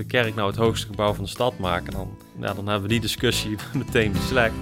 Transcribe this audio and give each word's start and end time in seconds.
de 0.00 0.06
kerk 0.06 0.34
nou 0.34 0.48
het 0.48 0.58
hoogste 0.58 0.86
gebouw 0.86 1.12
van 1.12 1.24
de 1.24 1.30
stad 1.30 1.58
maken? 1.58 1.92
Dan, 1.92 2.16
ja, 2.40 2.54
dan 2.54 2.66
hebben 2.66 2.82
we 2.82 2.88
die 2.88 3.00
discussie 3.00 3.56
meteen 3.84 4.12
beslecht. 4.12 4.54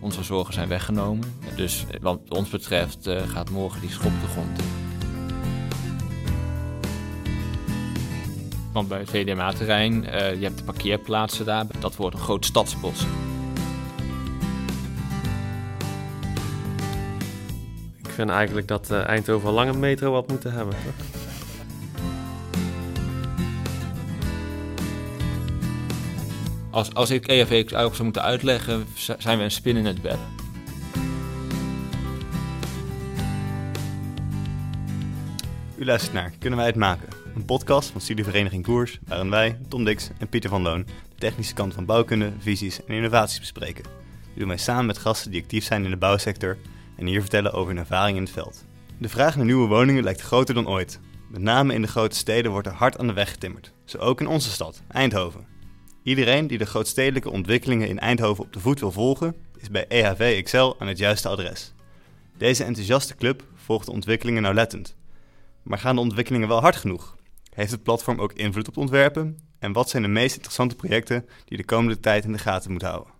Onze 0.00 0.22
zorgen 0.22 0.54
zijn 0.54 0.68
weggenomen. 0.68 1.34
Dus 1.56 1.86
wat 2.00 2.20
ons 2.28 2.48
betreft 2.48 3.06
uh, 3.06 3.28
gaat 3.28 3.50
morgen 3.50 3.80
die 3.80 3.90
schop 3.90 4.12
de 4.20 4.26
grond 4.26 4.58
in. 4.58 4.68
Want 8.72 8.88
bij 8.88 8.98
het 8.98 9.10
VDMA-terrein, 9.10 10.04
uh, 10.04 10.34
je 10.34 10.44
hebt 10.44 10.58
de 10.58 10.64
parkeerplaatsen 10.64 11.44
daar, 11.44 11.66
dat 11.78 11.96
wordt 11.96 12.16
een 12.16 12.22
groot 12.22 12.44
stadsbos. 12.44 13.06
Vind 18.20 18.32
eigenlijk 18.32 18.68
dat 18.68 18.90
uh, 18.90 19.06
Eindhoven 19.06 19.48
al 19.48 19.54
lang 19.54 19.70
een 19.70 19.78
metro 19.78 20.12
had 20.12 20.28
moeten 20.28 20.52
hebben. 20.52 20.74
Als, 26.70 26.94
als 26.94 27.10
ik 27.10 27.26
EFX 27.26 27.74
ook 27.74 27.92
zou 27.92 28.02
moeten 28.02 28.22
uitleggen, 28.22 28.86
zijn 29.18 29.38
we 29.38 29.44
een 29.44 29.50
spin 29.50 29.76
in 29.76 29.84
het 29.84 30.02
bed. 30.02 30.18
U 35.76 35.84
luistert 35.84 36.12
naar 36.12 36.32
Kunnen 36.38 36.58
wij 36.58 36.66
het 36.68 36.76
maken? 36.76 37.08
Een 37.34 37.44
podcast 37.44 37.90
van 37.90 38.00
Studievereniging 38.00 38.64
Koers, 38.64 38.98
waarin 39.06 39.30
wij, 39.30 39.58
Tom 39.68 39.84
Dix 39.84 40.10
en 40.18 40.28
Pieter 40.28 40.50
van 40.50 40.62
Loon, 40.62 40.82
de 40.84 41.18
technische 41.18 41.54
kant 41.54 41.74
van 41.74 41.84
bouwkunde, 41.84 42.32
visies 42.38 42.84
en 42.84 42.94
innovaties 42.94 43.40
bespreken. 43.40 43.84
Dit 43.84 44.38
doen 44.38 44.48
wij 44.48 44.56
samen 44.56 44.86
met 44.86 44.98
gasten 44.98 45.30
die 45.30 45.42
actief 45.42 45.64
zijn 45.64 45.84
in 45.84 45.90
de 45.90 45.96
bouwsector 45.96 46.56
en 47.00 47.06
hier 47.06 47.20
vertellen 47.20 47.52
over 47.52 47.68
hun 47.68 47.78
ervaring 47.78 48.16
in 48.16 48.22
het 48.22 48.32
veld. 48.32 48.64
De 48.98 49.08
vraag 49.08 49.36
naar 49.36 49.44
nieuwe 49.44 49.68
woningen 49.68 50.04
lijkt 50.04 50.20
groter 50.20 50.54
dan 50.54 50.68
ooit. 50.68 51.00
Met 51.28 51.42
name 51.42 51.74
in 51.74 51.82
de 51.82 51.88
grote 51.88 52.16
steden 52.16 52.50
wordt 52.50 52.66
er 52.66 52.72
hard 52.72 52.98
aan 52.98 53.06
de 53.06 53.12
weg 53.12 53.30
getimmerd. 53.30 53.72
Zo 53.84 53.98
ook 53.98 54.20
in 54.20 54.26
onze 54.26 54.50
stad, 54.50 54.82
Eindhoven. 54.88 55.46
Iedereen 56.02 56.46
die 56.46 56.58
de 56.58 56.66
grootstedelijke 56.66 57.30
ontwikkelingen 57.30 57.88
in 57.88 57.98
Eindhoven 57.98 58.44
op 58.44 58.52
de 58.52 58.60
voet 58.60 58.80
wil 58.80 58.92
volgen, 58.92 59.34
is 59.58 59.70
bij 59.70 59.86
EHV 59.88 60.42
XL 60.42 60.72
aan 60.78 60.86
het 60.86 60.98
juiste 60.98 61.28
adres. 61.28 61.74
Deze 62.36 62.64
enthousiaste 62.64 63.14
club 63.14 63.44
volgt 63.54 63.86
de 63.86 63.92
ontwikkelingen 63.92 64.42
nauwlettend. 64.42 64.96
Maar 65.62 65.78
gaan 65.78 65.94
de 65.94 66.00
ontwikkelingen 66.00 66.48
wel 66.48 66.60
hard 66.60 66.76
genoeg? 66.76 67.16
Heeft 67.50 67.70
het 67.70 67.82
platform 67.82 68.20
ook 68.20 68.32
invloed 68.32 68.68
op 68.68 68.76
ontwerpen? 68.76 69.38
En 69.58 69.72
wat 69.72 69.90
zijn 69.90 70.02
de 70.02 70.08
meest 70.08 70.34
interessante 70.34 70.76
projecten 70.76 71.28
die 71.44 71.56
de 71.56 71.64
komende 71.64 72.00
tijd 72.00 72.24
in 72.24 72.32
de 72.32 72.38
gaten 72.38 72.70
moeten 72.70 72.88
houden? 72.88 73.12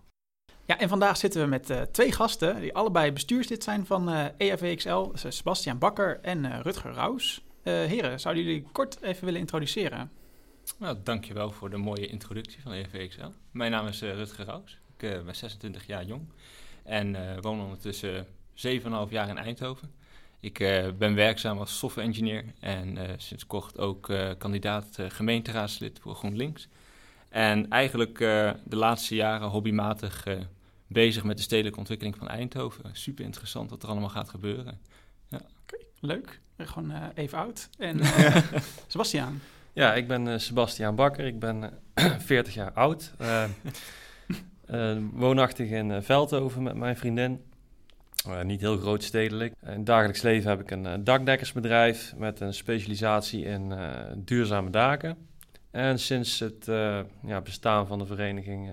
Ja, 0.71 0.79
en 0.79 0.89
vandaag 0.89 1.17
zitten 1.17 1.41
we 1.41 1.47
met 1.47 1.69
uh, 1.69 1.81
twee 1.81 2.11
gasten 2.11 2.61
die 2.61 2.73
allebei 2.73 3.11
bestuurslid 3.11 3.63
zijn 3.63 3.85
van 3.85 4.09
uh, 4.13 4.25
Sebastian 5.13 5.77
Bakker 5.77 6.19
en 6.21 6.43
uh, 6.43 6.59
Rutger 6.59 6.93
Raus. 6.93 7.41
heren, 7.63 8.19
zouden 8.19 8.43
jullie 8.43 8.65
kort 8.71 9.01
even 9.01 9.25
willen 9.25 9.39
introduceren? 9.39 10.11
Nou, 10.77 10.97
dankjewel 11.03 11.51
voor 11.51 11.69
de 11.69 11.77
mooie 11.77 12.07
introductie 12.07 12.61
van 12.61 12.71
EFWXL. 12.71 13.25
Mijn 13.51 13.71
naam 13.71 13.87
is 13.87 14.01
Rutger 14.01 14.45
Raus, 14.45 14.79
ik 14.97 15.25
ben 15.25 15.35
26 15.35 15.87
jaar 15.87 16.05
jong 16.05 16.21
en 16.83 17.41
woon 17.41 17.61
ondertussen 17.61 18.25
7,5 18.25 18.31
jaar 19.09 19.29
in 19.29 19.37
Eindhoven. 19.37 19.91
Ik 20.39 20.57
ben 20.97 21.15
werkzaam 21.15 21.59
als 21.59 21.77
software 21.77 22.07
engineer 22.07 22.45
en 22.59 22.97
sinds 23.17 23.47
kort 23.47 23.77
ook 23.77 24.13
kandidaat 24.37 24.97
gemeenteraadslid 25.07 25.99
voor 26.01 26.15
GroenLinks. 26.15 26.67
En 27.29 27.69
eigenlijk 27.69 28.17
de 28.17 28.75
laatste 28.75 29.15
jaren 29.15 29.47
hobbymatig 29.47 30.25
bezig 30.91 31.23
met 31.23 31.37
de 31.37 31.43
stedelijke 31.43 31.79
ontwikkeling 31.79 32.17
van 32.17 32.27
Eindhoven. 32.27 32.89
Super 32.93 33.25
interessant 33.25 33.69
wat 33.69 33.83
er 33.83 33.89
allemaal 33.89 34.09
gaat 34.09 34.29
gebeuren. 34.29 34.79
Ja. 35.27 35.41
Okay, 35.61 35.85
leuk. 35.99 36.39
Gewoon 36.57 37.11
even 37.15 37.37
oud. 37.37 37.69
En 37.77 37.99
Sebastiaan. 38.87 39.41
Ja, 39.73 39.93
ik 39.93 40.07
ben 40.07 40.41
Sebastiaan 40.41 40.95
Bakker. 40.95 41.25
Ik 41.25 41.39
ben 41.39 41.79
40 42.19 42.53
jaar 42.53 42.71
oud. 42.73 43.11
woonachtig 45.11 45.69
in 45.69 46.03
Veldhoven 46.03 46.63
met 46.63 46.75
mijn 46.75 46.97
vriendin. 46.97 47.41
Uh, 48.27 48.41
niet 48.41 48.61
heel 48.61 48.77
groot 48.77 49.03
stedelijk. 49.03 49.53
In 49.61 49.71
het 49.71 49.85
dagelijks 49.85 50.21
leven 50.21 50.49
heb 50.49 50.61
ik 50.61 50.71
een 50.71 50.85
uh, 50.85 50.93
dakdekkersbedrijf 50.99 52.13
met 52.17 52.39
een 52.39 52.53
specialisatie 52.53 53.43
in 53.43 53.71
uh, 53.71 53.89
duurzame 54.15 54.69
daken. 54.69 55.17
En 55.71 55.99
sinds 55.99 56.39
het 56.39 56.65
ja, 57.25 57.41
bestaan 57.43 57.87
van 57.87 57.99
de 57.99 58.05
vereniging 58.05 58.69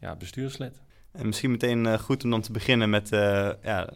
ja, 0.00 0.14
bestuurslid. 0.16 0.80
En 1.16 1.26
misschien 1.26 1.50
meteen 1.50 1.98
goed 1.98 2.24
om 2.24 2.30
dan 2.30 2.40
te 2.40 2.52
beginnen 2.52 2.90
met 2.90 3.08
ja, 3.62 3.90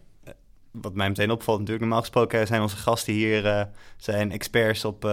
wat 0.70 0.94
mij 0.94 1.08
meteen 1.08 1.30
opvalt. 1.30 1.58
Natuurlijk, 1.58 1.84
normaal 1.84 2.00
gesproken 2.00 2.46
zijn 2.46 2.62
onze 2.62 2.76
gasten 2.76 3.12
hier 3.12 3.68
zijn 3.96 4.32
experts 4.32 4.84
op, 4.84 5.04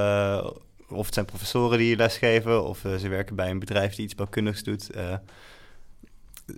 of 0.90 1.06
het 1.06 1.14
zijn 1.14 1.26
professoren 1.26 1.78
die 1.78 1.96
lesgeven, 1.96 2.64
of 2.64 2.80
ze 3.00 3.08
werken 3.08 3.36
bij 3.36 3.50
een 3.50 3.60
bedrijf 3.60 3.96
die 3.96 4.06
iets 4.06 4.16
bouwkundigs 4.16 4.64
doet 4.64 4.90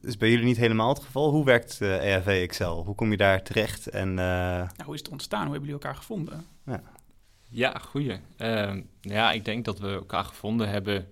is 0.01 0.17
bij 0.17 0.29
jullie 0.29 0.45
niet 0.45 0.57
helemaal 0.57 0.89
het 0.89 1.03
geval. 1.03 1.29
Hoe 1.29 1.45
werkt 1.45 1.79
uh, 1.81 1.95
eh, 1.95 2.13
ERV 2.13 2.27
Excel? 2.27 2.83
Hoe 2.83 2.95
kom 2.95 3.11
je 3.11 3.17
daar 3.17 3.43
terecht? 3.43 3.87
En, 3.87 4.09
uh... 4.09 4.15
nou, 4.15 4.83
hoe 4.85 4.93
is 4.93 4.99
het 4.99 5.09
ontstaan? 5.09 5.43
Hoe 5.43 5.51
hebben 5.51 5.69
jullie 5.69 5.83
elkaar 5.83 5.99
gevonden? 5.99 6.45
Ja, 6.65 6.81
ja 7.49 7.79
goeie. 7.81 8.19
Uh, 8.37 8.75
ja, 9.01 9.31
ik 9.31 9.45
denk 9.45 9.65
dat 9.65 9.79
we 9.79 9.87
elkaar 9.87 10.23
gevonden 10.23 10.69
hebben 10.69 11.07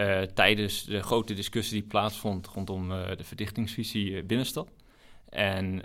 uh, 0.00 0.22
tijdens 0.22 0.84
de 0.84 1.02
grote 1.02 1.34
discussie 1.34 1.80
die 1.80 1.88
plaatsvond 1.88 2.46
rondom 2.46 2.88
de 2.88 3.24
verdichtingsvisie 3.24 4.24
binnenstad. 4.24 4.68
En 5.28 5.82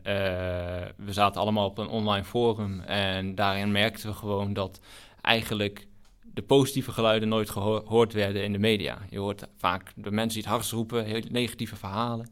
we 0.98 1.14
zaten 1.14 1.42
allemaal 1.42 1.66
op 1.66 1.78
een 1.78 1.88
online 1.88 2.24
forum 2.24 2.80
en 2.80 3.36
daarin 3.36 3.72
merkten 3.72 4.10
we 4.10 4.16
gewoon 4.16 4.54
dat 4.54 4.80
eigenlijk 5.22 5.88
de 6.22 6.42
positieve 6.42 6.92
geluiden 6.92 7.30
nooit 7.30 7.50
gehoord 7.50 8.14
werden 8.14 8.44
in 8.44 8.52
de 8.52 8.60
media. 8.60 8.98
Je 9.10 9.20
hoort 9.20 9.48
vaak 9.58 9.92
de 9.96 10.12
mensen 10.12 10.34
die 10.34 10.44
het 10.44 10.52
hardst 10.52 10.72
roepen, 10.72 11.06
heel 11.06 11.22
negatieve 11.30 11.76
verhalen. 11.76 12.30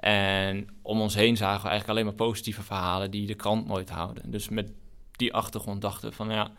En 0.00 0.68
om 0.82 1.00
ons 1.00 1.14
heen 1.14 1.36
zagen 1.36 1.62
we 1.62 1.68
eigenlijk 1.68 1.88
alleen 1.88 2.04
maar 2.04 2.26
positieve 2.26 2.62
verhalen 2.62 3.10
die 3.10 3.26
de 3.26 3.34
krant 3.34 3.66
nooit 3.66 3.90
houden. 3.90 4.30
Dus 4.30 4.48
met 4.48 4.72
die 5.12 5.32
achtergrond 5.32 5.80
dachten 5.80 6.08
we 6.08 6.14
van 6.14 6.30
ja, 6.30 6.50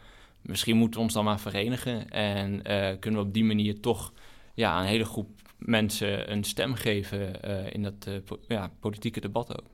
misschien 0.41 0.77
moeten 0.77 0.99
we 0.99 1.05
ons 1.05 1.13
dan 1.13 1.23
maar 1.23 1.39
verenigen. 1.39 2.09
En 2.09 2.61
kunnen 2.99 3.21
we 3.21 3.27
op 3.27 3.33
die 3.33 3.45
manier 3.45 3.79
toch 3.79 4.13
ja, 4.55 4.79
een 4.79 4.87
hele 4.87 5.05
groep 5.05 5.29
mensen 5.57 6.31
een 6.31 6.43
stem 6.43 6.73
geven 6.73 7.33
uh, 7.45 7.73
in 7.73 7.83
dat 7.83 8.07
uh, 8.07 8.15
ja, 8.47 8.71
politieke 8.79 9.21
debat 9.21 9.57
ook. 9.57 9.67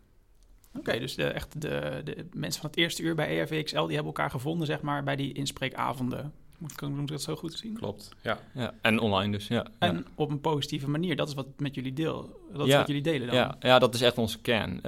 Oké, 0.78 1.00
dus 1.00 1.16
de, 1.16 1.24
echt 1.24 1.62
de, 1.62 2.02
de 2.03 2.25
mensen 2.34 2.62
van 2.62 2.69
het 2.69 2.80
eerste 2.80 3.02
uur 3.02 3.16
bij 3.16 3.40
ERVXL, 3.40 3.86
die 3.86 3.96
hebben 3.96 4.14
elkaar 4.14 4.30
gevonden, 4.30 4.68
zeg 4.68 4.81
maar, 4.81 5.03
bij 5.03 5.16
die 5.16 5.34
inspreekavonden. 5.34 6.34
Moet, 6.58 6.75
kan, 6.75 6.92
moet 6.92 7.02
ik 7.02 7.08
dat 7.08 7.22
zo 7.22 7.36
goed 7.36 7.53
zien? 7.53 7.74
Klopt, 7.74 8.09
ja. 8.22 8.40
ja. 8.53 8.74
En 8.81 9.00
online 9.00 9.31
dus, 9.31 9.47
ja. 9.47 9.66
En 9.80 10.06
op 10.16 10.30
een 10.30 10.42
positieve 10.42 10.90
manier. 10.90 11.16
Dat 11.16 11.28
is 11.28 11.34
wat 11.34 11.48
met 11.58 11.75
jullie 11.75 11.94
deel. 11.94 12.40
Dat 12.53 12.68
is 12.68 12.74
wat 12.74 12.88
jullie 12.88 13.02
delen 13.02 13.28
dan. 13.28 13.36
Ja, 13.36 13.56
ja, 13.59 13.80
dat 13.80 13.94
is 13.94 14.02
echt 14.02 14.18
onze 14.18 14.40
kern. 14.42 14.72
Uh, 14.72 14.81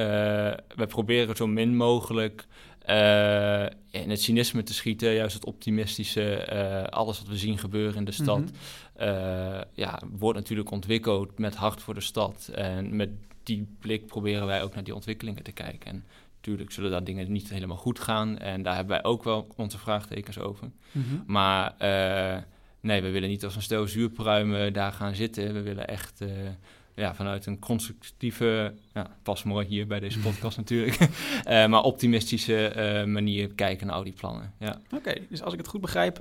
we 0.76 0.86
proberen 0.88 1.36
zo 1.36 1.48
min 1.48 1.76
mogelijk 1.76 2.48
uh, 2.90 3.66
in 4.02 4.10
het 4.10 4.22
cynisme 4.22 4.64
te 4.64 4.74
schieten. 4.74 5.14
Juist 5.14 5.34
het 5.34 5.46
optimistische. 5.46 6.48
Uh, 6.54 6.84
alles 6.90 7.20
wat 7.20 7.28
we 7.28 7.38
zien 7.38 7.58
gebeuren 7.58 7.96
in 7.96 8.06
de 8.06 8.12
stad. 8.12 8.40
Mm 8.40 8.48
ja, 9.74 10.00
wordt 10.12 10.40
natuurlijk 10.40 10.72
ontwikkeld 10.72 11.40
met 11.40 11.56
hart 11.56 11.82
voor 11.82 11.94
de 11.94 12.02
stad. 12.02 12.50
En 12.54 12.96
met 12.96 13.10
die 13.44 13.68
blik 13.80 14.06
proberen 14.06 14.46
wij 14.46 14.64
ook 14.64 14.74
naar 14.74 14.84
die 14.84 14.96
ontwikkelingen 14.96 15.44
te 15.44 15.52
kijken. 15.52 15.92
En 15.92 16.04
Natuurlijk 16.36 16.72
zullen 16.72 16.92
daar 16.92 17.04
dingen 17.04 17.32
niet 17.32 17.50
helemaal 17.50 17.78
goed 17.78 18.00
gaan. 18.00 18.38
En 18.38 18.62
daar 18.64 18.76
hebben 18.76 18.96
wij 18.96 19.12
ook 19.12 19.24
wel 19.24 19.48
onze 19.56 19.78
vraagtekens 19.78 20.40
over. 20.40 20.72
Mhm. 20.92 21.06
Maar 21.26 21.76
nee, 22.80 23.02
we 23.02 23.10
willen 23.10 23.30
niet 23.30 23.44
als 23.44 23.56
een 23.56 23.62
stel 23.62 23.88
zuurpruimen 23.88 24.74
daar 24.74 24.94
gaan 24.94 25.16
zitten. 25.16 25.54
We 25.54 25.62
willen 25.62 25.88
echt 25.88 26.22
ja, 26.96 27.16
vanuit 27.16 27.46
een 27.46 27.60
constructieve, 27.60 28.74
ja, 28.94 29.16
pas 29.24 29.44
mooi 29.44 29.68
hier 29.68 29.88
bij 29.88 30.00
deze 30.00 30.20
podcast 30.20 30.58
natuurlijk, 30.64 30.98
uh, 31.00 31.08
maar 31.66 31.82
optimistische 31.82 33.04
manier 33.08 33.54
kijken 33.54 33.88
naar 33.88 33.96
al 33.96 34.04
die 34.04 34.14
plannen. 34.14 34.54
Ja. 34.60 34.82
Oké, 34.96 35.14
dus 35.30 35.42
als 35.42 35.54
ik 35.54 35.60
het 35.60 35.68
goed 35.68 35.82
begrijp, 35.82 36.20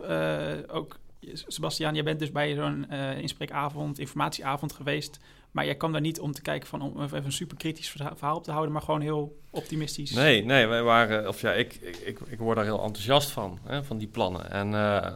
ook 0.68 1.00
Sebastiaan, 1.46 1.94
jij 1.94 2.02
bent 2.02 2.18
dus 2.18 2.32
bij 2.32 2.54
zo'n 2.54 2.90
inspreekavond, 3.20 3.98
informatieavond 3.98 4.72
geweest 4.72 5.18
maar 5.52 5.64
jij 5.64 5.74
kwam 5.74 5.92
daar 5.92 6.00
niet 6.00 6.20
om 6.20 6.32
te 6.32 6.42
kijken 6.42 6.68
van 6.68 6.82
om 6.82 7.02
even 7.02 7.24
een 7.24 7.32
super 7.32 7.56
kritisch 7.56 7.90
verhaal 7.90 8.36
op 8.36 8.44
te 8.44 8.50
houden, 8.50 8.72
maar 8.72 8.82
gewoon 8.82 9.00
heel 9.00 9.38
optimistisch. 9.50 10.10
Nee, 10.10 10.44
nee, 10.44 10.66
wij 10.66 10.82
waren, 10.82 11.28
of 11.28 11.40
ja, 11.40 11.52
ik, 11.52 11.74
ik, 12.04 12.20
ik 12.20 12.38
word 12.38 12.56
daar 12.56 12.64
heel 12.64 12.82
enthousiast 12.82 13.30
van, 13.30 13.58
hè, 13.64 13.84
van 13.84 13.98
die 13.98 14.08
plannen. 14.08 14.50
En 14.50 14.72
uh, 14.72 15.06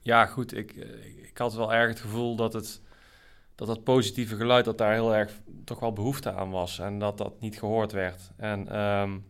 ja, 0.00 0.26
goed, 0.26 0.56
ik, 0.56 0.72
ik 1.22 1.38
had 1.38 1.54
wel 1.54 1.72
erg 1.72 1.88
het 1.88 2.00
gevoel 2.00 2.36
dat 2.36 2.52
het 2.52 2.80
dat 3.66 3.76
dat 3.76 3.84
positieve 3.84 4.36
geluid, 4.36 4.64
dat 4.64 4.78
daar 4.78 4.92
heel 4.92 5.14
erg 5.14 5.40
toch 5.64 5.80
wel 5.80 5.92
behoefte 5.92 6.32
aan 6.32 6.50
was 6.50 6.78
en 6.78 6.98
dat 6.98 7.18
dat 7.18 7.40
niet 7.40 7.58
gehoord 7.58 7.92
werd. 7.92 8.30
En 8.36 8.80
um, 8.80 9.24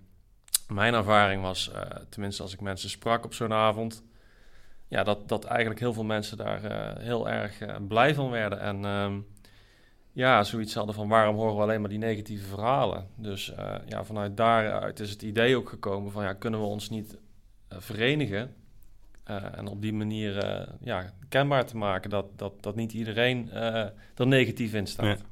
mijn 0.68 0.94
ervaring 0.94 1.42
was, 1.42 1.70
uh, 1.74 1.80
tenminste 2.08 2.42
als 2.42 2.52
ik 2.52 2.60
mensen 2.60 2.90
sprak 2.90 3.24
op 3.24 3.34
zo'n 3.34 3.52
avond, 3.52 4.02
ja, 4.88 5.02
dat, 5.02 5.28
dat 5.28 5.44
eigenlijk 5.44 5.80
heel 5.80 5.92
veel 5.92 6.04
mensen 6.04 6.36
daar 6.36 6.64
uh, 6.64 7.04
heel 7.04 7.28
erg 7.28 7.58
blij 7.88 8.14
van 8.14 8.30
werden. 8.30 8.60
En 8.60 8.84
um, 8.84 9.26
ja, 10.12 10.44
zoiets 10.44 10.74
hadden 10.74 10.94
van 10.94 11.08
waarom 11.08 11.36
horen 11.36 11.56
we 11.56 11.62
alleen 11.62 11.80
maar 11.80 11.90
die 11.90 11.98
negatieve 11.98 12.46
verhalen. 12.46 13.08
Dus 13.16 13.52
ja, 13.86 14.04
vanuit 14.04 14.36
daaruit 14.36 15.00
is 15.00 15.10
het 15.10 15.22
idee 15.22 15.56
ook 15.56 15.68
gekomen 15.68 16.12
van 16.12 16.24
ja, 16.24 16.32
kunnen 16.32 16.60
we 16.60 16.66
ons 16.66 16.90
niet 16.90 17.18
verenigen 17.68 18.54
Eh, 19.36 19.58
en 19.58 19.66
op 19.66 19.82
die 19.82 19.92
manier 19.92 20.38
eh, 20.38 20.68
ja, 20.80 21.12
kenbaar 21.28 21.66
te 21.66 21.76
maken 21.76 22.10
dat, 22.10 22.26
dat, 22.36 22.62
dat 22.62 22.74
niet 22.74 22.92
iedereen 22.92 23.50
eh, 23.50 23.84
er 24.14 24.26
negatief 24.26 24.74
in 24.74 24.86
staat. 24.86 25.18
Ja. 25.18 25.24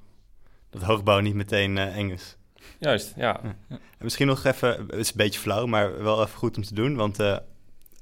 Dat 0.70 0.82
hoogbouw 0.82 1.20
niet 1.20 1.34
meteen 1.34 1.78
eng 1.78 2.10
is. 2.10 2.36
Juist, 2.78 3.12
ja. 3.16 3.40
En 3.68 3.80
misschien 3.98 4.26
nog 4.26 4.44
even, 4.44 4.68
het 4.68 4.94
is 4.94 5.08
een 5.10 5.16
beetje 5.16 5.40
flauw, 5.40 5.66
maar 5.66 6.02
wel 6.02 6.22
even 6.22 6.38
goed 6.38 6.56
om 6.56 6.62
te 6.62 6.74
doen. 6.74 6.96
Want 6.96 7.18
eh, 7.18 7.36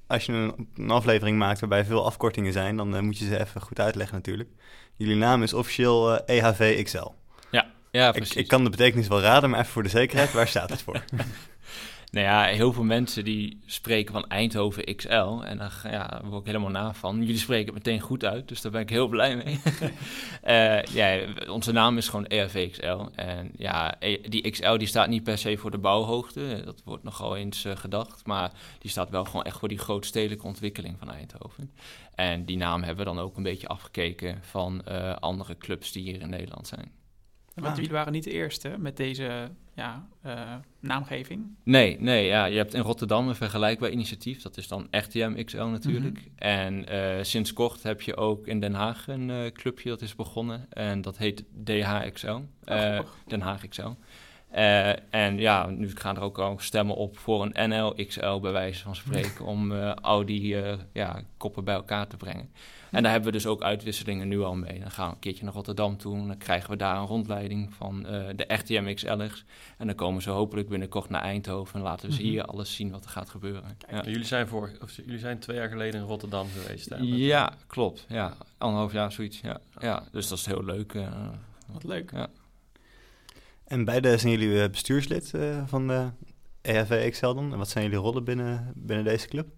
als 0.07 0.27
je 0.27 0.33
een, 0.33 0.69
een 0.75 0.91
aflevering 0.91 1.39
maakt 1.39 1.61
waarbij 1.61 1.85
veel 1.85 2.05
afkortingen 2.05 2.53
zijn, 2.53 2.77
dan 2.77 3.05
moet 3.05 3.19
je 3.19 3.25
ze 3.25 3.39
even 3.41 3.61
goed 3.61 3.81
uitleggen 3.81 4.17
natuurlijk. 4.17 4.51
Jullie 4.97 5.17
naam 5.17 5.43
is 5.43 5.53
officieel 5.55 6.19
eh, 6.19 6.37
EHV 6.43 6.83
XL. 6.85 7.07
Ja, 7.91 8.09
Ik, 8.09 8.15
precies. 8.15 8.37
ik 8.37 8.49
kan 8.49 8.65
de 8.65 8.71
betekenis 8.71 9.09
wel 9.09 9.21
raden, 9.21 9.51
maar 9.51 9.61
even 9.61 9.73
voor 9.73 9.83
de 9.83 9.89
zekerheid, 9.89 10.33
waar 10.33 10.49
staat 10.49 10.71
het 10.71 10.83
voor? 10.83 11.05
Nou 12.11 12.27
ja, 12.27 12.45
heel 12.45 12.73
veel 12.73 12.85
mensen 12.85 13.25
die 13.25 13.61
spreken 13.67 14.13
van 14.13 14.27
Eindhoven 14.27 14.97
XL. 14.97 15.41
En 15.45 15.59
daar 15.59 15.81
ja, 15.91 16.21
word 16.25 16.41
ik 16.41 16.47
helemaal 16.47 16.71
na 16.71 16.95
van. 16.95 17.19
Jullie 17.19 17.39
spreken 17.39 17.75
het 17.75 17.85
meteen 17.85 18.01
goed 18.01 18.25
uit, 18.25 18.49
dus 18.49 18.61
daar 18.61 18.73
ben 18.73 18.81
ik 18.81 18.91
heel 18.91 19.09
blij 19.09 19.37
mee. 19.37 19.61
Eh, 20.43 20.83
ja, 20.83 21.21
onze 21.49 21.73
naam 21.73 21.97
is 21.97 22.09
gewoon 22.09 22.27
ERV 22.27 22.71
XL. 22.71 23.05
En 23.15 23.51
ja, 23.57 23.97
E- 23.99 24.21
die 24.21 24.51
XL 24.51 24.77
die 24.77 24.87
staat 24.87 25.09
niet 25.09 25.23
per 25.23 25.39
se 25.39 25.57
voor 25.57 25.71
de 25.71 25.79
bouwhoogte. 25.79 26.63
Dat 26.65 26.83
wordt 26.85 27.05
nogal 27.05 27.37
eens 27.37 27.65
eh, 27.65 27.77
gedacht. 27.77 28.27
Maar 28.27 28.53
die 28.79 28.91
staat 28.91 29.11
wel 29.11 29.25
gewoon 29.25 29.45
echt 29.45 29.59
voor 29.59 29.69
die 29.69 29.79
grootstedelijke 29.79 30.47
ontwikkeling 30.47 30.99
van 30.99 31.11
Eindhoven. 31.11 31.71
En 32.15 32.45
die 32.45 32.57
naam 32.57 32.83
hebben 32.83 33.05
we 33.05 33.15
dan 33.15 33.25
ook 33.25 33.37
een 33.37 33.43
beetje 33.43 33.69
afgekeken 33.69 34.39
van 34.43 34.85
eh, 34.85 35.17
andere 35.17 35.57
clubs 35.57 35.93
die 35.93 36.03
hier 36.03 36.21
in 36.21 36.31
Nederland 36.31 36.67
zijn. 36.67 36.93
Want 37.61 37.71
Ah. 37.73 37.77
jullie 37.77 37.91
waren 37.91 38.13
niet 38.13 38.25
de 38.25 38.31
eerste 38.33 38.75
met 38.79 38.97
deze 38.97 39.51
ja, 39.75 40.09
eh, 40.23 40.55
naamgeving. 40.81 41.47
Nee, 41.63 41.97
nee, 42.01 42.27
ja, 42.27 42.45
je 42.45 42.57
hebt 42.57 42.75
in 42.75 42.81
Rotterdam 42.81 43.29
een 43.29 43.35
vergelijkbaar 43.35 43.91
initiatief. 43.91 44.43
Dat 44.43 44.57
is 44.57 44.69
dan 44.69 44.87
RTM 44.91 45.45
XL 45.45 45.63
natuurlijk. 45.63 46.19
Mhm. 46.19 46.29
En 46.39 46.89
eh, 46.89 47.25
sinds 47.25 47.53
kort 47.53 47.83
heb 47.83 48.01
je 48.01 48.17
ook 48.17 48.47
in 48.47 48.61
Den 48.61 48.75
Haag 48.75 49.09
een 49.09 49.31
eh, 49.31 49.51
clubje 49.53 49.89
dat 49.89 50.03
is 50.03 50.15
begonnen. 50.15 50.67
En 50.73 51.01
dat 51.01 51.19
heet 51.19 51.45
DHXL. 51.65 52.41
Oh. 52.65 52.99
Den 53.27 53.41
Haag 53.41 53.69
XL. 53.69 53.89
Eh, 54.51 55.15
en 55.15 55.39
ja, 55.39 55.67
nu 55.67 55.91
gaan 55.95 56.17
er 56.17 56.23
ook 56.23 56.39
al 56.39 56.57
stemmen 56.59 56.97
op 56.97 57.19
voor 57.19 57.43
een 57.53 57.69
NL 57.71 57.95
XL 58.07 58.39
bij 58.39 58.53
wijze 58.53 58.83
van 58.83 58.97
spreken. 58.97 59.45
om 59.45 59.73
eh, 59.73 59.93
al 59.95 60.25
die 60.27 60.63
eh, 60.63 60.79
ja, 60.93 61.23
koppen 61.37 61.65
bij 61.65 61.75
elkaar 61.75 62.07
te 62.07 62.17
brengen. 62.17 62.51
En 62.91 63.03
daar 63.03 63.13
hebben 63.13 63.31
we 63.33 63.37
dus 63.37 63.47
ook 63.47 63.63
uitwisselingen 63.63 64.29
nu 64.29 64.41
al 64.43 64.55
mee. 64.55 64.81
Dan 64.81 64.91
gaan 64.91 65.09
we 65.09 65.15
een 65.15 65.19
keertje 65.21 65.45
naar 65.45 65.53
Rotterdam 65.53 65.97
toe. 65.97 66.17
En 66.17 66.27
dan 66.27 66.39
krijgen 66.39 66.71
we 66.71 66.77
daar 66.77 66.97
een 66.97 67.07
rondleiding 67.07 67.75
van 67.75 68.03
de 68.37 68.45
RTM 68.49 68.95
XL'ers. 68.95 69.45
En 69.79 69.87
dan 69.87 69.95
komen 69.97 70.23
ze 70.23 70.31
hopelijk 70.31 70.69
binnenkort 70.69 71.09
naar 71.11 71.23
Eindhoven. 71.23 71.75
En 71.75 71.81
laten 71.83 72.09
we 72.09 72.15
ze 72.15 72.21
Mhm. 72.23 72.31
hier 72.31 72.45
alles 72.45 72.75
zien 72.75 72.91
wat 72.91 73.05
er 73.05 73.11
gaat 73.11 73.29
gebeuren. 73.31 73.77
Ja. 73.91 74.03
Jullie, 74.05 74.25
zijn 74.25 74.47
voor, 74.49 74.71
of, 74.83 74.97
jullie 74.97 75.19
zijn 75.19 75.39
twee 75.39 75.57
jaar 75.57 75.69
geleden 75.69 76.01
in 76.01 76.07
Rotterdam 76.07 76.47
geweest. 76.63 76.89
Hè? 76.89 76.97
Ja, 77.01 77.53
klopt. 77.67 78.05
Ja, 78.09 78.33
anderhalf 78.59 78.93
jaar 78.93 79.13
zoiets. 79.13 79.41
Ja, 79.41 79.59
ja 79.79 80.03
dus 80.13 80.29
dat 80.29 80.39
is 80.39 80.47
heel 80.47 80.65
leuk. 80.65 80.95
Wat 81.67 81.85
leuk. 81.85 82.11
ja. 82.11 82.29
En 83.69 83.85
beide 83.85 84.19
zijn 84.19 84.33
jullie 84.33 84.63
eh, 84.63 84.71
bestuurslid 84.71 85.35
eh, 85.35 85.67
van 85.67 85.87
de 85.87 86.09
EHV 86.61 87.11
XL 87.11 87.33
dan? 87.33 87.53
En 87.53 87.59
wat 87.59 87.69
zijn 87.69 87.85
jullie 87.85 87.99
rollen 87.99 88.25
binnen, 88.25 88.73
binnen 88.75 89.05
deze 89.05 89.29
club? 89.29 89.49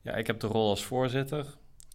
Ja, 0.00 0.14
ik 0.14 0.26
heb 0.26 0.40
de 0.40 0.46
rol 0.46 0.68
als 0.68 0.84
voorzitter. 0.84 1.46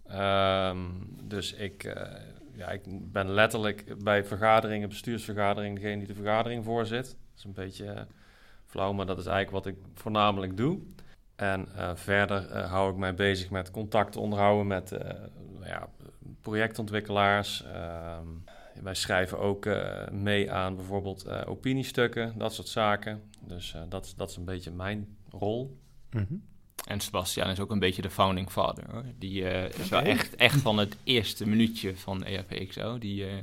Ehm, 0.07 0.79
dus 1.23 1.53
ik, 1.53 1.83
eh, 1.83 2.21
ja, 2.53 2.69
ik 2.69 2.81
ben 3.11 3.29
letterlijk 3.29 4.03
bij 4.03 4.25
vergaderingen, 4.25 4.89
bestuursvergaderingen, 4.89 5.81
degene 5.81 5.97
die 5.97 6.07
de 6.07 6.13
vergadering 6.13 6.63
voorzit. 6.63 7.05
Dat 7.05 7.37
is 7.37 7.43
een 7.43 7.53
beetje 7.53 8.07
flauw, 8.65 8.93
maar 8.93 9.05
dat 9.05 9.17
is 9.17 9.25
eigenlijk 9.25 9.65
wat 9.65 9.73
ik 9.73 9.81
voornamelijk 9.93 10.57
doe. 10.57 10.79
En 11.35 11.67
verder 11.95 12.57
hou 12.57 12.91
ik 12.91 12.97
mij 12.97 13.13
bezig 13.13 13.49
met 13.49 13.71
contact 13.71 14.15
onderhouden 14.15 14.67
met 14.67 14.91
eh, 14.91 15.09
ja, 15.63 15.89
projectontwikkelaars. 16.41 17.63
Ehm, 17.63 18.27
wij 18.83 18.93
schrijven 18.95 19.39
ook 19.39 19.65
eh, 19.65 20.07
mee 20.11 20.51
aan 20.51 20.75
bijvoorbeeld 20.75 21.23
eh, 21.25 21.41
opiniestukken, 21.45 22.33
dat 22.37 22.53
soort 22.53 22.67
zaken. 22.67 23.21
Dus 23.39 23.73
eh, 23.73 23.81
dat, 23.89 24.05
is- 24.05 24.15
dat 24.15 24.29
is 24.29 24.35
een 24.35 24.45
beetje 24.45 24.71
mijn 24.71 25.17
rol. 25.31 25.77
Mhm. 26.11 26.33
En 26.87 26.99
Sebastian 26.99 27.49
is 27.49 27.59
ook 27.59 27.71
een 27.71 27.79
beetje 27.79 28.01
de 28.01 28.09
founding 28.09 28.49
father. 28.51 28.83
Hoor. 28.91 29.03
Die 29.19 29.47
eh, 29.49 29.79
is 29.79 29.89
wel 29.89 30.01
echt, 30.01 30.35
echt 30.35 30.61
van 30.61 30.77
het 30.77 30.97
eerste 31.03 31.47
minuutje 31.47 31.95
van 31.97 32.23
E 32.25 32.35
ERPXO. 32.35 32.97
Die, 32.97 33.25
eh, 33.27 33.33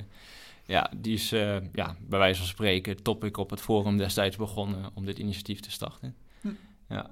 ja, 0.66 0.90
die 0.96 1.14
is 1.14 1.32
eh, 1.32 1.56
ja, 1.72 1.96
bij 2.00 2.18
wijze 2.18 2.38
van 2.38 2.48
spreken 2.48 3.02
topic 3.02 3.36
op 3.36 3.50
het 3.50 3.60
forum 3.60 3.96
destijds 3.96 4.36
begonnen 4.36 4.90
om 4.94 5.04
dit 5.04 5.18
initiatief 5.18 5.60
te 5.60 5.70
starten. 5.70 6.14
Hm. 6.40 6.48
Ja. 6.88 7.10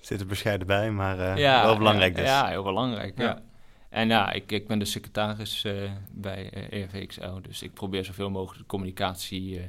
Zit 0.00 0.20
er 0.20 0.26
bescheiden 0.26 0.66
bij, 0.66 0.90
maar 0.90 1.18
eh, 1.18 1.36
ja, 1.36 1.64
wel 1.64 1.76
belangrijk 1.76 2.16
ja, 2.16 2.20
dus. 2.22 2.30
Ja, 2.30 2.46
heel 2.48 2.62
belangrijk. 2.62 3.18
Ja. 3.18 3.24
Ja. 3.24 3.42
En 3.88 4.08
ja, 4.08 4.32
ik, 4.32 4.52
ik 4.52 4.66
ben 4.66 4.78
de 4.78 4.84
secretaris 4.84 5.64
eh, 5.64 5.90
bij 6.12 6.50
ERVXL, 6.70 7.40
dus 7.42 7.62
ik 7.62 7.72
probeer 7.74 8.04
zoveel 8.04 8.30
mogelijk 8.30 8.60
de 8.60 8.66
communicatie 8.66 9.58
eh, 9.58 9.64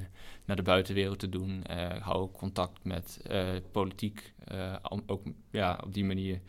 naar 0.45 0.55
de 0.55 0.61
buitenwereld 0.61 1.19
te 1.19 1.29
doen. 1.29 1.63
Eh, 1.63 1.95
ik 1.95 2.01
hou 2.01 2.17
ook 2.17 2.33
contact 2.37 2.79
met 2.83 3.19
eh, 3.27 3.45
politiek, 3.71 4.33
eh, 4.47 4.75
om- 4.81 5.03
ook 5.05 5.21
ja, 5.51 5.79
op 5.85 5.93
die 5.93 6.05
manier 6.05 6.39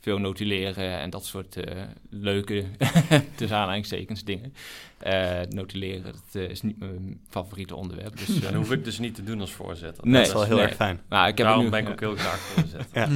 veel 0.00 0.18
notuleren 0.18 0.98
en 0.98 1.10
dat 1.10 1.24
soort 1.26 1.56
eh, 1.56 1.82
leuke, 2.10 2.64
tussen 3.36 3.56
aanhalingstekens, 3.58 4.24
dingen. 4.24 4.54
Eh, 4.98 5.40
notuleren, 5.48 6.02
dat 6.32 6.42
is 6.50 6.62
niet 6.62 6.78
mijn 6.78 7.20
favoriete 7.28 7.74
onderwerp. 7.76 8.16
Dus, 8.18 8.28
eh, 8.30 8.34
En 8.36 8.42
dat 8.42 8.54
hoef 8.54 8.72
ik 8.72 8.84
dus 8.84 8.98
niet 8.98 9.14
te 9.14 9.22
doen 9.24 9.40
als 9.40 9.52
voorzitter. 9.52 10.04
Nee, 10.06 10.14
dat 10.14 10.26
is 10.26 10.32
wel 10.32 10.44
heel 10.44 10.56
nee. 10.56 10.64
erg 10.64 10.74
fijn. 10.74 11.00
nou, 11.08 11.28
ik 11.28 11.38
heb 11.38 11.46
Daarom 11.46 11.64
nu, 11.64 11.70
ben 11.70 11.80
ik 11.86 11.88
ook 11.90 12.00
heel 12.00 12.16
graag 12.16 12.38
voorzitter. 12.50 12.86
Ja. 12.92 13.08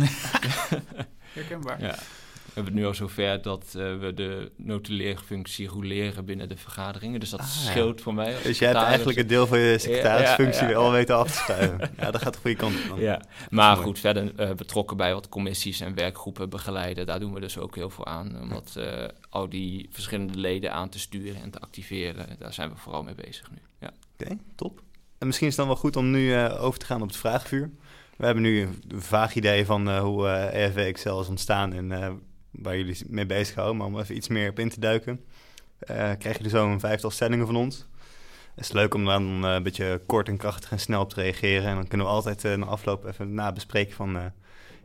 Herkenbaar. 1.32 1.80
Ja. 1.80 1.94
We 2.58 2.64
hebben 2.64 2.82
het 2.82 2.82
nu 2.82 2.88
al 3.00 3.08
zover 3.08 3.42
dat 3.42 3.64
eh, 3.76 3.98
we 3.98 4.14
de 4.14 4.52
notuleerfunctie 4.56 5.68
roleren 5.68 6.24
binnen 6.24 6.48
de 6.48 6.56
vergaderingen. 6.56 7.20
Dus 7.20 7.30
dat 7.30 7.40
Ah, 7.40 7.46
ja. 7.46 7.52
scheelt 7.70 8.00
voor 8.00 8.14
mij. 8.14 8.36
Dus 8.42 8.58
jij 8.58 8.68
hebt 8.68 8.82
eigenlijk 8.82 9.18
het 9.18 9.28
deel 9.28 9.46
van 9.46 9.58
je 9.58 9.78
secretarisfunctie 9.78 10.62
Ja, 10.62 10.68
ja, 10.70 10.76
al 10.76 10.90
weten 10.92 11.16
af 11.16 11.26
te 11.26 11.32
schuiven. 11.32 11.90
ja, 12.00 12.10
dat 12.10 12.22
gaat 12.22 12.32
de 12.34 12.38
goede 12.40 12.56
kant 12.56 12.74
op. 12.92 12.98
Ja, 12.98 13.22
maar 13.50 13.72
mooi. 13.74 13.86
goed, 13.86 13.98
verder 13.98 14.34
eh, 14.36 14.54
betrokken 14.54 14.96
bij 14.96 15.14
wat 15.14 15.28
commissies 15.28 15.80
en 15.80 15.94
werkgroepen 15.94 16.48
begeleiden. 16.50 17.06
Daar 17.06 17.20
doen 17.20 17.32
we 17.34 17.40
dus 17.40 17.58
ook 17.58 17.74
heel 17.74 17.90
veel 17.90 18.06
aan. 18.06 18.40
Om 18.40 18.48
wat, 18.48 18.76
eh, 18.76 19.04
al 19.28 19.48
die 19.48 19.88
verschillende 19.90 20.38
leden 20.38 20.72
aan 20.72 20.88
te 20.88 20.98
sturen 20.98 21.42
en 21.42 21.50
te 21.50 21.58
activeren. 21.60 22.26
Daar 22.38 22.52
zijn 22.52 22.68
we 22.70 22.76
vooral 22.76 23.02
mee 23.02 23.14
bezig 23.14 23.50
nu. 23.50 23.58
Ja. 23.80 23.90
Oké, 24.20 24.36
top. 24.56 24.82
En 25.18 25.26
misschien 25.26 25.48
is 25.48 25.56
het 25.56 25.64
dan 25.66 25.74
wel 25.74 25.82
goed 25.82 25.96
om 25.96 26.10
nu 26.10 26.38
over 26.38 26.78
te 26.78 26.86
gaan 26.86 27.02
op 27.02 27.08
het 27.08 27.16
vraagvuur. 27.16 27.70
We 28.16 28.24
hebben 28.24 28.42
nu 28.42 28.68
een 28.88 29.02
vaag 29.02 29.34
idee 29.34 29.64
van 29.66 29.98
hoe 29.98 30.28
eh 30.28 30.64
EFW 30.64 30.78
Excel 30.78 31.20
is 31.20 31.28
ontstaan 31.28 31.72
en 31.72 32.20
waar 32.50 32.76
jullie 32.76 32.96
mee 33.08 33.26
bezighouden. 33.26 33.76
Maar 33.76 33.86
om 33.86 33.98
even 33.98 34.16
iets 34.16 34.28
meer 34.28 34.50
op 34.50 34.58
in 34.58 34.68
te 34.68 34.80
duiken, 34.80 35.20
eh, 35.78 35.94
krijgen 35.96 36.32
jullie 36.32 36.48
zo 36.50 36.70
een 36.72 36.80
vijftal 36.80 37.10
stellingen 37.10 37.46
van 37.46 37.56
ons. 37.56 37.86
Het 38.54 38.64
is 38.66 38.72
leuk 38.72 38.94
om 38.94 39.04
dan 39.04 39.44
eh, 39.44 39.52
een 39.54 39.62
beetje 39.62 40.00
kort 40.06 40.28
en 40.28 40.36
krachtig 40.36 40.70
en 40.70 40.80
snel 40.80 41.00
op 41.00 41.08
te 41.12 41.20
reageren. 41.20 41.68
En 41.68 41.74
dan 41.74 41.86
kunnen 41.88 42.06
we 42.06 42.12
altijd 42.12 42.44
eh, 42.44 42.54
na 42.54 42.66
afloop 42.66 43.04
even 43.06 43.34
nabespreken 43.34 43.94
van... 43.94 44.16
eh, 44.16 44.24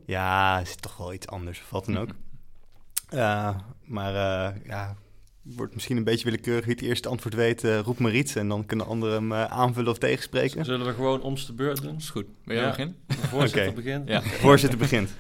ja, 0.05 0.59
is 0.59 0.69
het 0.71 0.81
toch 0.81 0.97
wel 0.97 1.13
iets 1.13 1.27
anders 1.27 1.59
of 1.59 1.69
wat 1.69 1.85
dan 1.85 1.97
ook. 1.99 2.09
Eh, 3.09 3.55
maar 3.83 4.15
eh, 4.15 4.55
ja, 4.65 4.95
wordt 5.41 5.73
misschien 5.73 5.97
een 5.97 6.03
beetje 6.03 6.23
willekeurig 6.25 6.65
wie 6.65 6.73
het 6.73 6.83
eerste 6.83 7.09
antwoord 7.09 7.35
weet, 7.35 7.63
roep 7.63 7.99
maar 7.99 8.13
iets. 8.13 8.35
En 8.35 8.47
dan 8.47 8.65
kunnen 8.65 8.85
anderen 8.87 9.13
hem 9.15 9.33
aanvullen 9.33 9.91
of 9.91 9.97
tegenspreken. 9.97 10.65
Zullen 10.65 10.85
we 10.85 10.93
gewoon 10.93 11.21
om 11.21 11.35
de 11.35 11.53
beurt 11.53 11.81
doen? 11.81 11.95
Is 11.95 12.09
goed. 12.09 12.25
Wil 12.43 12.55
jij 12.55 12.63
Ja. 12.65 12.69
beginnen? 12.69 12.95
Voorzitter 13.07 13.73
begint. 13.73 14.07
Ja, 14.09 14.21
Voorzitter 14.21 14.79
begint. 14.79 15.15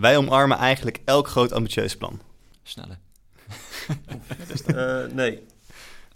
Wij 0.00 0.16
omarmen 0.16 0.56
eigenlijk 0.58 1.00
elk 1.04 1.28
groot 1.28 1.52
ambitieus 1.52 1.96
plan. 1.96 2.20
sneller. 2.62 2.98
Eh, 4.66 5.04
nee. 5.12 5.42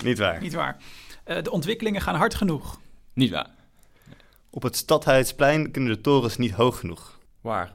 Niet 0.05 0.19
waar. 0.19 0.41
Niet 0.41 0.53
waar. 0.55 0.77
Eh, 1.25 1.43
de 1.43 1.51
ontwikkelingen 1.51 2.01
gaan 2.01 2.15
hard 2.15 2.35
genoeg. 2.35 2.81
Niet 3.13 3.31
waar. 3.31 3.51
Op 4.51 4.63
het 4.63 4.77
Stadhuisplein 4.77 5.71
kunnen 5.71 5.93
de 5.95 6.01
torens 6.01 6.37
niet 6.37 6.53
hoog 6.53 6.79
genoeg. 6.79 7.19
Waar? 7.41 7.73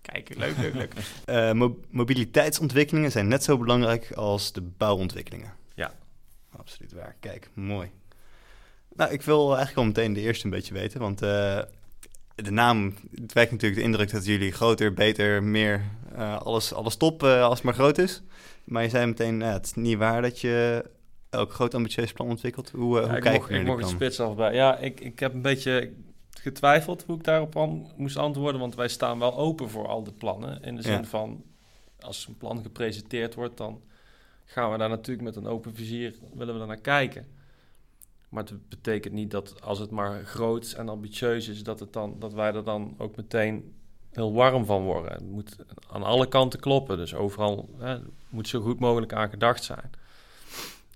Kijk, 0.00 0.34
leuk, 0.36 0.56
leuk, 0.56 0.74
leuk. 0.74 0.92
Eh, 1.24 1.52
mo- 1.52 1.80
mobiliteitsontwikkelingen 1.90 3.10
zijn 3.10 3.28
net 3.28 3.44
zo 3.44 3.58
belangrijk 3.58 4.12
als 4.12 4.52
de 4.52 4.60
bouwontwikkelingen. 4.60 5.52
Ja. 5.74 5.92
Absoluut 6.56 6.92
waar. 6.92 7.16
Kijk, 7.20 7.50
mooi. 7.54 7.90
Nou, 8.96 9.12
ik 9.12 9.22
wil 9.22 9.46
eigenlijk 9.46 9.76
al 9.78 9.84
meteen 9.84 10.12
de 10.12 10.20
eerste 10.20 10.44
een 10.44 10.50
beetje 10.50 10.74
weten, 10.74 11.00
want 11.00 11.22
eh, 11.22 11.58
de 12.34 12.50
naam, 12.50 12.94
het 13.14 13.32
wekt 13.32 13.50
natuurlijk 13.50 13.80
de 13.80 13.86
indruk 13.86 14.10
dat 14.10 14.24
jullie 14.24 14.52
groter, 14.52 14.92
beter, 14.94 15.42
meer, 15.42 15.82
eh, 16.14 16.40
alles, 16.40 16.72
alles 16.72 16.96
top 16.96 17.22
eh, 17.22 17.42
als 17.42 17.54
het 17.54 17.64
maar 17.64 17.74
groot 17.74 17.98
is. 17.98 18.22
Maar 18.64 18.82
je 18.82 18.88
zei 18.88 19.06
meteen, 19.06 19.36
nou, 19.36 19.52
het 19.52 19.64
is 19.64 19.74
niet 19.74 19.98
waar 19.98 20.22
dat 20.22 20.40
je 20.40 20.84
elk 21.30 21.52
groot 21.52 21.74
ambitieus 21.74 22.12
plan 22.12 22.28
ontwikkelt. 22.28 22.70
Hoe, 22.70 22.96
eh, 22.98 23.02
Ja, 23.02 23.08
hoe 23.08 23.16
ik 23.16 23.22
kijk 23.22 23.36
mocht, 23.36 23.48
je 23.50 23.58
ik 23.58 23.66
mocht 23.66 23.80
het 23.80 23.88
spits 23.90 24.20
afbij. 24.20 24.54
Ja, 24.54 24.78
ik, 24.78 25.00
ik 25.00 25.18
heb 25.18 25.34
een 25.34 25.42
beetje 25.42 25.92
getwijfeld 26.40 27.04
hoe 27.06 27.16
ik 27.16 27.24
daarop 27.24 27.56
an- 27.56 27.90
moest 27.96 28.16
antwoorden. 28.16 28.60
Want 28.60 28.74
wij 28.74 28.88
staan 28.88 29.18
wel 29.18 29.36
open 29.38 29.70
voor 29.70 29.86
al 29.88 30.02
de 30.02 30.12
plannen. 30.12 30.62
In 30.62 30.76
de 30.76 30.82
zin 30.82 30.92
Ja. 30.92 31.04
van, 31.04 31.42
als 32.00 32.26
een 32.28 32.36
plan 32.36 32.62
gepresenteerd 32.62 33.34
wordt, 33.34 33.56
dan 33.56 33.80
gaan 34.44 34.70
we 34.72 34.78
daar 34.78 34.88
natuurlijk 34.88 35.22
met 35.26 35.36
een 35.36 35.46
open 35.46 35.74
vizier, 35.74 36.14
willen 36.34 36.52
we 36.52 36.58
daar 36.58 36.68
naar 36.68 36.76
kijken. 36.80 37.26
Maar 38.34 38.44
het 38.44 38.68
betekent 38.68 39.14
niet 39.14 39.30
dat 39.30 39.62
als 39.62 39.78
het 39.78 39.90
maar 39.90 40.24
groot 40.24 40.72
en 40.72 40.88
ambitieus 40.88 41.48
is, 41.48 41.62
dat, 41.62 41.80
het 41.80 41.92
dan, 41.92 42.16
dat 42.18 42.32
wij 42.32 42.54
er 42.54 42.64
dan 42.64 42.94
ook 42.98 43.16
meteen 43.16 43.74
heel 44.10 44.32
warm 44.32 44.64
van 44.64 44.82
worden. 44.82 45.12
Het 45.12 45.30
moet 45.30 45.56
aan 45.90 46.02
alle 46.02 46.28
kanten 46.28 46.60
kloppen. 46.60 46.96
Dus 46.96 47.14
overal 47.14 47.68
hè, 47.78 47.98
moet 48.28 48.48
zo 48.48 48.60
goed 48.60 48.78
mogelijk 48.80 49.12
aan 49.12 49.28
gedacht 49.28 49.64
zijn. 49.64 49.90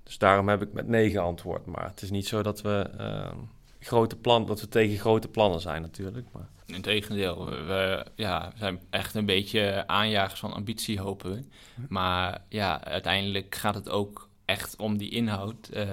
Dus 0.03 0.19
daarom 0.19 0.49
heb 0.49 0.63
ik 0.63 0.73
met 0.73 0.89
nee 0.89 1.11
geantwoord. 1.11 1.67
Maar 1.67 1.87
het 1.87 2.03
is 2.03 2.11
niet 2.11 2.27
zo 2.27 2.43
dat 2.43 2.61
we, 2.61 2.91
ehm, 2.99 3.37
grote 3.81 4.17
plan, 4.17 4.47
dat 4.47 4.61
we 4.61 4.69
tegen 4.69 4.99
grote 4.99 5.29
plannen 5.29 5.61
zijn 5.61 5.83
natuurlijk. 5.83 6.27
Maar... 6.33 6.49
Integendeel, 6.67 7.45
we 7.47 8.07
ja, 8.15 8.51
we 8.53 8.59
zijn 8.59 8.81
echt 8.91 9.15
een 9.15 9.27
beetje 9.27 9.87
aanjagers 9.87 10.41
van 10.41 10.53
ambitie, 10.53 11.01
hopen 11.01 11.33
we. 11.33 11.45
Maar 11.89 12.43
ja, 12.49 12.85
uiteindelijk 12.85 13.55
gaat 13.55 13.75
het 13.75 13.89
ook 13.89 14.29
echt 14.45 14.77
om 14.77 14.99
die 14.99 15.11
inhoud. 15.11 15.69
Eh, 15.69 15.87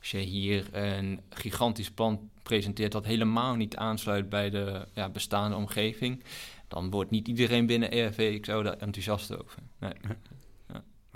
als 0.00 0.10
je 0.10 0.18
hier 0.18 0.68
een 0.72 1.20
gigantisch 1.30 1.90
plan 1.90 2.30
presenteert 2.42 2.92
dat 2.92 3.04
helemaal 3.04 3.54
niet 3.54 3.76
aansluit 3.76 4.28
bij 4.28 4.50
de 4.50 4.86
ja, 4.94 5.08
bestaande 5.08 5.56
omgeving, 5.56 6.22
dan 6.68 6.90
wordt 6.90 7.10
niet 7.10 7.28
iedereen 7.28 7.66
binnen 7.66 7.90
ERV 7.90 8.18
ik 8.18 8.44
zou 8.44 8.62
daar 8.62 8.76
enthousiast 8.76 9.38
over. 9.38 9.62
Nee. 9.78 9.92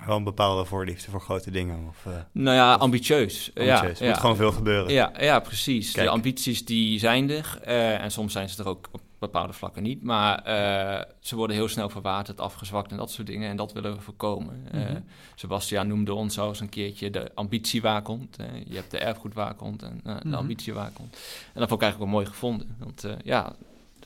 Wel 0.07 0.17
een 0.17 0.25
bepaalde 0.25 0.65
voorliefde 0.65 1.11
voor 1.11 1.21
grote 1.21 1.51
dingen? 1.51 1.87
Of, 1.89 2.05
uh, 2.09 2.15
nou 2.33 2.57
ja, 2.57 2.75
ambitieus. 2.75 3.51
ambitieus. 3.55 3.81
Ja, 3.81 3.83
er 3.83 4.03
ja. 4.03 4.09
moet 4.09 4.21
gewoon 4.21 4.37
veel 4.37 4.53
gebeuren. 4.53 4.93
Ja, 4.93 5.13
ja 5.19 5.41
precies. 5.41 5.93
Kijk. 5.93 6.07
De 6.07 6.13
ambities 6.13 6.65
die 6.65 6.99
zijn 6.99 7.31
er. 7.31 7.59
eh, 7.63 8.01
en 8.01 8.11
soms 8.11 8.33
zijn 8.33 8.49
ze 8.49 8.63
er 8.63 8.69
ook 8.69 8.89
op 8.93 9.01
bepaalde 9.25 9.53
vlakken 9.53 9.83
niet. 9.83 10.03
Maar 10.03 10.39
eh, 10.43 11.05
ze 11.21 11.37
worden 11.37 11.57
heel 11.57 11.69
snel 11.69 11.89
verwaterd, 11.89 12.41
afgezwakt 12.41 12.91
en 12.91 12.97
dat 12.97 13.11
soort 13.11 13.27
dingen. 13.27 13.51
En 13.51 13.57
dat 13.57 13.73
willen 13.73 13.95
we 13.95 14.01
voorkomen. 14.01 14.67
Eh, 14.73 14.81
Mhm. 14.81 15.01
Sebastian 15.35 15.87
noemde 15.89 16.15
ons 16.15 16.39
al 16.39 16.49
eens 16.49 16.61
een 16.61 16.69
keertje 16.69 17.11
de 17.11 17.31
ambitiewaakhond. 17.35 18.37
Eh, 18.37 18.47
je 18.67 18.75
hebt 18.75 18.91
de 18.91 18.99
erfgoedwaakhond 18.99 19.83
en 19.83 20.01
eh, 20.05 20.15
de 20.23 20.29
Mhm. 20.29 20.35
ambitiewaakhond. 20.39 21.13
En 21.53 21.61
dat 21.61 21.69
vond 21.69 21.73
ik 21.73 21.81
eigenlijk 21.83 21.99
wel 21.99 22.21
mooi 22.21 22.27
gevonden. 22.27 22.77
Want 22.79 23.05
ja, 23.25 23.53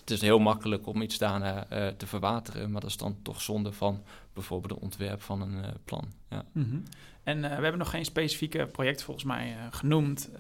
het 0.09 0.17
is 0.23 0.29
heel 0.29 0.39
makkelijk 0.39 0.87
om 0.87 1.03
iets 1.03 1.19
daarna 1.19 1.67
eh, 1.69 1.89
te 1.89 2.07
verwateren. 2.07 2.71
Maar 2.71 2.81
dat 2.81 2.91
is 2.91 2.97
dan 2.97 3.17
toch 3.23 3.43
zonde 3.43 3.73
van 3.73 4.03
bijvoorbeeld 4.33 4.73
het 4.73 4.83
ontwerp 4.83 5.23
van 5.23 5.41
een 5.41 5.65
eh, 5.65 5.71
plan. 5.85 6.13
Ja. 6.31 6.45
Mhm. 6.53 6.79
En 7.23 7.45
eh, 7.45 7.57
we 7.57 7.63
hebben 7.63 7.79
nog 7.79 7.91
geen 7.91 8.05
specifieke 8.05 8.67
project 8.67 9.03
volgens 9.03 9.27
mij 9.27 9.57
genoemd. 9.71 10.31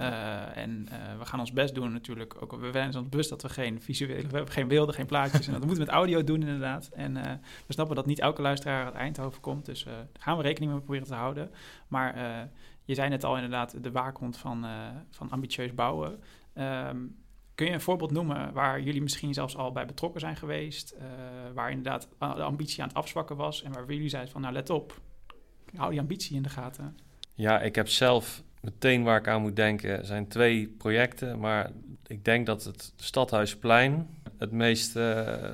En 0.54 0.88
we 1.18 1.24
gaan 1.24 1.40
ons 1.40 1.52
best 1.52 1.74
doen 1.74 1.92
natuurlijk. 1.92 2.42
Ook, 2.42 2.60
we 2.60 2.68
zijn 2.72 2.96
ons 2.96 3.08
bewust 3.08 3.28
dat 3.28 3.42
we 3.42 3.48
geen 3.48 3.80
visuele, 3.80 4.28
we 4.28 4.36
hebben 4.36 4.52
geen 4.52 4.68
beelden, 4.68 4.94
geen 4.94 5.06
plaatjes. 5.06 5.46
en 5.46 5.52
dat 5.52 5.64
moeten 5.64 5.78
we 5.78 5.84
met 5.84 5.94
audio 5.94 6.24
doen 6.24 6.40
inderdaad. 6.40 6.88
En 6.92 7.14
we 7.66 7.72
snappen 7.72 7.96
dat 7.96 8.06
niet 8.06 8.20
elke 8.20 8.42
luisteraar 8.42 8.84
uit 8.84 8.94
Eindhoven 8.94 9.40
komt. 9.40 9.64
Dus 9.64 9.84
daar 9.84 10.06
gaan 10.18 10.36
we 10.36 10.42
rekening 10.42 10.72
mee 10.72 10.80
proberen 10.80 11.06
te 11.06 11.14
houden. 11.14 11.50
Maar 11.88 12.18
je 12.84 12.94
zei 12.94 13.08
net 13.08 13.24
al 13.24 13.34
inderdaad 13.34 13.82
de 13.82 13.90
waakhond 13.90 14.36
van, 14.36 14.66
van 15.10 15.30
ambitieus 15.30 15.74
bouwen. 15.74 16.20
Ehm, 16.54 16.96
kun 17.58 17.66
je 17.66 17.72
een 17.72 17.80
voorbeeld 17.80 18.10
noemen 18.10 18.52
waar 18.52 18.80
jullie 18.80 19.02
misschien 19.02 19.34
zelfs 19.34 19.56
al 19.56 19.72
bij 19.72 19.86
betrokken 19.86 20.20
zijn 20.20 20.36
geweest? 20.36 20.90
eh, 20.90 21.06
waar 21.54 21.70
inderdaad 21.70 22.08
de 22.18 22.42
ambitie 22.42 22.82
aan 22.82 22.88
het 22.88 22.96
afzwakken 22.96 23.36
was. 23.36 23.62
En 23.62 23.72
waar 23.72 23.92
jullie 23.92 24.08
zeiden 24.08 24.32
van 24.32 24.40
nou 24.40 24.52
let 24.52 24.70
op, 24.70 25.00
hou 25.74 25.90
die 25.90 26.00
ambitie 26.00 26.36
in 26.36 26.42
de 26.42 26.48
gaten. 26.48 26.98
Ja, 27.34 27.60
ik 27.60 27.74
heb 27.74 27.88
zelf 27.88 28.42
meteen 28.60 29.02
waar 29.02 29.18
ik 29.18 29.28
aan 29.28 29.40
moet 29.40 29.56
denken 29.56 30.06
zijn 30.06 30.28
twee 30.28 30.68
projecten. 30.68 31.38
Maar 31.38 31.70
ik 32.06 32.24
denk 32.24 32.46
dat 32.46 32.64
het 32.64 32.92
Stadhuisplein 32.96 34.08
het 34.36 34.52
meest, 34.52 34.96
eh, 34.96 35.52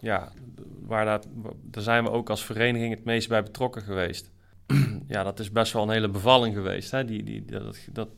ja, 0.00 0.32
waar 0.80 1.04
dat, 1.04 1.26
daar 1.62 1.82
zijn 1.82 2.04
we 2.04 2.10
ook 2.10 2.30
als 2.30 2.44
vereniging 2.44 2.94
het 2.94 3.04
meest 3.04 3.28
bij 3.28 3.42
betrokken 3.42 3.82
geweest. 3.82 4.30
ja, 5.08 5.22
dat 5.22 5.40
is 5.40 5.52
best 5.52 5.72
wel 5.72 5.82
een 5.82 5.90
hele 5.90 6.08
bevalling 6.08 6.54
geweest, 6.54 6.90
hè, 6.90 7.04
die, 7.04 7.22
die, 7.22 7.44
dat, 7.44 7.78
dat 7.92 8.08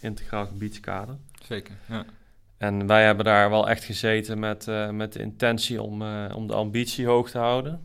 integraal 0.00 0.46
gebiedskader. 0.46 1.16
Zeker, 1.42 1.76
ja. 1.88 2.04
En 2.58 2.86
wij 2.86 3.04
hebben 3.04 3.24
daar 3.24 3.50
wel 3.50 3.68
echt 3.68 3.84
gezeten 3.84 4.38
met, 4.38 4.68
eh, 4.68 4.88
met 4.90 5.12
de 5.12 5.18
intentie 5.18 5.82
om, 5.82 6.02
eh, 6.02 6.24
om 6.34 6.46
de 6.46 6.54
ambitie 6.54 7.06
hoog 7.06 7.30
te 7.30 7.38
houden. 7.38 7.80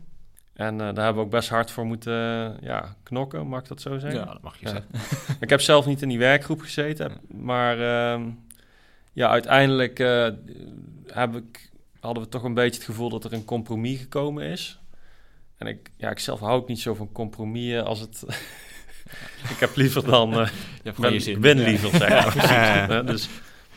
En 0.54 0.72
eh, 0.72 0.78
daar 0.94 1.04
hebben 1.04 1.14
we 1.14 1.20
ook 1.20 1.30
best 1.30 1.48
hard 1.48 1.70
voor 1.70 1.84
moeten 1.86 2.12
ja, 2.60 2.96
knokken, 3.02 3.46
mag 3.46 3.60
ik 3.60 3.68
dat 3.68 3.80
zo 3.80 3.98
zeggen? 3.98 4.20
Ja, 4.20 4.26
dat 4.32 4.42
mag 4.42 4.58
je 4.58 4.66
Ja. 4.66 4.70
zeggen. 4.72 4.90
Ik 5.40 5.50
heb 5.50 5.60
zelf 5.60 5.86
niet 5.86 6.02
in 6.02 6.08
die 6.08 6.18
werkgroep 6.18 6.60
gezeten, 6.60 7.12
maar 7.28 7.80
ehm, 7.80 8.22
ja, 9.12 9.28
uiteindelijk 9.28 9.98
heb 11.06 11.36
ik, 11.36 11.70
hadden 12.00 12.22
we 12.22 12.28
toch 12.28 12.42
een 12.42 12.54
beetje 12.54 12.76
het 12.78 12.84
gevoel 12.88 13.08
dat 13.08 13.24
er 13.24 13.32
een 13.32 13.44
compromis 13.44 14.00
gekomen 14.00 14.44
is. 14.44 14.78
En 15.56 15.66
ik, 15.66 15.90
ja, 15.96 16.10
ik 16.10 16.18
zelf 16.18 16.40
hou 16.40 16.52
ook 16.52 16.68
niet 16.68 16.80
zo 16.80 16.94
van 16.94 17.12
compromissen 17.12 17.84
als 17.84 18.00
het... 18.00 18.22
ik 19.54 19.58
heb 19.58 19.76
liever 19.76 20.04
dan... 20.04 20.30
je 20.82 20.92
ben, 21.00 21.20
zin. 21.20 21.40
ben 21.40 21.58
Ja. 21.58 21.64
liever, 21.64 21.90
zeg 21.90 22.08
maar. 22.88 23.06
dus, 23.06 23.28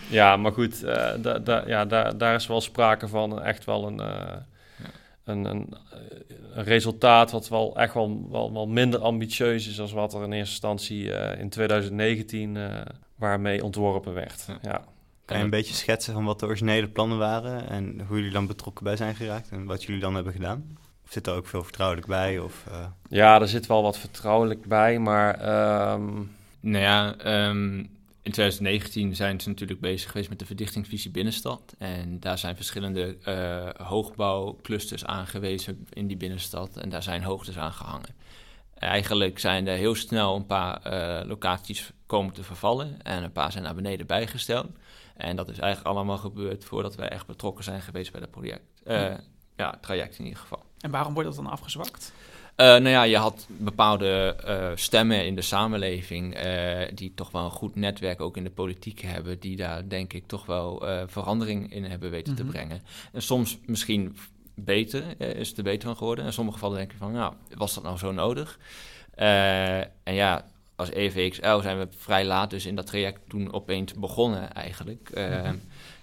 ja, 0.10 0.38
maar 0.38 0.52
goed, 0.52 0.84
eh, 0.84 1.14
da, 1.22 1.40
da, 1.40 1.64
ja, 1.68 1.86
daar, 1.86 2.18
daar 2.18 2.36
is 2.36 2.48
wel 2.48 2.62
sprake 2.62 3.08
van 3.08 3.42
echt 3.42 3.66
wel 3.66 3.88
een, 3.88 4.00
eh, 4.00 4.36
een, 5.24 5.46
een, 5.46 5.74
een 6.58 6.64
resultaat 6.64 7.32
wat 7.32 7.48
wel 7.48 7.76
echt 7.78 7.94
wel, 7.94 8.28
wel, 8.32 8.54
wel 8.54 8.68
minder 8.68 9.00
ambitieus 9.00 9.68
is 9.68 9.76
dan 9.76 9.90
wat 9.94 10.14
er 10.14 10.24
in 10.24 10.32
eerste 10.32 10.52
instantie 10.52 11.14
eh, 11.14 11.40
in 11.40 11.50
2019 11.50 12.58
eh, 12.58 12.82
waarmee 13.16 13.64
ontworpen 13.64 14.14
werd. 14.14 14.46
Ja. 14.48 14.58
Ja. 14.62 14.84
Kan 15.26 15.38
je 15.38 15.44
een 15.44 15.50
beetje 15.50 15.74
schetsen 15.74 16.14
van 16.14 16.26
wat 16.26 16.40
de 16.40 16.46
originele 16.46 16.88
plannen 16.88 17.18
waren 17.18 17.70
en 17.70 18.02
hoe 18.08 18.18
jullie 18.18 18.32
dan 18.32 18.48
betrokken 18.48 18.84
bij 18.84 18.96
zijn 18.96 19.16
geraakt 19.16 19.50
en 19.50 19.66
wat 19.66 19.84
jullie 19.84 20.02
dan 20.02 20.16
hebben 20.16 20.34
gedaan? 20.34 20.78
Of 21.06 21.12
zit 21.12 21.28
er 21.28 21.34
ook 21.34 21.48
veel 21.48 21.64
vertrouwelijk 21.64 22.08
bij? 22.08 22.40
Of, 22.40 22.64
eh, 22.72 22.86
ja, 23.10 23.42
er 23.42 23.48
zit 23.48 23.68
wel 23.68 23.82
wat 23.82 23.98
vertrouwelijk 23.98 24.66
bij, 24.66 25.00
maar 25.00 25.40
ehm, 25.40 26.10
Nou 26.60 26.84
ja, 26.84 27.16
ehm, 27.18 27.84
in 28.28 28.34
2019 28.34 29.16
zijn 29.16 29.42
ze 29.42 29.50
natuurlijk 29.50 29.80
bezig 29.80 30.12
geweest 30.12 30.30
met 30.30 30.40
de 30.40 30.46
verdichtingsvisie 30.46 31.12
binnenstad. 31.12 31.76
En 31.78 32.20
daar 32.20 32.38
zijn 32.38 32.56
verschillende 32.56 33.18
eh, 33.24 33.86
hoogbouwclusters 33.88 35.06
aangewezen 35.06 35.88
in 35.94 36.08
die 36.08 36.18
binnenstad. 36.18 36.78
En 36.78 36.90
daar 36.90 37.04
zijn 37.04 37.24
hoogtes 37.24 37.58
aan 37.58 37.74
gehangen. 37.74 38.16
Eigenlijk 38.74 39.40
zijn 39.40 39.68
er 39.68 39.78
heel 39.78 39.96
snel 39.96 40.36
een 40.36 40.46
paar 40.46 40.82
eh, 40.82 41.28
locaties 41.28 41.92
komen 42.06 42.34
te 42.34 42.44
vervallen. 42.44 43.02
En 43.02 43.24
een 43.24 43.32
paar 43.32 43.52
zijn 43.52 43.64
naar 43.64 43.76
beneden 43.76 44.08
bijgesteld. 44.08 44.68
En 45.16 45.36
dat 45.36 45.50
is 45.50 45.60
eigenlijk 45.60 45.96
allemaal 45.96 46.18
gebeurd 46.18 46.66
voordat 46.66 46.96
wij 46.96 47.10
echt 47.10 47.28
betrokken 47.28 47.64
zijn 47.64 47.82
geweest 47.82 48.12
bij 48.12 48.22
het 48.22 48.32
project. 48.32 48.82
Eh, 48.84 49.14
ja, 49.56 49.78
traject 49.82 50.20
in 50.20 50.24
ieder 50.26 50.40
geval. 50.40 50.64
En 50.80 50.92
waarom 50.92 51.14
wordt 51.14 51.28
dat 51.28 51.38
dan 51.38 51.52
afgezwakt? 51.52 52.14
Eh, 52.58 52.66
nou 52.68 52.90
ja, 52.90 53.04
je 53.04 53.18
had 53.18 53.46
bepaalde 53.50 54.36
eh, 54.46 54.72
stemmen 54.76 55.26
in 55.26 55.36
de 55.36 55.42
samenleving 55.42 56.34
eh, 56.36 56.88
die 56.94 57.12
toch 57.16 57.32
wel 57.32 57.44
een 57.44 57.52
goed 57.52 57.76
netwerk 57.76 58.22
ook 58.22 58.38
in 58.38 58.44
de 58.44 58.50
politiek 58.50 59.02
hebben, 59.02 59.40
die 59.40 59.56
daar 59.56 59.90
denk 59.90 60.14
ik 60.14 60.28
toch 60.28 60.46
wel 60.46 60.86
verandering 61.08 61.74
in 61.74 61.84
hebben 61.84 62.10
weten 62.12 62.34
Mhm. 62.34 62.42
te 62.42 62.48
brengen. 62.48 62.82
En 63.12 63.22
soms 63.22 63.58
misschien 63.66 64.18
beter, 64.56 65.04
is 65.38 65.50
het 65.50 65.58
er 65.58 65.64
beter 65.64 65.88
van 65.88 65.98
geworden. 65.98 66.26
In 66.26 66.34
sommige 66.34 66.58
gevallen 66.58 66.78
denk 66.78 66.92
je 66.92 66.98
van, 66.98 67.12
nou, 67.12 67.34
was 67.56 67.74
dat 67.74 67.84
nou 67.84 67.98
zo 67.98 68.12
nodig? 68.12 68.60
En 69.16 69.90
ja, 70.14 70.46
als 70.76 70.90
EVXL 70.90 71.60
zijn 71.60 71.80
we 71.80 71.88
vrij 71.98 72.26
laat 72.26 72.50
dus 72.50 72.66
in 72.66 72.76
dat 72.76 72.88
traject 72.88 73.20
toen 73.28 73.54
opeens 73.54 73.94
begonnen 73.94 74.54
eigenlijk. 74.54 75.10
Mhm. 75.14 75.56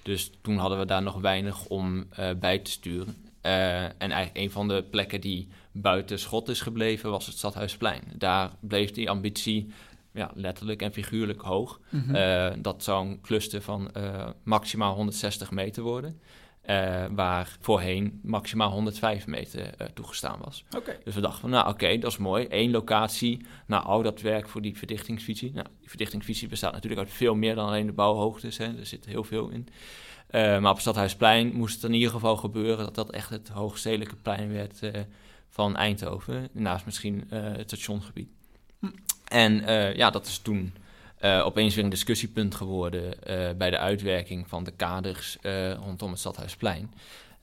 Dus 0.03 0.31
toen 0.41 0.57
hadden 0.57 0.79
we 0.79 0.87
daar 0.87 1.03
nog 1.03 1.21
weinig 1.21 1.67
om 1.67 2.07
bij 2.37 2.59
te 2.59 2.71
sturen. 2.71 3.17
Eh, 3.45 3.85
en 3.85 3.95
eigenlijk 3.99 4.37
een 4.37 4.51
van 4.51 4.69
de 4.69 4.85
plekken 4.91 5.21
die 5.21 5.49
buiten 5.73 6.19
schot 6.19 6.49
is 6.49 6.61
gebleven 6.61 7.11
was 7.11 7.27
het 7.27 7.37
Stadhuisplein. 7.37 8.03
Daar 8.17 8.51
bleef 8.61 8.91
die 8.91 9.11
ambitie 9.11 9.73
ja, 10.13 10.31
letterlijk 10.35 10.83
en 10.83 10.93
figuurlijk 10.93 11.41
hoog. 11.41 11.81
Mhm. 11.89 12.15
Eh, 12.15 12.53
dat 12.59 12.83
zou 12.83 13.07
een 13.07 13.21
cluster 13.21 13.63
van 13.63 13.93
eh, 13.93 14.29
maximaal 14.43 14.95
160 14.95 15.51
meter 15.51 15.83
worden. 15.83 16.21
waar 17.11 17.57
voorheen 17.61 18.21
maximaal 18.23 18.71
105 18.71 19.27
meter 19.27 19.75
toegestaan 19.95 20.39
was. 20.45 20.65
Dus 21.05 21.15
we 21.15 21.21
dachten 21.21 21.41
van, 21.41 21.51
nou 21.51 21.69
oké, 21.69 21.99
dat 21.99 22.11
is 22.11 22.19
mooi. 22.19 22.47
Eén 22.49 22.71
locatie, 22.71 23.47
nou 23.67 23.85
al 23.85 24.03
dat 24.03 24.21
werk 24.21 24.49
voor 24.49 24.63
die 24.63 24.79
verdichtingsvisie. 24.79 25.53
Nou, 25.53 25.67
die 25.81 25.89
verdichtingsvisie 25.89 26.49
bestaat 26.49 26.73
natuurlijk 26.73 27.01
uit 27.01 27.13
veel 27.13 27.35
meer 27.35 27.55
dan 27.55 27.67
alleen 27.67 27.87
de 27.87 27.93
bouwhoogtes. 27.93 28.59
Hè. 28.59 28.79
Er 28.79 28.87
zit 28.87 29.05
heel 29.05 29.25
veel 29.25 29.49
in. 29.49 29.69
Eh, 30.35 30.43
maar 30.43 30.71
op 30.71 30.77
het 30.77 30.81
Stadhuisplein 30.81 31.55
moest 31.55 31.75
het 31.75 31.85
in 31.85 31.97
ieder 31.97 32.11
geval 32.11 32.37
gebeuren... 32.37 32.85
dat 32.85 32.95
dat 32.95 33.11
echt 33.11 33.31
het 33.31 33.49
hoogstedelijke 33.49 34.17
plein 34.17 34.53
werd 34.53 34.83
eh, 34.83 35.01
van 35.49 35.77
Eindhoven. 35.77 36.49
Naast 36.53 36.85
misschien 36.85 37.27
eh, 37.31 37.43
het 37.43 37.67
stationgebied. 37.67 38.29
Hm. 38.79 38.87
En 39.25 39.63
ja, 39.97 40.11
dat 40.11 40.27
is 40.27 40.39
toen 40.39 40.75
opeens 41.21 41.75
weer 41.75 41.85
een 41.85 41.91
discussiepunt 41.91 42.55
geworden... 42.55 43.19
bij 43.59 43.71
de 43.71 43.79
uitwerking 43.79 44.49
van 44.49 44.65
de 44.65 44.71
kaders 44.71 45.39
rondom 45.85 46.11
het 46.11 46.19
Stadhuisplein... 46.19 46.95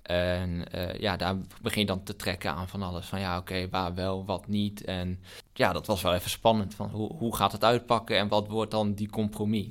En 0.02 0.66
ja, 1.00 1.18
daar 1.18 1.36
begin 1.62 1.82
je 1.82 1.88
dan 1.88 2.04
te 2.04 2.16
trekken 2.16 2.52
aan 2.52 2.68
van 2.68 2.82
alles. 2.82 3.06
Van 3.06 3.20
ja, 3.20 3.38
oké, 3.38 3.70
waar 3.70 3.96
wel, 3.96 4.26
wat 4.26 4.48
niet. 4.48 4.84
En 4.86 5.20
ja, 5.54 5.74
dat 5.74 5.88
was 5.88 6.02
wel 6.02 6.14
even 6.14 6.30
spannend. 6.30 6.76
Van 6.76 6.90
hoe, 6.90 7.14
hoe 7.18 7.36
gaat 7.36 7.52
het 7.52 7.64
uitpakken 7.64 8.18
en 8.18 8.28
wat 8.28 8.48
wordt 8.48 8.72
dan 8.72 8.94
die 8.94 9.10
compromis? 9.10 9.70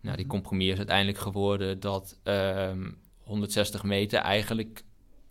Nou, 0.00 0.16
die 0.16 0.26
compromis 0.26 0.70
is 0.70 0.76
uiteindelijk 0.76 1.18
geworden 1.18 1.80
dat 1.80 2.18
ehm, 2.22 2.90
160 3.18 3.82
meter 3.82 4.18
eigenlijk 4.18 4.84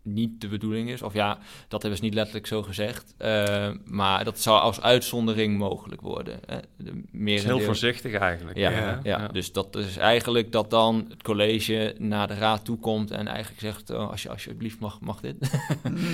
niet 0.07 0.41
de 0.41 0.47
bedoeling 0.47 0.89
is. 0.89 1.01
Of 1.01 1.13
ja, 1.13 1.37
dat 1.67 1.81
hebben 1.81 1.99
ze 1.99 2.05
niet 2.05 2.13
letterlijk 2.13 2.47
zo 2.47 2.63
gezegd. 2.63 3.15
Uh, 3.19 3.69
maar 3.85 4.23
dat 4.23 4.39
zou 4.39 4.61
als 4.61 4.81
uitzondering 4.81 5.57
mogelijk 5.57 6.01
worden. 6.01 6.39
Hè. 6.45 6.57
De 6.77 7.01
meer 7.11 7.43
heel 7.43 7.59
voorzichtig 7.59 8.13
eigenlijk. 8.13 8.57
Ja, 8.57 8.69
ja, 8.71 8.99
ja, 9.03 9.27
dus 9.27 9.51
dat 9.51 9.75
is 9.75 9.97
eigenlijk 9.97 10.51
dat 10.51 10.69
dan 10.69 11.05
het 11.09 11.23
college 11.23 11.95
naar 11.97 12.27
de 12.27 12.33
raad 12.33 12.65
toe 12.65 12.77
komt 12.77 13.11
en 13.11 13.27
eigenlijk 13.27 13.61
zegt, 13.61 13.89
oh, 13.89 14.09
als 14.09 14.23
je 14.23 14.29
alsjeblieft 14.29 14.79
mag, 14.79 14.99
mag 15.01 15.19
dit. 15.19 15.35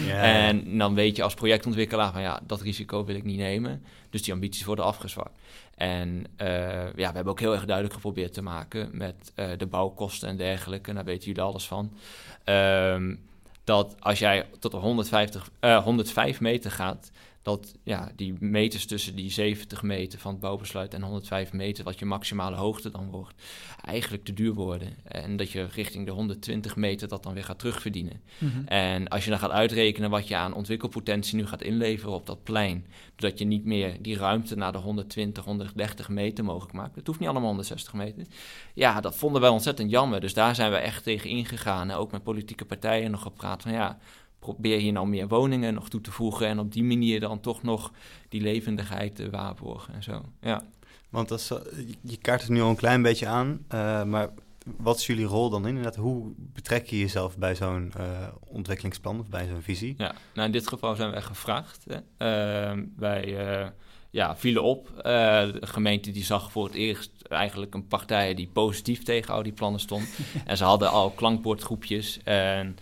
ja. 0.08 0.22
En 0.22 0.78
dan 0.78 0.96
weet 0.96 1.16
je 1.16 1.24
als 1.24 1.34
projectontwikkelaar 1.34 2.12
van 2.12 2.22
ja, 2.22 2.40
dat 2.48 2.62
risico 2.62 3.06
wil 3.06 3.16
ik 3.16 3.24
niet 3.24 3.38
nemen. 3.38 3.84
Dus 4.10 4.22
die 4.22 4.34
ambities 4.34 4.66
worden 4.66 4.86
afgezwakt. 4.86 5.40
En 5.76 6.26
uh, 6.38 6.48
ja, 6.96 7.10
we 7.10 7.16
hebben 7.16 7.28
ook 7.28 7.40
heel 7.40 7.54
erg 7.54 7.66
duidelijk 7.66 7.96
geprobeerd 7.96 8.34
te 8.34 8.42
maken 8.42 8.90
met 8.92 9.32
uh, 9.36 9.50
de 9.58 9.66
bouwkosten 9.66 10.30
en 10.30 10.38
dergelijke. 10.38 10.94
Daar 10.94 11.04
weten 11.04 11.28
jullie 11.28 11.42
alles 11.42 11.68
van. 11.68 11.98
Um, 12.46 13.20
dat 13.64 13.96
als 14.00 14.20
jij 14.20 14.46
tot 14.60 14.74
150, 14.74 15.50
uh, 15.62 15.84
105 15.84 16.40
meter 16.40 16.72
gaat, 16.72 17.12
dat 17.44 17.76
ja, 17.84 18.12
die 18.16 18.36
meters 18.40 18.86
tussen 18.86 19.16
die 19.16 19.32
70 19.32 19.82
meter 19.82 20.20
van 20.20 20.32
het 20.32 20.40
bouwbesluit 20.40 20.94
en 20.94 21.02
105 21.02 21.54
meter, 21.54 21.84
wat 21.84 22.00
je 22.00 22.06
maximale 22.06 22.56
hoogte 22.56 22.92
dan 22.92 23.10
wordt, 23.10 23.42
eigenlijk 23.82 24.24
te 24.24 24.34
duur 24.34 24.54
worden. 24.54 24.96
En 25.04 25.38
dat 25.38 25.52
je 25.52 25.66
richting 25.66 26.06
de 26.06 26.12
120 26.12 26.76
meter 26.76 27.08
dat 27.08 27.24
dan 27.24 27.34
weer 27.34 27.44
gaat 27.44 27.60
terugverdienen. 27.60 28.22
Mm 28.38 28.62
En 28.66 29.08
als 29.08 29.24
je 29.24 29.30
dan 29.30 29.40
gaat 29.40 29.52
uitrekenen 29.52 30.10
wat 30.10 30.28
je 30.28 30.36
aan 30.36 30.54
ontwikkelpotentie 30.54 31.36
nu 31.36 31.46
gaat 31.46 31.62
inleveren 31.62 32.14
op 32.14 32.26
dat 32.26 32.44
plein, 32.44 32.86
doordat 33.16 33.40
je 33.40 33.46
niet 33.46 33.66
meer 33.66 34.02
die 34.02 34.18
ruimte 34.18 34.56
naar 34.56 34.72
de 34.72 34.78
120, 34.78 35.44
130 35.44 36.10
meter 36.10 36.44
mogelijk 36.44 36.74
maakt. 36.74 36.96
Het 36.96 37.08
hoeft 37.08 37.20
niet 37.20 37.30
allemaal 37.30 37.48
160 37.48 37.94
meter. 37.94 38.26
Ja, 38.74 39.02
dat 39.02 39.16
vonden 39.16 39.42
wij 39.42 39.50
ontzettend 39.50 39.92
jammer. 39.92 40.22
Dus 40.22 40.34
daar 40.34 40.56
zijn 40.56 40.72
we 40.72 40.78
echt 40.78 41.04
tegen 41.04 41.30
ingegaan. 41.30 41.90
En 41.90 41.96
ook 41.96 42.12
met 42.12 42.24
politieke 42.24 42.66
partijen 42.66 43.12
nog 43.12 43.22
gepraat 43.22 43.62
van 43.62 43.72
ja, 43.72 44.00
probeer 44.44 44.82
je 44.82 44.92
nou 44.92 45.08
meer 45.08 45.28
woningen 45.28 45.74
nog 45.74 45.90
toe 45.90 46.02
te 46.02 46.12
voegen 46.12 46.48
en 46.48 46.60
op 46.60 46.72
die 46.72 46.84
manier 46.84 47.20
dan 47.20 47.40
toch 47.40 47.64
nog 47.64 47.92
die 48.30 48.42
levendigheid 48.42 49.16
te 49.16 49.30
waarborgen 49.30 49.94
en 49.94 50.04
zo. 50.04 50.26
Ja. 50.42 50.64
Want 51.10 51.28
dat 51.28 51.62
je 52.02 52.18
kaart 52.18 52.42
het 52.42 52.50
nu 52.50 52.62
al 52.62 52.70
een 52.70 52.76
klein 52.76 53.02
beetje 53.02 53.28
aan, 53.28 53.66
uh, 53.74 54.04
maar 54.04 54.30
wat 54.78 54.98
is 54.98 55.06
jullie 55.06 55.26
rol 55.26 55.50
dan 55.50 55.68
inderdaad? 55.68 55.96
Hoe 55.96 56.32
betrek 56.38 56.88
je 56.88 57.00
jezelf 57.00 57.38
bij 57.38 57.56
zo'n 57.56 57.94
uh, 57.98 58.28
ontwikkelingsplan 58.40 59.20
of 59.20 59.30
bij 59.30 59.48
zo'n 59.48 59.62
visie? 59.62 59.94
Ja, 59.98 60.16
nou 60.34 60.46
in 60.46 60.52
dit 60.52 60.68
geval 60.68 60.96
zijn 60.96 61.12
wij 61.12 61.22
gevraagd. 61.22 61.86
Hè. 61.88 61.96
Uh, 61.96 62.84
wij 62.96 63.72
ja, 64.10 64.38
vielen 64.38 64.64
op. 64.64 64.92
de 65.04 65.58
gemeente 65.62 66.12
die 66.12 66.24
zag 66.24 66.52
voor 66.52 66.66
het 66.66 66.76
eerst 66.76 67.12
eigenlijk 67.22 67.74
een 67.74 67.88
partij 67.88 68.34
die 68.34 68.50
positief 68.54 69.04
tegen 69.04 69.34
al 69.34 69.44
die 69.44 69.54
plannen 69.54 69.80
stond. 69.80 70.18
en 70.46 70.58
ze 70.58 70.64
hadden 70.64 70.90
al 70.90 71.10
klankbordgroepjes 71.10 72.20
en 72.24 72.78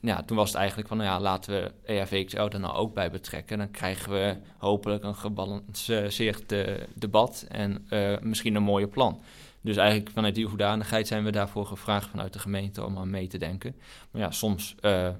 ja, 0.00 0.22
toen 0.26 0.36
was 0.36 0.48
het 0.48 0.58
eigenlijk 0.58 0.88
van, 0.88 0.96
nou 0.96 1.08
ja, 1.08 1.20
laten 1.20 1.62
we 1.62 1.72
EHVXL 1.84 2.40
er 2.40 2.60
nou 2.60 2.74
ook 2.74 2.94
bij 2.94 3.10
betrekken. 3.10 3.58
Dan 3.58 3.70
krijgen 3.70 4.12
we 4.12 4.36
hopelijk 4.58 5.02
een 5.02 5.14
gebalanceerd 5.14 6.52
uh, 6.52 6.66
debat 6.94 7.46
en 7.48 7.86
uh, 7.90 8.18
misschien 8.20 8.54
een 8.54 8.62
mooie 8.62 8.88
plan. 8.88 9.20
Dus 9.62 9.76
eigenlijk 9.76 10.10
vanuit 10.10 10.34
die 10.34 10.46
hoedanigheid 10.46 11.06
zijn 11.06 11.24
we 11.24 11.30
daarvoor 11.30 11.66
gevraagd 11.66 12.08
vanuit 12.08 12.32
de 12.32 12.38
gemeente 12.38 12.84
om 12.84 12.98
aan 12.98 13.10
mee 13.10 13.26
te 13.26 13.38
denken. 13.38 13.74
Maar 14.10 14.22
ja, 14.22 14.30
soms 14.30 14.74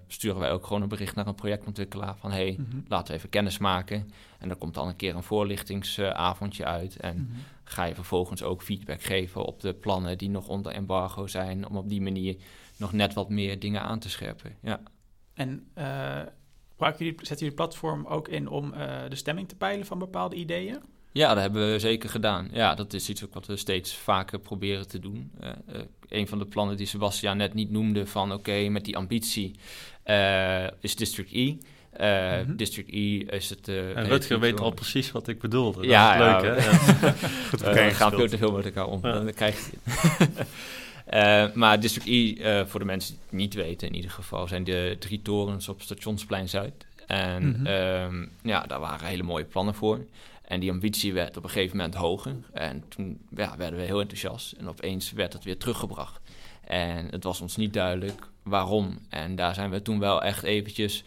sturen 0.06 0.40
wij 0.40 0.50
ook 0.50 0.66
gewoon 0.66 0.82
een 0.82 0.88
bericht 0.88 1.14
naar 1.14 1.26
een 1.26 1.34
projectontwikkelaar 1.34 2.16
van... 2.16 2.30
hé, 2.30 2.36
hey, 2.36 2.56
mm 2.58 2.66
-hmm. 2.70 2.84
laten 2.88 3.06
we 3.06 3.18
even 3.18 3.28
kennis 3.28 3.58
maken. 3.58 4.10
En 4.38 4.48
dan 4.48 4.58
komt 4.58 4.74
dan 4.74 4.88
een 4.88 4.96
keer 4.96 5.14
een 5.14 5.22
voorlichtingsavondje 5.22 6.64
uit. 6.64 6.96
En 6.96 7.16
mm 7.16 7.28
-hmm. 7.32 7.42
ga 7.64 7.84
je 7.84 7.94
vervolgens 7.94 8.42
ook 8.42 8.62
feedback 8.62 9.02
geven 9.02 9.44
op 9.44 9.60
de 9.60 9.72
plannen 9.72 10.18
die 10.18 10.30
nog 10.30 10.48
onder 10.48 10.72
embargo 10.72 11.26
zijn... 11.26 11.68
om 11.68 11.76
op 11.76 11.88
die 11.88 12.02
manier 12.02 12.36
nog 12.80 12.92
net 12.92 13.14
wat 13.14 13.28
meer 13.28 13.58
dingen 13.58 13.82
aan 13.82 13.98
te 13.98 14.10
scherpen. 14.10 14.56
Ja. 14.62 14.80
En 15.34 15.66
uh, 15.78 16.20
jullie, 16.78 17.14
zetten 17.16 17.38
jullie 17.38 17.54
platform 17.54 18.06
ook 18.06 18.28
in 18.28 18.48
om 18.48 18.72
uh, 18.72 18.98
de 19.08 19.16
stemming 19.16 19.48
te 19.48 19.56
peilen 19.56 19.86
van 19.86 19.98
bepaalde 19.98 20.36
ideeën? 20.36 20.78
Ja, 21.12 21.34
dat 21.34 21.42
hebben 21.42 21.72
we 21.72 21.78
zeker 21.78 22.08
gedaan. 22.08 22.48
Ja, 22.52 22.74
dat 22.74 22.92
is 22.92 23.08
iets 23.08 23.24
ook 23.24 23.34
wat 23.34 23.46
we 23.46 23.56
steeds 23.56 23.94
vaker 23.94 24.38
proberen 24.38 24.88
te 24.88 24.98
doen. 24.98 25.32
Uh, 25.42 25.48
een 26.08 26.28
van 26.28 26.38
de 26.38 26.44
plannen 26.44 26.76
die 26.76 26.86
Sebastian 26.86 27.36
net 27.36 27.54
niet 27.54 27.70
noemde 27.70 28.06
van 28.06 28.32
oké, 28.32 28.68
met 28.68 28.84
die 28.84 28.96
ambitie 28.96 29.54
is 30.80 30.96
District 30.96 31.32
E. 31.32 31.56
Uh, 32.00 32.38
mm 32.38 32.46
-hmm. 32.46 32.56
District 32.56 32.88
E 32.92 33.18
is 33.18 33.50
het... 33.50 33.68
Uh, 33.68 33.96
en 33.96 34.06
Rutger 34.06 34.40
weet 34.40 34.60
al 34.60 34.70
precies 34.70 35.12
wat 35.12 35.28
ik 35.28 35.38
bedoelde. 35.38 35.86
Ja, 35.86 36.16
dat 36.16 36.42
is 36.42 36.48
leuk, 36.48 36.56
ja. 36.56 36.68
hè? 36.68 37.28
Goed, 37.50 37.60
we 37.60 37.90
gaan 37.90 38.10
veel 38.10 38.28
te 38.28 38.38
veel 38.38 38.52
met 38.52 38.64
elkaar 38.64 38.86
om. 38.86 39.00
Ja. 39.02 39.12
Dan 39.12 39.32
krijg 39.32 39.70
je 39.70 39.76
uh, 41.10 41.52
maar 41.54 41.80
District 41.80 42.06
E, 42.06 42.60
uh, 42.60 42.66
voor 42.66 42.80
de 42.80 42.86
mensen 42.86 43.14
die 43.14 43.22
het 43.24 43.32
niet 43.32 43.54
weten 43.54 43.88
in 43.88 43.94
ieder 43.94 44.10
geval, 44.10 44.48
zijn 44.48 44.64
de 44.64 44.96
drie 44.98 45.22
torens 45.22 45.68
op 45.68 45.82
Stationsplein 45.82 46.48
Zuid. 46.48 46.86
En 47.06 47.46
mm 47.46 47.54
-hmm. 47.54 47.66
um, 47.66 48.30
ja, 48.42 48.60
daar 48.62 48.80
waren 48.80 49.06
hele 49.06 49.22
mooie 49.22 49.44
plannen 49.44 49.74
voor. 49.74 50.06
En 50.50 50.60
die 50.60 50.70
ambitie 50.70 51.12
werd 51.12 51.36
op 51.36 51.44
een 51.44 51.50
gegeven 51.50 51.76
moment 51.76 51.94
hoger. 51.94 52.36
En 52.52 52.84
toen 52.88 53.20
ja, 53.36 53.56
werden 53.56 53.78
we 53.78 53.84
heel 53.84 54.00
enthousiast. 54.00 54.52
En 54.52 54.68
opeens 54.68 55.12
werd 55.12 55.32
het 55.32 55.44
weer 55.44 55.58
teruggebracht. 55.58 56.20
En 56.64 57.06
het 57.10 57.24
was 57.24 57.40
ons 57.40 57.56
niet 57.56 57.72
duidelijk 57.72 58.28
waarom. 58.42 58.98
En 59.08 59.36
daar 59.36 59.54
zijn 59.54 59.70
we 59.70 59.82
toen 59.82 59.98
wel 59.98 60.22
echt 60.22 60.42
eventjes 60.42 61.04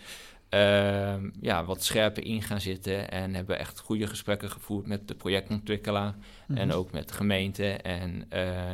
uh, 0.49 1.13
ja, 1.41 1.65
wat 1.65 1.83
scherper 1.83 2.25
in 2.25 2.41
gaan 2.41 2.61
zitten. 2.61 3.11
En 3.11 3.35
hebben 3.35 3.59
echt 3.59 3.79
goede 3.79 4.07
gesprekken 4.07 4.49
gevoerd 4.49 4.87
met 4.87 5.07
de 5.07 5.15
projectontwikkelaar. 5.15 6.13
Mm 6.13 6.21
-hmm. 6.47 6.57
En 6.57 6.73
ook 6.73 6.91
met 6.91 7.07
de 7.07 7.13
gemeente. 7.13 7.71
En 7.71 8.25
uh, 8.33 8.71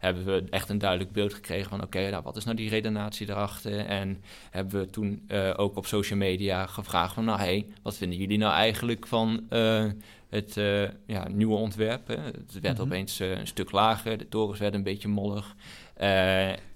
hebben 0.00 0.24
we 0.24 0.44
echt 0.50 0.68
een 0.68 0.78
duidelijk 0.78 1.12
beeld 1.12 1.34
gekregen 1.34 1.68
van 1.70 1.82
oké, 1.82 1.96
okay, 1.98 2.10
nou, 2.10 2.22
wat 2.22 2.36
is 2.36 2.44
nou 2.44 2.56
die 2.56 2.68
redenatie 2.68 3.28
erachter? 3.28 3.78
En 3.78 4.22
hebben 4.50 4.80
we 4.80 4.90
toen 4.90 5.24
uh, 5.28 5.54
ook 5.56 5.76
op 5.76 5.86
social 5.86 6.18
media 6.18 6.66
gevraagd 6.66 7.14
van 7.14 7.24
nou 7.24 7.38
hey, 7.38 7.66
wat 7.82 7.96
vinden 7.96 8.18
jullie 8.18 8.38
nou 8.38 8.52
eigenlijk 8.52 9.06
van 9.06 9.46
uh, 9.50 9.84
het 10.28 10.56
uh, 10.56 10.88
ja, 11.06 11.28
nieuwe 11.28 11.56
ontwerp? 11.56 12.06
Hè? 12.06 12.14
Het 12.14 12.60
werd 12.60 12.62
mm 12.62 12.70
-hmm. 12.70 12.80
opeens 12.80 13.18
een 13.18 13.46
stuk 13.46 13.70
lager, 13.70 14.18
de 14.18 14.28
torens 14.28 14.58
werden 14.58 14.78
een 14.78 14.84
beetje 14.84 15.08
mollig. 15.08 15.54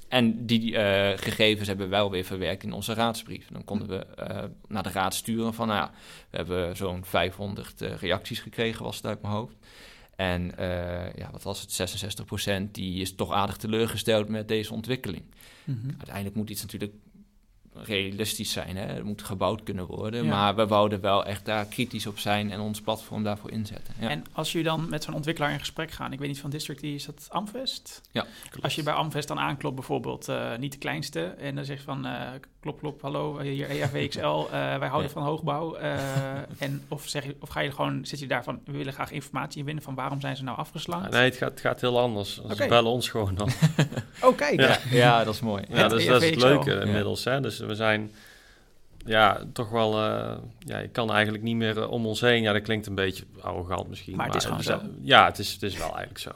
en 0.09 0.47
die 0.47 0.75
gegevens 1.17 1.69
hebben 1.69 1.87
we 1.87 1.97
wel 1.97 2.11
weer 2.11 2.25
verwerkt 2.25 2.63
in 2.63 2.73
onze 2.73 2.95
raadsbrief. 2.95 3.49
Dan 3.53 3.65
konden 3.65 3.89
we 3.89 4.07
naar 4.69 4.83
de 4.83 4.91
raad 4.91 5.15
sturen 5.15 5.55
van 5.55 5.69
nou 5.69 5.79
ja, 5.81 5.91
we 6.31 6.37
hebben 6.37 6.77
zo'n 6.77 7.05
500 7.05 7.81
reacties 7.81 8.41
gekregen, 8.41 8.85
was 8.85 8.97
het 8.97 9.07
uit 9.07 9.23
mijn 9.23 9.35
hoofd. 9.35 9.57
En 10.17 10.53
uh, 10.59 11.15
ja, 11.15 11.31
wat 11.31 11.43
was 11.43 11.61
het, 11.61 11.99
66% 12.69 12.71
die 12.71 13.01
is 13.01 13.15
toch 13.15 13.33
aardig 13.33 13.57
teleurgesteld 13.57 14.29
met 14.29 14.49
deze 14.49 14.73
ontwikkeling. 14.73 15.23
Mm 15.65 15.79
-hmm. 15.81 15.91
Uiteindelijk 15.97 16.37
moet 16.37 16.51
iets 16.51 16.63
natuurlijk 16.63 16.93
realistisch 17.75 18.53
zijn. 18.53 18.77
Hè? 18.77 18.87
Het 18.87 19.05
moet 19.05 19.23
gebouwd 19.23 19.63
kunnen 19.63 19.87
worden. 19.87 20.25
Ja. 20.25 20.31
Maar 20.31 20.57
we 20.57 20.67
wouden 20.67 21.01
wel 21.01 21.25
echt 21.25 21.45
daar 21.45 21.67
kritisch 21.67 22.07
op 22.07 22.19
zijn 22.19 22.51
en 22.51 22.61
ons 22.61 22.81
platform 22.81 23.23
daarvoor 23.23 23.51
inzetten. 23.51 23.95
Ja. 24.01 24.09
En 24.09 24.25
als 24.33 24.53
jullie 24.53 24.69
dan 24.69 24.89
met 24.89 25.05
zo'n 25.05 25.15
ontwikkelaar 25.15 25.53
in 25.53 25.59
gesprek 25.59 25.91
gaan, 25.91 26.13
ik 26.13 26.19
weet 26.19 26.29
niet 26.29 26.41
van 26.41 26.51
District, 26.51 26.83
is 26.83 27.05
dat 27.05 27.27
Amvest? 27.31 28.01
Ja. 28.11 28.27
Klopt. 28.49 28.63
Als 28.65 28.75
je 28.75 28.83
bij 28.83 28.95
Amvest 28.95 29.29
dan 29.29 29.39
aanklopt, 29.39 29.75
bijvoorbeeld 29.75 30.29
uh, 30.29 30.57
niet 30.57 30.73
de 30.73 30.79
kleinste, 30.79 31.25
en 31.25 31.55
dan 31.55 31.65
zegt 31.65 31.83
van 31.83 32.07
uh, 32.07 32.31
klop, 32.65 32.79
klop, 32.79 33.03
hallo, 33.03 33.39
hier 33.39 33.71
EAVXL, 33.71 34.21
uh, 34.21 34.51
wij 34.51 34.89
houden 34.89 35.03
ja. 35.03 35.09
van 35.09 35.23
hoogbouw. 35.23 35.77
en 36.59 36.83
of, 36.89 37.09
zeg 37.09 37.25
je, 37.25 37.37
of 37.41 37.49
ga 37.49 37.61
je 37.61 37.71
gewoon, 37.71 38.07
zit 38.07 38.19
je 38.19 38.27
daarvan, 38.27 38.61
we 38.65 38.73
willen 38.73 38.93
graag 38.93 39.11
informatie 39.11 39.65
winnen 39.65 39.85
van 39.85 39.95
waarom 39.95 40.21
zijn 40.21 40.37
ze 40.37 40.45
nou 40.45 40.59
afgeslagen? 40.59 41.11
nee, 41.11 41.25
het 41.25 41.37
gaat, 41.37 41.51
het 41.51 41.61
gaat 41.61 41.81
heel 41.81 42.01
anders. 42.01 42.41
Okay. 42.41 42.57
Ze 42.57 42.67
bellen 42.67 42.91
ons 42.91 43.09
gewoon 43.09 43.35
dan. 43.35 43.51
oh, 44.25 44.37
kijk. 44.37 44.61
Ja. 44.61 44.79
ja, 44.91 45.25
dat 45.25 45.35
is 45.35 45.41
mooi. 45.41 45.65
Ja, 45.69 45.89
dus, 45.89 46.07
dat 46.07 46.23
is 46.23 46.31
het 46.31 46.43
leuke 46.43 46.81
inmiddels. 46.81 47.25
Hè? 47.25 47.41
Dus 47.41 47.59
we 47.59 47.75
zijn 47.75 48.11
ja, 49.05 49.41
toch 49.53 49.71
wel. 49.71 50.05
Uh, 50.05 50.37
ja, 50.59 50.79
ik 50.79 50.93
kan 50.93 51.13
eigenlijk 51.13 51.45
niet 51.45 51.57
meer 51.57 51.77
uh, 51.77 51.91
om 51.91 52.07
ons 52.07 52.21
heen. 52.21 52.43
Ja, 52.43 52.53
dat 52.53 52.63
klinkt 52.63 52.87
een 52.87 52.95
beetje 52.95 53.25
arrogant 53.41 53.89
misschien. 53.89 54.17
Maar, 54.17 54.27
maar 54.27 54.35
het 54.35 54.43
is 54.43 54.49
gewoon 54.49 54.63
zo. 54.63 54.81
Ja, 55.01 55.25
het 55.25 55.39
is, 55.39 55.53
het 55.53 55.63
is 55.63 55.77
wel 55.77 55.97
eigenlijk 55.97 56.19
zo. 56.19 56.31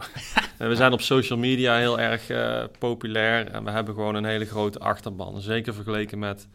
we 0.68 0.76
zijn 0.76 0.92
op 0.92 1.00
social 1.00 1.38
media 1.38 1.76
heel 1.76 2.00
erg 2.00 2.30
uh, 2.30 2.64
populair. 2.78 3.46
En 3.46 3.64
we 3.64 3.70
hebben 3.70 3.94
gewoon 3.94 4.14
een 4.14 4.24
hele 4.24 4.44
grote 4.44 4.78
achterban. 4.78 5.40
Zeker 5.40 5.74
vergeleken 5.74 6.18
met 6.18 6.48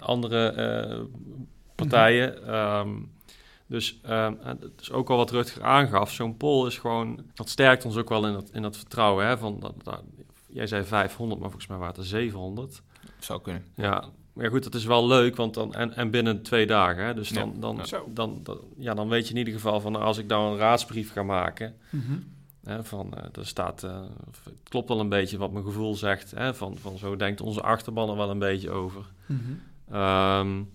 andere 0.00 1.08
partijen. 1.74 2.38
Mm 2.40 2.48
-hmm. 2.48 2.88
um, 2.88 3.10
dus 3.66 4.00
um, 4.08 4.38
het 4.42 4.80
is 4.80 4.92
ook 4.92 5.10
al 5.10 5.16
wat 5.16 5.30
Rutger 5.30 5.62
aangaf. 5.62 6.10
Zo'n 6.10 6.36
poll 6.36 6.66
is 6.66 6.78
gewoon. 6.78 7.24
Dat 7.34 7.48
sterkt 7.48 7.84
ons 7.84 7.96
ook 7.96 8.08
wel 8.08 8.26
in 8.26 8.32
dat, 8.32 8.50
in 8.52 8.62
dat 8.62 8.76
vertrouwen. 8.76 9.26
Hè, 9.26 9.38
van 9.38 9.60
dat, 9.60 9.74
dat, 9.82 10.02
jij 10.48 10.66
zei 10.66 10.84
500, 10.84 11.40
maar 11.40 11.50
volgens 11.50 11.70
mij 11.70 11.78
waren 11.78 11.94
het 11.94 12.02
er 12.02 12.08
700. 12.08 12.82
Zou 13.18 13.42
kunnen. 13.42 13.64
Ja, 13.74 14.04
maar 14.32 14.50
goed, 14.50 14.62
dat 14.62 14.74
is 14.74 14.84
wel 14.84 15.06
leuk, 15.06 15.36
want 15.36 15.54
dan, 15.54 15.74
en, 15.74 15.96
en 15.96 16.10
binnen 16.10 16.42
twee 16.42 16.66
dagen. 16.66 17.04
Hè, 17.04 17.14
dus 17.14 17.28
dan, 17.28 17.52
ja, 17.54 17.60
dan, 17.60 17.80
ja. 17.84 18.00
Dan, 18.14 18.40
dan, 18.42 18.58
ja, 18.76 18.94
dan 18.94 19.08
weet 19.08 19.24
je 19.24 19.32
in 19.32 19.38
ieder 19.38 19.54
geval 19.54 19.80
van 19.80 19.96
als 19.96 20.18
ik 20.18 20.28
dan 20.28 20.52
een 20.52 20.58
raadsbrief 20.58 21.12
ga 21.12 21.22
maken. 21.22 21.74
Mm 21.90 22.00
-hmm. 22.06 22.24
hè, 22.64 22.84
van, 22.84 23.12
uh, 23.16 23.24
er 23.32 23.46
staat, 23.46 23.82
uh, 23.82 24.00
het 24.44 24.68
klopt 24.68 24.88
wel 24.88 25.00
een 25.00 25.08
beetje 25.08 25.38
wat 25.38 25.52
mijn 25.52 25.64
gevoel 25.64 25.94
zegt. 25.94 26.30
Hè, 26.30 26.54
van, 26.54 26.76
van 26.76 26.98
zo 26.98 27.16
denkt 27.16 27.40
onze 27.40 27.60
achterban 27.60 28.10
er 28.10 28.16
wel 28.16 28.30
een 28.30 28.38
beetje 28.38 28.70
over. 28.70 29.04
Mm 29.26 29.40
-hmm. 29.44 30.00
um, 30.00 30.70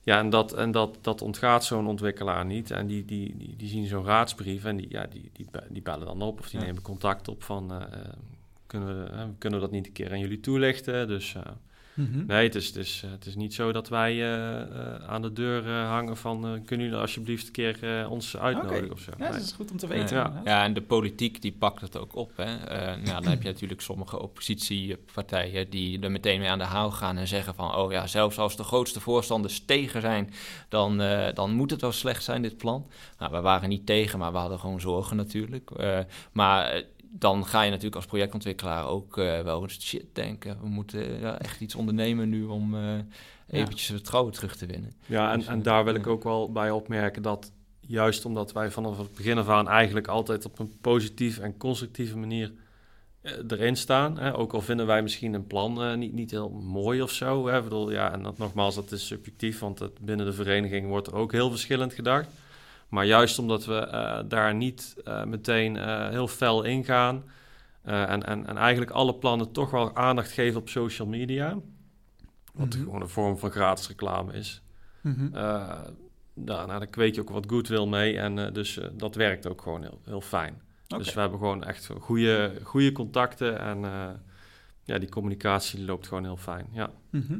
ja, 0.00 0.18
en 0.18 0.30
dat, 0.30 0.52
en 0.52 0.70
dat, 0.70 0.98
dat 1.00 1.22
ontgaat 1.22 1.64
zo'n 1.64 1.86
ontwikkelaar 1.86 2.44
niet. 2.44 2.70
En 2.70 2.86
die, 2.86 3.04
die, 3.04 3.36
die, 3.36 3.56
die 3.56 3.68
zien 3.68 3.86
zo'n 3.86 4.04
raadsbrief 4.04 4.64
en 4.64 4.76
die, 4.76 4.86
ja, 4.88 5.06
die, 5.06 5.30
die, 5.32 5.46
die 5.68 5.82
bellen 5.82 6.06
dan 6.06 6.22
op 6.22 6.38
of 6.38 6.50
die 6.50 6.60
ja. 6.60 6.66
nemen 6.66 6.82
contact 6.82 7.28
op 7.28 7.42
van... 7.42 7.72
Uh, 7.72 7.82
kunnen, 8.66 9.04
we, 9.04 9.28
kunnen 9.38 9.58
we 9.58 9.64
dat 9.64 9.74
niet 9.74 9.86
een 9.86 9.92
keer 9.92 10.10
aan 10.10 10.18
jullie 10.18 10.40
toelichten? 10.40 11.08
Dus 11.08 11.36
Mhm. 11.94 12.26
Nee, 12.26 12.44
het 12.46 12.54
is, 12.54 12.66
het, 12.66 12.76
is, 12.76 13.02
eh, 13.04 13.10
het 13.10 13.26
is 13.26 13.34
niet 13.34 13.54
zo 13.54 13.72
dat 13.72 13.88
wij 13.88 14.12
eh, 14.12 14.60
eh, 14.60 14.68
aan 15.08 15.22
de 15.22 15.32
deur 15.32 15.66
eh, 15.66 15.88
hangen 15.88 16.16
van... 16.16 16.44
eh, 16.46 16.50
kunnen 16.64 16.86
jullie 16.86 17.00
alsjeblieft 17.00 17.46
een 17.46 17.52
keer 17.52 18.00
eh, 18.00 18.10
ons 18.10 18.36
uitnodigen 18.36 18.84
Oké. 18.84 18.92
of 18.92 19.00
zo? 19.00 19.10
Ja, 19.18 19.22
Nee. 19.24 19.32
dat 19.32 19.40
is 19.40 19.52
goed 19.52 19.70
om 19.70 19.76
te 19.76 19.86
weten. 19.86 20.16
Ja. 20.44 20.64
en 20.64 20.74
de 20.74 20.82
politiek 20.82 21.42
die 21.42 21.52
pakt 21.58 21.80
het 21.80 21.96
ook 21.98 22.16
op. 22.16 22.32
Hè. 22.36 22.54
Eh, 22.64 22.86
nou, 23.02 23.22
dan 23.22 23.30
heb 23.30 23.42
je 23.42 23.48
natuurlijk 23.48 23.80
sommige 23.80 24.20
oppositiepartijen 24.78 25.70
die 25.70 26.00
er 26.00 26.10
meteen 26.10 26.40
mee 26.40 26.50
aan 26.50 26.58
de 26.58 26.64
haal 26.64 26.90
gaan 26.90 27.16
en 27.16 27.28
zeggen 27.28 27.54
van... 27.54 27.74
oh 27.74 27.92
ja, 27.92 28.06
zelfs 28.06 28.38
als 28.38 28.56
de 28.56 28.64
grootste 28.64 29.00
voorstanders 29.00 29.64
tegen 29.64 30.00
zijn, 30.00 30.30
dan, 30.68 31.00
eh, 31.00 31.34
dan 31.34 31.52
moet 31.54 31.70
het 31.70 31.80
wel 31.80 31.92
slecht 31.92 32.24
zijn, 32.24 32.42
dit 32.42 32.56
plan. 32.56 32.86
Nou, 33.18 33.32
we 33.32 33.40
waren 33.40 33.68
niet 33.68 33.86
tegen, 33.86 34.18
maar 34.18 34.32
we 34.32 34.38
hadden 34.38 34.58
gewoon 34.58 34.80
zorgen 34.80 35.16
natuurlijk. 35.16 35.70
Eh, 35.70 35.98
maar 36.32 36.82
dan 37.18 37.46
ga 37.46 37.62
je 37.62 37.68
natuurlijk 37.70 37.96
als 37.96 38.06
projectontwikkelaar 38.06 38.86
ook 38.86 39.18
eh, 39.18 39.40
wel 39.40 39.62
eens 39.62 39.80
shit 39.80 40.06
denken. 40.12 40.58
We 40.60 40.68
moeten 40.68 41.20
ja, 41.20 41.38
echt 41.38 41.60
iets 41.60 41.74
ondernemen 41.74 42.28
nu 42.28 42.44
om 42.44 42.74
eh 42.74 42.98
eventjes 43.46 43.88
het 43.88 43.96
vertrouwen 43.96 44.32
terug 44.32 44.56
te 44.56 44.66
winnen. 44.66 44.92
Ja, 45.06 45.32
en, 45.32 45.38
Dus, 45.38 45.48
en 45.48 45.58
eh, 45.58 45.64
daar 45.64 45.84
wil 45.84 45.94
ik 45.94 46.06
ook 46.06 46.22
wel 46.22 46.52
bij 46.52 46.70
opmerken 46.70 47.22
dat 47.22 47.52
juist 47.80 48.24
omdat 48.24 48.52
wij 48.52 48.70
vanaf 48.70 48.98
het 48.98 49.14
begin 49.14 49.38
af 49.38 49.48
aan 49.48 49.68
eigenlijk 49.68 50.06
altijd 50.06 50.44
op 50.44 50.58
een 50.58 50.72
positieve 50.80 51.42
en 51.42 51.56
constructieve 51.56 52.16
manier 52.16 52.52
eh, 53.20 53.32
erin 53.48 53.76
staan. 53.76 54.18
Hè. 54.18 54.36
Ook 54.36 54.52
al 54.52 54.60
vinden 54.60 54.86
wij 54.86 55.02
misschien 55.02 55.34
een 55.34 55.46
plan 55.46 55.82
eh, 55.82 55.94
niet, 55.94 56.12
niet 56.12 56.30
heel 56.30 56.50
mooi 56.50 57.02
of 57.02 57.10
zo. 57.10 57.46
Hè. 57.46 57.56
Ik 57.56 57.62
bedoel, 57.62 57.90
ja, 57.90 58.12
en 58.12 58.22
dat, 58.22 58.38
nogmaals, 58.38 58.74
dat 58.74 58.92
is 58.92 59.06
subjectief, 59.06 59.58
want 59.58 59.78
het, 59.78 60.00
binnen 60.00 60.26
de 60.26 60.32
vereniging 60.32 60.88
wordt 60.88 61.06
er 61.06 61.14
ook 61.14 61.32
heel 61.32 61.50
verschillend 61.50 61.92
gedacht. 61.92 62.28
Maar 62.88 63.06
juist 63.06 63.38
omdat 63.38 63.64
we 63.64 63.74
eh, 63.76 64.18
daar 64.28 64.54
niet 64.54 64.94
eh, 65.04 65.24
meteen 65.24 65.76
eh, 65.76 66.08
heel 66.08 66.28
fel 66.28 66.62
ingaan 66.62 67.24
eh, 67.82 68.10
en, 68.10 68.26
en, 68.26 68.46
en 68.46 68.56
eigenlijk 68.56 68.90
alle 68.90 69.14
plannen 69.14 69.52
toch 69.52 69.70
wel 69.70 69.96
aandacht 69.96 70.30
geven 70.32 70.60
op 70.60 70.68
social 70.68 71.08
media, 71.08 71.58
wat 72.54 72.66
Mhm. 72.74 72.78
gewoon 72.84 73.00
een 73.00 73.08
vorm 73.08 73.38
van 73.38 73.50
gratis 73.50 73.88
reclame 73.88 74.32
is. 74.32 74.62
Mhm. 75.00 75.34
Eh, 75.34 75.80
nou, 76.34 76.66
nou, 76.66 76.78
daar 76.78 76.86
kweek 76.86 77.14
je 77.14 77.20
ook 77.20 77.30
wat 77.30 77.46
goodwill 77.50 77.86
mee. 77.86 78.18
En 78.18 78.52
dus 78.52 78.80
dat 78.92 79.14
werkt 79.14 79.46
ook 79.46 79.62
gewoon 79.62 79.82
heel, 79.82 80.00
heel 80.04 80.20
fijn. 80.20 80.62
Dus 80.86 81.14
we 81.14 81.20
hebben 81.20 81.38
gewoon 81.38 81.64
echt 81.64 81.90
goede, 82.00 82.52
goede 82.62 82.92
contacten. 82.92 83.58
En 83.58 83.78
ja, 84.84 84.98
die 84.98 85.08
communicatie 85.08 85.84
loopt 85.84 86.06
gewoon 86.08 86.24
heel 86.24 86.36
fijn. 86.36 86.66
Ja. 86.72 86.90
Mhm. 87.10 87.38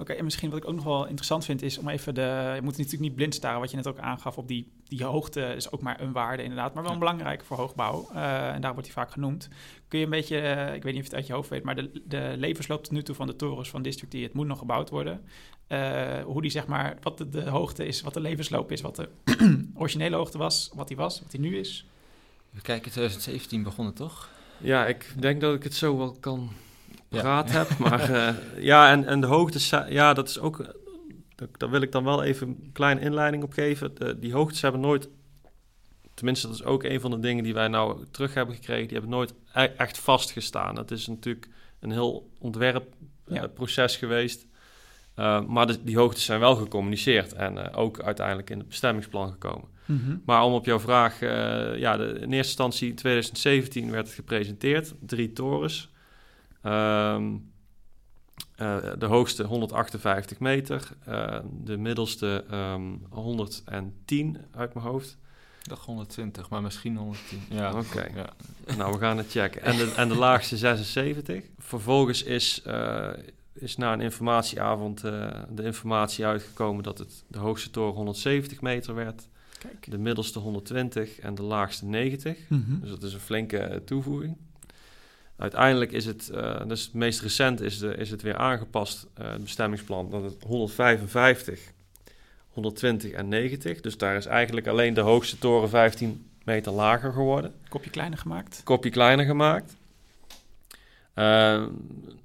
Oké, 0.00 0.12
en 0.12 0.24
misschien 0.24 0.50
wat 0.50 0.58
ik 0.58 0.68
ook 0.68 0.74
nog 0.74 0.84
wel 0.84 1.06
interessant 1.06 1.44
vind 1.44 1.62
is 1.62 1.78
om 1.78 1.88
even 1.88 2.14
de... 2.14 2.52
Je 2.54 2.62
moet 2.62 2.76
natuurlijk 2.76 3.02
niet 3.02 3.14
blind 3.14 3.34
staren, 3.34 3.60
wat 3.60 3.70
je 3.70 3.76
net 3.76 3.86
ook 3.86 3.98
aangaf 3.98 4.38
op 4.38 4.48
die, 4.48 4.72
die 4.84 5.04
hoogte 5.04 5.40
is 5.40 5.72
ook 5.72 5.80
maar 5.80 6.00
een 6.00 6.12
waarde 6.12 6.42
inderdaad, 6.42 6.74
maar 6.74 6.82
wel 6.82 6.92
een 6.92 6.98
belangrijke 6.98 7.44
voor 7.44 7.56
hoogbouw. 7.56 8.08
Eh, 8.14 8.48
en 8.48 8.60
daar 8.60 8.72
wordt 8.72 8.86
hij 8.86 8.96
vaak 8.96 9.12
genoemd. 9.12 9.48
Kun 9.88 9.98
je 9.98 10.04
een 10.04 10.10
beetje, 10.10 10.38
eh, 10.38 10.74
ik 10.74 10.82
weet 10.82 10.94
niet 10.94 11.02
of 11.02 11.08
je 11.08 11.14
het 11.14 11.14
uit 11.14 11.26
je 11.26 11.32
hoofd 11.32 11.48
weet, 11.48 11.62
maar 11.62 11.74
de, 11.74 12.02
de 12.04 12.34
levensloop 12.36 12.82
tot 12.82 12.92
nu 12.92 13.02
toe 13.02 13.14
van 13.14 13.26
de 13.26 13.36
torens 13.36 13.70
van 13.70 13.82
District 13.82 14.12
die 14.12 14.22
het 14.22 14.32
moet 14.32 14.46
nog 14.46 14.58
gebouwd 14.58 14.90
worden. 14.90 15.24
Eh, 15.66 16.22
hoe 16.24 16.42
die 16.42 16.50
zeg 16.50 16.66
maar, 16.66 16.96
wat 17.02 17.18
de, 17.18 17.28
de 17.28 17.48
hoogte 17.48 17.86
is, 17.86 18.00
wat 18.00 18.14
de 18.14 18.20
levensloop 18.20 18.72
is, 18.72 18.80
wat 18.80 18.96
de 18.96 19.08
originele 19.74 20.16
hoogte 20.16 20.38
was, 20.38 20.70
wat 20.74 20.88
die 20.88 20.96
was, 20.96 21.20
wat 21.20 21.30
die 21.30 21.40
nu 21.40 21.58
is. 21.58 21.86
We 22.50 22.60
kijken, 22.60 22.90
2017 22.90 23.62
begonnen 23.62 23.94
toch? 23.94 24.28
ja, 24.58 24.86
ik 24.86 25.14
denk 25.18 25.40
dat 25.40 25.54
ik 25.54 25.62
het 25.62 25.74
zo 25.74 25.96
wel 25.96 26.16
kan 26.20 26.50
Ja. 27.10 27.20
praat 27.20 27.50
heb. 27.50 27.78
Maar 27.78 28.10
eh, 28.10 28.34
ja, 28.62 28.90
en, 28.90 29.04
en 29.04 29.20
de 29.20 29.26
hoogtes, 29.26 29.68
ja, 29.88 30.14
dat 30.14 30.28
is 30.28 30.38
ook... 30.38 30.60
eh, 30.60 30.66
dat- 31.34 31.48
Daar 31.58 31.70
wil 31.70 31.82
ik 31.82 31.92
dan 31.92 32.04
wel 32.04 32.22
even 32.22 32.48
een 32.48 32.70
kleine 32.72 33.00
inleiding 33.00 33.42
op 33.42 33.52
geven. 33.52 33.94
De- 33.94 34.18
die 34.18 34.32
hoogtes 34.32 34.62
hebben 34.62 34.80
nooit... 34.80 35.08
Tenminste, 36.14 36.46
dat 36.46 36.56
is 36.56 36.64
ook 36.64 36.82
een 36.84 37.00
van 37.00 37.10
de 37.10 37.18
dingen 37.20 37.44
die 37.44 37.54
wij 37.54 37.68
nou 37.68 38.04
terug 38.10 38.34
hebben 38.34 38.54
gekregen. 38.54 38.88
Die 38.88 38.96
hebben 38.98 39.10
nooit 39.16 39.34
e- 39.54 39.60
echt 39.76 39.98
vastgestaan. 39.98 40.76
Het 40.78 40.90
is 40.90 41.06
natuurlijk 41.06 41.48
een 41.80 41.90
heel 41.90 42.30
ontwerpproces 42.38 43.92
Ja. 43.92 43.98
geweest. 43.98 44.46
Uh, 45.18 45.44
maar 45.44 45.66
de- 45.66 45.84
die 45.84 45.96
hoogtes 45.96 46.24
zijn 46.24 46.40
wel 46.40 46.54
gecommuniceerd 46.56 47.32
en 47.32 47.72
eh, 47.72 47.78
ook 47.78 48.00
uiteindelijk 48.02 48.50
in 48.50 48.58
het 48.58 48.68
bestemmingsplan 48.68 49.30
gekomen. 49.30 49.68
Maar 50.24 50.42
om 50.44 50.52
op 50.52 50.64
jouw 50.64 50.80
vraag, 50.80 51.20
eh, 51.22 51.78
ja, 51.78 51.96
de, 51.96 52.04
in 52.04 52.12
eerste 52.12 52.32
instantie 52.32 52.88
in 52.88 52.94
2017 52.94 53.90
werd 53.90 54.06
het 54.06 54.14
gepresenteerd, 54.14 54.94
drie 55.00 55.32
torens. 55.32 55.90
Ehm, 56.62 57.36
eh, 58.56 58.76
de 58.98 59.06
hoogste 59.06 59.44
158 59.44 60.38
meter, 60.38 60.88
eh, 61.04 61.38
de 61.62 61.76
middelste 61.76 62.44
ehm 62.50 62.82
110 63.10 64.38
uit 64.54 64.74
mijn 64.74 64.86
hoofd. 64.86 65.18
Dacht 65.62 65.84
120, 65.84 66.48
maar 66.50 66.62
misschien 66.62 66.96
110. 66.96 67.40
Ja, 67.50 67.72
Oké. 67.78 68.08
ja. 68.14 68.32
Nou, 68.76 68.92
we 68.92 68.98
gaan 68.98 69.16
het 69.18 69.30
checken. 69.30 69.62
En 69.62 69.76
de, 69.76 69.92
en 69.96 70.08
de 70.08 70.14
laagste 70.16 70.56
76. 70.66 71.42
Vervolgens 71.58 72.22
is, 72.22 72.62
eh, 72.62 73.08
is 73.52 73.76
na 73.76 73.92
een 73.92 74.00
informatieavond 74.00 75.04
eh, 75.04 75.30
de 75.50 75.62
informatie 75.62 76.26
uitgekomen 76.26 76.82
dat 76.82 76.98
het 76.98 77.24
de 77.26 77.38
hoogste 77.38 77.70
toren 77.70 77.94
170 77.94 78.60
meter 78.60 78.94
werd, 78.94 79.28
Kijk. 79.58 79.90
de 79.90 79.98
middelste 79.98 80.38
120 80.38 81.18
en 81.18 81.34
de 81.34 81.42
laagste 81.42 81.84
90. 81.84 82.38
Mhm. 82.48 82.80
Dus 82.80 82.90
dat 82.90 83.02
is 83.02 83.12
een 83.14 83.20
flinke 83.20 83.82
toevoeging. 83.84 84.36
Uiteindelijk 85.38 85.92
is 85.92 86.04
het, 86.06 86.30
dus 86.66 86.84
het 86.84 86.94
meest 86.94 87.20
recent 87.20 87.60
is, 87.60 87.78
de, 87.78 87.94
is 87.94 88.10
het 88.10 88.22
weer 88.22 88.36
aangepast, 88.36 89.06
eh, 89.14 89.30
het 89.30 89.42
bestemmingsplan, 89.42 90.10
dat 90.10 90.22
het 90.22 90.42
155, 90.42 91.72
120 92.48 93.10
en 93.10 93.28
90. 93.28 93.80
Dus 93.80 93.98
daar 93.98 94.16
is 94.16 94.26
eigenlijk 94.26 94.66
alleen 94.66 94.94
de 94.94 95.00
hoogste 95.00 95.38
toren 95.38 95.68
15 95.68 96.26
meter 96.44 96.72
lager 96.72 97.12
geworden 97.12 97.54
Kopje 97.68 97.90
kleiner 97.90 98.18
gemaakt. 98.18 98.60
kopje 98.64 98.90
kleiner 98.90 99.24
gemaakt. 99.24 99.76
Ehm, 101.14 101.68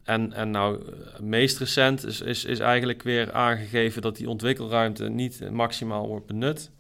en, 0.03 0.33
en 0.33 0.51
nou, 0.51 0.83
meest 1.19 1.57
recent 1.57 2.05
is, 2.05 2.21
is, 2.21 2.45
is 2.45 2.59
eigenlijk 2.59 3.03
weer 3.03 3.31
aangegeven 3.31 4.01
dat 4.01 4.15
die 4.15 4.29
ontwikkelruimte 4.29 5.09
niet 5.09 5.51
maximaal 5.51 6.07
wordt 6.07 6.25
benut. 6.25 6.71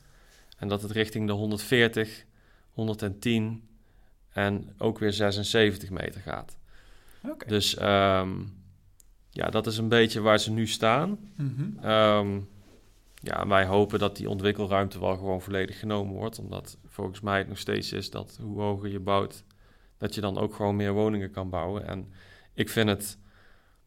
En 0.57 0.67
dat 0.67 0.81
het 0.81 0.91
richting 0.91 1.27
de 1.27 1.33
140, 1.33 2.25
110 2.71 3.63
en 4.33 4.73
ook 4.77 4.99
weer 4.99 5.13
76 5.13 5.89
meter 5.89 6.21
gaat. 6.21 6.57
Dus 7.47 7.75
ehm, 7.75 8.31
ja, 9.29 9.49
dat 9.49 9.67
is 9.67 9.77
een 9.77 9.87
beetje 9.89 10.21
waar 10.21 10.39
ze 10.39 10.51
nu 10.51 10.67
staan. 10.67 11.17
Mhm. 11.35 11.85
Ehm, 11.85 12.39
ja, 13.15 13.47
wij 13.47 13.65
hopen 13.65 13.99
dat 13.99 14.15
die 14.15 14.29
ontwikkelruimte 14.29 14.99
wel 14.99 15.15
gewoon 15.15 15.41
volledig 15.41 15.79
genomen 15.79 16.13
wordt. 16.15 16.39
Omdat 16.39 16.77
volgens 16.87 17.19
mij 17.21 17.37
het 17.37 17.47
nog 17.47 17.57
steeds 17.57 17.91
is 17.91 18.09
dat 18.09 18.37
hoe 18.41 18.61
hoger 18.61 18.89
je 18.89 18.99
bouwt, 18.99 19.43
dat 19.97 20.15
je 20.15 20.21
dan 20.21 20.37
ook 20.37 20.55
gewoon 20.55 20.75
meer 20.75 20.93
woningen 20.93 21.31
kan 21.31 21.49
bouwen. 21.49 21.87
En 21.87 22.11
ik 22.53 22.69
vind 22.69 22.89
het, 22.89 23.17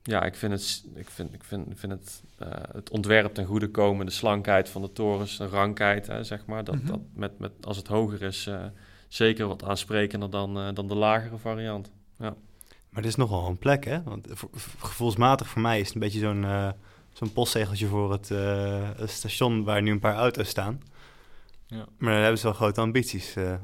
ja, 0.03 0.23
ik 0.25 0.35
vind 0.35 0.53
het, 0.53 0.85
ik 0.95 1.11
vind, 1.11 1.35
ik 1.35 1.45
vind, 1.45 1.67
vind 1.79 1.93
het, 1.93 2.23
eh, 2.39 2.49
het 2.73 2.91
ontwerp 2.91 3.35
ten 3.35 3.45
goede 3.47 3.69
komen, 3.71 4.07
de 4.07 4.13
slankheid 4.13 4.69
van 4.69 4.83
de 4.83 4.93
torens, 4.93 5.37
de 5.37 5.47
rankheid, 5.47 6.07
hè, 6.07 6.25
zeg 6.25 6.47
maar. 6.47 6.65
Dat, 6.65 6.75
Mhm. 6.75 6.87
dat 6.87 7.01
met, 7.15 7.39
met, 7.39 7.53
als 7.61 7.77
het 7.77 7.87
hoger 7.87 8.23
is, 8.23 8.47
eh, 8.47 8.65
zeker 9.17 9.47
wat 9.47 9.65
aansprekender 9.65 10.31
dan, 10.31 10.59
eh, 10.59 10.69
dan 10.75 10.89
de 10.89 10.95
lagere 10.95 11.39
variant. 11.39 11.91
Maar 12.89 13.05
dit 13.05 13.15
is 13.15 13.21
nogal 13.21 13.49
een 13.49 13.59
plek, 13.59 13.85
hè? 13.85 14.03
Want 14.03 14.29
gevoelsmatig 14.79 15.49
voor 15.49 15.61
mij 15.61 15.81
is 15.81 15.87
het 15.87 15.95
een 15.95 16.01
beetje 16.01 16.19
zo'n 16.19 16.45
eh, 16.45 16.69
zo'n 17.19 17.33
postzegeltje 17.33 17.87
voor 17.87 18.13
het 18.13 18.31
eh, 18.31 18.91
het 18.97 19.11
station 19.11 19.65
waar 19.65 19.83
nu 19.83 19.91
een 19.91 19.99
paar 19.99 20.15
auto's 20.15 20.49
staan. 20.49 20.83
Ja. 21.67 21.87
Maar 21.99 22.13
daar 22.13 22.21
hebben 22.21 22.39
ze 22.39 22.47
wel 22.47 22.55
grote 22.55 22.81
ambities, 22.81 23.37
eh, 23.37 23.55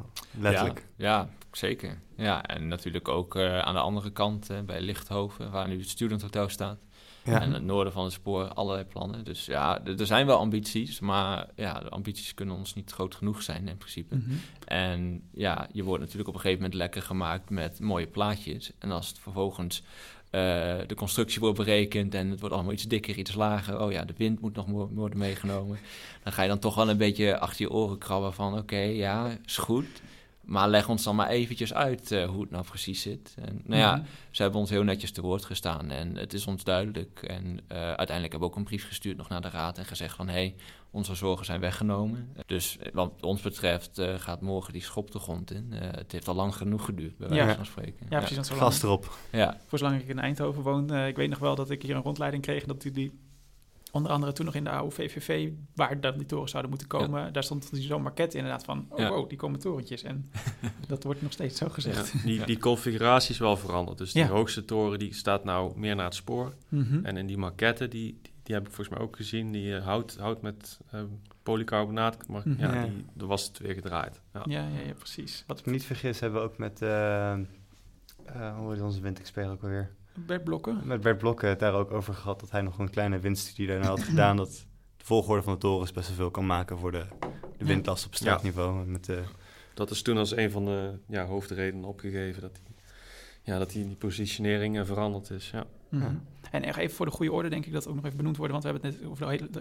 letterlijk. 0.40 0.86
Ja, 0.96 1.06
ja, 1.06 1.28
zeker. 1.52 1.98
Ja, 2.16 2.42
en 2.42 2.68
natuurlijk 2.68 3.08
ook 3.08 3.36
eh, 3.36 3.58
aan 3.58 3.74
de 3.74 3.80
andere 3.80 4.12
kant 4.12 4.50
bij 4.66 4.80
Lichthoven, 4.80 5.50
waar 5.50 5.68
nu 5.68 5.78
het 5.78 5.88
studenthotel 5.88 6.48
staat. 6.48 6.78
Ja. 7.24 7.40
En 7.40 7.52
het 7.52 7.62
noorden 7.62 7.92
van 7.92 8.04
het 8.04 8.12
spoor, 8.12 8.48
allerlei 8.48 8.84
plannen. 8.86 9.24
Dus 9.24 9.46
ja, 9.46 9.84
er 9.84 10.06
zijn 10.06 10.26
wel 10.26 10.38
ambities, 10.38 11.00
maar 11.00 11.48
ja, 11.56 11.80
de 11.80 11.88
ambities 11.88 12.34
kunnen 12.34 12.56
ons 12.56 12.74
niet 12.74 12.90
groot 12.90 13.14
genoeg 13.14 13.42
zijn 13.42 13.68
in 13.68 13.76
principe. 13.76 14.14
Mhm. 14.16 14.32
En 14.64 15.22
ja, 15.32 15.68
je 15.72 15.82
wordt 15.82 16.00
natuurlijk 16.00 16.28
op 16.28 16.34
een 16.34 16.40
gegeven 16.40 16.62
moment 16.62 16.80
lekker 16.80 17.02
gemaakt 17.02 17.50
met 17.50 17.80
mooie 17.80 18.06
plaatjes. 18.06 18.72
En 18.78 18.90
als 18.90 19.08
het 19.08 19.18
vervolgens 19.18 19.82
eh, 20.30 20.40
de 20.86 20.94
constructie 20.96 21.40
wordt 21.40 21.58
berekend 21.58 22.14
en 22.14 22.30
het 22.30 22.40
wordt 22.40 22.54
allemaal 22.54 22.72
iets 22.72 22.88
dikker, 22.88 23.16
iets 23.16 23.34
lager. 23.34 23.80
Oh 23.80 23.92
ja, 23.92 24.04
de 24.04 24.14
wind 24.16 24.40
moet 24.40 24.54
nog 24.54 24.66
worden 24.90 25.18
meegenomen. 25.18 25.78
Dan 26.22 26.32
ga 26.32 26.42
je 26.42 26.48
dan 26.48 26.58
toch 26.58 26.74
wel 26.74 26.88
een 26.88 26.96
beetje 26.96 27.38
achter 27.38 27.64
je 27.64 27.70
oren 27.70 27.98
krabben 27.98 28.32
van 28.32 28.58
oké, 28.58 28.80
ja, 28.80 29.38
is 29.44 29.56
goed. 29.56 30.02
Maar 30.42 30.68
leg 30.68 30.88
ons 30.88 31.02
dan 31.04 31.16
maar 31.16 31.28
eventjes 31.28 31.74
uit 31.74 32.12
eh, 32.12 32.24
hoe 32.28 32.40
het 32.40 32.50
nou 32.50 32.64
precies 32.64 33.02
zit. 33.02 33.34
En, 33.40 33.62
nou 33.64 33.80
ja, 33.80 33.96
Mhm. 33.96 34.04
ze 34.30 34.42
hebben 34.42 34.60
ons 34.60 34.70
heel 34.70 34.82
netjes 34.82 35.12
te 35.12 35.20
woord 35.22 35.44
gestaan 35.44 35.90
en 35.90 36.16
het 36.16 36.32
is 36.32 36.46
ons 36.46 36.64
duidelijk. 36.64 37.22
En 37.22 37.60
eh, 37.68 37.76
uiteindelijk 37.78 38.20
hebben 38.30 38.38
we 38.40 38.44
ook 38.44 38.56
een 38.56 38.64
brief 38.64 38.86
gestuurd 38.86 39.16
nog 39.16 39.28
naar 39.28 39.40
de 39.40 39.48
raad 39.50 39.78
en 39.78 39.84
gezegd 39.84 40.16
van... 40.16 40.26
hé, 40.26 40.32
hey, 40.32 40.54
onze 40.90 41.14
zorgen 41.14 41.44
zijn 41.46 41.60
weggenomen. 41.60 42.28
Dus 42.46 42.78
eh, 42.78 42.92
wat 42.92 43.22
ons 43.22 43.40
betreft 43.42 43.98
eh, 43.98 44.14
gaat 44.18 44.40
morgen 44.40 44.72
die 44.72 44.82
schop 44.82 45.10
de 45.10 45.18
grond 45.18 45.50
in. 45.52 45.72
Eh, 45.72 45.88
het 45.90 46.12
heeft 46.12 46.28
al 46.28 46.34
lang 46.34 46.54
genoeg 46.54 46.84
geduurd, 46.84 47.16
bij 47.16 47.28
wijze 47.28 47.44
Ja. 47.48 47.54
van 47.54 47.66
spreken. 47.66 48.06
Ja, 48.08 48.18
precies. 48.18 48.34
want 48.34 48.46
zo 48.46 48.54
lang- 48.54 48.64
Gas 48.66 48.82
erop. 48.82 49.16
Ja, 49.32 49.60
Voor 49.66 49.78
zolang 49.78 50.00
ik 50.00 50.08
in 50.08 50.18
Eindhoven 50.18 50.62
woon, 50.62 50.90
eh, 50.90 51.06
ik 51.06 51.16
weet 51.16 51.28
nog 51.30 51.38
wel 51.38 51.54
dat 51.54 51.70
ik 51.70 51.82
hier 51.82 51.96
een 51.96 52.02
rondleiding 52.02 52.42
kreeg... 52.42 52.64
dat 52.64 52.82
die, 52.82 52.92
die 52.92 53.12
onder 53.94 54.10
andere 54.12 54.32
toen 54.32 54.44
nog 54.44 54.54
in 54.54 54.64
de 54.64 54.70
oude 54.70 54.94
VVV, 54.94 55.50
waar 55.74 56.00
dan 56.00 56.18
die 56.18 56.26
torens 56.26 56.50
zouden 56.50 56.70
moeten 56.70 56.88
komen, 56.88 57.32
daar 57.32 57.44
stond 57.44 57.70
die 57.72 57.82
zo'n 57.82 58.02
maquette 58.02 58.36
inderdaad 58.36 58.64
van, 58.64 58.86
oh, 58.88 58.98
Ja. 58.98 59.08
wow, 59.08 59.28
die 59.28 59.38
komen 59.38 59.60
torentjes. 59.60 60.02
En 60.02 60.30
dat 60.88 61.02
wordt 61.04 61.22
nog 61.22 61.32
steeds 61.32 61.58
zo 61.58 61.68
gezegd. 61.68 62.12
Ja, 62.12 62.18
die, 62.24 62.38
Ja. 62.38 62.44
die 62.44 62.58
configuratie 62.58 63.30
is 63.30 63.38
wel 63.38 63.56
veranderd. 63.56 63.98
Dus 63.98 64.12
die 64.12 64.22
Ja. 64.22 64.28
hoogste 64.28 64.64
toren 64.64 64.98
die 64.98 65.14
staat 65.14 65.44
nou 65.44 65.78
meer 65.78 65.94
naar 65.96 66.04
het 66.04 66.14
spoor. 66.14 66.54
Mhm. 66.68 67.04
En 67.04 67.16
in 67.16 67.26
die 67.26 67.36
maquette, 67.38 67.88
die, 67.88 68.18
die, 68.22 68.32
die 68.42 68.54
heb 68.54 68.66
ik 68.66 68.72
volgens 68.72 68.96
mij 68.96 69.06
ook 69.06 69.16
gezien, 69.16 69.52
die 69.52 69.76
eh, 69.76 69.84
hout, 69.84 70.16
hout 70.16 70.42
met 70.42 70.78
eh, 70.90 71.00
polycarbonaat. 71.42 72.28
Maar 72.28 72.42
ja, 72.58 72.74
Ja. 72.74 72.82
die, 72.84 73.04
daar 73.14 73.28
was 73.28 73.44
het 73.46 73.58
weer 73.58 73.74
gedraaid. 73.74 74.20
Ja. 74.32 74.42
Ja, 74.44 74.68
ja, 74.68 74.80
ja, 74.86 74.92
precies. 74.98 75.44
Als 75.46 75.60
ik 75.60 75.66
me 75.66 75.72
niet 75.72 75.84
vergis, 75.84 76.20
hebben 76.20 76.40
we 76.40 76.46
ook 76.48 76.58
met... 76.58 76.82
eh, 76.82 77.32
eh, 77.32 77.38
hoe 78.56 78.72
heet 78.72 78.82
onze 78.82 79.00
windexpert 79.00 79.48
ook 79.48 79.62
alweer? 79.62 79.90
Bert 80.14 80.44
Blokken. 80.44 80.80
Met 80.84 81.00
Bert 81.00 81.18
Blokken 81.18 81.48
het 81.48 81.58
daar 81.58 81.74
ook 81.74 81.90
over 81.90 82.14
gehad 82.14 82.40
dat 82.40 82.50
hij 82.50 82.60
nog 82.60 82.78
een 82.78 82.90
kleine 82.90 83.18
windstudie 83.18 83.66
daarna 83.66 83.86
had 83.86 84.02
gedaan. 84.02 84.36
Dat 84.36 84.66
de 84.96 85.04
volgorde 85.04 85.42
van 85.42 85.52
de 85.52 85.58
torens 85.58 85.92
best 85.92 86.08
wel 86.08 86.16
veel 86.16 86.30
kan 86.30 86.46
maken 86.46 86.78
voor 86.78 86.92
de, 86.92 87.06
de 87.56 87.64
windlast 87.64 88.06
op 88.06 88.14
straatniveau. 88.14 88.86
Met, 88.86 89.08
eh, 89.08 89.16
Dat 89.74 89.90
is 89.90 90.02
toen 90.02 90.16
als 90.16 90.36
een 90.36 90.50
van 90.50 90.64
de 90.64 90.98
ja, 91.08 91.24
hoofdredenen 91.24 91.84
opgegeven 91.84 92.42
dat 92.42 92.54
die, 92.54 92.74
ja, 93.42 93.58
dat 93.58 93.70
die, 93.70 93.86
die 93.86 93.96
positionering 93.96 94.78
eh, 94.78 94.84
veranderd 94.84 95.30
is. 95.30 95.50
Ja. 95.50 95.64
Mhm. 95.92 96.14
En 96.50 96.62
echt 96.62 96.76
even 96.78 96.96
voor 96.96 97.06
de 97.06 97.12
goede 97.12 97.32
orde 97.32 97.48
denk 97.48 97.66
ik 97.66 97.72
dat 97.72 97.88
ook 97.88 97.94
nog 97.94 98.04
even 98.04 98.16
benoemd 98.16 98.36
worden, 98.36 98.60
want 98.60 98.66
we 98.66 98.72
hebben 98.80 98.90
het 98.90 99.00
net 99.00 99.10
over, 99.10 99.50
de, 99.52 99.60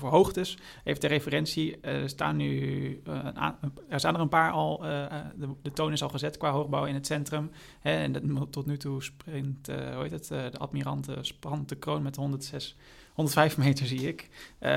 de- 0.00 0.06
hoogtes. 0.06 0.58
Even 0.84 1.00
ter 1.00 1.08
referentie, 1.10 1.80
eh, 1.80 2.02
er 2.02 2.08
staan 2.08 2.36
nu 2.36 3.00
eh, 3.04 3.26
a- 3.36 3.58
er 3.88 3.98
staan 3.98 4.14
er 4.14 4.20
een 4.20 4.28
paar 4.28 4.50
al, 4.50 4.84
eh, 4.86 5.14
de, 5.36 5.48
de 5.62 5.72
toon 5.72 5.92
is 5.92 6.02
al 6.02 6.08
gezet 6.08 6.36
qua 6.36 6.50
hoogbouw 6.50 6.84
in 6.84 6.94
het 6.94 7.06
centrum. 7.06 7.50
Hè, 7.80 7.90
en 7.96 8.12
dat, 8.12 8.52
tot 8.52 8.66
nu 8.66 8.76
toe 8.76 9.02
sprint, 9.02 9.66
hoe 9.66 10.02
heet 10.02 10.10
het, 10.10 10.28
de 10.28 10.58
admirant 10.58 11.08
eh, 11.08 11.16
spant 11.20 11.68
de 11.68 11.76
kroon 11.76 12.02
met 12.02 12.16
106, 12.16 12.76
105 13.14 13.58
meter 13.58 13.86
zie 13.86 14.08
ik. 14.08 14.28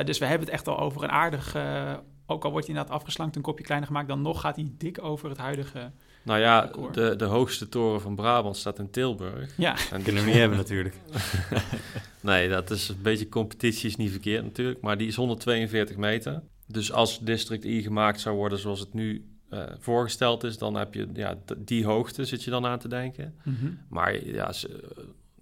Dus 0.06 0.18
we 0.18 0.26
hebben 0.26 0.46
het 0.48 0.56
echt 0.56 0.68
al 0.68 0.80
over 0.80 1.04
een 1.04 1.12
aardig, 1.12 1.56
ook 2.26 2.44
al 2.44 2.52
wordt 2.52 2.68
hij 2.68 2.76
inderdaad 2.76 2.90
afgeslankt, 3.00 3.36
een 3.36 3.42
kopje 3.42 3.64
kleiner 3.64 3.88
gemaakt, 3.88 4.08
dan 4.08 4.22
nog 4.22 4.42
gaat 4.42 4.56
hij 4.56 4.72
dik 4.78 5.04
over 5.04 5.30
het 5.30 5.38
huidige. 5.38 5.92
Nou 6.24 6.40
ja, 6.40 6.72
de, 6.92 7.16
de 7.16 7.26
hoogste 7.26 7.70
toren 7.70 8.02
van 8.02 8.16
Brabant 8.16 8.58
staat 8.58 8.80
in 8.80 8.90
Tilburg. 8.90 9.54
Ja, 9.58 9.76
En 9.92 10.02
kunnen 10.04 10.22
we 10.24 10.30
niet 10.30 10.40
hebben 10.40 10.58
natuurlijk. 10.58 10.96
Nee, 12.22 12.50
dat 12.50 12.70
is 12.72 12.90
een 12.90 13.02
beetje 13.02 13.30
competitie 13.30 13.90
is 13.90 13.96
niet 13.96 14.12
verkeerd 14.12 14.44
natuurlijk, 14.44 14.82
maar 14.82 14.98
die 14.98 15.08
is 15.08 15.16
142 15.16 15.96
meter. 15.98 16.42
Dus 16.68 16.92
als 16.92 17.20
District 17.20 17.66
I 17.66 17.82
gemaakt 17.82 18.20
zou 18.20 18.36
worden 18.36 18.60
zoals 18.60 18.80
het 18.80 18.94
nu 18.94 19.26
eh, 19.50 19.64
voorgesteld 19.80 20.44
is, 20.44 20.58
dan 20.58 20.76
heb 20.76 20.94
je 20.94 21.08
ja, 21.14 21.38
die 21.58 21.86
hoogte 21.86 22.26
zit 22.26 22.44
je 22.44 22.50
dan 22.52 22.66
aan 22.66 22.80
te 22.80 22.88
denken. 22.88 23.36
Mhm. 23.44 23.66
Maar 23.90 24.26
ja, 24.26 24.52
ze- 24.52 24.84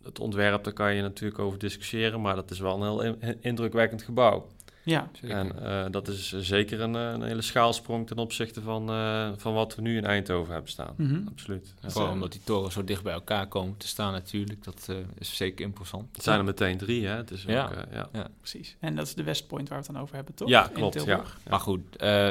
het 0.03 0.19
ontwerp, 0.19 0.63
daar 0.63 0.73
kan 0.73 0.95
je 0.95 1.01
natuurlijk 1.01 1.39
over 1.39 1.59
discussiëren, 1.59 2.21
maar 2.21 2.35
dat 2.35 2.51
is 2.51 2.59
wel 2.59 2.75
een 2.75 2.81
heel 2.81 3.01
in- 3.19 3.37
indrukwekkend 3.41 4.01
gebouw. 4.01 4.47
Ja. 4.88 5.10
Zeker. 5.21 5.36
En 5.38 5.63
eh, 5.65 5.86
dat 5.91 6.08
is 6.08 6.32
zeker 6.39 6.82
een, 6.82 6.95
eh, 6.95 7.02
een 7.12 7.21
hele 7.23 7.41
schaalsprong 7.41 8.08
ten 8.08 8.17
opzichte 8.17 8.62
van, 8.62 8.89
eh, 8.89 9.30
van 9.38 9.54
wat 9.54 9.76
we 9.76 9.82
nu 9.82 9.97
in 9.97 10.06
Eindhoven 10.06 10.54
hebben 10.54 10.71
staan. 10.71 10.93
Mhm. 10.97 11.28
Absoluut. 11.28 11.73
Ja. 11.82 11.89
Vooral 11.89 12.12
omdat 12.12 12.32
die 12.32 12.41
torens 12.43 12.73
zo 12.73 12.84
dicht 12.84 13.04
bij 13.04 13.13
elkaar 13.13 13.47
komen 13.47 13.78
te 13.78 13.88
staan 13.88 14.12
natuurlijk. 14.12 14.63
Dat 14.63 14.86
eh, 14.89 14.95
is 15.17 15.36
zeker 15.36 15.65
imposant. 15.65 16.15
Het 16.15 16.23
zijn 16.23 16.38
er 16.39 16.45
meteen 16.45 16.78
drie, 16.78 17.06
hè? 17.08 17.15
Het 17.15 17.32
is 17.32 17.43
Ja. 17.43 17.65
ook, 17.65 17.71
eh, 17.71 18.02
ja. 18.13 18.30
Precies. 18.39 18.76
En 18.80 18.95
dat 18.95 19.08
is 19.08 19.13
de 19.13 19.23
Westpoint 19.23 19.69
waar 19.69 19.78
we 19.80 19.84
het 19.86 19.93
dan 19.93 20.04
over 20.04 20.15
hebben, 20.15 20.34
toch? 20.36 20.50
Ja, 20.50 20.69
klopt. 20.73 21.04
Ja. 21.04 21.15
Ja. 21.15 21.23
Maar 21.50 21.60
goed, 21.60 21.95
eh, 21.95 22.30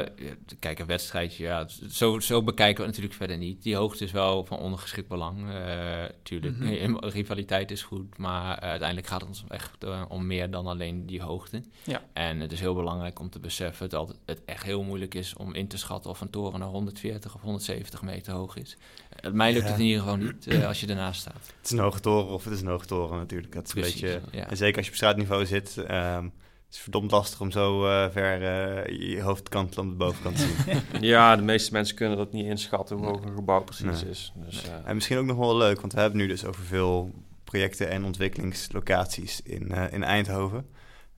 kijk, 0.59 0.79
een 0.79 0.85
wedstrijdje, 0.85 1.43
ja, 1.43 1.67
zo, 1.89 2.19
zo 2.19 2.43
bekijken 2.43 2.75
we 2.75 2.81
het 2.81 2.87
natuurlijk 2.89 3.13
verder 3.15 3.37
niet. 3.37 3.63
Die 3.63 3.75
hoogte 3.75 4.03
is 4.03 4.11
wel 4.11 4.45
van 4.45 4.57
ondergeschikt 4.59 5.07
belang. 5.07 5.49
eh 5.49 6.03
tuurlijk, 6.23 6.57
Mhm. 6.57 6.95
rivaliteit 7.17 7.71
is 7.71 7.83
goed, 7.83 8.17
maar 8.17 8.59
uiteindelijk 8.59 9.07
gaat 9.07 9.19
het 9.19 9.29
ons 9.29 9.43
echt 9.47 9.85
om 10.07 10.27
meer 10.27 10.51
dan 10.51 10.67
alleen 10.67 11.05
die 11.05 11.21
hoogte. 11.21 11.61
Ja. 11.83 12.01
En 12.13 12.46
het 12.49 12.55
is 12.55 12.63
heel 12.65 12.75
belangrijk 12.75 13.19
om 13.19 13.29
te 13.29 13.39
beseffen 13.39 13.89
dat 13.89 14.15
het 14.25 14.41
echt 14.45 14.63
heel 14.63 14.83
moeilijk 14.83 15.13
is 15.15 15.33
om 15.35 15.53
in 15.53 15.67
te 15.67 15.77
schatten 15.77 16.09
of 16.09 16.21
een 16.21 16.29
toren 16.29 16.59
nou 16.59 16.71
140 16.71 17.35
of 17.35 17.41
170 17.41 18.01
meter 18.01 18.33
hoog 18.33 18.55
is. 18.57 18.77
Eh, 19.09 19.31
mij 19.31 19.51
lukt 19.53 19.65
Ja. 19.65 19.71
het 19.71 19.79
in 19.79 19.85
ieder 19.85 20.01
geval 20.01 20.17
niet 20.17 20.47
eh, 20.47 20.67
als 20.67 20.79
je 20.79 20.87
ernaast 20.87 21.19
staat. 21.21 21.33
Het 21.57 21.65
is 21.65 21.71
een 21.71 21.79
hoge 21.79 21.99
toren 21.99 22.33
of 22.33 22.43
het 22.43 22.53
is 22.53 22.61
een 22.61 22.67
hoge 22.67 22.85
toren 22.85 23.17
natuurlijk. 23.17 23.53
Dat 23.53 23.67
is 23.67 23.73
een 23.75 23.81
beetje, 23.81 24.21
ja. 24.31 24.49
En 24.49 24.57
zeker 24.57 24.75
als 24.77 24.85
je 24.85 24.91
op 24.91 24.97
straatniveau 24.97 25.45
zit. 25.45 25.77
ehm, 25.77 26.23
het 26.65 26.75
is 26.75 26.81
verdomd 26.81 27.11
lastig 27.11 27.41
om 27.41 27.51
zo 27.51 27.85
eh, 27.87 28.09
ver 28.11 28.41
eh, 28.43 29.09
je 29.11 29.21
hoofd 29.21 29.49
kantelen 29.49 29.85
om 29.85 29.91
de 29.91 29.97
bovenkant 29.97 30.35
te 30.37 30.55
zien. 30.65 30.81
Ja, 31.09 31.35
de 31.35 31.41
meeste 31.41 31.71
mensen 31.73 31.95
kunnen 31.95 32.17
dat 32.17 32.31
niet 32.31 32.45
inschatten 32.45 32.97
hoe 32.97 33.05
hoog 33.05 33.21
een 33.23 33.35
gebouw 33.35 33.63
precies 33.63 34.01
Nee. 34.01 34.09
is. 34.11 34.31
Dus, 34.35 34.63
eh, 34.67 34.73
En 34.85 34.95
misschien 34.95 35.17
ook 35.17 35.25
nog 35.25 35.37
wel 35.37 35.57
leuk, 35.57 35.81
want 35.81 35.93
we 35.93 35.99
hebben 35.99 36.19
nu 36.19 36.27
dus 36.27 36.45
over 36.45 36.63
veel 36.63 37.11
projecten 37.43 37.89
en 37.89 38.03
ontwikkelingslocaties 38.03 39.41
in, 39.41 39.71
eh, 39.71 39.93
in 39.93 40.03
Eindhoven. 40.03 40.65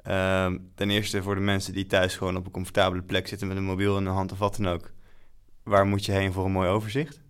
Ehm, 0.09 0.57
ten 0.75 0.89
eerste 0.89 1.21
voor 1.21 1.35
de 1.35 1.41
mensen 1.41 1.73
die 1.73 1.85
thuis 1.85 2.15
gewoon 2.15 2.35
op 2.35 2.45
een 2.45 2.51
comfortabele 2.51 3.01
plek 3.01 3.27
zitten 3.27 3.47
met 3.47 3.57
een 3.57 3.63
mobiel 3.63 3.97
in 3.97 4.03
de 4.03 4.09
hand 4.09 4.31
of 4.31 4.39
wat 4.39 4.55
dan 4.55 4.67
ook. 4.67 4.91
Waar 5.63 5.85
moet 5.85 6.05
je 6.05 6.11
heen 6.11 6.33
voor 6.33 6.45
een 6.45 6.51
mooi 6.51 6.69
overzicht? 6.69 7.21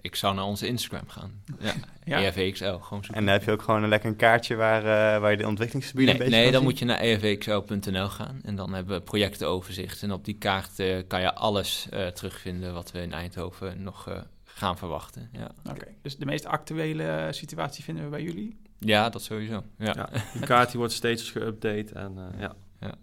Ik 0.00 0.14
zou 0.14 0.34
naar 0.34 0.44
onze 0.44 0.66
Instagram 0.66 1.08
gaan. 1.08 1.42
Ja, 1.58 1.72
Ja. 2.04 2.30
Gewoon 2.30 2.80
zoeken. 2.80 3.14
En 3.14 3.24
dan 3.24 3.32
heb 3.32 3.44
je 3.44 3.50
ook 3.50 3.62
gewoon 3.62 3.82
een 3.82 3.88
lekker 3.88 4.10
een 4.10 4.16
kaartje 4.16 4.54
waar, 4.54 4.80
eh, 4.80 5.20
waar 5.20 5.30
je 5.30 5.36
de 5.36 5.46
ontwikkelingsgebieden 5.46 6.14
Nee, 6.14 6.24
een 6.24 6.30
beetje 6.30 6.42
nee 6.42 6.52
dan 6.52 6.60
zien. 6.60 6.70
moet 6.70 6.78
je 6.78 6.84
naar 6.84 7.00
E 7.00 7.12
ervxl.nl 7.16 8.08
gaan 8.08 8.40
en 8.42 8.56
dan 8.56 8.72
hebben 8.72 8.96
we 8.96 9.02
projectenoverzicht. 9.02 10.02
En 10.02 10.12
op 10.12 10.24
die 10.24 10.38
kaart 10.38 10.78
eh, 10.78 11.02
kan 11.06 11.20
je 11.20 11.34
alles 11.34 11.86
eh, 11.90 12.06
terugvinden 12.06 12.74
wat 12.74 12.92
we 12.92 13.00
in 13.00 13.12
Eindhoven 13.12 13.82
nog 13.82 14.08
eh, 14.08 14.20
gaan 14.44 14.78
verwachten. 14.78 15.28
Ja. 15.32 15.50
Oké, 15.70 15.86
dus 16.02 16.16
de 16.16 16.26
meest 16.26 16.46
actuele 16.46 17.28
situatie 17.30 17.84
vinden 17.84 18.04
we 18.04 18.10
bij 18.10 18.22
jullie. 18.22 18.56
Ja, 18.78 19.08
dat 19.08 19.22
sowieso. 19.22 19.62
Ja. 19.78 19.92
ja, 19.94 20.08
die 20.32 20.42
kaart 20.46 20.68
die 20.70 20.78
wordt 20.78 20.92
steeds 20.94 21.32
geüpdate 21.32 21.92
en 21.92 22.18
eh, 22.18 22.40
ja, 22.40 22.54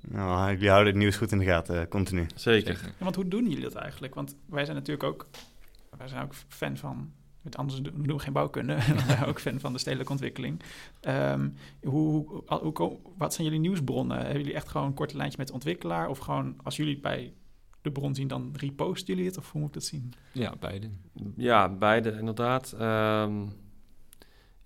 Nou, 0.07 0.51
jullie 0.51 0.69
houden 0.69 0.93
het 0.93 1.01
nieuws 1.01 1.15
goed 1.17 1.31
in 1.31 1.38
de 1.39 1.45
gaten, 1.45 1.81
eh, 1.81 1.88
continu. 1.88 2.25
zeker. 2.36 2.75
Zeker. 2.75 2.86
Ja, 2.97 3.03
want 3.03 3.15
hoe 3.15 3.27
doen 3.27 3.43
jullie 3.49 3.63
dat 3.63 3.75
eigenlijk? 3.75 4.15
Want 4.15 4.36
wij 4.45 4.63
zijn 4.65 4.77
natuurlijk 4.77 5.03
ook, 5.03 5.27
wij 5.97 6.07
zijn 6.07 6.23
ook 6.23 6.33
fan 6.47 6.77
van, 6.77 7.12
met 7.41 7.57
anders 7.57 7.81
doen 7.81 7.93
doen 8.03 8.15
we 8.17 8.23
geen 8.23 8.33
bouwkunde, 8.33 8.73
wij 9.05 9.05
zijn 9.07 9.25
ook 9.25 9.39
fan 9.39 9.59
van 9.59 9.73
de 9.73 9.79
stedelijke 9.79 10.12
ontwikkeling. 10.12 10.62
Ehm, 11.01 11.49
hoe, 11.83 12.27
hoe, 12.27 12.43
hoe, 12.62 12.71
ko- 12.71 13.01
wat 13.17 13.33
zijn 13.33 13.47
jullie 13.47 13.62
nieuwsbronnen? 13.62 14.17
Hebben 14.17 14.38
jullie 14.38 14.53
echt 14.55 14.69
gewoon 14.69 14.88
een 14.88 14.93
korte 14.93 15.17
lijntje 15.17 15.38
met 15.38 15.47
de 15.47 15.53
ontwikkelaar? 15.53 16.07
Of 16.09 16.17
gewoon, 16.17 16.55
als 16.63 16.75
jullie 16.75 16.93
het 16.93 17.01
bij 17.01 17.33
de 17.81 17.91
bron 17.91 18.15
zien, 18.15 18.27
dan 18.27 18.53
reposten 18.57 19.13
jullie 19.13 19.29
het? 19.29 19.38
Of 19.38 19.51
hoe 19.51 19.59
moet 19.62 19.69
ik 19.69 19.75
dat 19.75 19.83
zien? 19.83 20.13
ja, 20.31 20.53
beide. 20.59 20.89
Ja, 21.36 21.69
beide 21.69 22.12
inderdaad. 22.19 22.71
Ehm, 22.79 23.33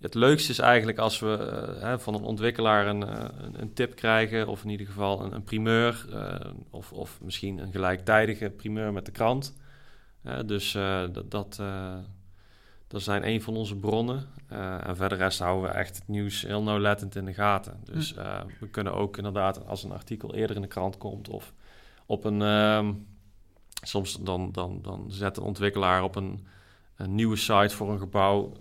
het 0.00 0.14
leukste 0.14 0.50
is 0.50 0.58
eigenlijk 0.58 0.98
als 0.98 1.18
we 1.18 1.36
eh, 1.80 1.98
van 1.98 2.14
een 2.14 2.22
ontwikkelaar 2.22 2.86
een, 2.86 3.02
eh, 3.02 3.24
een, 3.38 3.60
een 3.60 3.72
tip 3.72 3.94
krijgen, 3.94 4.46
of 4.46 4.64
in 4.64 4.70
ieder 4.70 4.86
geval 4.86 5.24
een, 5.24 5.34
een 5.34 5.44
primeur, 5.44 6.06
eh, 6.12 6.50
of, 6.70 6.92
of 6.92 7.20
misschien 7.20 7.58
een 7.58 7.72
gelijktijdige 7.72 8.50
primeur 8.50 8.92
met 8.92 9.06
de 9.06 9.12
krant. 9.12 9.56
Dus 10.46 10.72
dat, 11.12 11.30
dat, 11.30 11.60
dat 12.86 13.02
zijn 13.02 13.28
een 13.28 13.42
van 13.42 13.56
onze 13.56 13.76
bronnen. 13.76 14.26
En 14.82 14.96
verder 14.96 15.18
rest 15.18 15.38
houden 15.38 15.70
we 15.70 15.76
echt 15.76 15.96
het 15.96 16.08
nieuws 16.08 16.42
heel 16.42 16.62
nauwlettend 16.62 17.16
in 17.16 17.24
de 17.24 17.34
gaten. 17.34 17.80
Dus 17.84 18.14
eh, 18.14 18.40
we 18.60 18.68
kunnen 18.68 18.94
ook 18.94 19.16
inderdaad, 19.16 19.66
als 19.66 19.84
een 19.84 19.92
artikel 19.92 20.34
eerder 20.34 20.56
in 20.56 20.62
de 20.62 20.68
krant 20.68 20.96
komt, 20.96 21.28
of 21.28 21.52
op 22.06 22.24
een. 22.24 22.42
ehm, 22.42 22.92
soms 23.82 24.18
dan, 24.20 24.52
dan, 24.52 24.82
dan 24.82 25.04
zet 25.08 25.36
een 25.36 25.42
ontwikkelaar 25.42 26.02
op 26.02 26.16
een, 26.16 26.46
een 26.96 27.14
nieuwe 27.14 27.36
site 27.36 27.76
voor 27.76 27.90
een 27.90 27.98
gebouw 27.98 28.52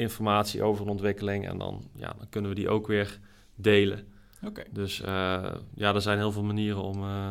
informatie 0.00 0.62
over 0.62 0.84
een 0.84 0.90
ontwikkeling. 0.90 1.48
En 1.48 1.58
dan, 1.58 1.82
ja, 1.94 2.12
dan 2.18 2.26
kunnen 2.30 2.50
we 2.50 2.56
die 2.56 2.68
ook 2.68 2.86
weer 2.86 3.18
delen. 3.54 4.06
Oké. 4.44 4.62
Dus 4.70 5.00
eh, 5.00 5.52
ja, 5.74 5.94
er 5.94 6.02
zijn 6.02 6.18
heel 6.18 6.32
veel 6.32 6.42
manieren 6.44 6.82
om, 6.82 6.96
eh, 7.04 7.30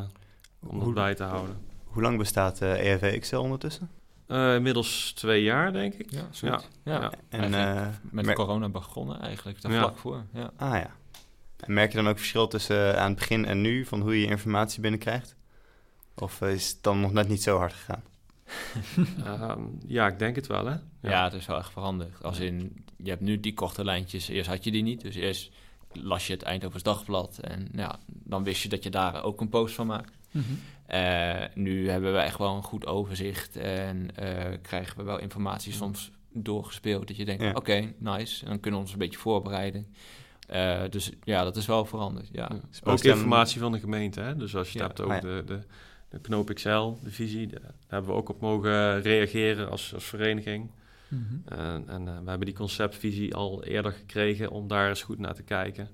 om 0.60 0.76
dat 0.78 0.84
Hoe, 0.84 0.94
bij 0.94 1.16
te 1.16 1.24
houden. 1.24 1.58
hoe 1.84 2.02
lang 2.02 2.18
bestaat 2.18 2.62
eh 2.62 2.92
ERV 2.92 3.20
XL 3.20 3.36
ondertussen? 3.38 3.90
Eh, 4.28 4.56
inmiddels 4.56 5.12
twee 5.16 5.44
jaar, 5.44 5.74
denk 5.74 5.94
ik. 5.94 6.12
Ja, 6.12 6.18
Ja, 6.20 6.26
zoiets. 6.32 6.68
ja. 6.84 7.02
ja. 7.02 7.12
En, 7.30 7.54
eh, 7.54 7.88
Met 8.12 8.26
mer- 8.26 8.36
corona 8.36 8.70
begonnen 8.70 9.20
eigenlijk, 9.22 9.62
daar 9.62 9.72
Ja. 9.72 9.80
vlak 9.80 9.98
voor. 9.98 10.24
Ja. 10.34 10.52
Ah 10.56 10.70
ja. 10.74 10.96
En 11.60 11.74
merk 11.74 11.92
je 11.92 11.98
dan 11.98 12.08
ook 12.08 12.18
verschil 12.18 12.48
tussen 12.48 13.00
aan 13.00 13.10
het 13.10 13.20
begin 13.20 13.46
en 13.46 13.62
nu 13.62 13.86
van 13.86 14.02
hoe 14.02 14.20
je 14.22 14.26
informatie 14.28 14.82
binnenkrijgt? 14.82 15.36
Of 16.16 16.42
is 16.42 16.70
het 16.70 16.78
dan 16.84 17.00
nog 17.00 17.12
net 17.14 17.28
niet 17.28 17.44
zo 17.44 17.58
hard 17.58 17.74
gegaan? 17.74 18.04
Ehm, 19.26 19.62
ja, 19.88 20.08
ik 20.08 20.20
denk 20.20 20.36
het 20.36 20.48
wel, 20.48 20.66
hè? 20.66 20.76
Ja. 21.02 21.24
het 21.24 21.34
is 21.34 21.46
wel 21.46 21.58
echt 21.58 21.72
veranderd. 21.72 22.24
Als 22.24 22.40
in, 22.40 22.86
je 22.98 23.10
hebt 23.10 23.22
nu 23.22 23.40
die 23.40 23.54
korte 23.54 23.84
lijntjes, 23.84 24.28
eerst 24.28 24.50
had 24.50 24.64
je 24.64 24.72
die 24.72 24.84
niet. 24.84 25.02
Dus 25.02 25.16
eerst 25.16 25.52
las 25.94 26.28
je 26.28 26.34
het 26.34 26.42
Eindhovens 26.42 26.84
Dagblad 26.84 27.38
en 27.40 27.68
ja, 27.74 28.00
dan 28.08 28.44
wist 28.44 28.62
je 28.62 28.70
dat 28.70 28.84
je 28.84 28.90
daar 28.90 29.24
ook 29.24 29.42
een 29.42 29.50
post 29.50 29.76
van 29.76 29.88
maakt. 29.88 30.18
Mhm. 30.32 30.44
Eh, 30.86 31.44
nu 31.54 31.90
hebben 31.90 32.14
we 32.14 32.20
echt 32.20 32.38
wel 32.38 32.56
een 32.56 32.64
goed 32.64 32.86
overzicht 32.86 33.56
en 33.56 34.16
eh, 34.16 34.58
krijgen 34.62 34.98
we 34.98 35.04
wel 35.04 35.20
informatie 35.20 35.74
soms 35.74 36.12
doorgespeeld. 36.34 37.08
Dat 37.08 37.18
je 37.18 37.26
denkt, 37.26 37.44
Ja. 37.44 37.52
oké, 37.52 37.94
nice. 37.98 38.44
En 38.44 38.50
dan 38.50 38.60
kunnen 38.60 38.80
we 38.80 38.86
ons 38.86 38.94
een 38.94 39.00
beetje 39.02 39.20
voorbereiden. 39.20 39.94
Eh, 40.48 40.82
dus 40.90 41.12
ja, 41.24 41.44
dat 41.44 41.56
is 41.56 41.66
wel 41.66 41.86
veranderd. 41.86 42.30
Ja, 42.32 42.50
Ja. 42.52 42.92
Ook 42.92 43.04
informatie 43.04 43.60
van 43.60 43.72
de 43.72 43.80
gemeente, 43.80 44.22
hè? 44.22 44.36
Dus 44.36 44.56
als 44.56 44.72
je 44.72 44.82
het 44.84 44.98
Ja. 44.98 45.04
hebt 45.06 45.24
over 45.24 45.36
ja. 45.36 45.42
de, 45.42 45.44
de, 45.46 45.60
de 46.10 46.20
Knoop 46.20 46.54
XL, 46.54 46.92
de 47.04 47.12
visie, 47.12 47.48
de- 47.48 47.60
daar 47.62 47.72
hebben 47.88 48.10
we 48.12 48.16
ook 48.18 48.30
op 48.30 48.42
mogen 48.42 49.02
reageren 49.02 49.70
als, 49.70 49.94
als 49.94 50.04
vereniging. 50.06 50.70
Mhm. 51.08 51.60
En, 51.60 51.84
en 51.88 52.08
eh, 52.08 52.14
we 52.24 52.30
hebben 52.30 52.46
die 52.48 52.56
conceptvisie 52.56 53.36
al 53.36 53.64
eerder 53.64 53.92
gekregen 53.92 54.50
om 54.52 54.68
daar 54.68 54.90
eens 54.90 55.02
goed 55.04 55.20
naar 55.20 55.34
te 55.36 55.44
kijken. 55.44 55.90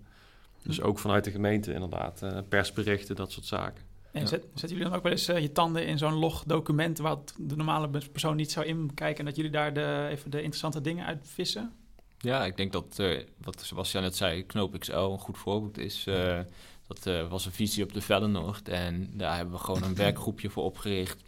Dus 0.64 0.82
ook 0.82 1.00
vanuit 1.00 1.24
de 1.24 1.32
gemeente 1.32 1.74
inderdaad, 1.74 2.22
eh, 2.22 2.38
persberichten, 2.50 3.16
dat 3.16 3.32
soort 3.32 3.46
zaken. 3.46 3.84
En 4.12 4.22
Ja. 4.22 4.28
zet, 4.28 4.42
zetten 4.44 4.70
jullie 4.70 4.84
dan 4.84 4.94
ook 4.94 5.04
wel 5.04 5.12
eens 5.12 5.28
eh, 5.28 5.40
je 5.42 5.52
tanden 5.52 5.88
in 5.88 5.98
zo'n 5.98 6.14
logdocument... 6.14 6.98
wat 6.98 7.34
de 7.40 7.56
normale 7.56 7.90
persoon 8.12 8.36
niet 8.36 8.52
zou 8.52 8.66
inkijken... 8.66 9.20
en 9.20 9.26
dat 9.26 9.36
jullie 9.36 9.52
daar 9.52 9.74
de, 9.74 10.08
even 10.10 10.32
de 10.32 10.38
interessante 10.38 10.82
dingen 10.82 11.06
uit 11.06 11.28
vissen? 11.34 11.72
Ja, 12.18 12.46
ik 12.46 12.58
denk 12.58 12.72
dat, 12.72 13.00
eh, 13.00 13.20
wat 13.42 13.62
Sebastian 13.62 14.04
net 14.04 14.16
zei, 14.16 14.46
Knoop 14.46 14.80
XL 14.80 14.94
een 14.96 15.20
goed 15.20 15.38
voorbeeld 15.38 15.78
is. 15.78 16.08
Eh, 16.08 16.40
dat 16.88 17.06
eh, 17.06 17.30
was 17.30 17.46
een 17.46 17.52
visie 17.52 17.84
op 17.84 17.94
de 17.94 18.02
Vellenoord 18.02 18.70
en 18.70 19.10
daar 19.14 19.36
hebben 19.36 19.54
we 19.54 19.60
gewoon 19.62 19.84
een 19.84 19.96
werkgroepje 19.96 20.50
voor 20.50 20.64
opgericht. 20.64 21.24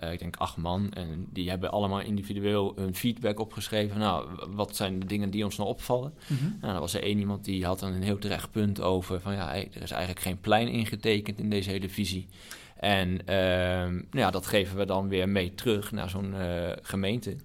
Eh, 0.00 0.12
ik 0.12 0.18
denk 0.18 0.36
acht 0.36 0.56
man 0.56 0.92
en 0.92 1.26
die 1.32 1.50
hebben 1.50 1.70
allemaal 1.70 2.00
individueel 2.00 2.72
hun 2.76 2.94
feedback 2.94 3.38
opgeschreven. 3.38 3.98
Nou, 3.98 4.28
wat 4.48 4.76
zijn 4.76 5.00
de 5.00 5.06
dingen 5.06 5.30
die 5.30 5.44
ons 5.44 5.56
nou 5.56 5.68
opvallen? 5.68 6.14
Nou, 6.60 6.74
er 6.74 6.80
was 6.80 6.94
er 6.94 7.02
één 7.02 7.18
iemand 7.18 7.44
die 7.44 7.64
had 7.64 7.78
dan 7.78 7.92
een 7.92 8.02
heel 8.02 8.18
terecht 8.18 8.50
punt 8.50 8.80
over 8.80 9.20
van 9.20 9.34
ja, 9.34 9.48
hey, 9.48 9.68
er 9.72 9.82
is 9.82 9.90
eigenlijk 9.90 10.20
geen 10.20 10.40
plein 10.40 10.68
ingetekend 10.68 11.38
in 11.38 11.50
deze 11.50 11.70
hele 11.70 11.88
visie. 11.88 12.28
En 12.76 13.26
ehm, 13.26 13.92
nou 13.94 14.06
ja, 14.10 14.30
dat 14.30 14.46
geven 14.46 14.76
we 14.76 14.84
dan 14.84 15.08
weer 15.08 15.28
mee 15.28 15.54
terug 15.54 15.92
naar 15.92 16.10
zo'n 16.10 16.34
eh, 16.34 16.72
gemeente. 16.82 17.36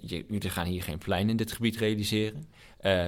Je, 0.00 0.24
jullie 0.28 0.50
gaan 0.50 0.66
hier 0.66 0.82
geen 0.82 0.98
plein 0.98 1.28
in 1.28 1.36
dit 1.36 1.52
gebied 1.52 1.76
realiseren. 1.76 2.46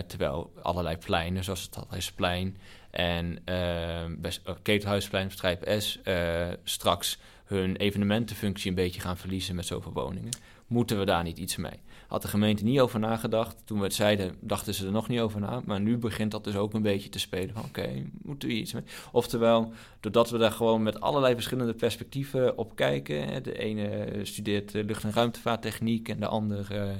Terwijl 0.07 0.53
allerlei 0.63 0.97
pleinen, 0.97 1.45
zoals 1.45 1.63
het 1.63 1.77
Adresplein 1.77 2.57
en 2.91 3.39
ehm 3.45 4.15
best, 4.19 4.41
uh, 4.49 4.55
Ketelhuisplein, 4.63 5.31
Strijp 5.31 5.75
S, 5.79 6.01
eh, 6.03 6.49
straks 6.65 7.19
hun 7.45 7.77
evenementenfunctie 7.77 8.69
een 8.69 8.75
beetje 8.75 9.01
gaan 9.01 9.17
verliezen 9.17 9.55
met 9.55 9.67
zoveel 9.67 9.93
woningen. 9.93 10.31
Moeten 10.67 10.99
we 10.99 11.05
daar 11.05 11.23
niet 11.23 11.39
iets 11.39 11.57
mee? 11.57 11.81
Had 12.07 12.23
de 12.23 12.29
gemeente 12.29 12.65
niet 12.65 12.81
over 12.81 13.01
nagedacht. 13.01 13.63
Toen 13.65 13.79
we 13.79 13.85
het 13.85 13.95
zeiden, 13.95 14.37
dachten 14.41 14.75
ze 14.75 14.87
er 14.87 14.93
nog 14.93 15.09
niet 15.09 15.21
over 15.21 15.41
na. 15.41 15.63
Maar 15.65 15.81
nu 15.81 15.99
begint 15.99 16.31
dat 16.31 16.45
dus 16.45 16.57
ook 16.57 16.75
een 16.75 16.83
beetje 16.83 17.09
te 17.09 17.19
spelen 17.19 17.57
oké, 17.65 18.05
moeten 18.23 18.49
we 18.49 18.55
iets 18.55 18.73
mee? 18.73 18.83
Oftewel, 19.13 19.73
doordat 20.01 20.31
we 20.31 20.39
daar 20.39 20.53
gewoon 20.53 20.83
met 20.83 21.01
allerlei 21.01 21.35
verschillende 21.35 21.75
perspectieven 21.75 22.59
op 22.59 22.77
kijken. 22.77 23.43
De 23.43 23.59
ene 23.59 24.09
studeert 24.23 24.75
eh, 24.75 24.85
lucht- 24.85 25.05
en 25.05 25.13
ruimtevaarttechniek 25.13 26.09
en 26.09 26.21
de 26.21 26.27
ander 26.27 26.67
eh, 26.71 26.97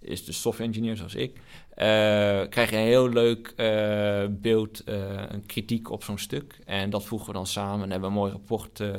is 0.00 0.24
de 0.24 0.32
software 0.32 0.68
engineer 0.68 0.96
zoals 0.96 1.14
ik. 1.14 1.36
eh, 1.70 1.86
krijg 2.48 2.70
je 2.70 2.76
een 2.76 2.82
heel 2.82 3.08
leuk 3.08 3.52
eh, 3.56 4.24
beeld, 4.30 4.84
eh, 4.84 5.22
een 5.28 5.46
kritiek 5.46 5.90
op 5.90 6.04
zo'n 6.04 6.18
stuk. 6.18 6.58
En 6.64 6.90
dat 6.90 7.04
voegen 7.04 7.26
we 7.28 7.32
dan 7.32 7.46
samen 7.46 7.84
en 7.84 7.90
hebben 7.90 8.08
een 8.08 8.14
mooi 8.14 8.32
rapport 8.32 8.80
eh, 8.80 8.94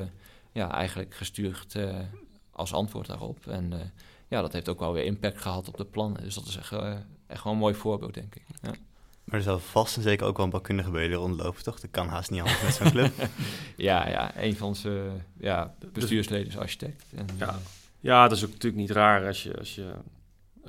ja, 0.52 0.72
eigenlijk 0.72 1.14
gestuurd 1.16 1.76
eh, 1.76 1.96
als 2.52 2.74
antwoord 2.74 3.08
daarop. 3.08 3.48
En 3.48 3.74
eh, 3.74 3.80
ja, 4.28 4.42
dat 4.42 4.54
heeft 4.54 4.70
ook 4.70 4.80
wel 4.80 4.94
weer 4.94 5.04
impact 5.04 5.42
gehad 5.42 5.68
op 5.68 5.78
de 5.78 5.86
plannen. 5.86 6.24
Dus 6.24 6.36
dat 6.36 6.46
is 6.46 6.58
echt, 6.58 6.72
eh, 6.72 6.94
echt 7.28 7.44
wel 7.44 7.54
een 7.54 7.60
mooi 7.60 7.74
voorbeeld, 7.74 8.14
denk 8.14 8.36
ik. 8.36 8.44
Ja. 8.62 8.72
Maar 9.24 9.38
er 9.38 9.42
zal 9.46 9.60
vast 9.60 9.96
en 9.98 10.02
zeker 10.02 10.26
ook 10.26 10.36
wel 10.36 10.46
een 10.46 10.52
bouwkundige 10.52 10.90
bij 10.92 11.02
jullie 11.02 11.18
rondlopen, 11.18 11.64
toch? 11.64 11.80
Dat 11.80 11.92
kan 11.92 12.08
haast 12.08 12.32
niet 12.32 12.42
anders 12.42 12.62
met 12.62 12.74
zo'n 12.74 12.92
club. 12.92 13.14
ja, 13.78 14.10
ja, 14.10 14.38
een 14.38 14.56
van 14.56 14.68
onze 14.68 15.08
ja, 15.40 15.76
bestuursleden 15.94 16.48
is 16.48 16.58
architect. 16.58 17.04
En, 17.16 17.26
Ja. 17.38 17.60
Ja, 18.00 18.28
dat 18.28 18.38
is 18.38 18.44
ook 18.46 18.52
natuurlijk 18.52 18.82
niet 18.82 18.92
raar 18.92 19.28
als 19.28 19.44
je, 19.44 19.58
als 19.58 19.76
je, 19.76 19.94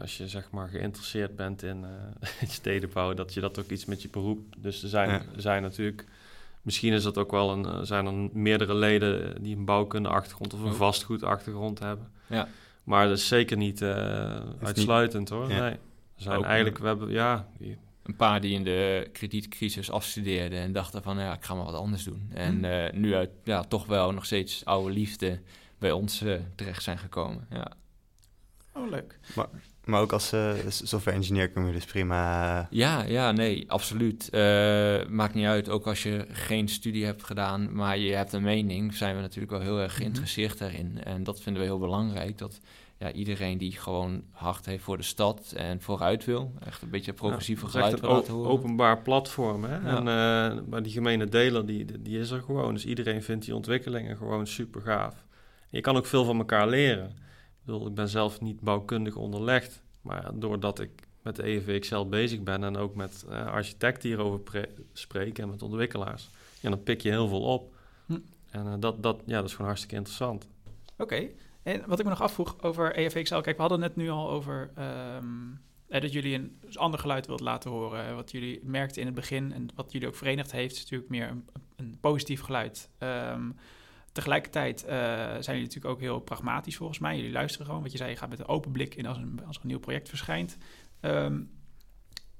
als 0.00 0.16
je 0.16 0.28
zeg 0.28 0.50
maar 0.50 0.68
geïnteresseerd 0.68 1.36
bent 1.36 1.62
in 1.62 1.84
eh, 1.84 2.48
stedenbouw, 2.48 3.14
dat 3.14 3.34
je 3.34 3.40
dat 3.40 3.58
ook 3.58 3.70
iets 3.70 3.84
met 3.84 4.02
je 4.02 4.08
beroep. 4.08 4.54
Dus 4.58 4.82
er 4.82 4.88
zijn, 4.88 5.08
Ja. 5.10 5.22
zijn 5.36 5.62
natuurlijk, 5.62 6.04
misschien 6.62 6.92
is 6.92 7.02
dat 7.02 7.18
ook 7.18 7.30
wel 7.30 7.50
een, 7.50 7.64
eh, 7.64 7.80
zijn 7.82 8.06
er 8.06 8.12
meerdere 8.32 8.74
leden 8.74 9.42
die 9.42 9.56
een 9.56 9.64
bouwkunde 9.64 10.08
achtergrond 10.08 10.54
of 10.54 10.60
een 10.60 10.66
Oh. 10.70 10.74
vastgoedachtergrond 10.74 11.78
hebben. 11.78 12.10
Ja. 12.26 12.48
Maar 12.84 13.08
dat 13.08 13.16
is 13.16 13.28
zeker 13.28 13.56
niet 13.56 13.82
eh, 13.82 14.40
uitsluitend 14.62 15.28
hoor. 15.28 15.50
Ja. 15.50 15.60
Nee. 15.60 15.70
Er 15.72 16.24
zijn 16.24 16.38
Ook, 16.38 16.44
eigenlijk, 16.44 16.78
we 16.78 16.86
hebben, 16.86 17.10
ja, 17.10 17.48
die- 17.58 17.78
een 18.02 18.16
paar 18.16 18.40
die 18.40 18.54
in 18.54 18.64
de 18.64 19.08
kredietcrisis 19.12 19.90
afstudeerden 19.90 20.58
en 20.58 20.72
dachten 20.72 21.02
van, 21.02 21.18
ja, 21.18 21.32
ik 21.34 21.44
ga 21.44 21.54
maar 21.54 21.64
wat 21.64 21.74
anders 21.74 22.04
doen. 22.04 22.30
En 22.34 22.64
eh, 22.64 22.92
nu 22.92 23.14
uit, 23.14 23.30
ja, 23.44 23.62
toch 23.62 23.86
wel 23.86 24.12
nog 24.12 24.24
steeds 24.24 24.64
oude 24.64 24.92
liefde 24.92 25.40
bij 25.78 25.92
ons 25.92 26.24
terecht 26.54 26.82
zijn 26.82 26.98
gekomen. 26.98 27.46
Ja. 27.50 27.72
Oh, 28.74 28.90
leuk. 28.90 29.18
Maar 29.34 29.46
ook 29.96 30.12
als 30.12 30.32
eh, 30.32 30.52
software 30.68 31.16
engineer 31.16 31.48
kun 31.50 31.66
je 31.66 31.72
dus 31.72 31.84
prima... 31.84 32.66
Ja, 32.70 33.02
ja, 33.02 33.32
nee, 33.32 33.64
absoluut. 33.70 34.28
Eh, 34.30 34.40
maakt 35.08 35.34
niet 35.34 35.46
uit, 35.46 35.68
ook 35.68 35.86
als 35.86 36.02
je 36.02 36.26
geen 36.30 36.68
studie 36.68 37.04
hebt 37.04 37.24
gedaan, 37.24 37.74
maar 37.74 37.98
je 37.98 38.14
hebt 38.14 38.32
een 38.32 38.42
mening, 38.42 38.94
zijn 38.94 39.14
we 39.14 39.20
natuurlijk 39.20 39.52
wel 39.52 39.60
heel 39.60 39.80
erg 39.80 39.96
geïnteresseerd 39.96 40.58
daarin. 40.58 41.00
En 41.04 41.24
dat 41.24 41.40
vinden 41.40 41.62
we 41.62 41.68
heel 41.68 41.78
belangrijk, 41.78 42.38
dat 42.38 42.60
ja, 42.98 43.12
iedereen 43.12 43.58
die 43.58 43.72
gewoon 43.72 44.22
hart 44.30 44.66
heeft 44.66 44.82
voor 44.82 44.96
de 44.96 45.02
stad 45.02 45.52
en 45.56 45.80
vooruit 45.80 46.24
wil, 46.24 46.52
echt 46.66 46.82
een 46.82 46.90
beetje 46.90 47.12
progressieve 47.12 47.64
Ja, 47.64 47.70
geluid 47.70 47.92
een 47.92 48.00
wil 48.00 48.10
laten 48.10 48.32
horen. 48.32 48.50
openbaar 48.50 49.02
platform. 49.02 49.64
Hè? 49.64 49.76
Ja. 49.76 49.96
En, 49.96 49.98
eh, 49.98 50.62
maar 50.68 50.82
die 50.82 50.92
gemene 50.92 51.26
deler, 51.26 51.66
die, 51.66 52.02
die 52.02 52.18
is 52.18 52.30
er 52.30 52.42
gewoon. 52.42 52.74
Dus 52.74 52.84
iedereen 52.84 53.22
vindt 53.22 53.44
die 53.44 53.54
ontwikkelingen 53.54 54.16
gewoon 54.16 54.46
super 54.46 54.80
gaaf. 54.80 55.24
Je 55.70 55.80
kan 55.80 55.96
ook 55.96 56.06
veel 56.06 56.24
van 56.24 56.38
elkaar 56.38 56.68
leren. 56.68 57.26
Ik 57.68 57.74
bedoel, 57.74 57.88
ik 57.88 57.94
ben 57.94 58.08
zelf 58.08 58.40
niet 58.40 58.60
bouwkundig 58.60 59.16
onderlegd. 59.16 59.82
Maar 60.00 60.30
doordat 60.34 60.80
ik 60.80 60.90
met 61.22 61.36
de 61.36 61.42
EVXL 61.42 62.04
bezig 62.04 62.42
ben 62.42 62.64
en 62.64 62.76
ook 62.76 62.94
met 62.94 63.24
eh, 63.28 63.46
architecten 63.46 64.08
hierover 64.08 64.40
pre- 64.40 64.68
spreek 64.92 65.38
en 65.38 65.48
met 65.48 65.62
ontwikkelaars, 65.62 66.30
ja, 66.60 66.70
dan 66.70 66.82
pik 66.82 67.00
je 67.00 67.08
heel 67.08 67.28
veel 67.28 67.42
op. 67.42 67.74
Hm. 68.06 68.18
En 68.50 68.66
eh, 68.66 68.74
dat, 68.78 69.02
dat, 69.02 69.22
ja, 69.26 69.36
dat 69.36 69.44
is 69.44 69.50
gewoon 69.50 69.66
hartstikke 69.66 69.96
interessant. 69.96 70.48
Oké. 70.98 71.28
En 71.62 71.82
wat 71.86 71.98
ik 71.98 72.04
me 72.04 72.10
nog 72.10 72.22
afvroeg 72.22 72.62
over 72.62 72.98
E 72.98 73.04
EFXL. 73.04 73.40
Kijk, 73.40 73.56
we 73.56 73.60
hadden 73.60 73.82
het 73.82 73.96
net 73.96 74.04
nu 74.04 74.10
al 74.10 74.30
over 74.30 74.70
ehm, 74.74 75.26
eh, 75.88 76.00
dat 76.00 76.12
jullie 76.12 76.34
een 76.34 76.58
ander 76.74 77.00
geluid 77.00 77.26
wilt 77.26 77.40
laten 77.40 77.70
horen. 77.70 78.14
Wat 78.14 78.30
jullie 78.30 78.60
merkten 78.62 79.00
in 79.00 79.06
het 79.06 79.16
begin 79.16 79.52
en 79.52 79.68
wat 79.74 79.92
jullie 79.92 80.08
ook 80.08 80.16
verenigd 80.16 80.52
heeft, 80.52 80.74
is 80.74 80.82
natuurlijk 80.82 81.10
meer 81.10 81.28
een, 81.28 81.48
een 81.76 81.98
positief 82.00 82.40
geluid. 82.40 82.90
Ehm, 82.98 83.50
tegelijkertijd 84.18 84.84
eh, 84.84 84.96
zijn 85.16 85.42
jullie 85.56 85.62
natuurlijk 85.62 85.94
ook 85.94 86.00
heel 86.00 86.20
pragmatisch 86.20 86.76
volgens 86.76 86.98
mij. 86.98 87.16
Jullie 87.16 87.32
luisteren 87.32 87.66
gewoon. 87.66 87.82
Wat 87.82 87.92
je 87.92 87.98
zei, 87.98 88.10
je 88.10 88.16
gaat 88.16 88.28
met 88.28 88.38
een 88.38 88.48
open 88.48 88.72
blik 88.72 88.94
in 88.94 89.06
als, 89.06 89.16
een, 89.16 89.40
als 89.46 89.56
er 89.56 89.62
een 89.62 89.68
nieuw 89.68 89.78
project 89.78 90.08
verschijnt. 90.08 90.56
Ehm, 91.00 91.40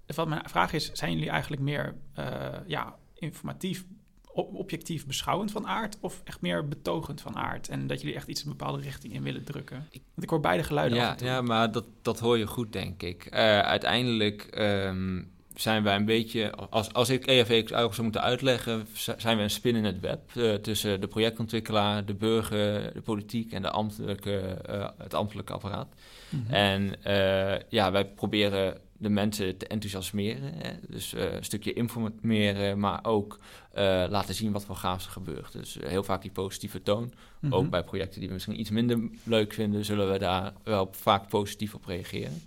wat 0.07 0.29
mijn 0.29 0.49
vraag 0.49 0.73
is, 0.73 0.93
zijn 0.93 1.13
jullie 1.13 1.31
eigenlijk 1.31 1.63
meer 1.63 1.97
eh, 2.15 2.55
ja, 2.67 2.97
informatief 3.15 3.85
op- 4.33 4.55
objectief 4.55 5.07
beschouwend 5.07 5.51
van 5.51 5.67
aard 5.67 5.97
of 6.01 6.21
echt 6.25 6.41
meer 6.41 6.69
betogend 6.69 7.21
van 7.21 7.37
aard? 7.37 7.69
En 7.69 7.87
dat 7.87 8.01
jullie 8.01 8.17
echt 8.17 8.29
iets 8.29 8.43
een 8.43 8.49
bepaalde 8.49 8.81
richting 8.81 9.13
in 9.13 9.23
willen 9.23 9.45
drukken? 9.45 9.77
Want 9.91 10.23
ik 10.23 10.31
hoor 10.31 10.41
beide 10.41 10.63
geluiden 10.63 10.99
Ja, 10.99 11.17
ja 11.19 11.43
maar 11.43 11.73
dat, 11.73 11.85
dat 12.03 12.19
hoor 12.19 12.39
je 12.39 12.47
goed, 12.47 12.73
denk 12.73 13.03
ik. 13.03 13.25
Eh, 13.25 13.59
uiteindelijk 13.59 14.43
ehm, 14.43 15.23
zijn 15.61 15.83
wij 15.83 15.97
een 15.97 16.05
beetje... 16.05 16.51
Als, 16.51 16.93
als 16.93 17.09
ik 17.09 17.27
EFX 17.27 17.49
eigenlijk 17.49 17.95
zou 17.95 18.03
moeten 18.03 18.23
uitleggen... 18.23 18.87
zijn 19.17 19.37
we 19.37 19.43
een 19.43 19.51
spin 19.51 19.77
in 19.77 19.85
het 19.85 20.01
web... 20.01 20.37
eh, 20.37 20.55
tussen 20.55 21.01
de 21.01 21.07
projectontwikkelaar, 21.07 22.05
de 22.05 22.15
burger, 22.15 22.93
de 22.95 23.01
politiek... 23.01 23.53
en 23.53 23.63
de 23.63 23.71
ambtelijke, 23.71 24.39
eh, 24.39 24.89
het 24.99 25.15
ambtelijke 25.15 25.53
apparaat. 25.53 25.89
Mhm. 26.29 26.55
En 26.55 27.05
eh, 27.05 27.61
ja, 27.69 27.93
wij 27.93 28.05
proberen 28.05 28.79
de 28.99 29.09
mensen 29.09 29.57
te 29.57 29.67
enthousiasmeren. 29.67 30.53
Hè? 30.55 30.71
Dus 30.89 31.13
een 31.13 31.45
stukje 31.45 31.73
informeren, 31.73 32.79
maar 32.79 33.05
ook 33.05 33.39
laten 34.09 34.35
zien 34.35 34.53
wat 34.53 34.65
voor 34.65 34.77
gaafs 34.77 35.05
er 35.05 35.11
gebeurt. 35.11 35.53
Dus 35.53 35.79
heel 35.81 36.03
vaak 36.03 36.23
die 36.23 36.31
positieve 36.31 36.83
toon. 36.83 37.13
Mhm. 37.41 37.53
Ook 37.53 37.71
bij 37.71 37.83
projecten 37.83 38.19
die 38.19 38.29
we 38.29 38.35
misschien 38.35 38.61
iets 38.61 38.71
minder 38.71 39.11
leuk 39.23 39.53
vinden, 39.53 39.85
zullen 39.85 40.13
we 40.13 40.19
daar 40.19 40.53
wel 40.65 40.89
vaak 40.93 41.29
positief 41.29 41.75
op 41.75 41.85
reageren. 41.85 42.43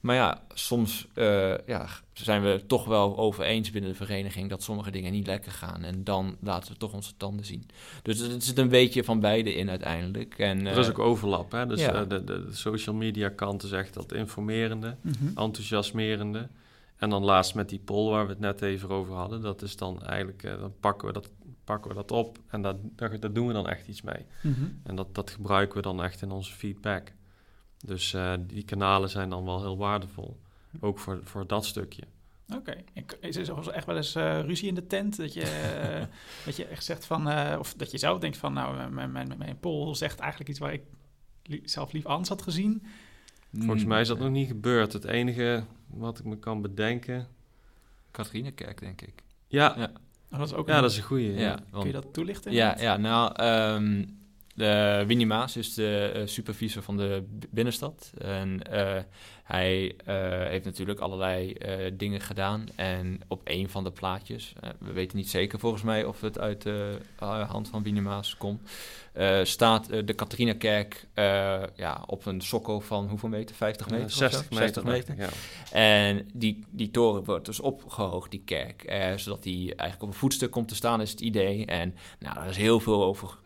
Maar 0.00 0.14
ja, 0.14 0.42
soms 0.54 1.06
eh, 1.14 1.66
ja, 1.66 1.86
zijn 2.12 2.42
we 2.42 2.48
het 2.48 2.68
toch 2.68 2.84
wel 2.84 3.18
over 3.18 3.44
eens 3.44 3.70
binnen 3.70 3.90
de 3.90 3.96
vereniging 3.96 4.50
dat 4.50 4.62
sommige 4.62 4.90
dingen 4.90 5.12
niet 5.12 5.26
lekker 5.26 5.52
gaan. 5.52 5.84
En 5.84 6.04
dan 6.04 6.36
laten 6.40 6.72
we 6.72 6.78
toch 6.78 6.92
onze 6.92 7.16
tanden 7.16 7.44
zien. 7.44 7.66
Dus 8.02 8.18
het 8.18 8.44
zit 8.44 8.58
een 8.58 8.68
beetje 8.68 9.04
van 9.04 9.20
beide 9.20 9.54
in 9.54 9.70
uiteindelijk. 9.70 10.38
En, 10.38 10.66
er 10.66 10.78
is 10.78 10.86
eh, 10.86 10.90
ook 10.90 10.98
overlap. 10.98 11.52
Hè? 11.52 11.66
Dus 11.66 11.80
ja. 11.80 11.92
eh, 11.92 12.08
de, 12.08 12.24
de, 12.24 12.44
de 12.44 12.54
social 12.54 12.94
media 12.94 13.28
kant 13.28 13.62
is 13.62 13.72
echt 13.72 13.94
dat 13.94 14.12
informerende. 14.12 14.96
Mhm. 15.00 15.26
enthousiasmerende. 15.38 16.48
En 16.96 17.10
dan 17.10 17.24
laatst 17.24 17.54
met 17.54 17.68
die 17.68 17.80
poll 17.84 18.10
waar 18.10 18.24
we 18.24 18.30
het 18.30 18.40
net 18.40 18.62
even 18.62 18.88
over 18.90 19.14
hadden, 19.14 19.40
dat 19.40 19.62
is 19.62 19.76
dan 19.76 20.02
eigenlijk, 20.02 20.42
eh, 20.42 20.60
dan 20.60 20.72
pakken 20.80 21.06
we 21.06 21.12
dat, 21.14 21.30
pakken 21.64 21.90
we 21.90 21.96
dat 21.96 22.10
op 22.10 22.38
en 22.48 22.62
daar 22.62 23.32
doen 23.32 23.46
we 23.46 23.52
dan 23.52 23.68
echt 23.68 23.88
iets 23.88 24.02
mee. 24.02 24.26
Mhm. 24.42 24.64
En 24.82 24.94
dat, 24.94 25.14
dat 25.14 25.30
gebruiken 25.30 25.76
we 25.76 25.82
dan 25.82 26.02
echt 26.02 26.22
in 26.22 26.30
onze 26.30 26.52
feedback. 26.52 27.12
Dus 27.86 28.14
eh, 28.14 28.32
die 28.40 28.62
kanalen 28.64 29.08
zijn 29.10 29.30
dan 29.30 29.44
wel 29.44 29.60
heel 29.60 29.76
waardevol, 29.76 30.40
ook 30.80 30.98
voor, 30.98 31.20
voor 31.24 31.46
dat 31.46 31.64
stukje. 31.64 32.02
Oké. 32.54 32.76
Ik- 32.92 33.18
Is 33.20 33.36
er 33.36 33.68
echt 33.70 33.86
wel 33.86 33.96
eens 33.96 34.14
eh, 34.14 34.40
ruzie 34.40 34.68
in 34.68 34.74
de 34.74 34.86
tent? 34.86 35.16
Dat 35.16 35.32
je, 35.32 35.44
dat 36.44 36.56
je 36.56 36.64
echt 36.64 36.84
zegt 36.84 37.04
van... 37.06 37.28
eh, 37.28 37.58
of 37.58 37.74
dat 37.74 37.90
je 37.90 37.98
zelf 37.98 38.18
denkt 38.18 38.36
van... 38.36 38.52
Nou, 38.52 38.90
mijn, 38.90 39.12
mijn, 39.12 39.34
mijn 39.38 39.58
poll 39.60 39.94
zegt 39.94 40.18
eigenlijk 40.18 40.50
iets 40.50 40.58
waar 40.58 40.72
ik 40.72 40.82
li- 41.42 41.62
zelf 41.64 41.92
lief 41.92 42.06
anders 42.06 42.28
had 42.28 42.42
gezien. 42.42 42.82
Volgens 43.58 43.82
mm, 43.82 43.88
mij 43.88 44.00
is 44.00 44.08
dat 44.08 44.18
nog 44.18 44.30
niet 44.30 44.48
gebeurd. 44.48 44.92
Het 44.92 45.04
enige 45.04 45.64
wat 45.86 46.18
ik 46.18 46.24
me 46.24 46.38
kan 46.38 46.62
bedenken... 46.62 47.28
Katharinekerk, 48.10 48.80
denk 48.80 49.00
ik. 49.02 49.22
Ja, 49.46 49.74
Ja. 49.78 49.90
Oh, 50.32 50.38
dat 50.38 50.48
is 50.48 50.54
ook 50.54 50.68
ja 50.68 50.74
een- 50.76 50.82
dat 50.82 50.90
is 50.90 50.96
een. 50.96 51.02
Ja, 51.34 51.40
Ja. 51.40 51.58
Kun 51.70 51.86
je 51.86 51.92
dat 51.92 52.12
toelichten? 52.12 52.52
Ja, 52.52 52.76
ja 52.80 52.96
nou, 52.96 53.32
ehm, 53.34 54.04
Winnie 55.06 55.26
Maas 55.26 55.56
is 55.56 55.74
de 55.74 56.12
uh, 56.16 56.22
supervisor 56.26 56.82
van 56.82 56.96
de 56.96 57.24
binnenstad. 57.50 58.12
En 58.18 58.60
uh, 58.72 58.96
hij 59.50 59.84
uh, 59.84 59.94
heeft 60.48 60.64
natuurlijk 60.64 61.00
allerlei 61.00 61.56
dingen 61.92 62.20
gedaan. 62.20 62.64
En 62.74 63.20
op 63.28 63.40
een 63.44 63.68
van 63.68 63.84
de 63.84 63.90
plaatjes, 63.90 64.52
we 64.78 64.92
weten 64.92 65.16
niet 65.16 65.30
zeker 65.30 65.58
volgens 65.58 65.82
mij 65.82 66.04
of 66.04 66.20
het 66.20 66.38
uit 66.38 66.62
de 66.62 66.98
hand 67.46 67.68
van 67.68 67.82
Winnie 67.82 68.02
Maas 68.02 68.36
komt, 68.36 68.70
staat 69.42 69.88
de 70.06 70.14
Katharinakerk 70.14 71.06
ja, 71.76 72.02
op 72.06 72.26
een 72.26 72.40
sokkel 72.40 72.80
van 72.80 73.08
hoeveel 73.08 73.28
meter? 73.28 73.56
50 73.56 73.90
meter? 73.90 74.10
60 74.10 74.50
meter. 74.50 74.56
60 74.56 74.84
meter. 74.84 75.16
Ja. 75.16 75.28
En 75.72 76.28
die, 76.32 76.64
die 76.70 76.90
toren 76.90 77.24
wordt 77.24 77.46
dus 77.46 77.60
opgehoogd, 77.60 78.30
die 78.30 78.42
kerk, 78.44 78.92
zodat 79.16 79.42
die 79.42 79.74
eigenlijk 79.74 80.02
op 80.02 80.08
een 80.08 80.20
voetstuk 80.20 80.50
komt 80.50 80.68
te 80.68 80.74
staan, 80.74 81.00
is 81.00 81.10
het 81.10 81.20
idee. 81.20 81.66
En 81.66 81.94
nou, 82.18 82.34
daar 82.34 82.48
is 82.48 82.56
heel 82.56 82.80
veel 82.80 83.04
over 83.04 83.38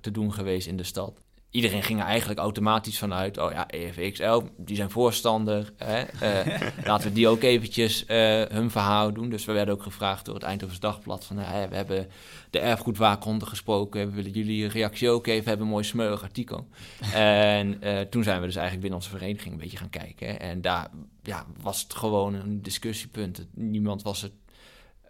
te 0.00 0.10
doen 0.10 0.32
geweest 0.32 0.66
in 0.66 0.76
de 0.76 0.82
stad 0.82 1.24
iedereen 1.50 1.82
ging 1.82 2.00
er 2.00 2.06
eigenlijk 2.06 2.40
automatisch 2.40 2.98
vanuit, 2.98 3.38
oh 3.38 3.52
ja, 3.52 3.68
EFXL, 3.68 4.42
die 4.56 4.76
zijn 4.76 4.90
voorstander. 4.90 5.72
Hè? 5.76 6.02
Uh, 6.02 6.60
laten 6.84 7.08
we 7.08 7.14
die 7.14 7.28
ook 7.28 7.42
eventjes 7.42 8.02
uh, 8.02 8.42
hun 8.42 8.70
verhaal 8.70 9.12
doen. 9.12 9.30
Dus 9.30 9.44
we 9.44 9.52
werden 9.52 9.74
ook 9.74 9.82
gevraagd 9.82 10.24
door 10.24 10.34
het 10.34 10.42
Eindhoven's 10.42 10.80
Dagblad 10.80 11.24
van, 11.24 11.38
uh, 11.38 11.64
we 11.68 11.76
hebben 11.76 12.08
de 12.50 12.58
erfgoedwaakhond 12.58 13.44
gesproken, 13.44 14.08
we 14.08 14.14
willen 14.14 14.30
jullie 14.30 14.68
reactie 14.68 15.10
ook 15.10 15.26
even, 15.26 15.42
we 15.42 15.48
hebben 15.48 15.66
een 15.66 15.72
mooi 15.72 15.84
smeuig 15.84 16.22
artikel. 16.22 16.68
en 17.12 17.78
toen 18.10 18.22
zijn 18.22 18.40
we 18.40 18.46
dus 18.46 18.56
eigenlijk 18.56 18.80
binnen 18.80 18.98
onze 18.98 19.10
vereniging 19.10 19.54
een 19.54 19.60
beetje 19.60 19.76
gaan 19.76 19.90
kijken. 19.90 20.40
En 20.40 20.60
daar 20.60 20.90
ja, 21.22 21.46
was 21.60 21.82
het 21.82 21.94
gewoon 21.94 22.34
een 22.34 22.62
discussiepunt. 22.62 23.46
Niemand 23.54 24.02
was 24.02 24.22
het 24.22 24.32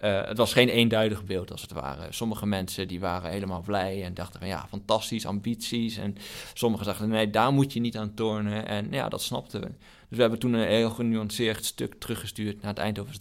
uh, 0.01 0.25
het 0.25 0.37
was 0.37 0.53
geen 0.53 0.69
eenduidig 0.69 1.25
beeld 1.25 1.53
als 1.53 1.63
het 1.63 1.73
ware. 1.73 2.07
Sommige 2.11 2.47
mensen 2.47 2.89
die 2.89 3.01
waren 3.01 3.31
helemaal 3.31 3.61
blij 3.61 4.05
en 4.05 4.15
dachten 4.15 4.41
van 4.41 4.49
ja, 4.49 4.67
fantastisch, 4.69 5.27
ambities. 5.27 5.97
En 5.97 6.17
sommigen 6.55 6.87
dachten 6.87 7.09
nee, 7.09 7.31
daar 7.31 7.53
moet 7.53 7.73
je 7.73 7.81
niet 7.81 7.97
aan 7.97 8.15
tornen. 8.15 8.67
En 8.67 8.89
ja, 8.91 9.09
dat 9.09 9.23
snapten 9.23 9.61
we. 9.61 9.67
Dus 10.09 10.17
we 10.17 10.21
hebben 10.21 10.39
toen 10.39 10.53
een 10.53 10.69
heel 10.69 10.91
genuanceerd 10.91 11.65
stuk 11.65 11.95
teruggestuurd 11.95 12.61
naar 12.61 12.71
het 12.71 12.79
Eindhovens. 12.79 13.19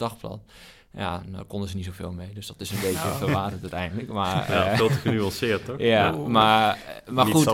Ja, 0.96 1.24
daar 1.28 1.44
konden 1.44 1.70
ze 1.70 1.76
niet 1.76 1.86
zoveel 1.86 2.12
mee. 2.12 2.34
Dus 2.34 2.48
dat 2.48 2.60
is 2.60 2.72
een 2.72 2.82
beetje 2.90 3.08
oh. 3.08 3.18
verwaterd 3.18 3.62
uiteindelijk. 3.62 4.08
Maar, 4.08 4.52
ja, 4.52 4.72
uh, 4.72 4.78
veel 4.78 4.88
te 4.88 4.94
genuanceerd, 4.94 5.66
toch? 5.66 5.80
Ja, 5.80 6.12
maar, 6.12 6.78
maar 7.10 7.26
goed, 7.26 7.48
uh, 7.48 7.54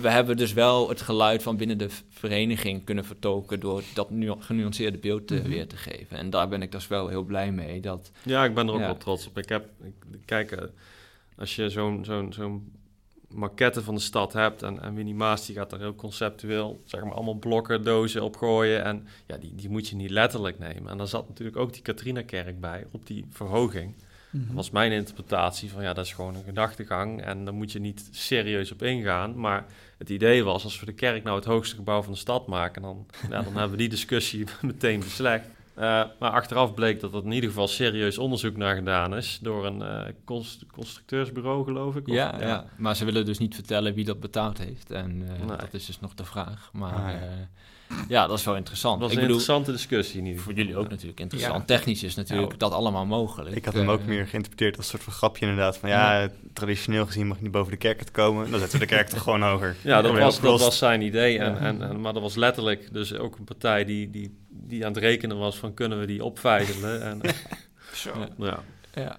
we 0.00 0.08
hebben 0.08 0.36
dus 0.36 0.52
wel 0.52 0.88
het 0.88 1.00
geluid 1.00 1.42
van 1.42 1.56
binnen 1.56 1.78
de 1.78 1.88
vereniging 2.08 2.84
kunnen 2.84 3.04
vertoken... 3.04 3.60
door 3.60 3.82
dat 3.94 4.10
nu 4.10 4.32
genuanceerde 4.38 4.98
beeld 4.98 5.30
mm 5.30 5.38
-hmm. 5.38 5.48
weer 5.48 5.66
te 5.66 5.76
geven. 5.76 6.16
En 6.16 6.30
daar 6.30 6.48
ben 6.48 6.62
ik 6.62 6.72
dus 6.72 6.88
wel 6.88 7.08
heel 7.08 7.22
blij 7.22 7.52
mee. 7.52 7.80
Dat, 7.80 8.10
ja, 8.22 8.44
ik 8.44 8.54
ben 8.54 8.66
er 8.66 8.72
ook 8.72 8.80
ja. 8.80 8.86
wel 8.86 8.96
trots 8.96 9.26
op. 9.26 9.38
Ik 9.38 9.48
heb, 9.48 9.68
ik, 9.82 9.94
kijk, 10.24 10.68
als 11.36 11.56
je 11.56 11.70
zo'n 11.70 12.04
zo'n 12.04 12.32
zo'n 12.32 12.72
maquette 13.34 13.82
van 13.82 13.94
de 13.94 14.00
stad 14.00 14.32
hebt. 14.32 14.62
En, 14.62 14.82
en 14.82 14.94
Winnie 14.94 15.14
Maas 15.14 15.46
die 15.46 15.56
gaat 15.56 15.72
er 15.72 15.78
heel 15.78 15.94
conceptueel, 15.94 16.80
zeg 16.84 17.02
maar, 17.02 17.12
allemaal 17.12 17.34
blokken, 17.34 17.84
dozen 17.84 18.22
opgooien. 18.22 18.84
En 18.84 19.06
ja, 19.26 19.36
die, 19.36 19.54
die 19.54 19.70
moet 19.70 19.88
je 19.88 19.96
niet 19.96 20.10
letterlijk 20.10 20.58
nemen. 20.58 20.90
En 20.90 20.98
daar 20.98 21.08
zat 21.08 21.28
natuurlijk 21.28 21.56
ook 21.56 21.72
die 21.72 21.82
Katrina-kerk 21.82 22.60
bij, 22.60 22.86
op 22.90 23.06
die 23.06 23.26
verhoging. 23.30 23.94
Dat 24.32 24.54
was 24.54 24.70
mijn 24.70 24.92
interpretatie 24.92 25.70
van 25.70 25.82
ja, 25.82 25.92
dat 25.92 26.04
is 26.04 26.12
gewoon 26.12 26.34
een 26.34 26.44
gedachtegang. 26.44 27.22
En 27.22 27.44
daar 27.44 27.54
moet 27.54 27.72
je 27.72 27.78
niet 27.78 28.08
serieus 28.10 28.72
op 28.72 28.82
ingaan. 28.82 29.40
Maar 29.40 29.66
het 29.98 30.10
idee 30.10 30.44
was, 30.44 30.64
als 30.64 30.80
we 30.80 30.86
de 30.86 30.92
kerk 30.92 31.22
nou 31.22 31.36
het 31.36 31.44
hoogste 31.44 31.76
gebouw 31.76 32.02
van 32.02 32.12
de 32.12 32.18
stad 32.18 32.46
maken, 32.46 32.82
dan, 32.82 33.06
ja, 33.30 33.42
dan 33.42 33.52
hebben 33.52 33.70
we 33.70 33.76
die 33.76 33.88
discussie 33.88 34.46
meteen 34.60 35.00
beslecht. 35.00 35.44
Uh, 35.76 36.04
maar 36.18 36.30
achteraf 36.30 36.74
bleek 36.74 37.00
dat 37.00 37.14
er 37.14 37.24
in 37.24 37.32
ieder 37.32 37.48
geval 37.48 37.68
serieus 37.68 38.18
onderzoek 38.18 38.56
naar 38.56 38.74
gedaan 38.74 39.16
is 39.16 39.38
door 39.42 39.66
een 39.66 39.80
uh, 39.80 40.12
const 40.24 40.66
constructeursbureau, 40.66 41.64
geloof 41.64 41.96
ik. 41.96 42.08
Of, 42.08 42.14
ja, 42.14 42.34
ja, 42.40 42.46
ja, 42.46 42.64
maar 42.76 42.96
ze 42.96 43.04
willen 43.04 43.24
dus 43.24 43.38
niet 43.38 43.54
vertellen 43.54 43.94
wie 43.94 44.04
dat 44.04 44.20
betaald 44.20 44.58
heeft. 44.58 44.90
En 44.90 45.22
uh, 45.22 45.28
nee. 45.28 45.56
dat 45.56 45.74
is 45.74 45.86
dus 45.86 46.00
nog 46.00 46.14
de 46.14 46.24
vraag. 46.24 46.70
Maar 46.72 46.94
ah, 46.94 47.10
ja. 47.10 47.48
Ja. 48.08 48.26
dat 48.26 48.38
is 48.38 48.44
wel 48.44 48.56
interessant. 48.56 49.00
Dat 49.00 49.08
was 49.08 49.16
een 49.16 49.22
interessante 49.22 49.72
discussie 49.72 50.18
in 50.18 50.26
ieder 50.26 50.38
geval. 50.38 50.54
Voor 50.54 50.62
jullie 50.62 50.78
ook 50.80 50.88
natuurlijk 50.88 51.20
interessant. 51.20 51.66
Technisch 51.66 52.02
is 52.02 52.14
natuurlijk 52.14 52.58
dat 52.58 52.72
allemaal 52.72 53.06
mogelijk. 53.06 53.56
Ik 53.56 53.64
had 53.64 53.74
hem 53.74 53.90
ook 53.90 54.04
meer 54.04 54.26
geïnterpreteerd 54.26 54.76
als 54.76 54.84
een 54.84 54.90
soort 54.90 55.02
van 55.02 55.12
grapje 55.12 55.46
inderdaad. 55.46 55.78
Van 55.78 55.88
ja, 55.88 56.28
traditioneel 56.52 57.06
gezien 57.06 57.26
mag 57.26 57.36
je 57.36 57.42
niet 57.42 57.52
boven 57.52 57.70
de 57.70 57.78
kerk 57.78 58.04
komen. 58.12 58.50
Dan 58.50 58.60
zetten 58.60 58.78
we 58.78 58.86
de 58.86 58.94
kerk 58.94 59.08
toch 59.08 59.22
gewoon 59.22 59.42
hoger. 59.42 59.76
Ja, 59.82 60.02
dat, 60.02 60.18
was, 60.18 60.40
dat 60.40 60.60
was 60.60 60.78
zijn 60.78 61.02
idee. 61.02 61.38
En, 61.38 61.58
en, 61.58 61.82
en, 61.82 62.00
maar 62.00 62.12
dat 62.12 62.22
was 62.22 62.34
letterlijk 62.34 62.92
dus 62.92 63.14
ook 63.14 63.38
een 63.38 63.44
partij 63.44 63.84
die... 63.84 64.10
die 64.10 64.40
die 64.64 64.86
aan 64.86 64.92
het 64.92 65.02
rekenen 65.02 65.38
was 65.38 65.56
van 65.56 65.74
kunnen 65.74 66.00
we 66.00 66.06
die 66.06 66.24
opvijzelen. 66.24 67.02
en, 67.02 67.20
Zo. 67.92 68.10
Ja. 68.38 68.62
ja. 68.94 69.18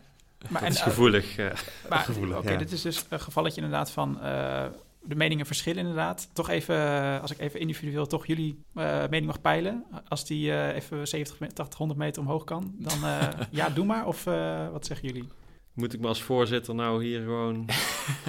Maar, 0.49 0.61
dat 0.61 0.61
en, 0.61 0.75
is 0.75 0.81
gevoelig. 0.81 1.37
Uh, 1.37 1.51
maar, 1.89 1.99
gevoelig 1.99 2.37
Oké, 2.37 2.45
okay, 2.45 2.57
dit 2.57 2.71
is 2.71 2.81
dus 2.81 3.05
een 3.09 3.19
gevalletje 3.19 3.61
inderdaad 3.61 3.91
van 3.91 4.19
uh, 4.23 4.65
de 5.03 5.15
meningen 5.15 5.45
verschillen 5.45 5.79
inderdaad. 5.79 6.29
Toch 6.33 6.49
even, 6.49 7.21
als 7.21 7.31
ik 7.31 7.39
even 7.39 7.59
individueel 7.59 8.05
toch 8.05 8.27
jullie 8.27 8.63
uh, 8.75 8.99
mening 9.01 9.25
mag 9.25 9.41
peilen. 9.41 9.83
Als 10.07 10.25
die 10.25 10.73
even 10.73 11.07
70, 11.07 11.53
80, 11.53 11.77
100 11.77 11.99
meter 11.99 12.21
omhoog 12.21 12.43
kan, 12.43 12.75
dan 12.77 12.99
ja, 13.51 13.69
doe 13.69 13.85
maar. 13.85 14.07
Of 14.07 14.23
wat 14.71 14.85
zeggen 14.85 15.07
jullie? 15.07 15.27
Moet 15.73 15.93
ik 15.93 15.99
me 15.99 16.07
als 16.07 16.21
voorzitter 16.21 16.75
nou 16.75 17.03
hier 17.03 17.21
gewoon... 17.21 17.65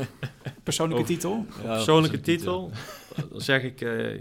persoonlijke 0.63 1.05
titel? 1.05 1.47
Ja, 1.63 1.75
persoonlijke 1.75 2.21
titel, 2.21 2.71
titel. 3.15 3.29
dan 3.31 3.41
zeg 3.41 3.63
ik 3.63 3.79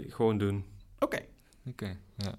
gewoon 0.08 0.38
doen. 0.38 0.64
Oké. 0.98 1.16
Oké, 1.16 1.84
okay, 1.84 1.98
ja. 2.16 2.34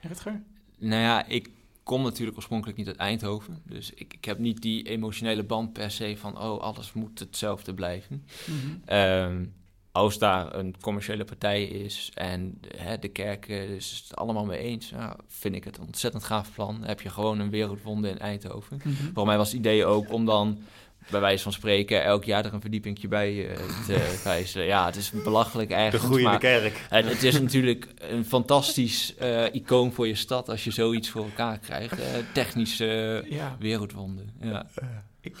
Rutger? 0.00 0.42
Nou 0.78 1.02
ja, 1.02 1.26
ik 1.26 1.50
kom 1.86 2.02
natuurlijk 2.02 2.36
oorspronkelijk 2.36 2.78
niet 2.78 2.86
uit 2.86 2.96
Eindhoven. 2.96 3.62
Dus 3.64 3.90
ik, 3.90 4.14
ik 4.14 4.24
heb 4.24 4.38
niet 4.38 4.62
die 4.62 4.82
emotionele 4.82 5.42
band 5.42 5.72
per 5.72 5.90
se 5.90 6.16
van... 6.16 6.38
oh, 6.38 6.60
alles 6.60 6.92
moet 6.92 7.18
hetzelfde 7.18 7.74
blijven. 7.74 8.26
Mm 8.46 8.60
-hmm. 8.60 8.96
um, 8.96 9.54
als 9.92 10.18
daar 10.18 10.54
een 10.54 10.74
commerciële 10.80 11.24
partij 11.24 11.64
is 11.64 12.10
en 12.14 12.60
hè, 12.76 12.98
de 12.98 13.08
kerk 13.08 13.48
is 13.48 14.04
het 14.04 14.16
allemaal 14.16 14.44
mee 14.44 14.58
eens, 14.58 14.90
nou, 14.90 15.16
vind 15.26 15.54
ik 15.54 15.64
het 15.64 15.78
een 15.78 15.86
ontzettend 15.86 16.24
gaaf 16.24 16.54
plan. 16.54 16.78
Dan 16.78 16.88
heb 16.88 17.00
je 17.00 17.10
gewoon 17.10 17.40
een 17.40 17.50
wereldwonde 17.50 18.08
in 18.08 18.18
Eindhoven. 18.18 18.80
Mm 18.84 18.94
-hmm. 18.94 19.10
Voor 19.14 19.26
mij 19.26 19.36
was 19.36 19.48
het 19.48 19.58
idee 19.58 19.84
ook 19.84 20.12
om 20.12 20.24
dan 20.24 20.58
bij 21.10 21.20
wijze 21.20 21.42
van 21.42 21.52
spreken 21.52 22.04
elk 22.04 22.24
jaar 22.24 22.44
er 22.44 22.54
een 22.54 22.60
verdiepingje 22.60 23.08
bij 23.08 23.32
uh, 23.32 23.56
te 23.86 24.14
wijzen. 24.24 24.64
Ja, 24.64 24.86
het 24.86 24.96
is 24.96 25.10
belachelijk 25.10 25.70
eigenlijk. 25.70 26.02
De 26.02 26.08
groeiende 26.08 26.38
kerk. 26.38 26.86
En 26.90 27.06
het 27.06 27.22
is 27.22 27.40
natuurlijk 27.40 27.88
een 27.96 28.24
fantastisch 28.24 29.14
uh, 29.22 29.54
icoon 29.54 29.92
voor 29.92 30.06
je 30.06 30.14
stad 30.14 30.48
als 30.48 30.64
je 30.64 30.70
zoiets 30.70 31.10
voor 31.10 31.24
elkaar 31.24 31.58
krijgt. 31.58 31.98
Uh, 31.98 32.04
technische 32.32 33.24
ja. 33.28 33.56
wereldwonde. 33.58 34.22
Ja. 34.40 34.66
Ik, 35.20 35.36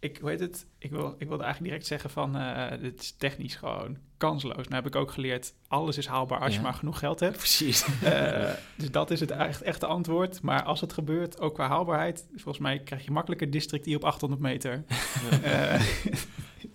ik, 0.00 0.20
heet 0.22 0.40
het? 0.40 0.66
Ik, 0.78 0.90
wil, 0.90 1.14
ik 1.18 1.28
wilde 1.28 1.42
eigenlijk 1.42 1.72
direct 1.72 1.86
zeggen 1.86 2.10
van, 2.10 2.36
uh, 2.36 2.70
dit 2.80 3.00
is 3.00 3.12
technisch 3.12 3.54
gewoon 3.54 3.96
kansloos. 4.16 4.68
Nou 4.68 4.74
heb 4.74 4.86
ik 4.86 4.96
ook 4.96 5.10
geleerd, 5.10 5.54
alles 5.68 5.98
is 5.98 6.06
haalbaar 6.06 6.40
als 6.40 6.52
ja. 6.52 6.56
je 6.56 6.64
maar 6.64 6.74
genoeg 6.74 6.98
geld 6.98 7.20
hebt. 7.20 7.36
Precies. 7.46 7.86
Uh, 8.04 8.50
dus 8.76 8.90
dat 8.90 9.10
is 9.10 9.20
het 9.20 9.30
echt, 9.30 9.62
echte 9.62 9.86
antwoord. 9.86 10.42
Maar 10.42 10.62
als 10.62 10.80
het 10.80 10.92
gebeurt, 10.92 11.40
ook 11.40 11.54
qua 11.54 11.68
haalbaarheid, 11.68 12.26
volgens 12.34 12.58
mij 12.58 12.78
krijg 12.78 13.04
je 13.04 13.10
makkelijker 13.10 13.50
district 13.50 13.84
die 13.84 13.96
op 13.96 14.04
800 14.04 14.40
meter. 14.42 14.84
Ja. 15.42 15.78
Uh, 15.78 15.80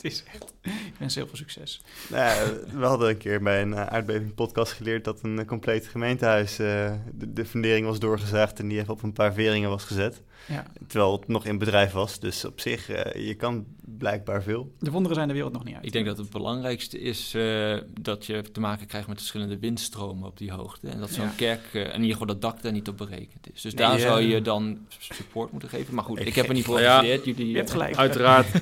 het 0.09 0.11
is 0.11 0.23
echt, 0.33 0.53
ik 0.61 0.93
wens 0.97 1.15
heel 1.15 1.27
veel 1.27 1.37
succes. 1.37 1.81
Nou, 2.09 2.59
we 2.73 2.85
hadden 2.85 3.09
een 3.09 3.17
keer 3.17 3.41
bij 3.41 3.61
een 3.61 3.75
aardbeving 3.75 4.33
podcast 4.33 4.71
geleerd 4.71 5.03
dat 5.03 5.23
een 5.23 5.45
compleet 5.45 5.87
gemeentehuis, 5.87 6.55
de, 6.55 6.99
de 7.13 7.45
fundering 7.45 7.85
was 7.85 7.99
doorgezaagd 7.99 8.59
en 8.59 8.67
die 8.67 8.79
even 8.79 8.93
op 8.93 9.03
een 9.03 9.13
paar 9.13 9.33
veringen 9.33 9.69
was 9.69 9.83
gezet. 9.83 10.21
Ja. 10.47 10.65
Terwijl 10.87 11.11
het 11.11 11.27
nog 11.27 11.45
in 11.45 11.57
bedrijf 11.57 11.91
was. 11.91 12.19
Dus 12.19 12.45
op 12.45 12.59
zich, 12.59 12.89
uh, 12.89 13.27
je 13.27 13.33
kan 13.35 13.65
blijkbaar 13.97 14.43
veel. 14.43 14.71
De 14.79 14.91
wonderen 14.91 15.15
zijn 15.15 15.27
de 15.27 15.33
wereld 15.33 15.53
nog 15.53 15.63
niet 15.63 15.75
uit. 15.75 15.85
Ik 15.85 15.91
denk 15.91 16.05
dat 16.05 16.17
het 16.17 16.29
belangrijkste 16.29 16.99
is 16.99 17.33
uh, 17.35 17.77
dat 18.01 18.25
je 18.25 18.41
te 18.41 18.59
maken 18.59 18.87
krijgt 18.87 19.07
met 19.07 19.17
verschillende 19.17 19.59
windstromen 19.59 20.27
op 20.27 20.37
die 20.37 20.51
hoogte. 20.51 20.87
En 20.87 20.99
dat 20.99 21.09
zo'n 21.09 21.25
ja. 21.25 21.33
kerk, 21.35 21.73
uh, 21.73 21.81
in 21.81 21.93
ieder 21.93 22.11
geval 22.11 22.27
dat 22.27 22.41
dak 22.41 22.61
daar 22.61 22.71
niet 22.71 22.87
op 22.87 22.97
berekend 22.97 23.53
is. 23.53 23.61
Dus 23.61 23.73
nee, 23.73 23.87
daar 23.87 23.99
zou 23.99 24.21
je 24.21 24.41
dan 24.41 24.77
support 24.97 25.51
moeten 25.51 25.69
geven. 25.69 25.93
Maar 25.93 26.03
goed, 26.03 26.19
ik, 26.19 26.27
ik 26.27 26.35
heb 26.35 26.47
er 26.47 26.53
niet 26.53 26.65
voor. 26.65 26.81
Ja, 26.81 27.03
Jullie, 27.05 27.49
je 27.49 27.57
hebt 27.57 27.71
gelijk. 27.71 27.95
Uiteraard. 27.95 28.47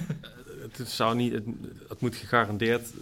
het, 0.77 0.89
zou 0.89 1.15
niet, 1.15 1.33
het, 1.33 1.43
het, 1.89 2.01
moet 2.01 2.15
gegarandeerd 2.15 2.93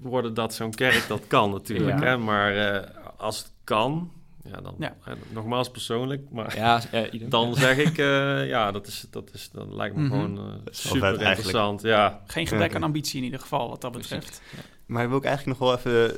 worden 0.00 0.34
dat 0.34 0.54
zo'n 0.54 0.74
kerk 0.74 1.04
dat 1.08 1.26
kan 1.26 1.50
natuurlijk. 1.50 2.00
Hè? 2.00 2.16
Maar 2.16 2.84
als 3.16 3.38
het 3.38 3.50
kan, 3.64 4.10
ja, 4.44 4.60
dan 4.60 4.74
ja. 4.78 4.96
nogmaals 5.28 5.70
persoonlijk, 5.70 6.22
maar 6.30 6.56
ja, 6.56 6.80
dan 7.28 7.54
zeg 7.54 7.76
ik, 7.76 7.98
uh, 7.98 8.48
ja, 8.48 8.72
dat, 8.72 8.86
is, 8.86 9.06
dat, 9.10 9.30
is, 9.32 9.50
dat 9.52 9.72
lijkt 9.72 9.96
me 9.96 10.02
mm 10.02 10.10
-hmm. 10.10 10.20
gewoon 10.20 10.46
uh, 10.46 10.54
super 10.70 11.22
interessant. 11.22 11.82
Ja. 11.82 12.22
Geen 12.26 12.46
gebrek 12.46 12.74
aan 12.74 12.82
ambitie 12.82 13.18
in 13.18 13.24
ieder 13.24 13.40
geval, 13.40 13.68
wat 13.68 13.80
dat 13.80 13.92
betreft. 13.92 14.42
Ja. 14.56 14.62
Maar 14.86 15.08
wil 15.08 15.18
ik 15.18 15.24
eigenlijk 15.24 15.58
nog 15.58 15.68
wel 15.68 15.78
even 15.78 16.16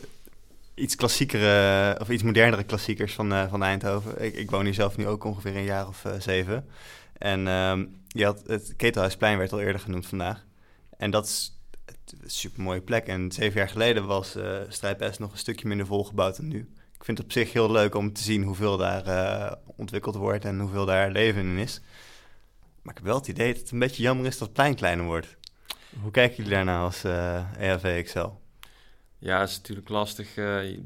iets 0.74 0.94
klassiekere, 0.94 1.96
of 2.00 2.08
iets 2.08 2.22
modernere 2.22 2.64
klassiekers 2.64 3.14
van, 3.14 3.32
uh, 3.32 3.48
van 3.50 3.62
Eindhoven. 3.62 4.24
Ik, 4.24 4.34
ik 4.34 4.50
woon 4.50 4.64
hier 4.64 4.74
zelf 4.74 4.96
nu 4.96 5.06
ook 5.06 5.24
ongeveer 5.24 5.56
een 5.56 5.64
jaar 5.64 5.88
of 5.88 6.04
zeven. 6.18 6.66
En 7.18 7.46
um, 7.46 7.96
je 8.08 8.24
had, 8.24 8.42
het 8.46 8.74
Ketelhuisplein 8.76 9.38
werd 9.38 9.52
al 9.52 9.60
eerder 9.60 9.80
genoemd 9.80 10.06
vandaag. 10.06 10.45
En 10.96 11.10
dat 11.10 11.26
is 11.26 11.60
een 12.20 12.30
super 12.30 12.62
mooie 12.62 12.80
plek. 12.80 13.06
En 13.06 13.32
zeven 13.32 13.58
jaar 13.58 13.68
geleden 13.68 14.06
was 14.06 14.36
uh, 14.36 14.60
Strijd 14.68 15.14
S 15.14 15.18
nog 15.18 15.32
een 15.32 15.38
stukje 15.38 15.68
minder 15.68 15.86
volgebouwd 15.86 16.36
dan 16.36 16.48
nu 16.48 16.68
ik 16.98 17.04
vind 17.04 17.18
het 17.18 17.26
op 17.26 17.32
zich 17.32 17.52
heel 17.52 17.70
leuk 17.70 17.94
om 17.94 18.12
te 18.12 18.22
zien 18.22 18.42
hoeveel 18.42 18.76
daar 18.76 19.06
uh, 19.06 19.52
ontwikkeld 19.76 20.14
wordt 20.14 20.44
en 20.44 20.60
hoeveel 20.60 20.86
daar 20.86 21.10
leven 21.10 21.40
in 21.40 21.58
is. 21.58 21.80
Maar 22.82 22.94
ik 22.94 23.00
heb 23.00 23.04
wel 23.04 23.16
het 23.16 23.28
idee 23.28 23.52
dat 23.52 23.62
het 23.62 23.70
een 23.70 23.78
beetje 23.78 24.02
jammer 24.02 24.26
is 24.26 24.38
dat 24.38 24.48
het 24.48 24.56
plein 24.56 24.74
kleiner 24.74 25.04
wordt. 25.04 25.36
Hoe 26.00 26.10
kijken 26.10 26.36
jullie 26.36 26.52
daarna 26.52 26.80
als 26.80 27.04
uh? 27.04 27.12
Ja, 29.18 29.40
het 29.40 29.48
is 29.48 29.56
natuurlijk 29.56 29.88
lastig. 29.88 30.34
We 30.34 30.82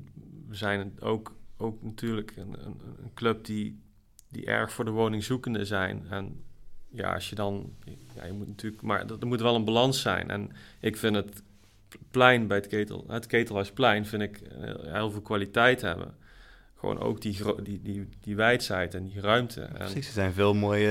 zijn 0.51 1.01
ook, 1.01 1.35
ook 1.57 1.83
natuurlijk 1.83 2.37
een, 2.37 2.67
een, 2.67 2.81
een, 3.03 3.15
club 3.15 3.45
die, 3.45 3.81
die 4.29 4.47
erg 4.47 4.73
voor 4.73 4.85
de 4.85 4.91
woningzoekenden 4.91 5.67
zijn. 5.67 6.07
En 6.11 6.45
ja, 6.91 7.15
als 7.15 7.29
je 7.29 7.35
dan... 7.35 7.73
Ja, 8.15 8.25
je 8.25 8.33
moet 8.33 8.49
natuurlijk... 8.49 8.83
Maar 8.83 9.05
er 9.21 9.27
moet 9.27 9.41
wel 9.41 9.55
een 9.55 9.65
balans 9.65 10.01
zijn. 10.01 10.31
En 10.31 10.51
ik 10.81 10.97
vind 10.97 11.15
het 11.15 11.43
plein 12.11 12.47
bij 12.47 12.57
het, 12.57 12.67
ketel, 12.67 13.05
het 13.09 13.27
Ketelhuisplein... 13.27 14.07
vind 14.07 14.23
ik 14.23 14.41
heel 14.93 15.11
veel 15.11 15.23
kwaliteit 15.23 15.81
hebben 15.81 16.15
gewoon 16.81 17.01
ook 17.01 17.21
die, 17.21 17.37
die, 17.63 17.83
die, 17.83 18.09
die 18.21 18.37
wijdheid 18.37 18.95
en 18.95 19.05
die 19.05 19.21
ruimte. 19.21 19.69
Precies, 19.73 20.07
er 20.07 20.13
zijn 20.13 20.33
veel 20.33 20.55
mooie, 20.55 20.89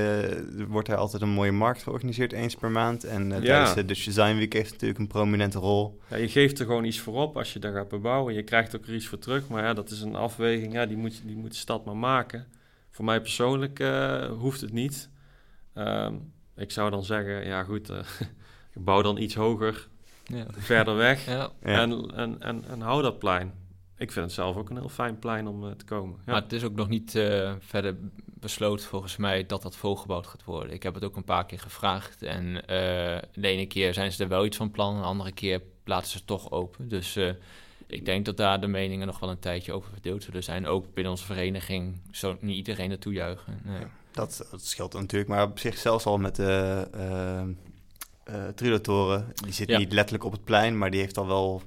er 0.58 0.66
wordt 0.66 0.88
er 0.88 0.96
altijd 0.96 1.22
een 1.22 1.28
mooie 1.28 1.52
markt 1.52 1.82
georganiseerd 1.82 2.32
eens 2.32 2.54
per 2.54 2.70
maand. 2.70 3.04
En 3.04 3.30
uh, 3.30 3.42
ja. 3.42 3.74
de 3.74 3.84
Design 3.84 4.36
Week 4.36 4.52
heeft 4.52 4.72
natuurlijk 4.72 4.98
een 4.98 5.06
prominente 5.06 5.58
rol. 5.58 6.00
Ja, 6.10 6.16
je 6.16 6.28
geeft 6.28 6.58
er 6.58 6.66
gewoon 6.66 6.84
iets 6.84 6.98
voor 6.98 7.14
op 7.14 7.36
als 7.36 7.52
je 7.52 7.58
daar 7.58 7.72
gaat 7.72 7.88
bebouwen. 7.88 8.34
Je 8.34 8.42
krijgt 8.42 8.76
ook 8.76 8.86
er 8.86 8.94
iets 8.94 9.06
voor 9.06 9.18
terug, 9.18 9.48
maar 9.48 9.62
ja, 9.62 9.74
dat 9.74 9.90
is 9.90 10.00
een 10.00 10.14
afweging. 10.14 10.72
Ja, 10.72 10.86
die 10.86 10.96
moet, 10.96 11.20
die 11.24 11.36
moet 11.36 11.50
de 11.50 11.56
stad 11.56 11.84
maar 11.84 11.96
maken. 11.96 12.46
Voor 12.90 13.04
mij 13.04 13.20
persoonlijk 13.20 13.78
uh, 13.78 14.24
hoeft 14.26 14.60
het 14.60 14.72
niet. 14.72 15.08
Um, 15.88 16.32
ik 16.56 16.70
zou 16.70 16.90
dan 16.90 17.04
zeggen, 17.04 17.46
ja 17.46 17.64
goed, 17.64 17.90
uh, 17.90 17.98
bouw 18.74 19.02
dan 19.02 19.18
iets 19.18 19.34
hoger, 19.34 19.88
ja. 20.24 20.46
verder 20.50 20.96
weg 20.96 21.26
ja. 21.34 21.50
En, 21.60 22.10
en, 22.14 22.40
en, 22.40 22.64
en 22.68 22.80
hou 22.80 23.02
dat 23.02 23.18
plein 23.18 23.52
ik 24.00 24.12
vind 24.12 24.24
het 24.24 24.34
zelf 24.34 24.56
ook 24.56 24.70
een 24.70 24.76
heel 24.76 24.88
fijn 24.88 25.18
plein 25.18 25.46
om 25.46 25.64
uh, 25.64 25.70
te 25.70 25.84
komen. 25.84 26.16
Ja. 26.26 26.32
Maar 26.32 26.42
het 26.42 26.52
is 26.52 26.64
ook 26.64 26.74
nog 26.74 26.88
niet 26.88 27.14
uh, 27.14 27.52
verder 27.58 27.96
besloten 28.24 28.86
volgens 28.86 29.16
mij 29.16 29.46
dat 29.46 29.62
dat 29.62 29.76
volgebouwd 29.76 30.26
gaat 30.26 30.44
worden. 30.44 30.72
Ik 30.72 30.82
heb 30.82 30.94
het 30.94 31.04
ook 31.04 31.16
een 31.16 31.24
paar 31.24 31.46
keer 31.46 31.58
gevraagd 31.58 32.22
en 32.22 32.46
uh, 32.46 32.62
de 33.32 33.48
ene 33.48 33.66
keer 33.66 33.94
zijn 33.94 34.12
ze 34.12 34.22
er 34.22 34.28
wel 34.28 34.44
iets 34.44 34.56
van 34.56 34.70
plan, 34.70 34.96
de 34.96 35.02
andere 35.02 35.32
keer 35.32 35.62
laten 35.84 36.10
ze 36.10 36.16
het 36.16 36.26
toch 36.26 36.50
open. 36.50 36.88
Dus 36.88 37.18
ik 37.86 38.04
denk 38.04 38.24
dat 38.24 38.36
daar 38.36 38.60
de 38.60 38.66
meningen 38.66 39.06
nog 39.06 39.18
wel 39.18 39.30
een 39.30 39.38
tijdje 39.38 39.72
over 39.72 39.90
verdeeld 39.92 40.22
zullen 40.22 40.42
zijn. 40.42 40.66
Ook 40.66 40.94
binnen 40.94 41.12
onze 41.12 41.24
vereniging 41.24 42.00
zou 42.10 42.36
niet 42.40 42.56
iedereen 42.56 42.88
naartoe 42.88 43.12
juichen. 43.12 43.60
Nee. 43.64 43.84
Dat, 44.12 44.46
dat 44.50 44.64
scheelt 44.64 44.92
natuurlijk, 44.92 45.30
maar 45.30 45.42
op 45.42 45.58
zich 45.58 45.78
zelfs 45.78 46.04
al 46.04 46.18
met 46.18 46.36
de 46.36 46.88
uh, 46.96 47.42
Die 49.34 49.52
zit 49.52 49.78
niet 49.78 49.92
letterlijk 49.92 50.24
op 50.24 50.32
het 50.32 50.44
plein, 50.44 50.78
maar 50.78 50.90
die 50.90 51.00
heeft 51.00 51.18
al 51.18 51.26
wel 51.26 51.62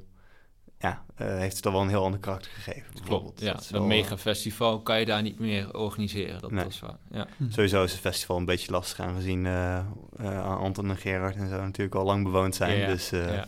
ja, 0.83 1.03
uh, 1.21 1.27
heeft 1.37 1.55
het 1.55 1.65
al 1.65 1.71
wel 1.71 1.81
een 1.81 1.89
heel 1.89 2.03
ander 2.03 2.19
karakter 2.19 2.51
gegeven. 2.51 2.93
Klopt, 3.05 3.39
ja. 3.39 3.59
Een 3.71 3.87
mega 3.87 4.17
festival 4.17 4.81
kan 4.81 4.99
je 4.99 5.05
daar 5.05 5.21
niet 5.21 5.39
meer 5.39 5.77
organiseren, 5.77 6.41
dat, 6.41 6.51
nee. 6.51 6.65
is 6.65 6.79
waar. 6.79 6.97
Ja. 7.11 7.27
Hm. 7.37 7.49
Sowieso 7.49 7.83
is 7.83 7.91
het 7.91 8.01
festival 8.01 8.37
een 8.37 8.45
beetje 8.45 8.71
lastig 8.71 8.99
aangezien 8.99 9.45
uh, 9.45 9.79
uh, 10.21 10.57
Anton 10.57 10.89
en 10.89 10.97
Gerard 10.97 11.35
en 11.35 11.49
zo 11.49 11.61
natuurlijk 11.61 11.95
al 11.95 12.05
lang 12.05 12.23
bewoond 12.23 12.55
zijn. 12.55 12.79
Ja, 12.79 12.87
dus 12.87 13.09
ja. 13.09 13.47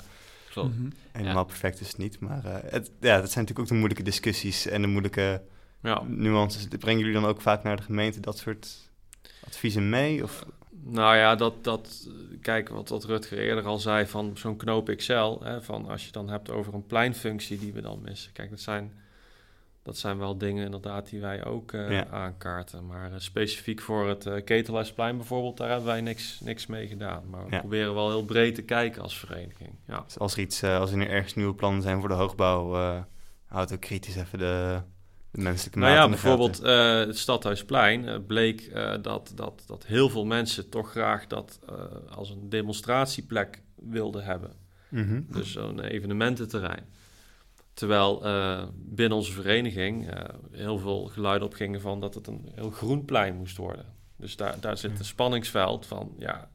Klopt. 0.50 0.70
Mm 0.70 0.78
-hmm. 0.78 0.94
helemaal 1.12 1.46
perfect 1.46 1.80
is 1.80 1.88
het 1.88 1.98
niet. 1.98 2.20
Maar 2.20 2.42
het, 2.46 2.92
ja, 3.00 3.20
dat 3.20 3.32
zijn 3.32 3.46
natuurlijk 3.46 3.60
ook 3.60 3.68
de 3.68 3.74
moeilijke 3.74 4.04
discussies 4.04 4.68
en 4.68 4.82
de 4.82 4.88
moeilijke 4.88 5.42
ja. 5.82 6.04
nuances. 6.08 6.68
Brengen 6.80 7.00
jullie 7.00 7.14
dan 7.14 7.26
ook 7.26 7.42
vaak 7.42 7.64
naar 7.64 7.76
de 7.76 7.84
gemeente 7.84 8.20
dat 8.20 8.38
soort 8.38 8.85
adviezen 9.48 9.90
mee? 9.90 10.24
Of? 10.24 10.46
Nou 10.88 11.16
ja, 11.16 11.36
dat, 11.36 11.64
dat, 11.64 12.10
kijk 12.42 12.70
wat, 12.70 12.90
wat 12.90 13.04
Rutger 13.04 13.38
eerder 13.38 13.66
al 13.66 13.78
zei 13.78 14.06
van 14.06 14.32
zo'n 14.38 14.56
knoop 14.58 14.94
XL. 14.96 15.38
Hè, 15.44 15.62
van 15.62 15.90
als 15.90 16.06
je 16.06 16.12
dan 16.12 16.30
hebt 16.30 16.50
over 16.50 16.74
een 16.74 16.86
pleinfunctie 16.86 17.60
die 17.60 17.74
we 17.74 17.82
dan 17.82 18.02
missen. 18.02 18.32
Kijk, 18.32 18.50
dat 18.50 18.60
zijn, 18.60 18.94
dat 19.84 19.98
zijn 19.98 20.18
wel 20.18 20.38
dingen 20.38 20.66
inderdaad 20.66 21.10
die 21.10 21.20
wij 21.20 21.46
ook 21.46 21.72
uh, 21.72 22.02
aankaarten. 22.02 22.86
Maar 22.86 23.12
uh, 23.12 23.16
specifiek 23.18 23.82
voor 23.82 24.08
het 24.08 24.26
uh, 24.26 24.44
Ketelhuisplein 24.44 25.18
bijvoorbeeld, 25.18 25.58
daar 25.58 25.70
hebben 25.70 25.88
wij 25.88 26.02
niks, 26.02 26.40
niks 26.40 26.66
mee 26.66 26.88
gedaan. 26.88 27.24
Maar 27.30 27.50
we 27.50 27.60
proberen 27.60 27.94
wel 27.94 28.10
heel 28.10 28.26
breed 28.26 28.56
te 28.56 28.64
kijken 28.64 29.02
als 29.02 29.20
vereniging. 29.20 29.70
Ja. 29.88 30.02
Dus 30.06 30.20
als 30.20 30.34
er, 30.34 30.40
iets, 30.40 30.64
als 30.64 30.92
er 30.92 31.10
ergens 31.10 31.36
nieuwe 31.36 31.56
plannen 31.56 31.82
zijn 31.82 32.00
voor 32.00 32.10
de 32.10 32.16
hoogbouw, 32.16 32.74
houd 33.46 33.74
ook 33.74 33.82
kritisch 33.82 34.16
even 34.16 34.40
de 34.40 34.82
menselijke 35.38 35.80
Nou 35.80 35.94
ja, 35.94 36.10
bijvoorbeeld 36.10 36.64
uh, 36.64 36.98
het 37.00 37.18
Stadhuisplein 37.18 38.04
uh, 38.04 38.16
bleek 38.28 38.70
uh, 38.74 38.94
dat, 39.02 39.32
dat, 39.36 39.64
dat 39.68 39.86
heel 39.86 40.10
veel 40.10 40.26
mensen 40.26 40.70
toch 40.70 40.92
graag 40.92 41.28
dat 41.28 41.60
als 42.10 42.30
een 42.30 42.50
demonstratieplek 42.50 43.62
wilden 43.76 44.24
hebben. 44.24 44.52
Mm 44.90 45.08
-hmm. 45.08 45.26
Dus 45.30 45.52
zo'n 45.52 45.80
evenemententerrein. 45.80 46.86
Terwijl 47.74 48.20
binnen 48.76 49.18
onze 49.18 49.32
vereniging 49.32 50.10
heel 50.52 50.78
veel 50.78 51.06
geluiden 51.06 51.48
opgingen 51.48 51.82
van 51.82 52.00
dat 52.00 52.14
het 52.14 52.28
een 52.28 52.50
heel 52.54 52.70
groen 52.70 53.06
plein 53.06 53.36
moest 53.36 53.58
worden. 53.58 53.86
Dus 54.16 54.36
daar, 54.36 54.60
daar 54.60 54.78
zit 54.78 55.00
een 55.00 55.06
spanningsveld 55.06 55.86
van, 55.86 56.14
ja, 56.18 56.50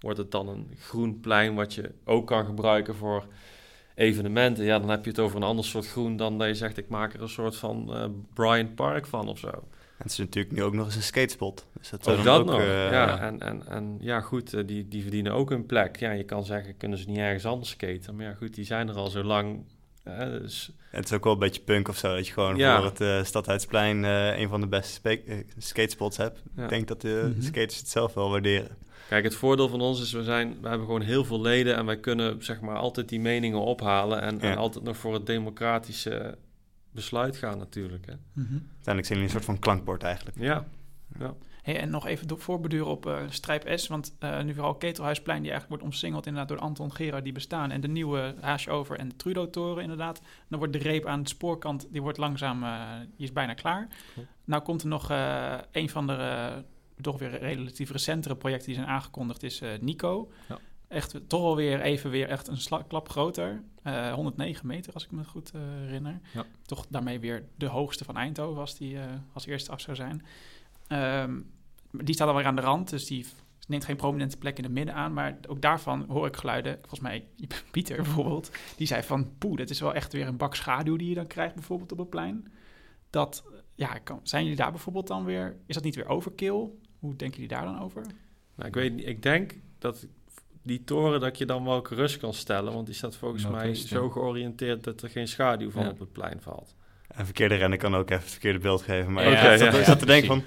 wordt 0.00 0.18
het 0.18 0.30
dan 0.30 0.48
een 0.48 0.70
groen 0.78 1.20
plein 1.20 1.54
wat 1.54 1.74
je 1.74 1.94
ook 2.04 2.26
kan 2.26 2.44
gebruiken 2.44 2.94
voor 2.94 3.26
evenementen, 3.96 4.64
ja, 4.64 4.78
dan 4.78 4.90
heb 4.90 5.04
je 5.04 5.10
het 5.10 5.20
over 5.20 5.36
een 5.36 5.42
ander 5.42 5.64
soort 5.64 5.86
groen 5.86 6.16
dan 6.16 6.38
dat 6.38 6.48
je 6.48 6.54
zegt, 6.54 6.78
ik 6.78 6.88
maak 6.88 7.14
er 7.14 7.22
een 7.22 7.28
soort 7.28 7.56
van 7.56 7.86
uh, 7.90 8.04
Bryant 8.34 8.74
Park 8.74 9.06
van 9.06 9.28
of 9.28 9.38
zo. 9.38 9.48
En 9.48 10.02
het 10.02 10.10
is 10.10 10.18
natuurlijk 10.18 10.54
nu 10.54 10.62
ook 10.62 10.74
nog 10.74 10.86
eens 10.86 10.96
een 10.96 11.02
skatespot. 11.02 11.66
Dus 11.78 11.90
dat 11.90 12.08
ook 12.08 12.24
dat 12.24 12.40
ook, 12.40 12.46
nog, 12.46 12.60
uh, 12.60 12.90
ja. 12.90 13.18
En, 13.18 13.40
en, 13.40 13.62
en 13.68 13.96
ja, 14.00 14.20
goed, 14.20 14.54
uh, 14.54 14.66
die, 14.66 14.88
die 14.88 15.02
verdienen 15.02 15.32
ook 15.32 15.50
een 15.50 15.66
plek. 15.66 15.96
Ja, 15.96 16.10
je 16.10 16.24
kan 16.24 16.44
zeggen, 16.44 16.76
kunnen 16.76 16.98
ze 16.98 17.08
niet 17.08 17.18
ergens 17.18 17.44
anders 17.44 17.70
skaten? 17.70 18.16
Maar 18.16 18.26
ja, 18.26 18.34
goed, 18.34 18.54
die 18.54 18.64
zijn 18.64 18.88
er 18.88 18.94
al 18.94 19.08
zo 19.08 19.22
lang. 19.22 19.64
dus... 20.04 20.72
Het 20.90 21.04
is 21.04 21.12
ook 21.12 21.24
wel 21.24 21.32
een 21.32 21.38
beetje 21.38 21.62
punk 21.62 21.88
of 21.88 21.96
zo, 21.96 22.14
dat 22.14 22.26
je 22.26 22.32
gewoon 22.32 22.56
ja. 22.56 22.76
voor 22.76 22.86
het 22.86 23.00
uh, 23.00 23.24
Stadhuisplein 23.24 24.02
een 24.02 24.48
van 24.48 24.60
de 24.60 24.66
beste 24.66 25.20
skatespots 25.58 26.16
hebt. 26.16 26.42
Ik 26.56 26.68
denk 26.68 26.88
dat 26.88 27.00
de 27.00 27.22
mm 27.24 27.32
-hmm. 27.32 27.42
skaters 27.42 27.78
het 27.78 27.88
zelf 27.88 28.14
wel 28.14 28.30
waarderen. 28.30 28.76
Kijk, 29.08 29.24
het 29.24 29.34
voordeel 29.34 29.68
van 29.68 29.80
ons 29.80 30.00
is, 30.00 30.12
we, 30.12 30.22
zijn, 30.22 30.60
we 30.60 30.68
hebben 30.68 30.86
gewoon 30.86 31.00
heel 31.00 31.24
veel 31.24 31.40
leden 31.40 31.76
en 31.76 31.86
wij 31.86 32.00
kunnen 32.00 32.44
zeg 32.44 32.60
maar 32.60 32.76
altijd 32.76 33.08
die 33.08 33.20
meningen 33.20 33.60
ophalen 33.60 34.20
en, 34.20 34.40
en 34.40 34.56
altijd 34.56 34.84
nog 34.84 34.96
voor 34.96 35.14
het 35.14 35.26
democratische 35.26 36.38
besluit 36.90 37.36
gaan 37.36 37.58
natuurlijk. 37.58 38.06
Hè. 38.06 38.12
Mm 38.12 38.46
-hmm. 38.48 38.62
Uiteindelijk 38.74 39.06
zijn 39.06 39.18
jullie 39.18 39.22
een 39.22 39.30
soort 39.30 39.44
van 39.44 39.58
klankbord 39.58 40.02
eigenlijk. 40.02 40.36
Ja. 40.40 40.64
ja. 41.18 41.34
Hey, 41.62 41.80
en 41.80 41.90
nog 41.90 42.06
even 42.06 42.38
voorbeduren 42.40 42.86
op 42.86 43.06
uh, 43.06 43.18
Strijp 43.28 43.78
S, 43.78 43.86
want 43.86 44.16
uh, 44.20 44.42
nu 44.42 44.54
vooral 44.54 44.74
Ketelhuisplein 44.74 45.42
die 45.42 45.50
eigenlijk 45.50 45.80
wordt 45.80 45.94
omsingeld 45.94 46.26
inderdaad 46.26 46.48
door 46.48 46.66
Anton 46.66 46.92
Gerard 46.92 47.24
die 47.24 47.32
bestaan 47.32 47.70
en 47.70 47.80
de 47.80 47.88
nieuwe 47.88 48.34
Haasover 48.40 48.98
en 48.98 49.08
de 49.08 49.16
Trudo-toren 49.16 49.82
inderdaad. 49.82 50.20
Dan 50.48 50.58
wordt 50.58 50.72
de 50.72 50.78
reep 50.78 51.06
aan 51.06 51.22
de 51.22 51.28
spoorkant, 51.28 51.86
die 51.90 52.02
wordt 52.02 52.18
langzaam, 52.18 52.62
uh, 52.62 52.80
die 53.16 53.26
is 53.26 53.32
bijna 53.32 53.54
klaar. 53.54 53.88
Nou 54.44 54.62
komt 54.62 54.82
er 54.82 54.88
nog 54.88 55.10
een 55.70 55.88
van 55.88 56.06
de 56.06 56.50
toch 57.00 57.18
weer 57.18 57.38
relatief 57.38 57.90
recentere 57.90 58.36
projecten 58.36 58.66
die 58.66 58.76
zijn 58.76 58.88
aangekondigd, 58.88 59.42
is 59.42 59.62
uh, 59.62 59.70
Nico. 59.80 60.32
Ja. 60.48 60.58
Echt 60.88 61.20
toch 61.28 61.42
alweer 61.42 61.80
even 61.80 62.10
weer 62.10 62.28
echt 62.28 62.48
een 62.48 62.86
klap 62.86 63.08
groter. 63.08 63.62
Uh, 63.84 64.08
eh, 64.08 64.14
109 64.14 64.66
meter, 64.66 64.92
als 64.92 65.04
ik 65.04 65.10
me 65.10 65.24
goed 65.24 65.52
uh, 65.54 65.62
herinner. 65.62 66.20
Ja. 66.34 66.44
Toch 66.62 66.86
daarmee 66.88 67.20
weer 67.20 67.44
de 67.56 67.66
hoogste 67.66 68.04
van 68.04 68.16
Eindhoven, 68.16 68.60
als 68.60 68.76
die 68.76 68.98
als 69.32 69.46
eerste 69.46 69.70
af 69.70 69.80
zou 69.80 69.96
zijn. 69.96 70.24
Um, 71.22 71.50
die 71.90 72.14
staat 72.14 72.28
alweer 72.28 72.44
aan 72.44 72.56
de 72.56 72.62
rand, 72.62 72.90
dus 72.90 73.06
die 73.06 73.26
neemt 73.66 73.84
geen 73.84 73.96
prominente 73.96 74.36
plek 74.36 74.58
in 74.58 74.64
het 74.64 74.72
midden 74.72 74.94
aan. 74.94 75.12
Maar 75.12 75.38
ook 75.48 75.60
daarvan 75.60 76.04
hoor 76.08 76.26
ik 76.26 76.36
geluiden. 76.36 76.74
Volgens 76.78 77.00
mij, 77.00 77.26
Pieter 77.70 77.96
bijvoorbeeld, 77.96 78.50
die 78.76 78.86
zei 78.86 79.02
van... 79.02 79.38
poeh, 79.38 79.56
dat 79.56 79.70
is 79.70 79.80
wel 79.80 79.94
echt 79.94 80.12
weer 80.12 80.26
een 80.26 80.36
bak 80.36 80.54
schaduw 80.54 80.96
die 80.96 81.08
je 81.08 81.14
dan 81.14 81.26
krijgt 81.26 81.54
bijvoorbeeld 81.54 81.92
op 81.92 81.98
het 81.98 82.10
plein. 82.10 82.52
Dat, 83.10 83.44
ja, 83.74 83.98
kan, 83.98 84.20
zijn 84.22 84.42
jullie 84.42 84.58
daar 84.58 84.70
bijvoorbeeld 84.70 85.06
dan 85.06 85.24
weer... 85.24 85.56
Is 85.66 85.74
dat 85.74 85.84
niet 85.84 85.94
weer 85.94 86.08
overkill? 86.08 86.68
Hoe 87.06 87.16
denken 87.16 87.40
jullie 87.40 87.56
daar 87.56 87.64
dan 87.64 87.80
over? 87.80 88.02
Nou, 88.54 88.68
ik 88.68 88.74
weet 88.74 89.06
ik 89.06 89.22
denk 89.22 89.54
dat 89.78 90.06
die 90.62 90.84
toren 90.84 91.20
dat 91.20 91.38
je 91.38 91.46
dan 91.46 91.64
wel 91.64 91.82
gerust 91.82 92.16
kan 92.16 92.34
stellen, 92.34 92.72
want 92.72 92.86
die 92.86 92.94
staat 92.94 93.16
volgens 93.16 93.46
mij 93.46 93.74
zo 93.74 94.10
georiënteerd 94.10 94.84
dat 94.84 95.02
er 95.02 95.10
geen 95.10 95.28
schaduw 95.28 95.70
van 95.70 95.88
op 95.88 95.98
het 95.98 96.12
plein 96.12 96.40
valt. 96.40 96.74
En 97.08 97.24
verkeerde 97.24 97.54
rennen 97.54 97.78
kan 97.78 97.94
ook 97.94 98.10
even 98.10 98.22
het 98.22 98.30
verkeerde 98.30 98.58
beeld 98.58 98.82
geven, 98.82 99.12
maar 99.12 99.30
ja, 99.30 99.50
ik 99.50 99.58
zat, 99.58 99.84
zat 99.84 99.98
te 99.98 100.06
denken 100.06 100.26
van... 100.28 100.42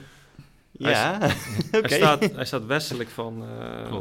Ja, 0.71 1.17
hij, 1.19 1.29
hij, 1.81 1.89
staat, 1.89 2.31
hij 2.31 2.45
staat 2.45 2.65
westelijk 2.65 3.09
van, 3.09 3.43
uh, 3.43 3.97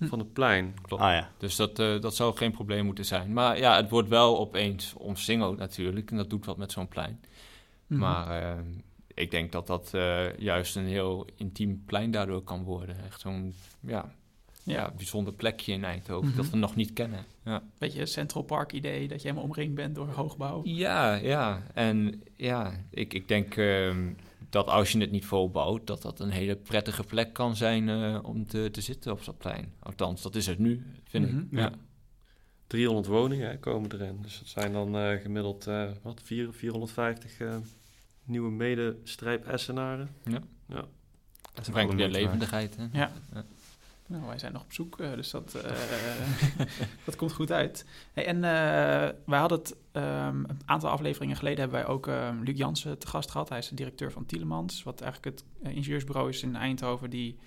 van 0.00 0.18
het 0.18 0.32
plein. 0.32 0.74
Klopt. 0.82 1.02
Ah, 1.02 1.12
ja. 1.12 1.30
Dus 1.38 1.56
dat, 1.56 1.78
uh, 1.78 2.00
dat 2.00 2.14
zou 2.14 2.36
geen 2.36 2.52
probleem 2.52 2.84
moeten 2.84 3.04
zijn. 3.04 3.32
Maar 3.32 3.58
ja, 3.58 3.76
het 3.76 3.90
wordt 3.90 4.08
wel 4.08 4.38
opeens 4.38 4.94
omsingeld 4.94 5.58
natuurlijk. 5.58 6.10
En 6.10 6.16
dat 6.16 6.30
doet 6.30 6.44
wat 6.44 6.56
met 6.56 6.72
zo'n 6.72 6.88
plein. 6.88 7.10
Mm 7.10 7.26
-hmm. 7.86 7.98
Maar 7.98 8.42
uh, 8.42 8.62
ik 9.14 9.30
denk 9.30 9.52
dat 9.52 9.66
dat 9.66 9.90
uh, 9.94 10.36
juist 10.36 10.76
een 10.76 10.86
heel 10.86 11.26
intiem 11.36 11.82
plein 11.86 12.10
daardoor 12.10 12.42
kan 12.42 12.62
worden. 12.62 13.04
Echt 13.04 13.20
zo'n 13.20 13.54
ja, 13.80 14.14
ja. 14.62 14.92
bijzonder 14.96 15.32
plekje 15.32 15.72
in 15.72 15.84
Eindhoven 15.84 16.28
mm 16.28 16.34
-hmm. 16.34 16.42
dat 16.42 16.50
we 16.50 16.56
nog 16.56 16.76
niet 16.76 16.92
kennen. 16.92 17.24
Ja. 17.44 17.62
Beetje 17.78 18.06
Central 18.06 18.42
Park 18.42 18.72
idee, 18.72 19.08
dat 19.08 19.22
je 19.22 19.28
helemaal 19.28 19.48
omringd 19.48 19.74
bent 19.74 19.94
door 19.94 20.08
hoogbouw. 20.08 20.60
Ja, 20.64 21.14
ja. 21.14 21.62
En 21.74 22.22
ja, 22.36 22.84
ik, 22.90 23.14
ik 23.14 23.28
denk 23.28 23.56
uh, 23.56 23.96
dat 24.50 24.66
als 24.66 24.92
je 24.92 24.98
het 24.98 25.10
niet 25.10 25.24
volbouwt, 25.24 25.86
dat 25.86 26.02
dat 26.02 26.20
een 26.20 26.30
hele 26.30 26.56
prettige 26.56 27.02
plek 27.02 27.32
kan 27.32 27.56
zijn 27.56 27.88
uh, 27.88 28.18
om 28.22 28.46
te, 28.46 28.68
te 28.70 28.80
zitten 28.80 29.12
op 29.12 29.24
dat 29.24 29.38
plein. 29.38 29.72
Althans, 29.78 30.22
dat 30.22 30.34
is 30.34 30.46
het 30.46 30.58
nu, 30.58 30.86
vind 31.04 31.26
mm 31.26 31.30
-hmm. 31.30 31.40
ik. 31.40 31.50
Mhm. 31.50 31.60
Ja. 31.60 31.72
300 32.66 33.06
woningen 33.06 33.48
hè, 33.48 33.58
komen 33.58 33.92
erin. 33.92 34.18
Dus 34.22 34.38
dat 34.38 34.48
zijn 34.48 34.72
dan 34.72 34.96
uh, 34.96 35.20
gemiddeld 35.20 35.64
wat, 36.02 36.20
4, 36.22 36.52
450 36.52 37.38
nieuwe 38.24 38.50
medestrijp-Essenaren. 38.50 40.08
Ja. 40.24 40.40
ja. 40.66 40.84
Dat 41.54 41.70
brengt 41.70 41.94
weer 41.94 42.08
levendigheid. 42.08 42.76
Hè? 42.76 42.86
Ja. 42.92 43.12
ja. 43.34 43.44
Nou, 44.06 44.26
wij 44.26 44.38
zijn 44.38 44.52
nog 44.52 44.62
op 44.62 44.72
zoek, 44.72 45.00
uh, 45.00 45.12
dus 45.14 45.30
dat, 45.30 45.54
uh, 45.56 46.66
dat 47.04 47.16
komt 47.16 47.32
goed 47.32 47.52
uit. 47.52 47.86
Hey, 48.12 48.26
en 48.26 48.36
uh, 48.36 48.42
wij 49.26 49.38
hadden 49.38 49.58
het 49.58 49.76
um, 49.92 50.44
een 50.48 50.60
aantal 50.64 50.90
afleveringen 50.90 51.36
geleden 51.36 51.60
hebben 51.60 51.78
wij 51.78 51.88
ook 51.88 52.06
um, 52.06 52.42
Luc 52.42 52.56
Jansen 52.56 52.98
te 52.98 53.06
gast 53.06 53.30
gehad. 53.30 53.48
Hij 53.48 53.58
is 53.58 53.68
de 53.68 53.74
directeur 53.74 54.12
van 54.12 54.26
Tielemans, 54.26 54.82
wat 54.82 55.00
eigenlijk 55.00 55.36
het 55.36 55.72
ingenieursbureau 55.74 56.28
is 56.28 56.42
in 56.42 56.56
Eindhoven 56.56 57.10
die 57.10 57.38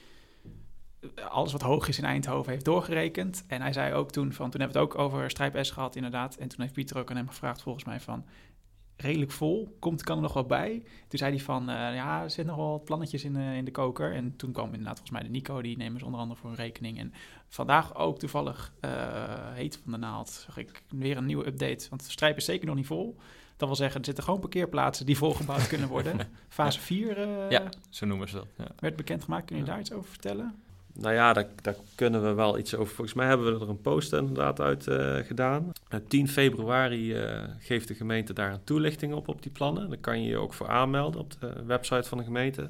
alles 1.30 1.52
wat 1.52 1.62
hoog 1.62 1.88
is 1.88 1.98
in 1.98 2.04
Eindhoven 2.04 2.52
heeft 2.52 2.66
doorgerekend. 2.66 3.44
En 3.48 3.62
hij 3.62 3.74
zei 3.74 3.94
ook 3.94 4.12
toen 4.12 4.34
van, 4.34 4.50
toen 4.50 4.62
hebben 4.62 4.82
we 4.82 4.88
het 4.88 4.94
ook 4.94 5.02
over 5.04 5.30
Strijp 5.30 5.58
S 5.66 5.72
gehad 5.72 5.96
inderdaad. 5.96 6.36
En 6.36 6.48
toen 6.48 6.62
heeft 6.62 6.74
Pieter 6.74 6.98
ook 6.98 7.10
aan 7.10 7.16
hem 7.16 7.28
gevraagd 7.28 7.62
volgens 7.62 7.86
mij 7.86 8.00
van, 8.00 8.26
redelijk 8.98 9.32
vol. 9.32 9.76
Komt, 9.80 10.04
kan 10.04 10.16
er 10.16 10.22
nog 10.22 10.34
wat 10.34 10.48
bij? 10.48 10.84
Toen 11.08 11.20
zei 11.20 11.32
hij 11.36 11.44
van, 11.44 11.62
uh, 11.62 11.76
ja, 11.76 12.22
er 12.22 12.30
zitten 12.30 12.56
nog 12.56 12.56
wel 12.56 12.72
wat 12.72 12.84
plannetjes 12.84 13.24
in, 13.24 13.36
uh, 13.36 13.58
in 13.58 13.66
de 13.66 13.72
koker. 13.72 14.14
En 14.14 14.36
toen 14.36 14.52
kwam 14.52 14.66
inderdaad 14.66 14.98
volgens 14.98 15.12
mij 15.12 15.24
de 15.24 15.30
Nico, 15.30 15.62
die 15.62 15.78
nemen 15.78 16.00
ze 16.00 16.06
onder 16.06 16.20
andere 16.20 16.40
voor 16.40 16.50
een 16.50 16.56
rekening. 16.56 17.00
En 17.00 17.14
vandaag 17.48 17.96
ook 17.96 18.20
toevallig 18.20 18.74
uh, 18.82 18.92
heet 19.54 19.80
van 19.84 19.92
de 19.92 19.98
naald, 19.98 20.30
zag 20.30 20.58
ik 20.58 20.84
weer 20.90 21.18
een 21.18 21.26
nieuwe 21.26 21.48
update. 21.48 21.90
Want 21.90 22.06
de 22.06 22.12
strijp 22.12 22.38
is 22.38 22.46
zeker 22.46 22.68
nog 22.68 22.76
niet 22.76 22.88
vol. 22.88 23.18
Dat 23.58 23.68
wil 23.68 23.78
zeggen, 23.78 24.00
er 24.00 24.06
zitten 24.06 24.24
gewoon 24.24 24.40
parkeerplaatsen 24.40 25.06
die 25.06 25.18
volgebouwd 25.18 25.68
kunnen 25.68 25.88
worden. 25.88 26.18
Fase 26.50 26.80
4 26.80 27.52
ja, 27.52 27.70
zo 27.90 28.06
noemen 28.06 28.30
ze 28.30 28.36
dat. 28.36 28.48
Ja. 28.58 28.68
werd 28.80 28.96
bekendgemaakt. 28.96 29.46
Kun 29.46 29.58
je 29.58 29.64
daar 29.64 29.80
iets 29.80 29.92
over 29.92 30.10
vertellen? 30.10 30.56
Nou 31.00 31.14
ja, 31.14 31.34
daar, 31.34 31.48
daar, 31.62 31.76
kunnen 31.96 32.24
we 32.24 32.34
wel 32.34 32.58
iets 32.58 32.76
over. 32.76 32.96
Volgens 32.96 33.16
mij 33.16 33.28
hebben 33.28 33.54
we 33.54 33.60
er 33.66 33.70
een 33.70 33.82
post 33.82 34.14
inderdaad 34.14 34.62
uit 34.62 34.88
uh, 34.88 35.16
gedaan. 35.16 35.72
10 36.08 36.28
februari 36.28 37.24
uh, 37.24 37.44
geeft 37.60 37.88
de 37.88 37.94
gemeente 37.94 38.34
daar 38.34 38.54
een 38.54 38.64
toelichting 38.64 39.14
op, 39.14 39.28
op 39.28 39.42
die 39.42 39.52
plannen. 39.52 39.90
Daar 39.90 39.98
kan 39.98 40.24
je 40.24 40.30
je 40.30 40.38
ook 40.38 40.54
voor 40.54 40.68
aanmelden 40.68 41.22
op 41.22 41.34
de 41.40 41.54
website 41.66 42.10
van 42.10 42.18
de 42.18 42.24
gemeente. 42.24 42.70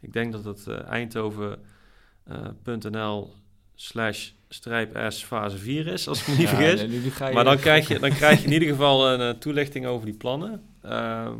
Ik 0.00 0.12
denk 0.12 0.32
dat 0.32 0.44
het 0.44 0.68
eindhoven.nl 0.68 3.34
slash 3.74 4.30
strijp 4.48 5.04
S 5.08 5.24
fase 5.24 5.58
4 5.58 5.86
is, 5.86 6.08
als 6.08 6.20
ik 6.20 6.26
me 6.26 6.34
niet 6.34 6.50
ja, 6.50 6.56
vergis. 6.56 6.80
Nee, 7.18 7.32
maar 7.32 7.44
dan 7.44 7.58
krijg, 7.58 7.88
je, 7.88 7.98
dan 7.98 8.10
krijg 8.10 8.38
je 8.38 8.44
in 8.46 8.52
ieder 8.52 8.68
geval 8.74 9.10
een 9.10 9.38
toelichting 9.38 9.86
over 9.86 10.06
die 10.06 10.16
plannen. 10.16 10.62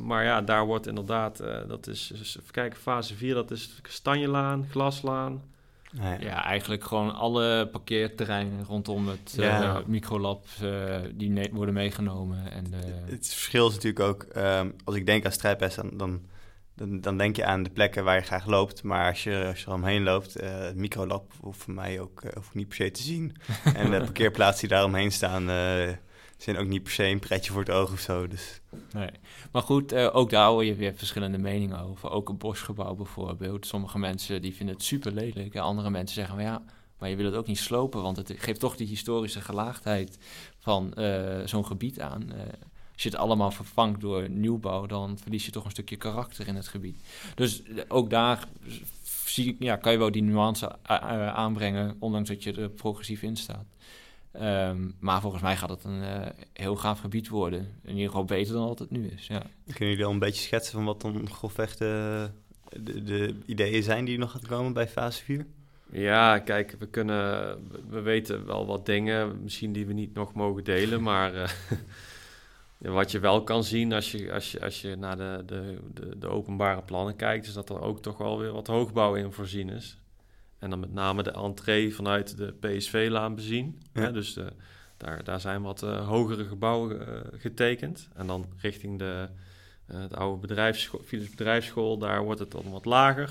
maar 0.04 0.24
ja, 0.24 0.42
daar 0.42 0.66
wordt 0.66 0.86
inderdaad, 0.86 1.42
dat 1.68 1.86
is, 1.86 2.12
dus 2.14 2.38
even 2.38 2.52
kijken, 2.52 2.78
fase 2.78 3.14
4, 3.14 3.34
dat 3.34 3.50
is 3.50 3.78
Kastanjelaan, 3.82 4.66
Glaslaan, 4.70 5.42
Nee. 5.92 6.20
Ja, 6.20 6.44
eigenlijk 6.44 6.84
gewoon 6.84 7.14
alle 7.14 7.68
parkeerterreinen 7.72 8.64
rondom 8.64 9.08
het 9.08 9.34
ja. 9.36 9.78
uh, 9.78 9.86
microlab 9.86 10.46
uh, 10.62 10.96
die 11.14 11.48
worden 11.52 11.74
meegenomen. 11.74 12.50
En, 12.50 12.66
uh... 12.72 13.10
Het 13.10 13.28
verschil 13.28 13.68
is 13.68 13.74
natuurlijk 13.74 14.04
ook, 14.04 14.26
um, 14.36 14.74
als 14.84 14.96
ik 14.96 15.06
denk 15.06 15.24
aan 15.24 15.32
strijpes, 15.32 15.74
dan, 15.74 15.90
dan, 15.92 16.20
dan, 16.74 17.00
dan, 17.00 17.16
denk 17.16 17.36
je 17.36 17.44
aan 17.44 17.62
de 17.62 17.70
plekken 17.70 18.04
waar 18.04 18.16
je 18.16 18.22
graag 18.22 18.46
loopt. 18.46 18.82
Maar 18.82 19.08
als 19.08 19.22
je, 19.22 19.44
als 19.46 19.60
je 19.60 19.66
er 19.66 19.72
omheen 19.72 20.02
loopt, 20.02 20.34
het 20.34 20.76
microlab 20.76 21.32
hoeft 21.40 21.62
voor 21.62 21.74
mij 21.74 22.00
ook 22.00 22.22
hoeft 22.34 22.54
niet 22.54 22.68
per 22.68 22.76
se 22.76 22.90
te 22.90 23.02
zien. 23.02 23.36
en 23.74 23.90
de 23.90 23.98
parkeerplaatsen 23.98 24.68
die 24.68 24.76
daar 24.76 24.86
omheen 24.86 25.12
staan 25.12 25.46
zijn 26.42 26.56
ook 26.56 26.66
niet 26.66 26.82
per 26.82 26.92
se 26.92 27.04
een 27.04 27.18
pretje 27.18 27.52
voor 27.52 27.60
het 27.60 27.70
oog 27.70 27.92
of 27.92 28.00
zo. 28.00 28.28
Dus. 28.28 28.60
Nee. 28.92 29.10
Maar 29.52 29.62
goed, 29.62 29.92
uh, 29.92 30.08
ook 30.12 30.30
daar 30.30 30.48
hoor 30.48 30.64
je 30.64 30.74
weer 30.74 30.94
verschillende 30.94 31.38
meningen 31.38 31.80
over. 31.80 32.10
Ook 32.10 32.28
een 32.28 32.38
bosgebouw 32.38 32.94
bijvoorbeeld. 32.94 33.66
Sommige 33.66 33.98
mensen 33.98 34.42
die 34.42 34.54
vinden 34.54 34.74
het 34.74 34.84
super 34.84 35.12
lelijk. 35.12 35.54
En 35.54 35.62
andere 35.62 35.90
mensen 35.90 36.14
zeggen, 36.14 36.34
maar 36.36 36.44
ja, 36.44 36.62
maar 36.98 37.08
je 37.08 37.16
wil 37.16 37.26
het 37.26 37.34
ook 37.34 37.46
niet 37.46 37.58
slopen. 37.58 38.02
Want 38.02 38.16
het 38.16 38.32
geeft 38.36 38.60
toch 38.60 38.76
die 38.76 38.86
historische 38.86 39.40
gelaagdheid 39.40 40.18
van 40.58 40.92
uh, 40.98 41.40
zo'n 41.44 41.66
gebied 41.66 42.00
aan. 42.00 42.22
Uh, 42.22 42.40
als 42.92 43.02
je 43.02 43.08
het 43.08 43.18
allemaal 43.18 43.50
vervangt 43.50 44.00
door 44.00 44.30
nieuwbouw, 44.30 44.86
dan 44.86 45.18
verlies 45.18 45.44
je 45.44 45.50
toch 45.50 45.64
een 45.64 45.70
stukje 45.70 45.96
karakter 45.96 46.48
in 46.48 46.54
het 46.54 46.68
gebied. 46.68 46.96
Dus 47.34 47.62
ook 47.88 48.10
daar 48.10 48.48
zie, 49.24 49.56
ja, 49.58 49.76
kan 49.76 49.92
je 49.92 49.98
wel 49.98 50.10
die 50.10 50.22
nuance 50.22 50.82
aanbrengen, 51.34 51.96
ondanks 51.98 52.28
dat 52.28 52.42
je 52.42 52.52
er 52.52 52.70
progressief 52.70 53.22
in 53.22 53.36
staat. 53.36 53.66
Um, 54.40 54.94
maar 55.00 55.20
volgens 55.20 55.42
mij 55.42 55.56
gaat 55.56 55.68
het 55.68 55.84
een 55.84 56.02
uh, 56.02 56.26
heel 56.52 56.76
gaaf 56.76 57.00
gebied 57.00 57.28
worden. 57.28 57.60
In 57.82 57.92
ieder 57.92 58.06
geval 58.06 58.24
beter 58.24 58.54
dan 58.54 58.66
wat 58.66 58.78
het 58.78 58.90
nu 58.90 59.06
is. 59.06 59.26
Ja. 59.26 59.42
Kunnen 59.64 59.88
jullie 59.88 60.04
al 60.04 60.12
een 60.12 60.18
beetje 60.18 60.42
schetsen 60.42 60.72
van 60.72 60.84
wat 60.84 61.00
dan 61.00 61.30
grofweg 61.30 61.76
de, 61.76 62.28
de, 62.80 63.02
de 63.02 63.36
ideeën 63.46 63.82
zijn 63.82 64.04
die 64.04 64.18
nog 64.18 64.30
gaan 64.30 64.46
komen 64.48 64.72
bij 64.72 64.88
fase 64.88 65.24
4? 65.24 65.46
Ja, 65.90 66.38
kijk, 66.38 66.76
we 66.78 66.86
kunnen, 66.86 67.58
we 67.88 68.00
weten 68.00 68.46
wel 68.46 68.66
wat 68.66 68.86
dingen, 68.86 69.42
misschien 69.42 69.72
die 69.72 69.86
we 69.86 69.92
niet 69.92 70.14
nog 70.14 70.34
mogen 70.34 70.64
delen, 70.64 71.02
maar 71.12 71.34
uh, 71.34 71.48
wat 72.94 73.10
je 73.10 73.18
wel 73.18 73.44
kan 73.44 73.64
zien 73.64 73.92
als 73.92 74.12
je, 74.12 74.32
als 74.32 74.52
je, 74.52 74.60
als 74.60 74.80
je 74.80 74.96
naar 74.96 75.16
de, 75.16 75.42
de, 75.46 75.78
de, 75.94 76.18
de 76.18 76.28
openbare 76.28 76.82
plannen 76.82 77.16
kijkt, 77.16 77.46
is 77.46 77.52
dat 77.52 77.68
er 77.68 77.80
ook 77.80 78.02
toch 78.02 78.18
wel 78.18 78.38
weer 78.38 78.52
wat 78.52 78.66
hoogbouw 78.66 79.14
in 79.14 79.32
voorzien 79.32 79.70
is. 79.70 80.01
En 80.62 80.70
dan 80.70 80.80
met 80.80 80.92
name 80.92 81.22
de 81.22 81.30
entree 81.30 81.94
vanuit 81.94 82.36
de 82.36 82.54
PSV-laan 82.60 83.34
bezien. 83.34 83.82
Ja. 83.92 84.10
Dus 84.10 84.34
de, 84.34 84.52
daar, 84.96 85.24
daar 85.24 85.40
zijn 85.40 85.62
wat 85.62 85.82
uh, 85.82 86.08
hogere 86.08 86.44
gebouwen 86.44 87.00
uh, 87.00 87.06
getekend. 87.40 88.08
En 88.14 88.26
dan 88.26 88.46
richting 88.56 88.98
de, 88.98 89.28
uh, 89.90 89.96
de 90.08 90.16
oude 90.16 90.40
bedrijfsschool, 90.40 91.00
Philips 91.04 91.30
bedrijfsschool, 91.30 91.98
daar 91.98 92.24
wordt 92.24 92.40
het 92.40 92.50
dan 92.50 92.70
wat 92.70 92.84
lager. 92.84 93.30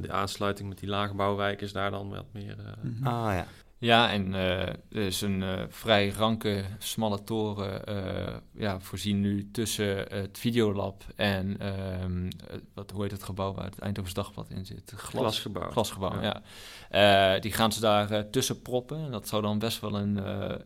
de 0.00 0.12
aansluiting 0.12 0.68
met 0.68 0.78
die 0.78 0.88
lage 0.88 1.14
bouwwijk 1.14 1.60
is 1.60 1.72
daar 1.72 1.90
dan 1.90 2.08
wat 2.08 2.32
meer... 2.32 2.56
-hmm. 2.80 3.06
Ah 3.06 3.34
ja. 3.34 3.46
Ja, 3.82 4.10
en 4.10 4.28
uh, 4.32 4.60
er 4.68 4.76
is 4.88 5.20
een 5.20 5.40
uh, 5.40 5.62
vrij 5.68 6.08
ranke, 6.08 6.64
smalle 6.78 7.24
toren 7.24 7.82
uh, 7.88 8.34
ja, 8.52 8.80
voorzien 8.80 9.20
nu 9.20 9.50
tussen 9.50 9.96
het 9.96 10.38
Videolab 10.38 11.04
en 11.16 11.66
um, 12.02 12.28
wat, 12.74 12.90
hoe 12.90 13.02
heet 13.02 13.10
het 13.10 13.22
gebouw 13.22 13.54
waar 13.54 13.64
het 13.64 13.78
Eindhoven's 13.78 14.14
Dagblad 14.14 14.50
in 14.50 14.66
zit? 14.66 14.92
Glas, 14.96 15.10
glasgebouw. 15.10 15.70
Glasgebouw, 15.70 16.20
ja. 16.20 16.42
ja. 16.90 17.38
die 17.38 17.52
gaan 17.52 17.72
ze 17.72 17.80
daar 17.80 18.30
tussen 18.30 18.62
proppen. 18.62 19.04
En 19.04 19.10
dat 19.10 19.28
zou 19.28 19.42
dan 19.42 19.58
best 19.58 19.80
wel 19.80 19.98
een 19.98 20.20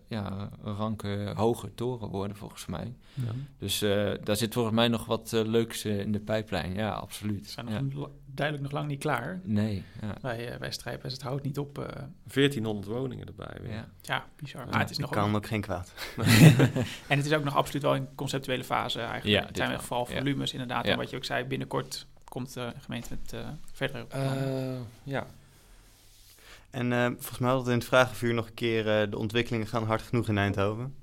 ja, 0.09 0.51
ranke, 0.63 1.33
hoge 1.37 1.75
toren 1.75 2.09
worden, 2.09 2.37
volgens 2.37 2.67
mij. 2.67 2.95
Ja. 3.15 3.33
Dus 3.59 3.79
daar 4.25 4.37
zit 4.37 4.53
volgens 4.53 4.75
mij 4.75 4.89
nog 4.89 5.07
wat 5.07 5.33
leuks 5.33 5.85
in 5.85 6.13
de 6.13 6.21
pijplijn. 6.21 6.75
Ja, 6.75 6.91
absoluut. 6.91 7.51
Zijn 7.51 7.67
nog 7.67 7.75
ja 7.75 8.09
duidelijk 8.37 8.67
nog 8.67 8.81
lang 8.81 8.91
niet 8.91 9.01
klaar. 9.01 9.41
Nee. 9.43 9.85
Ja. 10.01 10.15
Wij, 10.21 10.53
uh, 10.53 10.57
wij 10.59 10.71
strijpen, 10.71 11.11
het 11.11 11.23
houdt 11.23 11.43
niet 11.43 11.59
op. 11.59 11.79
Uh... 11.79 11.85
1400 11.85 12.87
woningen 12.87 13.27
erbij 13.27 13.57
weer. 13.61 13.73
Ja, 13.73 13.89
ja 14.01 14.25
bizar. 14.37 14.67
Maar 14.71 14.79
het 14.81 14.91
is 14.91 14.99
nog 14.99 15.11
kan 15.11 15.37
ook, 15.37 15.47
geen 15.47 15.61
kwaad. 15.61 15.93
en 17.09 17.17
het 17.17 17.27
is 17.27 17.33
ook 17.33 17.45
nog 17.45 17.57
absoluut 17.57 17.83
wel 17.83 17.95
in 17.95 18.09
conceptuele 18.15 18.65
fase 18.65 19.01
eigenlijk. 19.01 19.41
Ja, 19.41 19.47
het 19.47 19.57
zijn 19.57 19.69
in 19.69 19.75
ieder 19.75 19.89
geval 19.89 20.07
volumes 20.07 20.53
inderdaad. 20.53 20.85
En 20.85 20.97
wat 20.97 21.11
je 21.11 21.17
ook 21.17 21.25
zei, 21.25 21.45
binnenkort 21.45 22.07
komt 22.25 22.55
de 22.55 22.73
gemeente 22.81 23.09
met 23.11 23.33
uh, 23.33 23.49
verdere 23.73 24.07
Ja. 25.03 25.27
En 26.71 26.91
volgens 27.13 27.39
mij 27.39 27.49
hadden 27.49 27.67
we 27.67 27.73
in 27.73 27.79
het 27.79 27.89
vragenvuur 27.89 28.35
nog 28.35 28.47
een 28.47 28.55
keer... 28.55 29.11
de 29.11 29.19
ontwikkelingen 29.19 29.67
gaan 29.67 29.85
hard 29.85 30.03
genoeg 30.03 30.29
in 30.29 30.39
Eindhoven. 30.39 30.95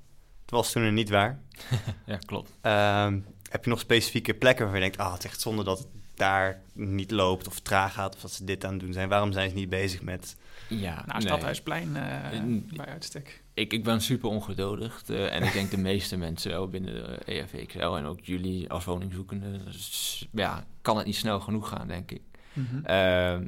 Het 0.42 0.50
was 0.50 0.72
toen 0.72 0.82
er 0.82 0.92
niet 0.92 1.08
waar. 1.08 1.40
ja, 2.06 2.16
klopt. 2.16 2.50
Ehm, 2.60 3.20
heb 3.50 3.64
je 3.64 3.70
nog 3.70 3.80
specifieke 3.80 4.34
plekken 4.34 4.64
waar 4.64 4.74
je 4.74 4.80
denkt... 4.80 4.98
ah, 4.98 5.12
het 5.12 5.24
is 5.24 5.30
echt 5.30 5.40
zonde 5.40 5.64
dat 5.64 5.78
het 5.78 5.93
daar 6.14 6.60
niet 6.72 7.10
loopt 7.10 7.46
of 7.46 7.60
traag 7.60 7.92
gaat 7.92 8.14
of 8.14 8.20
dat 8.20 8.30
ze 8.30 8.44
dit 8.44 8.64
aan 8.64 8.72
het 8.72 8.80
doen 8.80 8.92
zijn. 8.92 9.08
Waarom 9.08 9.32
zijn 9.32 9.48
ze 9.50 9.54
niet 9.54 9.68
bezig 9.68 10.02
met... 10.02 10.36
Ja, 10.68 11.04
nou, 11.06 11.20
Stadhuisplein 11.20 11.88
uh, 11.88 12.76
bij 12.76 12.86
uitstek. 12.86 13.42
Ik, 13.54 13.72
ik 13.72 13.84
ben 13.84 14.00
super 14.00 14.28
ongeduldig 14.28 15.02
uh, 15.08 15.34
en 15.34 15.42
ik 15.42 15.52
denk 15.52 15.70
de 15.70 15.78
meeste 15.90 16.16
mensen 16.16 16.50
wel 16.50 16.68
binnen 16.68 16.94
de 16.94 17.18
EFXL 17.24 17.78
en 17.78 18.04
ook 18.04 18.20
jullie 18.20 18.70
als 18.70 18.84
woningzoekende, 18.84 19.64
dus, 19.64 20.28
ja, 20.32 20.64
kan 20.82 20.96
het 20.96 21.06
niet 21.06 21.16
snel 21.16 21.40
genoeg 21.40 21.68
gaan, 21.68 21.88
denk 21.88 22.10
ik. 22.10 22.22
Mm 22.52 22.66
-hmm. 22.70 22.78
uh, 22.78 22.84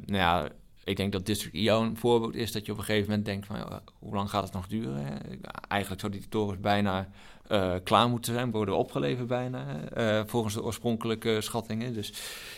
nou 0.05 0.17
ja, 0.17 0.49
ik 0.83 0.97
denk 0.97 1.11
dat 1.11 1.25
District 1.25 1.55
IO 1.55 1.81
een 1.81 1.97
voorbeeld 1.97 2.35
is 2.35 2.51
dat 2.51 2.65
je 2.65 2.71
op 2.71 2.77
een 2.77 2.83
gegeven 2.83 3.09
moment 3.09 3.25
denkt 3.25 3.45
van 3.45 3.81
hoe 3.99 4.15
lang 4.15 4.29
gaat 4.29 4.43
het 4.43 4.53
nog 4.53 4.67
duren? 4.67 5.21
Eigenlijk 5.67 6.01
zou 6.01 6.11
die 6.11 6.27
torens 6.29 6.59
bijna 6.59 7.09
uh, 7.51 7.73
klaar 7.83 8.09
moeten 8.09 8.33
zijn, 8.33 8.51
worden 8.51 8.77
opgeleverd 8.77 9.27
bijna, 9.27 9.65
uh, 9.97 10.21
volgens 10.25 10.53
de 10.53 10.63
oorspronkelijke 10.63 11.41
schattingen. 11.41 11.93
Dus 11.93 12.13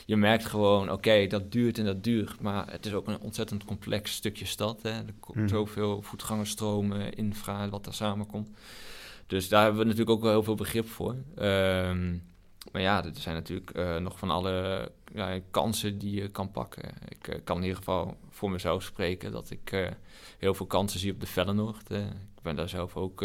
je 0.06 0.18
merkt 0.18 0.46
gewoon, 0.46 0.92
oké, 0.92 1.28
dat 1.28 1.52
duurt 1.52 1.78
en 1.78 1.86
dat 1.86 2.04
duurt, 2.04 2.42
maar 2.42 2.72
het 2.72 2.86
is 2.86 2.94
ook 2.94 3.08
een 3.08 3.20
ontzettend 3.20 3.66
complex 3.66 4.14
stukje 4.14 4.46
stad. 4.46 4.82
Hè. 4.82 4.90
Er 4.90 5.14
komt 5.20 5.38
mm. 5.38 5.48
zoveel 5.48 6.02
voetgangerstromen, 6.02 7.14
infra, 7.14 7.70
wat 7.70 7.84
daar 7.84 7.94
samenkomt. 7.94 8.50
Dus 9.28 9.50
daar 9.50 9.62
hebben 9.62 9.80
we 9.80 9.86
natuurlijk 9.86 10.18
ook 10.18 10.22
wel 10.22 10.32
heel 10.32 10.44
veel 10.44 10.56
begrip 10.56 10.88
voor. 10.88 11.16
Um, 11.40 12.24
maar 12.72 12.82
ja, 12.82 13.06
er 13.06 13.12
zijn 13.14 13.36
natuurlijk 13.36 13.78
uh, 13.78 13.98
nog 13.98 14.20
van 14.20 14.30
alle 14.30 14.92
ja, 15.14 15.40
kansen 15.52 15.98
die 15.98 16.22
je 16.22 16.30
kan 16.30 16.52
pakken. 16.52 16.84
Ik 17.08 17.28
uh, 17.28 17.36
kan 17.44 17.56
in 17.58 17.62
ieder 17.62 17.78
geval 17.78 18.18
voor 18.30 18.52
mezelf 18.52 18.84
spreken 18.84 19.32
dat 19.32 19.50
ik 19.50 19.72
uh, 19.72 19.88
heel 20.38 20.54
veel 20.54 20.66
kansen 20.66 21.00
zie 21.00 21.12
op 21.12 21.20
de 21.20 21.26
Vellenoord. 21.26 21.92
ik 21.92 22.42
ben 22.42 22.56
daar 22.56 22.70
zelf 22.70 22.96
ook 22.96 23.24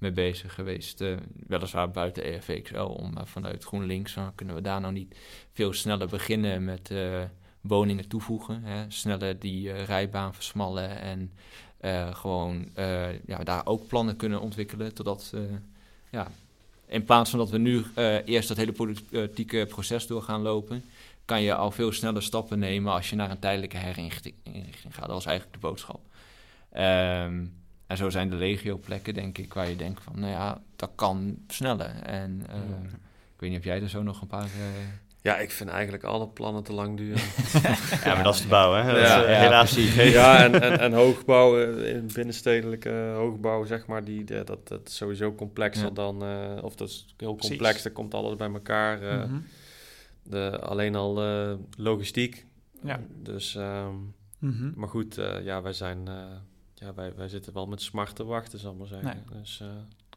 mee 0.00 0.12
bezig 0.12 0.54
geweest. 0.54 1.00
Uh, 1.00 1.16
weliswaar 1.46 1.90
buiten 1.90 2.24
EFXL, 2.24 2.80
om 2.80 3.16
uh, 3.18 3.24
vanuit 3.24 3.64
GroenLinks 3.64 4.16
kunnen 4.34 4.54
we 4.54 4.60
daar 4.60 4.80
nou 4.80 4.92
niet 4.92 5.16
veel 5.52 5.72
sneller 5.72 6.08
beginnen 6.08 6.64
met 6.64 6.90
uh, 6.90 7.22
woningen 7.60 8.08
toevoegen. 8.08 8.62
Hè? 8.62 8.84
Sneller 8.88 9.38
die 9.38 9.72
rijbaan 9.72 10.34
versmallen 10.34 11.00
en 11.00 11.32
gewoon 12.14 12.68
ja, 13.26 13.38
daar 13.44 13.66
ook 13.66 13.86
plannen 13.86 14.16
kunnen 14.16 14.40
ontwikkelen. 14.40 14.94
Totdat 14.94 15.34
ja, 16.10 16.30
in 16.90 17.04
plaats 17.04 17.30
van 17.30 17.38
dat 17.38 17.50
we 17.50 17.58
nu 17.58 17.84
eh, 17.94 18.26
eerst 18.26 18.48
dat 18.48 18.56
hele 18.56 18.72
politieke 18.72 19.66
proces 19.68 20.06
door 20.06 20.22
gaan 20.22 20.42
lopen, 20.42 20.84
kan 21.24 21.42
je 21.42 21.54
al 21.54 21.70
veel 21.70 21.92
sneller 21.92 22.22
stappen 22.22 22.58
nemen 22.58 22.92
als 22.92 23.10
je 23.10 23.16
naar 23.16 23.30
een 23.30 23.38
tijdelijke 23.38 23.76
herinrichting 23.76 24.34
gaat. 24.88 25.06
Dat 25.06 25.08
was 25.08 25.26
eigenlijk 25.26 25.60
de 25.60 25.66
boodschap. 25.66 26.00
Ehm, 26.70 27.44
en 27.90 27.96
zo 27.96 28.10
zijn 28.10 28.30
de 28.30 28.36
legio-plekken, 28.36 29.14
denk 29.14 29.38
ik, 29.38 29.54
waar 29.54 29.68
je 29.68 29.76
denkt 29.76 30.02
van, 30.02 30.20
nou 30.20 30.32
ja, 30.32 30.60
dat 30.76 30.90
kan 30.94 31.36
sneller. 31.48 32.02
En 32.02 32.46
uh, 32.50 32.56
ik 33.34 33.40
weet 33.40 33.50
niet 33.50 33.58
of 33.58 33.64
jij 33.64 33.82
er 33.82 33.88
zo 33.88 34.02
nog 34.02 34.20
een 34.20 34.26
paar... 34.26 34.44
Uh... 34.44 34.80
Ja, 35.22 35.38
ik 35.38 35.50
vind 35.50 35.70
eigenlijk 35.70 36.04
alle 36.04 36.28
plannen 36.28 36.62
te 36.62 36.72
lang 36.72 36.96
duren. 36.96 37.22
ja, 38.04 38.14
maar 38.14 38.22
dat 38.22 38.34
is 38.34 38.42
de 38.42 38.48
bouw, 38.48 38.72
hè? 38.72 38.98
Ja, 38.98 39.22
is, 39.22 39.28
uh, 39.28 39.38
helaas 39.38 39.74
Ja, 40.18 40.44
en, 40.44 40.62
en, 40.62 40.78
en 40.78 40.92
hoogbouw, 40.92 41.58
in 41.82 42.10
binnenstedelijke 42.14 43.12
hoogbouw, 43.14 43.64
zeg 43.64 43.86
maar, 43.86 44.04
die, 44.04 44.24
dat, 44.24 44.68
dat 44.68 44.80
is 44.88 44.96
sowieso 44.96 45.34
complexer 45.34 45.84
ja. 45.84 45.90
dan... 45.90 46.22
of 46.62 46.74
dat 46.74 46.88
is 46.88 47.14
heel 47.16 47.36
complex, 47.36 47.82
dat 47.82 47.92
komt 47.92 48.14
alles 48.14 48.36
bij 48.36 48.50
elkaar. 48.52 48.98
Mm 48.98 49.30
-hmm. 49.30 49.44
de, 50.22 50.58
alleen 50.60 50.94
al 50.94 51.22
logistiek. 51.76 52.46
Ja. 52.82 53.00
Dus, 53.22 53.54
um, 53.54 54.14
mm 54.38 54.52
-hmm. 54.52 54.72
maar 54.76 54.88
goed, 54.88 55.18
ja, 55.42 55.62
wij 55.62 55.72
zijn 55.72 56.08
ja, 56.80 56.94
wij, 56.94 57.14
wij 57.14 57.28
zitten 57.28 57.52
wel 57.52 57.66
met 57.66 57.82
smart 57.82 58.14
te 58.14 58.24
wachten, 58.24 58.58
zal 58.58 58.72
ik 58.72 58.78
maar 58.78 58.86
zeggen. 58.86 59.24
Nee. 59.30 59.40
Dus, 59.40 59.60
uh, 59.62 59.68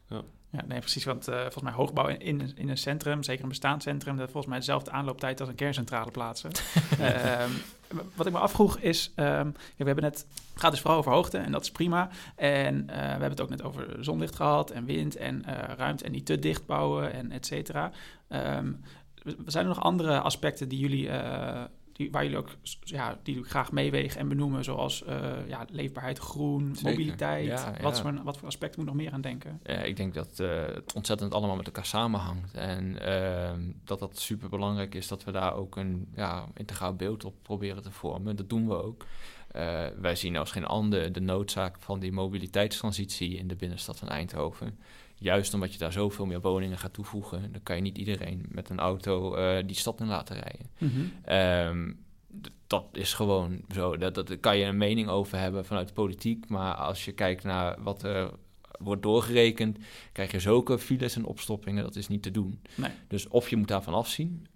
ja. 0.08 0.22
ja. 0.50 0.64
nee, 0.66 0.78
precies. 0.78 1.04
Want 1.04 1.28
uh, 1.28 1.40
volgens 1.40 1.62
mij 1.62 1.72
hoogbouw 1.72 2.06
in, 2.06 2.20
in, 2.20 2.56
in, 2.56 2.68
een 2.68 2.78
centrum, 2.78 3.22
zeker 3.22 3.42
een 3.42 3.48
bestaanscentrum, 3.48 4.16
dat 4.16 4.24
volgens 4.24 4.46
mij 4.46 4.58
dezelfde 4.58 4.90
aanlooptijd 4.90 5.40
als 5.40 5.48
een 5.48 5.54
kerncentrale 5.54 6.10
plaatsen. 6.10 6.50
um, 7.00 7.52
wat 8.16 8.26
ik 8.26 8.32
me 8.32 8.38
afvroeg 8.38 8.78
is, 8.78 9.12
um, 9.16 9.24
ja, 9.26 9.52
we 9.76 9.84
hebben 9.84 10.04
net, 10.04 10.26
het 10.52 10.60
gaat 10.62 10.70
dus 10.70 10.80
vooral 10.80 10.98
over 10.98 11.12
hoogte 11.12 11.38
en 11.38 11.52
dat 11.52 11.62
is 11.62 11.70
prima. 11.70 12.10
En 12.36 12.74
uh, 12.74 12.86
we 12.86 12.92
hebben 12.94 13.30
het 13.30 13.40
ook 13.40 13.50
net 13.50 13.62
over 13.62 14.04
zonlicht 14.04 14.36
gehad 14.36 14.70
en 14.70 14.84
wind 14.84 15.16
en 15.16 15.44
ruimte 15.76 16.04
en 16.04 16.12
niet 16.12 16.26
te 16.26 16.38
dicht 16.38 16.66
bouwen 16.66 17.12
en 17.12 17.30
et 17.30 17.46
cetera. 17.46 17.90
Um, 18.28 18.80
zijn 19.46 19.64
er 19.64 19.74
nog 19.74 19.82
andere 19.82 20.20
aspecten 20.20 20.68
die 20.68 20.78
jullie 20.78 21.10
die, 21.94 22.10
waar 22.10 22.22
jullie 22.22 22.38
ook 22.38 22.48
ja, 22.80 23.18
die 23.22 23.44
graag 23.44 23.72
meewegen 23.72 24.20
en 24.20 24.28
benoemen, 24.28 24.64
zoals 24.64 25.04
uh, 25.08 25.48
ja, 25.48 25.66
leefbaarheid, 25.70 26.18
groen, 26.18 26.74
Zeker. 26.74 26.90
mobiliteit. 26.90 27.46
Ja, 27.46 27.74
wat, 27.80 27.96
ja. 27.96 28.02
Voor, 28.02 28.22
wat 28.24 28.36
voor 28.36 28.48
aspecten 28.48 28.80
moet 28.80 28.88
nog 28.88 29.02
meer 29.02 29.12
aan 29.12 29.20
denken? 29.20 29.60
Ja, 29.62 29.78
ik 29.78 29.96
denk 29.96 30.14
dat 30.14 30.38
uh, 30.40 30.64
het 30.66 30.92
ontzettend 30.92 31.34
allemaal 31.34 31.56
met 31.56 31.66
elkaar 31.66 31.86
samenhangt. 31.86 32.54
En 32.54 32.98
uh, 33.02 33.52
dat 33.84 33.98
dat 33.98 34.18
super 34.18 34.48
belangrijk 34.48 34.94
is 34.94 35.08
dat 35.08 35.24
we 35.24 35.30
daar 35.30 35.54
ook 35.54 35.76
een 35.76 36.08
ja, 36.14 36.48
integraal 36.54 36.94
beeld 36.94 37.24
op 37.24 37.34
proberen 37.42 37.82
te 37.82 37.90
vormen. 37.90 38.36
Dat 38.36 38.48
doen 38.48 38.68
we 38.68 38.82
ook. 38.82 39.04
wij 40.00 40.16
zien 40.16 40.36
als 40.36 40.50
geen 40.50 40.66
ander 40.66 41.12
de 41.12 41.20
noodzaak 41.20 41.76
van 41.78 42.00
die 42.00 42.12
mobiliteitstransitie 42.12 43.36
in 43.36 43.48
de 43.48 43.56
binnenstad 43.56 43.98
van 43.98 44.08
Eindhoven 44.08 44.78
juist 45.14 45.54
omdat 45.54 45.72
je 45.72 45.78
daar 45.78 45.92
zoveel 45.92 46.26
meer 46.26 46.40
woningen 46.40 46.78
gaat 46.78 46.92
toevoegen, 46.92 47.52
dan 47.52 47.62
kan 47.62 47.76
je 47.76 47.82
niet 47.82 47.98
iedereen 47.98 48.46
met 48.48 48.70
een 48.70 48.78
auto 48.78 49.36
uh, 49.36 49.56
die 49.66 49.76
stad 49.76 50.00
in 50.00 50.06
laten 50.06 50.36
rijden. 50.36 50.70
Mm 50.78 50.90
-hmm. 50.90 51.34
um, 51.36 52.04
dat 52.66 52.86
is 52.92 53.14
gewoon 53.14 53.60
zo. 53.74 53.96
Dat, 53.96 54.14
dat 54.14 54.40
kan 54.40 54.58
je 54.58 54.64
een 54.64 54.76
mening 54.76 55.08
over 55.08 55.38
hebben 55.38 55.64
vanuit 55.64 55.88
de 55.88 55.94
politiek. 55.94 56.48
Maar 56.48 56.74
als 56.74 57.04
je 57.04 57.12
kijkt 57.12 57.44
naar 57.44 57.82
wat 57.82 58.02
er 58.02 58.30
wordt 58.78 59.02
doorgerekend, 59.02 59.78
krijg 60.12 60.30
je 60.30 60.40
zulke 60.40 60.78
files 60.78 61.16
en 61.16 61.24
opstoppingen. 61.24 61.84
Dat 61.84 61.96
is 61.96 62.08
niet 62.08 62.22
te 62.22 62.30
doen. 62.30 62.60
Nee. 62.74 62.90
Dus 63.08 63.28
of 63.28 63.48
je 63.48 63.56
moet 63.56 63.68
daarvan 63.68 63.94
afzien, 63.94 64.46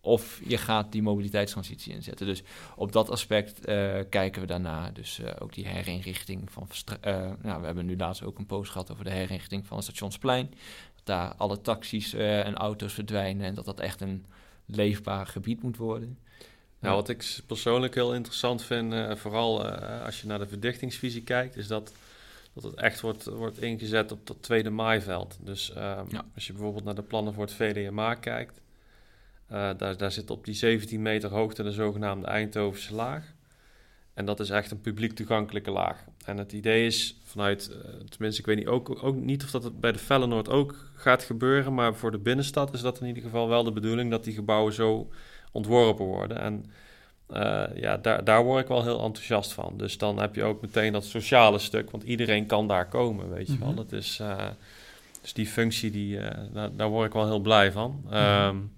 of 0.00 0.40
je 0.44 0.58
gaat 0.58 0.92
die 0.92 1.02
mobiliteitstransitie 1.02 1.92
inzetten. 1.92 2.26
Dus 2.26 2.42
op 2.76 2.92
dat 2.92 3.10
aspect 3.10 3.68
uh, 3.68 3.98
kijken 4.10 4.40
we 4.40 4.46
daarna. 4.46 4.90
Dus 4.90 5.18
uh, 5.18 5.30
ook 5.38 5.54
die 5.54 5.66
herinrichting 5.66 6.52
van... 6.52 6.68
Uh, 7.06 7.30
nou, 7.42 7.60
we 7.60 7.66
hebben 7.66 7.86
nu 7.86 7.96
laatst 7.96 8.22
ook 8.22 8.38
een 8.38 8.46
post 8.46 8.70
gehad 8.70 8.92
over 8.92 9.04
de 9.04 9.10
herinrichting 9.10 9.66
van 9.66 9.76
het 9.76 9.86
Stationsplein. 9.86 10.50
Dat 10.94 11.06
daar 11.06 11.34
alle 11.34 11.60
taxis 11.60 12.12
en 12.14 12.54
auto's 12.54 12.92
verdwijnen... 12.92 13.46
en 13.46 13.54
dat 13.54 13.64
dat 13.64 13.80
echt 13.80 14.00
een 14.00 14.26
leefbaar 14.66 15.26
gebied 15.26 15.62
moet 15.62 15.76
worden. 15.76 16.18
Nou, 16.80 16.94
wat 16.94 17.08
ik 17.08 17.40
persoonlijk 17.46 17.94
heel 17.94 18.14
interessant 18.14 18.62
vind... 18.62 19.18
vooral 19.18 19.64
als 20.04 20.20
je 20.20 20.26
naar 20.26 20.38
de 20.38 20.48
verdichtingsvisie 20.48 21.22
kijkt... 21.22 21.56
is 21.56 21.66
dat, 21.66 21.92
dat 22.52 22.62
het 22.62 22.74
echt 22.74 23.00
wordt, 23.00 23.24
wordt 23.24 23.62
ingezet 23.62 24.12
op 24.12 24.26
dat 24.26 24.42
tweede 24.42 24.70
maaiveld. 24.70 25.38
Dus 25.40 25.72
ja. 25.74 26.24
als 26.34 26.46
je 26.46 26.52
bijvoorbeeld 26.52 26.84
naar 26.84 26.94
de 26.94 27.02
plannen 27.02 27.34
voor 27.34 27.44
het 27.44 27.52
VDMA 27.52 28.14
kijkt... 28.14 28.60
Uh, 29.52 29.70
daar, 29.76 29.96
daar 29.96 30.12
zit 30.12 30.30
op 30.30 30.44
die 30.44 30.54
17 30.54 31.02
meter 31.02 31.30
hoogte 31.30 31.62
de 31.62 31.72
zogenaamde 31.72 32.26
Eindhovense 32.26 32.94
laag. 32.94 33.34
En 34.14 34.24
dat 34.24 34.40
is 34.40 34.50
echt 34.50 34.70
een 34.70 34.80
publiek 34.80 35.12
toegankelijke 35.12 35.70
laag. 35.70 36.04
En 36.24 36.36
het 36.36 36.52
idee 36.52 36.86
is 36.86 37.16
vanuit, 37.24 37.70
uh, 37.72 37.76
tenminste, 38.08 38.40
ik 38.40 38.46
weet 38.46 38.56
niet, 38.56 38.66
ook, 38.66 39.02
ook 39.02 39.16
niet 39.16 39.44
of 39.44 39.50
dat 39.50 39.64
het 39.64 39.80
bij 39.80 39.92
de 39.92 39.98
Fellenoord 39.98 40.48
ook 40.48 40.90
gaat 40.94 41.22
gebeuren, 41.22 41.74
maar 41.74 41.94
voor 41.94 42.10
de 42.10 42.18
binnenstad 42.18 42.74
is 42.74 42.80
dat 42.80 43.00
in 43.00 43.06
ieder 43.06 43.22
geval 43.22 43.48
wel 43.48 43.64
de 43.64 43.72
bedoeling 43.72 44.10
dat 44.10 44.24
die 44.24 44.34
gebouwen 44.34 44.72
zo 44.72 45.10
ontworpen 45.52 46.04
worden. 46.04 46.40
En 46.40 46.64
uh, 47.30 47.64
ja, 47.74 47.96
daar, 47.96 48.24
daar 48.24 48.44
word 48.44 48.62
ik 48.62 48.68
wel 48.68 48.82
heel 48.82 49.02
enthousiast 49.02 49.52
van. 49.52 49.74
Dus 49.76 49.98
dan 49.98 50.18
heb 50.18 50.34
je 50.34 50.44
ook 50.44 50.60
meteen 50.60 50.92
dat 50.92 51.04
sociale 51.04 51.58
stuk, 51.58 51.90
want 51.90 52.02
iedereen 52.02 52.46
kan 52.46 52.68
daar 52.68 52.88
komen, 52.88 53.30
weet 53.30 53.46
je 53.46 53.52
mm 53.52 53.58
-hmm. 53.58 53.66
wel. 53.66 53.74
Dat 53.74 53.92
is, 53.92 54.20
dus 55.20 55.32
die 55.32 55.46
functie, 55.46 55.90
die, 55.90 56.18
daar, 56.52 56.76
daar, 56.76 56.88
word 56.88 57.06
ik 57.06 57.12
wel 57.12 57.26
heel 57.26 57.40
blij 57.40 57.72
van. 57.72 58.00
Mm 58.04 58.10
-hmm. 58.10 58.48
um, 58.48 58.72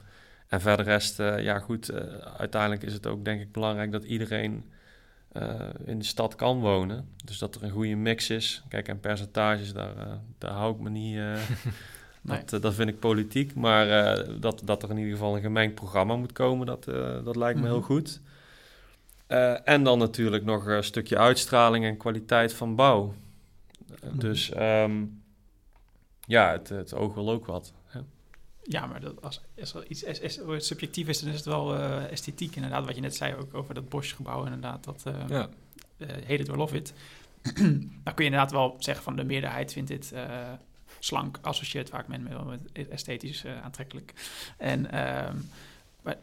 en 0.50 0.60
verder 0.60 0.84
rest, 0.84 1.20
uh, 1.20 1.42
ja 1.42 1.58
goed, 1.58 1.90
uh, 1.90 1.96
uiteindelijk 2.38 2.82
is 2.82 2.92
het 2.92 3.06
ook 3.06 3.24
denk 3.24 3.40
ik 3.40 3.52
belangrijk 3.52 3.92
dat 3.92 4.04
iedereen 4.04 4.64
uh, 5.32 5.60
in 5.84 5.98
de 5.98 6.04
stad 6.04 6.34
kan 6.34 6.60
wonen. 6.60 7.08
Dus 7.24 7.38
dat 7.38 7.54
er 7.54 7.62
een 7.62 7.70
goede 7.70 7.94
mix 7.94 8.30
is. 8.30 8.62
Kijk, 8.68 8.88
en 8.88 9.00
percentages, 9.00 9.72
daar, 9.72 9.94
daar 10.38 10.52
hou 10.52 10.74
ik 10.74 10.80
me 10.80 10.90
niet... 10.90 11.16
nee. 12.20 12.44
dat, 12.44 12.62
dat 12.62 12.74
vind 12.74 12.88
ik 12.88 12.98
politiek. 12.98 13.54
Maar 13.54 13.86
dat, 14.40 14.62
dat 14.64 14.82
er 14.82 14.90
in 14.90 14.98
ieder 14.98 15.12
geval 15.12 15.36
een 15.36 15.42
gemengd 15.42 15.74
programma 15.74 16.16
moet 16.16 16.32
komen, 16.32 16.66
dat, 16.66 16.84
dat 17.24 17.36
lijkt 17.36 17.60
me 17.60 17.66
mm 17.66 17.70
-hmm. 17.70 17.76
heel 17.76 17.82
goed. 17.82 18.20
en 19.64 19.82
dan 19.82 19.98
natuurlijk 19.98 20.44
nog 20.44 20.66
een 20.66 20.84
stukje 20.84 21.18
uitstraling 21.18 21.84
en 21.84 21.96
kwaliteit 21.96 22.54
van 22.54 22.74
bouw. 22.74 23.04
Mm 23.04 23.14
-hmm. 24.00 24.18
Dus 24.18 24.52
um, 24.56 25.22
ja, 26.20 26.52
het, 26.52 26.68
het 26.68 26.94
oog 26.94 27.14
wil 27.14 27.30
ook 27.30 27.46
wat. 27.46 27.72
Ja, 28.62 28.86
maar 28.86 29.00
dat 29.00 29.22
als, 29.22 29.40
als 29.60 29.74
er 29.74 29.86
iets 29.86 30.02
is, 30.02 30.18
is, 30.18 30.66
subjectief 30.66 31.08
is, 31.08 31.20
dan 31.20 31.28
is 31.28 31.36
het 31.36 31.44
wel 31.44 31.74
uh, 31.74 32.10
esthetiek. 32.10 32.56
Inderdaad, 32.56 32.84
wat 32.84 32.94
je 32.94 33.00
net 33.00 33.16
zei 33.16 33.34
ook 33.34 33.54
over 33.54 33.74
dat 33.74 33.88
Bosch-gebouw, 33.88 34.44
inderdaad, 34.44 34.84
dat 34.84 35.04
uh, 35.06 35.28
ja. 35.28 35.48
uh, 35.96 36.08
Heden 36.24 36.46
door 36.46 36.56
Love 36.56 36.76
It. 36.76 36.92
dan 38.04 38.14
kun 38.14 38.24
je 38.24 38.24
inderdaad 38.24 38.50
wel 38.50 38.76
zeggen 38.78 39.04
van 39.04 39.16
de 39.16 39.24
meerderheid 39.24 39.72
vindt 39.72 39.88
dit 39.88 40.14
slank, 40.98 41.38
associeert 41.42 41.88
vaak 41.88 42.08
men 42.08 42.28
met 42.46 42.88
esthetisch 42.88 43.46
aantrekkelijk. 43.46 44.12
En 44.56 44.78
um, 45.28 45.48
maar, 46.02 46.18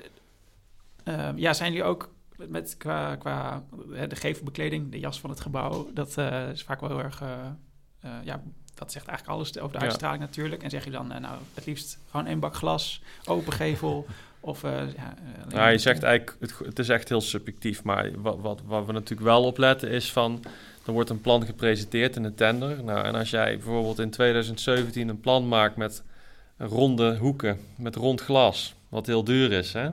um, 1.04 1.38
ja, 1.38 1.54
zijn 1.54 1.72
jullie 1.72 1.88
ook 1.88 2.14
met 2.36 2.76
qua, 2.78 3.16
qua 3.16 3.64
de 4.10 4.16
gevelbekleding, 4.16 4.92
de 4.92 5.00
jas 5.00 5.20
van 5.20 5.30
het 5.30 5.40
gebouw, 5.40 5.90
dat 5.94 6.18
is 6.54 6.64
vaak 6.64 6.80
wel 6.80 6.90
heel 6.90 7.04
erg 7.04 7.24
ja, 8.24 8.44
dat 8.78 8.92
zegt 8.92 9.08
eigenlijk 9.08 9.38
alles 9.38 9.60
over 9.60 9.80
de 9.80 9.86
uitstraling 9.86 10.22
ja. 10.22 10.28
natuurlijk. 10.28 10.64
En 10.64 10.70
zeg 10.70 10.84
je 10.84 10.92
dan, 10.92 11.12
uh, 11.12 11.18
nou, 11.18 11.38
het 11.54 11.66
liefst 11.66 12.00
gewoon 12.10 12.26
één 12.26 12.40
bak 12.40 12.56
glas, 12.56 13.02
open 13.26 13.54
gevel. 13.54 14.06
of, 14.40 14.64
uh, 14.64 14.72
ja, 14.72 15.14
nou, 15.50 15.72
je 15.72 15.78
zegt 15.78 16.04
eigenlijk, 16.04 16.38
het, 16.40 16.54
het, 16.66 16.80
is 16.80 16.90
echt 16.90 17.10
heel 17.10 17.22
subjectief. 17.22 17.84
Maar 17.84 18.12
wat, 18.22 18.38
wat, 18.40 18.62
wat 18.66 18.86
we 18.86 18.92
natuurlijk 18.92 19.28
wel 19.28 19.44
opletten 19.44 19.90
is 19.90 20.12
van... 20.12 20.44
Er 20.86 20.94
wordt 20.94 21.10
een 21.10 21.22
plan 21.22 21.46
gepresenteerd 21.46 22.16
in 22.16 22.24
de 22.24 22.34
tender. 22.34 22.84
Nou, 22.84 23.06
en 23.06 23.16
als 23.16 23.30
jij 23.30 23.56
bijvoorbeeld 23.58 24.00
in 24.00 24.10
2017 24.10 25.10
een 25.10 25.20
plan 25.20 25.48
maakt 25.48 25.76
met 25.76 26.04
ronde 26.58 27.18
hoeken, 27.18 27.60
met 27.76 27.96
rond 27.96 28.22
glas, 28.22 28.76
wat 28.90 29.06
heel 29.06 29.24
duur 29.24 29.52
is, 29.52 29.74
hè? 29.74 29.90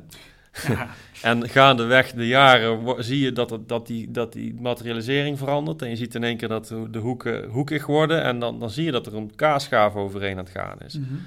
Ja. 0.68 0.88
en 1.30 1.48
gaandeweg 1.48 2.12
de 2.12 2.26
jaren 2.26 3.04
zie 3.04 3.20
je 3.20 3.32
dat, 3.32 3.50
het, 3.50 3.68
dat, 3.68 3.86
die, 3.86 4.10
dat 4.10 4.32
die 4.32 4.54
materialisering 4.60 5.38
verandert. 5.38 5.82
En 5.82 5.88
je 5.88 5.96
ziet 5.96 6.14
in 6.14 6.24
één 6.24 6.36
keer 6.36 6.48
dat 6.48 6.74
de 6.90 6.98
hoeken 6.98 7.48
hoekig 7.48 7.86
worden. 7.86 8.22
En 8.22 8.38
dan, 8.38 8.60
dan 8.60 8.70
zie 8.70 8.84
je 8.84 8.90
dat 8.90 9.06
er 9.06 9.14
een 9.14 9.34
kaasschaaf 9.34 9.94
overheen 9.94 10.38
aan 10.38 10.44
het 10.44 10.54
gaan 10.54 10.78
is. 10.80 10.98
Mm 10.98 11.04
-hmm. 11.04 11.20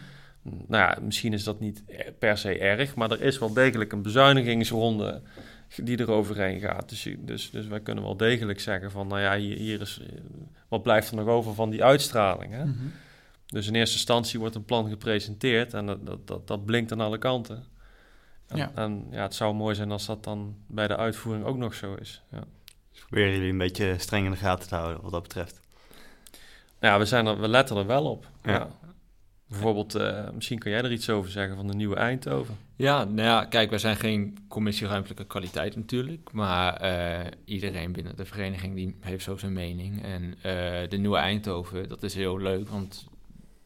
Nou 0.68 0.84
ja, 0.84 0.98
misschien 1.02 1.34
is 1.34 1.44
dat 1.44 1.60
niet 1.60 1.84
per 2.20 2.38
se 2.38 2.58
erg. 2.58 2.96
Maar 2.96 3.12
er 3.12 3.22
is 3.22 3.40
wel 3.40 3.54
degelijk 3.54 3.92
een 3.92 4.02
bezuinigingsronde 4.02 5.22
die 5.76 5.98
er 5.98 6.12
overheen 6.12 6.60
gaat. 6.60 6.90
Dus, 6.90 7.10
dus, 7.20 7.50
dus 7.50 7.68
wij 7.68 7.80
kunnen 7.80 8.04
wel 8.04 8.18
degelijk 8.18 8.60
zeggen 8.60 8.92
van... 8.92 9.08
Nou 9.08 9.22
ja, 9.22 9.38
hier, 9.38 9.58
hier 9.58 9.82
is... 9.82 10.02
Wat 10.68 10.84
blijft 10.84 11.10
er 11.10 11.16
nog 11.16 11.28
over 11.28 11.54
van 11.54 11.70
die 11.70 11.84
uitstraling, 11.84 12.54
hè? 12.54 12.66
Mm 12.66 12.76
-hmm. 12.80 12.92
Dus 13.48 13.68
in 13.68 13.76
eerste 13.76 13.96
instantie 13.96 14.40
wordt 14.40 14.56
een 14.56 14.66
plan 14.66 14.90
gepresenteerd... 14.90 15.74
en 15.74 15.86
dat, 15.86 16.06
dat, 16.06 16.28
dat, 16.28 16.48
dat 16.48 16.66
blinkt 16.66 16.92
aan 16.92 17.02
alle 17.02 17.18
kanten. 17.18 17.64
En, 18.48 18.58
ja. 18.58 18.72
en 18.76 19.08
ja, 19.12 19.22
het 19.22 19.36
zou 19.36 19.54
mooi 19.54 19.76
zijn 19.76 19.92
als 19.92 20.06
dat 20.06 20.24
dan 20.24 20.56
bij 20.68 20.88
de 20.88 20.98
uitvoering 20.98 21.46
ook 21.46 21.58
nog 21.58 21.74
zo 21.74 21.94
is. 21.94 22.24
Ja. 22.32 22.44
Dus 22.92 23.00
proberen 23.00 23.32
jullie 23.32 23.52
een 23.52 23.58
beetje 23.58 23.96
streng 23.98 24.26
in 24.26 24.32
de 24.32 24.38
gaten 24.38 24.68
te 24.68 24.76
houden 24.76 25.02
wat 25.02 25.12
dat 25.12 25.22
betreft? 25.22 25.60
Ja, 26.80 27.00
we, 27.00 27.06
zijn 27.06 27.26
er, 27.26 27.40
we 27.40 27.48
letten 27.48 27.78
er 27.78 27.86
wel 27.86 28.06
op. 28.06 28.30
Ja. 28.44 28.52
ja. 28.52 28.70
Bijvoorbeeld, 29.48 29.96
uh, 29.96 30.30
misschien 30.34 30.60
kan 30.60 30.72
jij 30.72 30.82
er 30.82 30.92
iets 30.92 31.10
over 31.10 31.32
zeggen 31.32 31.56
van 31.56 31.68
de 31.68 31.74
nieuwe 31.74 31.96
Eindhoven. 31.96 32.58
Ja, 32.76 33.04
nou 33.04 33.28
ja, 33.28 33.46
kijk, 33.46 33.70
wij 33.70 33.80
zijn 33.80 33.96
geen 33.96 34.38
commissie 34.48 34.88
ruimtelijke 34.88 35.26
kwaliteit 35.26 35.76
natuurlijk. 35.76 36.30
Maar 36.32 36.84
uh, 36.84 37.26
iedereen 37.46 37.92
binnen 37.92 38.16
de 38.16 38.26
vereniging 38.26 38.76
die 38.76 38.96
heeft 39.00 39.24
zo 39.24 39.38
zijn 39.38 39.54
mening. 39.54 40.04
En 40.04 40.24
uh, 40.24 40.90
de 40.90 40.98
nieuwe 40.98 41.18
Eindhoven, 41.18 41.90
dat 41.90 42.04
is 42.04 42.14
heel 42.14 42.40
leuk, 42.40 42.70
want 42.70 43.08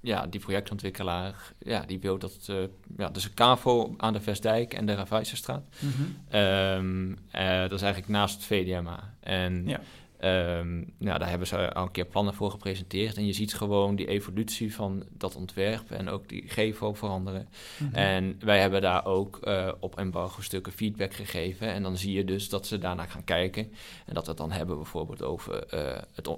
ja, 0.02 0.28
die 0.28 0.40
projectontwikkelaar, 0.40 1.54
ja, 1.60 1.82
die 1.86 2.00
wil 2.00 2.18
dat, 2.18 2.48
uh, 2.50 2.58
ja, 2.98 3.10
dus 3.10 3.24
een 3.26 3.34
KAVO 3.34 3.94
aan 3.98 4.14
de 4.14 4.22
Vestdijk 4.22 4.74
en 4.74 4.86
de 4.86 4.94
Ravijzerstraat. 4.96 5.68
Mhm. 5.80 6.02
Ehm, 6.30 7.12
eh, 7.32 7.60
dat 7.62 7.72
is 7.72 7.82
eigenlijk 7.82 8.08
naast 8.12 8.36
het 8.36 8.44
VDMA. 8.46 9.14
En 9.20 9.64
Ja. 9.68 9.80
ehm, 10.18 10.78
nou, 10.98 11.20
daar 11.20 11.30
hebben 11.30 11.48
ze 11.48 11.74
al 11.74 11.84
een 11.84 11.92
keer 11.92 12.06
plannen 12.06 12.34
voor 12.34 12.52
gepresenteerd. 12.52 13.18
En 13.18 13.26
je 13.26 13.34
ziet 13.34 13.54
gewoon 13.54 13.96
die 13.96 14.08
evolutie 14.08 14.76
van 14.76 15.04
dat 15.18 15.36
ontwerp 15.36 15.92
en 15.92 16.10
ook 16.10 16.30
die 16.30 16.44
GEVO 16.48 16.94
veranderen. 16.94 17.48
Mhm. 17.78 17.96
En 17.96 18.36
wij 18.40 18.60
hebben 18.60 18.82
daar 18.82 19.06
ook 19.06 19.38
eh, 19.38 19.72
op 19.80 19.98
embargo 19.98 20.42
stukken 20.42 20.72
feedback 20.72 21.14
gegeven. 21.14 21.68
En 21.68 21.84
dan 21.84 21.98
zie 21.98 22.14
je 22.14 22.26
dus 22.26 22.50
dat 22.50 22.68
ze 22.68 22.78
daarna 22.78 23.06
gaan 23.06 23.24
kijken. 23.24 23.72
En 24.06 24.14
dat 24.14 24.24
we 24.24 24.30
het 24.30 24.40
dan 24.40 24.52
hebben 24.52 24.76
bijvoorbeeld 24.76 25.24
over 25.24 25.64
eh, 25.66 26.02
het, 26.14 26.28
ja, 26.28 26.38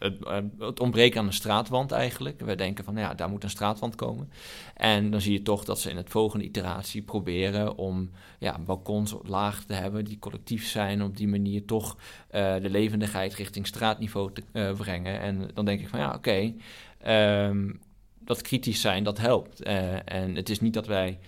het, 0.00 0.24
eh, 0.24 0.38
het 0.58 0.80
ontbreken 0.80 1.20
aan 1.20 1.26
een 1.26 1.32
straatwand 1.32 1.92
eigenlijk. 1.92 2.40
We 2.40 2.54
denken 2.54 2.84
van, 2.84 2.94
nou 2.94 3.06
ja, 3.06 3.14
daar 3.14 3.28
moet 3.28 3.44
een 3.44 3.50
straatwand 3.50 3.94
komen. 3.94 4.30
En 4.74 5.10
dan 5.10 5.20
zie 5.20 5.32
je 5.32 5.42
toch 5.42 5.64
dat 5.64 5.80
ze 5.80 5.90
in 5.90 5.96
het 5.96 6.10
volgende 6.10 6.44
iteratie 6.44 7.02
proberen 7.02 7.76
om 7.76 8.10
ja, 8.38 8.58
balkons 8.58 9.14
laag 9.22 9.64
te 9.64 9.72
hebben 9.72 10.04
die 10.04 10.18
collectief 10.18 10.66
zijn. 10.66 11.02
Op 11.02 11.16
die 11.16 11.28
manier 11.28 11.64
toch 11.64 11.96
eh, 12.28 12.54
de 12.60 12.70
levendigheid 12.70 13.34
richting 13.34 13.66
straatniveau 13.66 14.32
te 14.32 14.42
eh, 14.52 14.72
brengen. 14.72 15.20
En 15.20 15.50
dan 15.54 15.64
denk 15.64 15.80
ik 15.80 15.88
van, 15.88 15.98
ja, 15.98 16.14
oké. 16.14 16.54
ehm, 16.98 17.72
dat 18.18 18.42
kritisch 18.42 18.80
zijn, 18.80 19.04
dat 19.04 19.18
helpt. 19.18 19.62
En 20.04 20.34
het 20.34 20.48
is 20.48 20.60
niet 20.60 20.74
dat 20.74 20.86
wij 20.86 21.18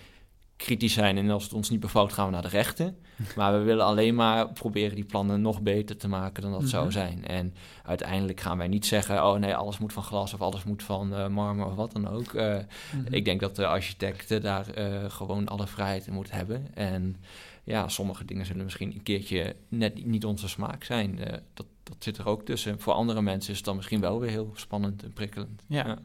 kritisch 0.57 0.93
zijn 0.93 1.17
en 1.17 1.29
als 1.29 1.43
het 1.43 1.53
ons 1.53 1.69
niet 1.69 1.79
bevalt 1.79 2.13
gaan 2.13 2.25
we 2.25 2.31
naar 2.31 2.41
de 2.41 2.47
rechter. 2.47 2.93
Maar 3.35 3.53
we 3.53 3.59
willen 3.59 3.85
alleen 3.85 4.15
maar 4.15 4.49
proberen 4.49 4.95
die 4.95 5.03
plannen 5.05 5.41
nog 5.41 5.61
beter 5.61 5.97
te 5.97 6.07
maken 6.07 6.41
dan 6.43 6.51
dat 6.51 6.69
zou 6.69 6.83
Mhm. 6.83 6.91
zijn. 6.93 7.25
En 7.27 7.53
uiteindelijk 7.83 8.39
gaan 8.39 8.57
wij 8.57 8.67
niet 8.67 8.85
zeggen, 8.85 9.23
oh 9.25 9.35
nee, 9.39 9.55
alles 9.55 9.77
moet 9.77 9.93
van 9.93 10.03
glas 10.03 10.33
of 10.33 10.41
alles 10.41 10.63
moet 10.63 10.83
van 10.83 11.13
eh, 11.13 11.27
marmer 11.27 11.65
of 11.65 11.75
wat 11.75 11.91
dan 11.91 12.07
ook. 12.07 12.33
Eh, 12.33 12.55
Mhm. 12.95 13.13
Ik 13.13 13.25
denk 13.25 13.39
dat 13.39 13.55
de 13.55 13.67
architecten 13.67 14.41
daar 14.41 14.67
eh, 14.69 15.09
gewoon 15.11 15.47
alle 15.47 15.67
vrijheid 15.67 16.07
in 16.07 16.13
moeten 16.13 16.35
hebben. 16.35 16.67
En 16.75 17.15
ja, 17.63 17.87
sommige 17.87 18.25
dingen 18.25 18.45
zullen 18.45 18.63
misschien 18.63 18.93
een 18.93 19.03
keertje 19.03 19.55
net 19.69 20.05
niet- 20.05 20.25
onze 20.25 20.47
smaak 20.47 20.83
zijn. 20.83 21.19
Dat, 21.53 21.65
dat 21.83 21.95
zit 21.99 22.17
er 22.17 22.27
ook 22.27 22.45
tussen. 22.45 22.79
Voor 22.79 22.93
andere 22.93 23.21
mensen 23.21 23.51
is 23.51 23.57
het 23.57 23.65
dan 23.65 23.75
misschien 23.75 23.99
wel 24.01 24.19
weer 24.19 24.29
heel 24.29 24.51
spannend 24.55 25.03
en 25.03 25.13
prikkelend. 25.13 25.63
Ja. 25.67 25.97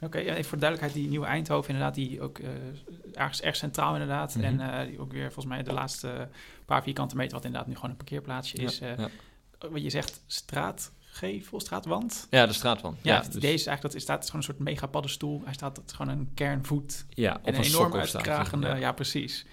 Oké, 0.00 0.18
voor 0.18 0.58
de 0.58 0.64
duidelijkheid, 0.64 0.92
die 0.92 1.08
nieuwe 1.08 1.26
Eindhoven 1.26 1.70
inderdaad, 1.70 1.94
die 1.94 2.20
ook 2.20 2.38
eh, 2.38 2.48
ergens 3.14 3.40
erg 3.40 3.56
centraal 3.56 3.92
inderdaad. 3.92 4.34
Mhm. 4.34 4.44
En 4.44 4.60
eh, 4.60 4.86
die 4.86 4.98
ook 5.00 5.12
weer 5.12 5.24
volgens 5.24 5.46
mij 5.46 5.62
de 5.62 5.72
laatste 5.72 6.28
paar 6.64 6.82
vierkante 6.82 7.16
meter, 7.16 7.32
wat 7.32 7.44
inderdaad 7.44 7.68
nu 7.68 7.74
gewoon 7.74 7.90
een 7.90 7.96
parkeerplaatsje 7.96 8.56
is. 8.56 8.78
Ja, 8.78 8.86
eh, 8.86 8.98
ja. 8.98 9.08
Wat 9.70 9.82
je 9.82 9.90
zegt, 9.90 10.22
straatgevel, 10.26 11.60
straatwand. 11.60 12.26
Ja, 12.30 12.46
de 12.46 12.52
straatwand. 12.52 12.98
Ja, 13.02 13.14
Ja, 13.14 13.20
dus- 13.20 13.34
idee 13.34 13.54
is 13.54 13.66
eigenlijk 13.66 13.82
dat 13.82 13.94
is, 13.94 14.02
staat, 14.02 14.24
gewoon 14.24 14.36
een 14.36 14.46
soort 14.46 14.58
mega 14.58 14.86
paddenstoel. 14.86 15.42
Hij 15.44 15.54
staat 15.54 15.82
is 15.86 15.92
gewoon 15.92 16.12
een 16.18 16.30
kernvoet. 16.34 17.06
ja 17.08 17.34
op 17.34 17.46
en 17.46 17.54
een, 17.54 17.60
een 17.60 17.66
enorm 17.66 17.94
uitkragende. 17.94 18.68
Ja, 18.68 18.92
precies. 18.92 19.46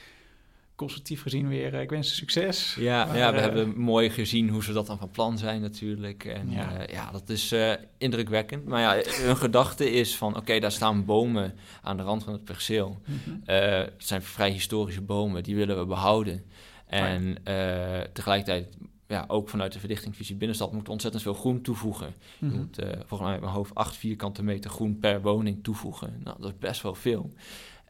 Constructief 0.76 1.22
gezien 1.22 1.48
weer, 1.48 1.74
eh, 1.74 1.82
ik 1.82 1.90
wens 1.90 2.08
ze 2.10 2.16
succes. 2.16 2.76
ja, 2.80 3.06
Maar, 3.06 3.18
ja, 3.18 3.32
we 3.32 3.38
eh, 3.38 3.44
hebben 3.44 3.80
mooi 3.80 4.10
gezien 4.10 4.50
hoe 4.50 4.64
ze 4.64 4.74
dat 4.74 4.88
dan 4.88 4.98
van 4.98 5.10
plan 5.10 5.38
zijn 5.38 5.62
natuurlijk. 5.62 6.26
En 6.26 6.52
Ja. 6.52 6.72
ja, 6.72 6.86
ja 6.92 7.12
dat 7.12 7.30
is 7.30 7.52
eh, 7.52 7.74
indrukwekkend. 7.98 8.66
Maar 8.66 8.82
ja, 8.82 9.12
hun 9.26 9.38
gedachte 9.38 9.92
is 9.92 10.16
van, 10.18 10.38
oké, 10.38 10.60
daar 10.60 10.72
staan 10.72 11.06
bomen 11.06 11.56
aan 11.82 11.98
de 11.98 12.04
rand 12.04 12.24
van 12.24 12.34
het 12.34 12.44
perceel. 12.44 13.02
Eh, 13.46 13.58
het 13.78 13.94
zijn 13.98 14.22
vrij 14.22 14.50
historische 14.52 15.02
bomen, 15.02 15.44
die 15.44 15.56
willen 15.56 15.80
we 15.80 15.86
behouden. 15.86 16.44
En 16.88 17.38
eh, 17.44 18.02
tegelijkertijd, 18.14 18.68
ja, 19.08 19.26
ook 19.28 19.50
vanuit 19.50 19.74
de 19.74 19.80
verdichtingsvisie 19.80 20.36
binnenstad, 20.36 20.74
moet 20.74 20.90
ontzettend 20.90 21.24
veel 21.24 21.34
groen 21.34 21.62
toevoegen. 21.62 22.14
Je 22.40 22.46
Mhm. 22.46 22.56
moet 22.58 22.78
eh, 22.80 22.88
volgens 22.90 23.20
mij 23.22 23.32
uit 23.32 23.42
mijn 23.42 23.54
hoofd 23.54 23.76
acht 23.76 23.96
vierkante 23.96 24.44
meter 24.44 24.70
groen 24.70 25.00
per 25.00 25.22
woning 25.22 25.64
toevoegen. 25.64 26.20
Nou, 26.24 26.38
dat 26.42 26.52
is 26.52 26.58
best 26.60 26.82
wel 26.82 26.96
veel. 26.96 27.34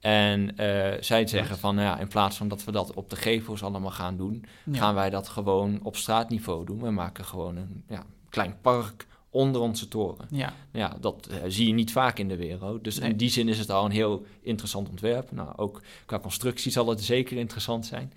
En 0.03 0.57
eh, 0.57 1.01
zij 1.01 1.27
zeggen 1.27 1.57
van, 1.57 1.77
ja, 1.77 1.99
in 1.99 2.07
plaats 2.07 2.37
van 2.37 2.47
dat 2.47 2.63
we 2.63 2.71
dat 2.71 2.93
op 2.93 3.09
de 3.09 3.15
gevels 3.15 3.63
allemaal 3.63 3.91
gaan 3.91 4.17
doen, 4.17 4.45
Ja. 4.65 4.77
gaan 4.77 4.95
wij 4.95 5.09
dat 5.09 5.27
gewoon 5.27 5.79
op 5.83 5.95
straatniveau 5.95 6.65
doen. 6.65 6.81
We 6.81 6.89
maken 6.91 7.25
gewoon 7.25 7.55
een 7.55 7.83
ja, 7.89 8.03
klein 8.29 8.55
park 8.61 9.07
onder 9.29 9.61
onze 9.61 9.87
toren. 9.87 10.27
Ja, 10.29 10.53
Ja, 10.71 10.97
dat 11.01 11.27
eh, 11.27 11.37
zie 11.47 11.67
je 11.67 11.73
niet 11.73 11.91
vaak 11.91 12.19
in 12.19 12.27
de 12.27 12.35
wereld. 12.37 12.83
Dus 12.83 12.99
Nee. 12.99 13.09
in 13.09 13.17
die 13.17 13.29
zin 13.29 13.49
is 13.49 13.59
het 13.59 13.69
al 13.69 13.85
een 13.85 13.91
heel 13.91 14.25
interessant 14.41 14.89
ontwerp. 14.89 15.31
Nou, 15.31 15.53
ook 15.55 15.81
qua 16.05 16.19
constructie 16.19 16.71
zal 16.71 16.87
het 16.89 17.03
zeker 17.03 17.37
interessant 17.37 17.85
zijn. 17.85 18.13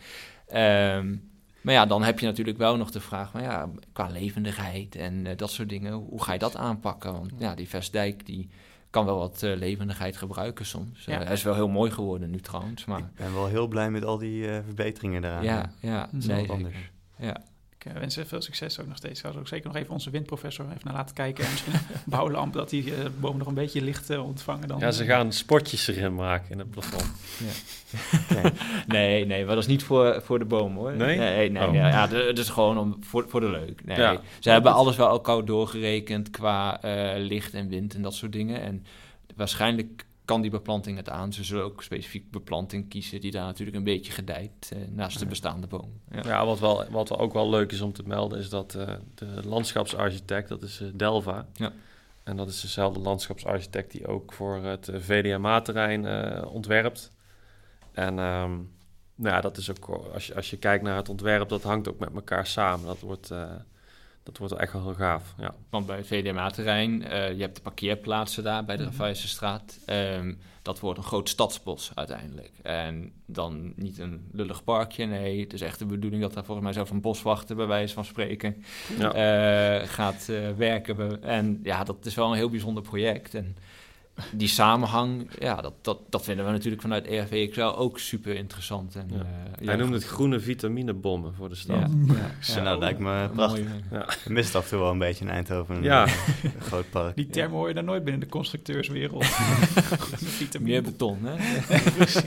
Ehm, 0.46 1.16
maar 1.60 1.74
ja, 1.74 1.86
dan 1.86 2.02
heb 2.02 2.18
je 2.18 2.26
natuurlijk 2.26 2.58
wel 2.58 2.76
nog 2.76 2.90
de 2.90 3.00
vraag, 3.00 3.32
maar 3.32 3.42
ja, 3.42 3.68
qua 3.92 4.06
levendigheid 4.08 4.94
en 4.96 5.26
eh, 5.26 5.36
dat 5.36 5.50
soort 5.50 5.68
dingen, 5.68 5.92
hoe 5.92 6.22
ga 6.22 6.32
je 6.32 6.38
dat 6.38 6.56
aanpakken? 6.56 7.12
Want 7.12 7.32
ja, 7.38 7.54
die 7.54 7.68
Vestdijk 7.68 8.26
die 8.26 8.48
kan 8.90 9.04
wel 9.04 9.18
wat 9.18 9.42
eh, 9.42 9.56
levendigheid 9.56 10.16
gebruiken 10.16 10.66
soms. 10.66 11.04
Ja. 11.04 11.18
Eh, 11.18 11.24
hij 11.24 11.32
is 11.34 11.42
wel 11.42 11.54
heel 11.54 11.68
mooi 11.68 11.90
geworden 11.90 12.30
nu 12.30 12.40
trouwens, 12.40 12.84
maar 12.84 12.98
Ik 12.98 13.14
ben 13.14 13.34
wel 13.34 13.46
heel 13.46 13.66
blij 13.66 13.90
met 13.90 14.04
al 14.04 14.18
die 14.18 14.48
eh, 14.50 14.58
verbeteringen 14.64 15.22
daaraan. 15.22 15.44
ja, 15.44 15.70
ja, 15.80 16.00
Dat 16.12 16.20
is 16.20 16.26
nee, 16.26 16.46
wel 16.46 16.56
anders. 16.56 16.74
zeker. 16.74 16.90
Ja. 17.18 17.42
Ik 17.86 17.94
eh, 17.94 18.00
wens 18.00 18.14
ze 18.14 18.26
veel 18.26 18.40
succes 18.40 18.80
ook 18.80 18.86
nog 18.86 18.96
steeds. 18.96 19.14
Ik 19.14 19.20
zou 19.20 19.34
er 19.34 19.40
ook 19.40 19.48
zeker 19.48 19.66
nog 19.66 19.76
even 19.76 19.92
onze 19.92 20.10
windprofessor 20.10 20.64
even 20.64 20.80
naar 20.84 20.94
laten 20.94 21.14
kijken. 21.14 21.44
En 21.44 21.50
misschien 21.50 21.72
een 21.94 22.00
bouwlamp, 22.04 22.52
dat 22.52 22.70
die 22.70 22.94
eh, 22.94 23.04
bomen 23.20 23.38
nog 23.38 23.46
een 23.46 23.54
beetje 23.54 23.82
licht 23.82 24.18
ontvangen. 24.18 24.68
Dan, 24.68 24.78
Ja, 24.78 24.90
ze 24.90 25.04
gaan 25.04 25.32
spotjes 25.32 25.88
erin 25.88 26.14
maken 26.14 26.50
in 26.50 26.58
het 26.58 26.70
plafond. 26.70 27.12
Nee, 28.86 29.26
nee, 29.26 29.44
maar 29.44 29.54
dat 29.54 29.64
is 29.64 29.70
niet 29.70 29.82
voor, 29.82 30.22
voor 30.24 30.38
de 30.38 30.44
boom 30.44 30.76
hoor. 30.76 30.96
Nee? 30.96 31.18
Nee, 31.18 31.50
nee, 31.50 31.66
Oh. 31.68 31.74
ja, 31.74 31.88
ja, 31.88 32.08
het 32.08 32.38
is 32.38 32.48
gewoon 32.48 32.78
om, 32.78 32.96
voor, 33.00 33.24
voor 33.28 33.40
de 33.40 33.50
leuk. 33.50 33.84
Nee, 33.84 33.98
Ja. 33.98 34.20
Ze 34.38 34.50
hebben 34.50 34.72
alles 34.72 34.96
wel 34.96 35.08
elkaar 35.08 35.44
doorgerekend 35.44 36.30
qua 36.30 36.82
eh, 36.82 37.12
licht 37.24 37.54
en 37.54 37.68
wind 37.68 37.94
en 37.94 38.02
dat 38.02 38.14
soort 38.14 38.32
dingen. 38.32 38.60
En 38.60 38.84
waarschijnlijk 39.36 40.05
kan 40.26 40.40
die 40.40 40.50
beplanting 40.50 40.96
het 40.96 41.08
aan. 41.08 41.32
Ze 41.32 41.44
zullen 41.44 41.64
ook 41.64 41.82
specifiek 41.82 42.30
beplanting 42.30 42.88
kiezen 42.88 43.20
die 43.20 43.30
daar 43.30 43.44
natuurlijk 43.44 43.76
een 43.76 43.84
beetje 43.84 44.12
gedijt 44.12 44.72
eh, 44.72 44.78
naast 44.88 45.18
de 45.18 45.26
bestaande 45.26 45.66
boom. 45.66 46.00
Ja. 46.10 46.22
Ja, 46.24 46.46
wat, 46.46 46.58
wel, 46.58 46.84
wat 46.90 47.08
wel 47.08 47.18
ook 47.18 47.32
wel 47.32 47.50
leuk 47.50 47.72
is 47.72 47.80
om 47.80 47.92
te 47.92 48.02
melden, 48.06 48.38
is 48.38 48.48
dat 48.48 48.74
eh, 48.74 48.94
de 49.14 49.40
landschapsarchitect, 49.44 50.48
dat 50.48 50.62
is 50.62 50.80
eh, 50.80 50.88
Delva. 50.94 51.46
Ja. 51.52 51.72
En 52.22 52.36
dat 52.36 52.48
is 52.48 52.60
dezelfde 52.60 53.00
landschapsarchitect 53.00 53.90
die 53.90 54.06
ook 54.06 54.32
voor 54.32 54.56
het 54.56 54.90
VDMA-terrein 54.92 56.06
ontwerpt. 56.46 57.12
En 57.92 58.18
ehm, 58.18 58.52
nou 59.14 59.34
ja, 59.34 59.40
dat 59.40 59.56
is 59.56 59.70
ook, 59.70 59.88
als 60.12 60.26
je, 60.26 60.34
als 60.34 60.50
je 60.50 60.56
kijkt 60.56 60.84
naar 60.84 60.96
het 60.96 61.08
ontwerp, 61.08 61.48
dat 61.48 61.62
hangt 61.62 61.88
ook 61.88 61.98
met 61.98 62.14
elkaar 62.14 62.46
samen. 62.46 62.86
Dat 62.86 63.00
wordt, 63.00 63.32
dat 64.26 64.38
wordt 64.38 64.54
echt 64.54 64.72
wel 64.72 64.82
heel 64.82 64.94
gaaf. 64.94 65.34
Ja. 65.38 65.54
Want 65.70 65.86
bij 65.86 65.96
het 65.96 66.06
VDMA-terrein, 66.06 67.02
eh, 67.04 67.32
je 67.32 67.40
hebt 67.40 67.56
de 67.56 67.62
parkeerplaatsen 67.62 68.42
daar 68.42 68.64
bij 68.64 68.76
de. 68.76 68.82
Ehm, 69.86 70.34
dat 70.62 70.80
wordt 70.80 70.98
een 70.98 71.04
groot 71.04 71.28
stadsbos 71.28 71.90
uiteindelijk. 71.94 72.50
En 72.62 73.12
dan 73.26 73.72
niet 73.76 73.98
een 73.98 74.28
lullig 74.32 74.64
parkje, 74.64 75.04
nee. 75.06 75.40
Het 75.40 75.52
is 75.52 75.60
echt 75.60 75.78
de 75.78 75.86
bedoeling 75.86 76.22
dat 76.22 76.34
daar 76.34 76.44
volgens 76.44 76.64
mij 76.66 76.74
zelf 76.74 76.90
een 76.90 77.00
boswachter, 77.00 77.56
bij 77.56 77.66
wijze 77.66 77.94
van 77.94 78.04
spreken, 78.04 78.64
Ja. 78.98 79.12
eh, 79.12 79.88
gaat 79.88 80.28
eh, 80.28 80.50
werken. 80.56 81.22
En 81.22 81.60
ja, 81.62 81.84
dat 81.84 82.06
is 82.06 82.14
wel 82.14 82.30
een 82.30 82.36
heel 82.36 82.50
bijzonder 82.50 82.82
project. 82.82 83.34
En 83.34 83.56
die 84.32 84.48
samenhang, 84.48 85.30
ja, 85.38 85.60
dat, 85.60 85.72
dat, 85.82 85.98
dat 86.08 86.24
vinden 86.24 86.44
we 86.44 86.50
natuurlijk 86.50 86.82
vanuit 86.82 87.06
E 87.06 87.16
ERVXL 87.16 87.60
ook 87.60 87.98
super 87.98 88.34
interessant. 88.34 88.96
En, 88.96 89.08
Ja. 89.12 89.16
eh, 89.60 89.66
Hij 89.66 89.76
noemt 89.76 89.92
het 89.92 90.04
groene 90.04 90.40
vitaminebommen 90.40 91.34
voor 91.34 91.48
de 91.48 91.54
stad. 91.54 91.76
Ja, 92.06 92.14
Ja. 92.54 92.60
nou, 92.62 92.78
lijkt 92.78 92.98
me 92.98 93.28
prachtig. 93.34 93.66
Je 94.24 94.32
mist 94.32 94.54
af 94.54 94.62
en 94.64 94.68
toe 94.70 94.78
wel 94.78 94.90
een 94.90 94.98
beetje 94.98 95.24
in 95.24 95.30
Eindhoven. 95.30 95.76
Een, 95.76 95.82
Ja. 95.82 96.04
eh, 96.06 96.12
een 96.44 96.60
groot 96.60 96.90
park. 96.90 97.16
Die 97.16 97.26
termen 97.26 97.56
hoor 97.58 97.68
je 97.68 97.74
daar 97.74 97.84
nooit 97.84 98.02
binnen 98.04 98.20
de 98.20 98.28
constructeurswereld. 98.28 99.24
Vitamine. 100.38 100.70
Meer 100.70 100.82
beton, 100.82 101.18
hè? 101.22 101.34
Precies. 101.96 102.24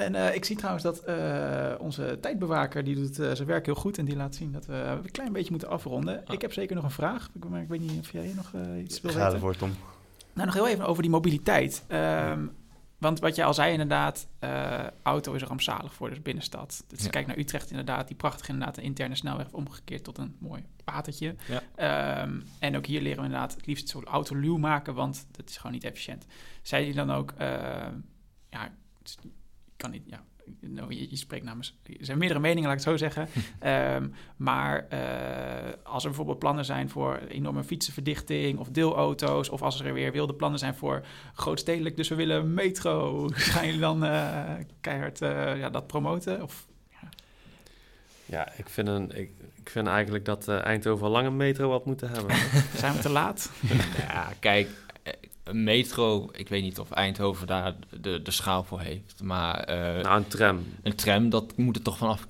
En 0.00 0.14
eh, 0.14 0.34
ik 0.34 0.44
zie 0.44 0.56
trouwens 0.56 0.84
dat 0.84 0.98
eh, 0.98 1.72
onze 1.78 2.18
tijdbewaker, 2.20 2.84
die 2.84 2.94
doet 2.94 3.18
eh, 3.18 3.30
zijn 3.34 3.48
werk 3.48 3.66
heel 3.66 3.74
goed 3.74 3.98
en 3.98 4.04
die 4.04 4.16
laat 4.16 4.34
zien 4.34 4.52
dat 4.52 4.66
we 4.66 4.74
een 4.74 5.10
klein 5.10 5.32
beetje 5.32 5.50
moeten 5.50 5.68
afronden. 5.68 6.22
Ik 6.28 6.40
heb 6.40 6.52
zeker 6.52 6.74
nog 6.74 6.84
een 6.84 6.90
vraag, 6.90 7.28
ik- 7.34 7.48
maar 7.48 7.60
ik 7.62 7.68
weet 7.68 7.80
niet 7.80 7.98
of 8.00 8.12
jij 8.12 8.32
nog 8.36 8.50
eh, 8.54 8.82
iets 8.82 9.00
wil 9.00 9.10
Ga 9.10 9.18
weten. 9.18 9.34
ervoor, 9.34 9.56
Tom. 9.56 9.72
Nou, 10.32 10.46
nog 10.46 10.54
heel 10.54 10.68
even 10.68 10.86
over 10.86 11.02
die 11.02 11.10
mobiliteit. 11.10 11.84
Ehm, 11.86 12.46
want 12.98 13.20
wat 13.20 13.36
jij 13.36 13.44
al 13.44 13.54
zei 13.54 13.72
inderdaad, 13.72 14.28
eh, 14.38 14.86
auto 15.02 15.32
is 15.32 15.42
rampzalig 15.42 15.94
voor 15.94 16.10
de 16.14 16.20
binnenstad. 16.20 16.84
Dus 16.88 17.02
Ja. 17.04 17.10
kijk 17.10 17.26
naar 17.26 17.38
Utrecht 17.38 17.70
inderdaad, 17.70 18.06
die 18.08 18.16
prachtig 18.16 18.48
inderdaad 18.48 18.74
de 18.74 18.82
interne 18.82 19.14
snelweg 19.14 19.50
omgekeerd 19.52 20.04
tot 20.04 20.18
een 20.18 20.36
mooi 20.38 20.64
watertje. 20.84 21.34
Ja. 21.48 21.62
Ehm, 22.22 22.40
en 22.58 22.76
ook 22.76 22.86
hier 22.86 23.00
leren 23.02 23.18
we 23.18 23.24
inderdaad 23.24 23.54
het 23.54 23.66
liefst 23.66 23.88
zo'n 23.88 24.04
auto 24.04 24.36
luw 24.36 24.56
maken, 24.56 24.94
want 24.94 25.26
dat 25.30 25.48
is 25.48 25.56
gewoon 25.56 25.72
niet 25.72 25.84
efficiënt. 25.84 26.26
Zei 26.62 26.84
die 26.84 26.94
dan 26.94 27.10
ook, 27.12 27.32
ehm, 27.38 27.94
ja, 28.50 28.62
het 28.98 29.08
is- 29.08 29.16
ik 29.22 29.30
kan 29.80 29.90
niet, 29.90 30.02
ja, 30.06 30.24
nou, 30.60 30.94
je, 30.94 31.10
je 31.10 31.16
spreekt 31.16 31.44
namens, 31.44 31.78
er 31.82 32.04
zijn 32.04 32.18
meerdere 32.18 32.40
meningen, 32.40 32.68
laat 32.68 32.78
ik 32.78 32.84
het 32.84 32.92
zo 32.92 33.08
zeggen. 33.08 33.28
Ehm, 33.58 34.08
maar 34.36 34.88
eh, 34.88 35.72
als 35.82 36.02
er 36.02 36.08
bijvoorbeeld 36.08 36.38
plannen 36.38 36.64
zijn 36.64 36.88
voor 36.88 37.20
enorme 37.28 37.64
fietsenverdichting 37.64 38.58
of 38.58 38.68
deelauto's, 38.68 39.48
of 39.48 39.62
als 39.62 39.80
er 39.80 39.92
weer 39.92 40.12
wilde 40.12 40.34
plannen 40.34 40.58
zijn 40.58 40.74
voor 40.74 41.04
grootstedelijk, 41.34 41.96
dus 41.96 42.08
we 42.08 42.14
willen 42.14 42.54
metro, 42.54 43.28
gaan 43.32 43.64
jullie 43.66 43.80
dan 43.80 44.04
eh, 44.04 44.52
keihard 44.80 45.22
eh, 45.22 45.58
ja, 45.58 45.70
dat 45.70 45.86
promoten? 45.86 46.42
Of, 46.42 46.68
Ja, 48.24 48.52
ik 48.56 48.68
vind, 48.68 48.88
een, 48.88 49.10
ik, 49.16 49.30
ik 49.54 49.70
vind 49.70 49.86
eigenlijk 49.86 50.24
dat 50.24 50.48
Eindhoven 50.48 51.06
al 51.06 51.12
lang 51.12 51.26
een 51.26 51.36
metro 51.36 51.70
had 51.70 51.84
moeten 51.84 52.10
hebben. 52.10 52.36
Zijn 52.80 52.94
we 52.94 53.00
te 53.00 53.08
laat? 53.08 53.50
Ja, 53.98 54.32
kijk, 54.38 54.68
metro, 55.52 56.28
ik 56.32 56.48
weet 56.48 56.62
niet 56.62 56.78
of 56.78 56.90
Eindhoven 56.90 57.46
daar 57.46 57.74
de, 58.00 58.22
de 58.22 58.30
schaal 58.30 58.64
voor 58.64 58.80
heeft, 58.80 59.22
maar 59.22 59.60
eh, 59.60 60.02
nou, 60.02 60.16
een 60.16 60.28
tram. 60.28 60.66
een 60.82 60.94
tram, 60.94 61.30
dat 61.30 61.56
moet 61.56 61.76
er 61.76 61.82
toch 61.82 61.96
vanaf. 61.96 62.26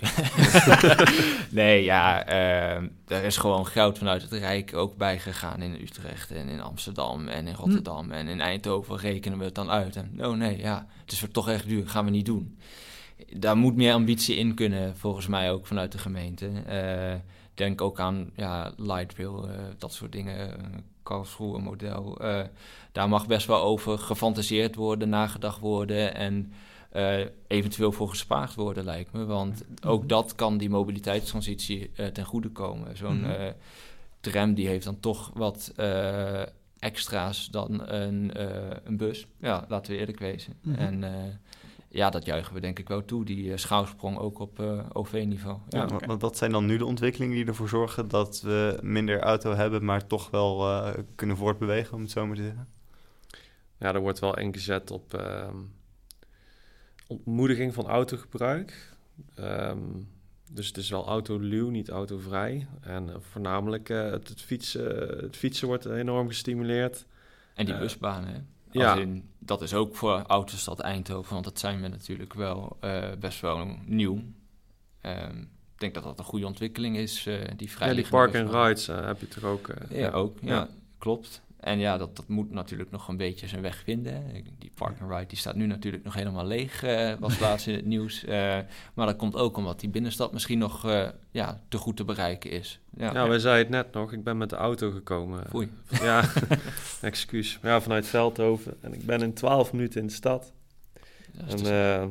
nee, 1.51 1.85
ja, 1.85 2.27
eh, 2.27 2.83
er 3.07 3.25
is 3.25 3.37
gewoon 3.37 3.67
geld 3.67 3.99
vanuit 3.99 4.23
het 4.23 4.33
Rijk 4.33 4.75
ook 4.75 4.97
bij 4.97 5.19
gegaan 5.19 5.63
in 5.63 5.75
Utrecht 5.81 6.31
en 6.31 6.49
in 6.49 6.61
Amsterdam 6.61 7.29
en 7.29 7.47
in 7.47 7.55
Rotterdam 7.55 8.11
en 8.11 8.29
in 8.29 8.41
Eindhoven 8.41 8.97
rekenen 8.97 9.39
we 9.39 9.45
het 9.45 9.55
dan 9.55 9.71
uit. 9.71 9.97
En 9.97 10.27
oh 10.27 10.37
nee, 10.37 10.59
ja, 10.59 10.87
het 11.03 11.13
is 11.13 11.25
toch 11.33 11.49
echt 11.49 11.69
duur, 11.69 11.89
gaan 11.89 12.05
we 12.05 12.11
niet 12.11 12.27
doen. 12.27 12.59
Daar 13.37 13.57
moet 13.57 13.77
meer 13.77 13.93
ambitie 13.93 14.37
in 14.37 14.55
kunnen, 14.55 14.97
volgens 14.97 15.27
mij 15.27 15.53
ook 15.53 15.67
vanuit 15.67 15.93
de 15.93 15.99
gemeente. 15.99 16.49
Eh, 16.67 17.15
denk 17.61 17.81
ook 17.81 18.01
aan 18.01 18.31
ja, 18.37 18.73
light 18.77 19.17
rail, 19.17 19.49
eh, 19.49 19.55
dat 19.79 19.93
soort 19.93 20.13
dingen, 20.13 20.49
uh, 20.49 20.55
Karlsruhe 21.11 21.59
model. 21.59 22.19
Eh, 22.21 22.43
daar 22.93 23.09
mag 23.09 23.27
best 23.27 23.47
wel 23.47 23.63
over 23.63 23.99
gefantaseerd 23.99 24.75
worden, 24.75 25.09
nagedacht 25.09 25.59
worden 25.61 26.15
en 26.15 26.53
eh, 26.91 27.21
eventueel 27.47 27.93
voor 27.93 28.09
gespaard 28.09 28.55
worden, 28.55 28.85
lijkt 28.85 29.13
me. 29.13 29.25
Want 29.25 29.65
ook 29.87 30.09
dat 30.09 30.35
kan 30.35 30.59
die 30.59 30.71
mobiliteitstransitie 30.71 31.91
eh, 31.95 32.07
ten 32.07 32.25
goede 32.25 32.49
komen. 32.49 32.97
Zo'n 32.97 33.21
Mhm. 33.21 33.53
tram 34.21 34.55
die 34.55 34.67
heeft 34.67 34.85
dan 34.85 35.01
toch 35.01 35.31
wat 35.35 35.73
extra's 36.79 37.49
dan 37.51 37.89
een, 37.89 38.31
een 38.85 38.97
bus. 38.97 39.27
Ja, 39.41 39.65
laten 39.69 39.93
we 39.93 39.99
eerlijk 39.99 40.19
wezen. 40.19 40.55
Mhm. 40.63 40.79
En 40.79 41.05
ja, 41.93 42.11
dat 42.11 42.25
juichen 42.25 42.55
we 42.55 42.61
denk 42.61 42.79
ik 42.79 42.89
wel 42.89 43.05
toe, 43.05 43.25
die 43.25 43.51
eh, 43.53 43.57
schouwsprong 43.59 44.19
ook 44.19 44.39
op 44.39 44.61
eh, 44.61 44.87
OV-niveau. 44.93 45.59
Ja, 45.69 45.89
Ja. 46.07 46.17
wat 46.17 46.37
zijn 46.37 46.51
dan 46.53 46.67
nu 46.67 46.77
de 46.79 46.85
ontwikkelingen 46.85 47.37
die 47.37 47.47
ervoor 47.47 47.69
zorgen 47.69 48.09
dat 48.09 48.41
we 48.41 48.79
minder 48.83 49.21
auto 49.21 49.53
hebben, 49.55 49.85
maar 49.85 50.07
toch 50.07 50.31
wel 50.31 50.69
eh, 50.69 51.03
kunnen 51.15 51.37
voortbewegen, 51.37 51.95
om 51.95 52.01
het 52.01 52.11
zo 52.11 52.27
maar 52.27 52.37
te 52.37 52.43
zeggen? 52.43 52.69
Ja, 53.79 53.95
er 53.95 54.01
wordt 54.01 54.19
wel 54.19 54.39
ingezet 54.39 54.91
op 54.91 55.15
ehm, 55.15 55.57
ontmoediging 57.07 57.75
van 57.75 57.87
autogebruik. 57.87 58.97
Ehm, 59.35 59.79
dus 60.53 60.67
het 60.67 60.77
is 60.77 60.91
wel 60.91 61.07
autoluw, 61.07 61.69
niet 61.69 61.89
autovrij. 61.89 62.67
En 62.81 63.11
voornamelijk 63.19 63.89
eh, 63.89 64.11
het, 64.11 64.29
het, 64.29 64.41
fietsen, 64.43 65.09
het 65.23 65.37
fietsen 65.37 65.67
wordt 65.67 65.85
enorm 65.85 66.29
gestimuleerd. 66.29 67.07
En 67.55 67.67
die 67.67 67.79
busbanen, 67.79 68.29
hè? 68.35 68.41
Ja. 68.73 68.97
In, 68.97 69.29
dat 69.39 69.63
is 69.63 69.75
ook 69.75 69.97
voor 69.97 70.23
Autostad 70.27 70.81
Eindhoven, 70.81 71.33
want 71.33 71.45
dat 71.45 71.59
zijn 71.59 71.81
we 71.83 71.89
natuurlijk 71.89 72.35
wel 72.35 72.77
eh, 72.81 73.09
best 73.21 73.41
wel 73.41 73.77
nieuw. 73.85 74.23
Ehm, 75.01 75.39
ik 75.41 75.79
denk 75.81 75.95
dat 75.95 76.03
dat 76.03 76.19
een 76.19 76.25
goede 76.25 76.47
ontwikkeling 76.47 76.97
is, 76.97 77.27
eh, 77.27 77.35
die 77.57 77.71
vrij 77.71 77.89
Ja, 77.89 77.95
die 77.95 78.09
park 78.09 78.35
and 78.37 78.51
rides 78.51 78.89
eh, 78.89 79.07
heb 79.07 79.21
je 79.21 79.29
toch 79.29 79.45
ook. 79.45 79.71
Ja, 79.91 80.11
ook. 80.11 80.37
Ja, 80.41 80.55
Ja. 80.55 80.69
klopt. 80.99 81.43
En 81.61 81.79
ja, 81.79 81.97
dat, 81.97 82.17
dat 82.17 82.29
moet 82.29 82.51
natuurlijk 82.51 82.91
nog 82.91 83.09
een 83.09 83.17
beetje 83.17 83.49
zijn 83.49 83.63
weg 83.63 83.77
vinden. 83.85 84.25
Die 84.59 84.73
park 84.75 85.01
and 85.01 85.11
ride 85.11 85.27
die 85.27 85.39
staat 85.39 85.55
nu 85.55 85.67
natuurlijk 85.67 86.05
nog 86.05 86.15
helemaal 86.15 86.47
leeg, 86.47 86.83
eh, 86.83 87.13
was 87.19 87.39
laatst 87.41 87.67
in 87.67 87.75
het 87.75 87.85
nieuws. 87.87 88.25
Eh, 88.25 88.59
maar 88.95 89.07
dat 89.07 89.17
komt 89.17 89.35
ook 89.35 89.57
omdat 89.57 89.81
die 89.81 89.89
binnenstad 89.89 90.33
misschien 90.33 90.59
nog 90.59 90.87
eh, 90.87 91.09
ja, 91.31 91.61
te 91.69 91.79
goed 91.79 91.97
te 91.97 92.05
bereiken 92.05 92.51
is. 92.51 92.81
Ja, 92.97 93.13
Ja, 93.13 93.29
wij 93.29 93.39
zeiden 93.39 93.75
het 93.75 93.85
net 93.85 93.95
nog. 93.95 94.13
Ik 94.13 94.25
ben 94.25 94.39
met 94.39 94.51
de 94.51 94.57
auto 94.57 94.91
gekomen. 94.91 95.45
Foei. 95.49 95.71
Ja, 95.89 96.25
excuus. 97.01 97.59
Maar 97.63 97.71
ja, 97.71 97.81
vanuit 97.81 98.07
Veldhoven. 98.07 98.77
En 98.81 98.95
ik 98.95 99.07
ben 99.07 99.23
in 99.23 99.35
12 99.35 99.73
minuten 99.73 100.01
in 100.01 100.07
de 100.07 100.13
stad. 100.13 100.53
En, 101.37 101.57
dus- 101.57 101.69
eh, 101.69 102.07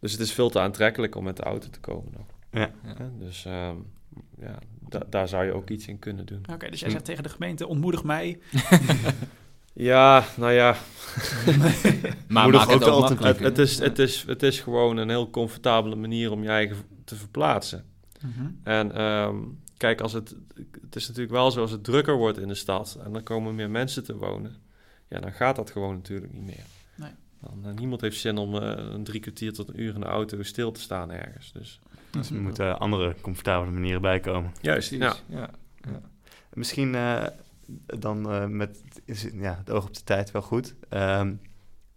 dus 0.00 0.12
het 0.12 0.20
is 0.20 0.32
veel 0.32 0.50
te 0.50 0.60
aantrekkelijk 0.60 1.14
om 1.14 1.24
met 1.24 1.36
de 1.36 1.42
auto 1.42 1.68
te 1.70 1.80
komen 1.80 2.12
nog. 2.16 2.26
Ja. 2.50 2.70
Ja. 2.98 3.10
Dus 3.18 3.44
ehm, 3.44 3.76
ja, 4.44 4.58
da- 4.88 5.06
daar 5.10 5.28
zou 5.28 5.44
je 5.44 5.52
ook 5.52 5.70
iets 5.70 5.86
in 5.86 5.98
kunnen 5.98 6.26
doen. 6.26 6.44
Oké, 6.52 6.70
dus 6.70 6.80
jij 6.80 6.90
zegt 6.90 7.04
tegen 7.04 7.22
de 7.22 7.28
gemeente, 7.28 7.66
ontmoedig 7.66 8.04
mij. 8.04 8.38
Ja, 9.76 10.24
nou 10.36 10.52
ja, 10.52 10.72
maar 12.28 12.48
maak 12.50 12.68
ook 12.70 12.80
het 12.80 12.84
ook 12.84 13.38
het, 13.40 13.58
is, 13.58 13.78
het, 13.78 13.98
is, 13.98 14.22
het 14.26 14.42
is 14.42 14.60
gewoon 14.60 14.96
een 14.96 15.08
heel 15.08 15.30
comfortabele 15.30 15.94
manier 15.94 16.32
om 16.32 16.42
je 16.42 16.48
eigen 16.48 16.76
te 17.04 17.16
verplaatsen. 17.16 17.84
Mhm. 18.20 18.50
En 18.62 18.92
ehm, 18.92 19.36
kijk, 19.76 20.00
als 20.00 20.12
het, 20.12 20.34
het 20.82 20.96
is 20.96 21.06
natuurlijk 21.06 21.34
wel 21.34 21.50
zo 21.50 21.60
als 21.60 21.70
het 21.70 21.84
drukker 21.84 22.16
wordt 22.16 22.38
in 22.38 22.48
de 22.48 22.54
stad 22.54 22.98
en 23.04 23.12
dan 23.12 23.22
komen 23.22 23.54
meer 23.54 23.70
mensen 23.70 24.04
te 24.04 24.16
wonen, 24.16 24.56
ja, 25.08 25.20
dan 25.20 25.32
gaat 25.32 25.56
dat 25.56 25.70
gewoon 25.70 25.94
natuurlijk 25.94 26.32
niet 26.32 26.44
meer. 26.44 26.64
Nee. 26.94 27.12
Dan, 27.40 27.58
eh, 27.64 27.74
niemand 27.74 28.00
heeft 28.00 28.20
zin 28.20 28.38
om 28.38 28.56
eh, 28.56 28.92
een 28.92 29.04
drie 29.04 29.20
kwartier 29.20 29.52
tot 29.52 29.68
een 29.68 29.80
uur 29.80 29.94
in 29.94 30.00
de 30.00 30.06
auto 30.06 30.42
stil 30.42 30.72
te 30.72 30.80
staan 30.80 31.10
ergens. 31.10 31.52
Dus 31.52 31.80
Dus 32.14 32.30
er 32.30 32.40
moeten 32.40 32.78
andere 32.78 33.14
comfortabele 33.20 33.70
manieren 33.70 34.00
bij 34.00 34.20
komen. 34.20 34.52
juist, 34.60 34.90
ja. 34.90 34.98
Precies, 34.98 35.24
ja. 35.26 35.50
ja. 35.80 36.00
Misschien 36.52 36.94
eh, 36.94 37.26
dan 37.86 38.30
eh, 38.30 38.46
met 38.46 38.82
is, 39.04 39.28
ja, 39.32 39.56
het 39.58 39.70
oog 39.70 39.86
op 39.86 39.94
de 39.94 40.04
tijd 40.04 40.30
wel 40.30 40.42
goed. 40.42 40.74
Ehm, 40.88 41.28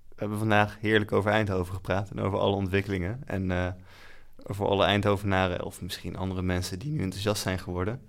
we 0.10 0.16
hebben 0.16 0.38
vandaag 0.38 0.78
heerlijk 0.80 1.12
over 1.12 1.32
Eindhoven 1.32 1.74
gepraat 1.74 2.10
en 2.10 2.20
over 2.20 2.40
alle 2.40 2.56
ontwikkelingen. 2.56 3.22
En 3.26 3.52
eh, 3.52 3.68
voor 4.38 4.68
alle 4.68 4.86
Eindhovenaren 4.86 5.64
of 5.64 5.82
misschien 5.82 6.16
andere 6.16 6.42
mensen 6.42 6.80
die 6.80 6.92
nu 6.92 7.02
enthousiast 7.02 7.42
zijn 7.42 7.60
geworden. 7.60 8.02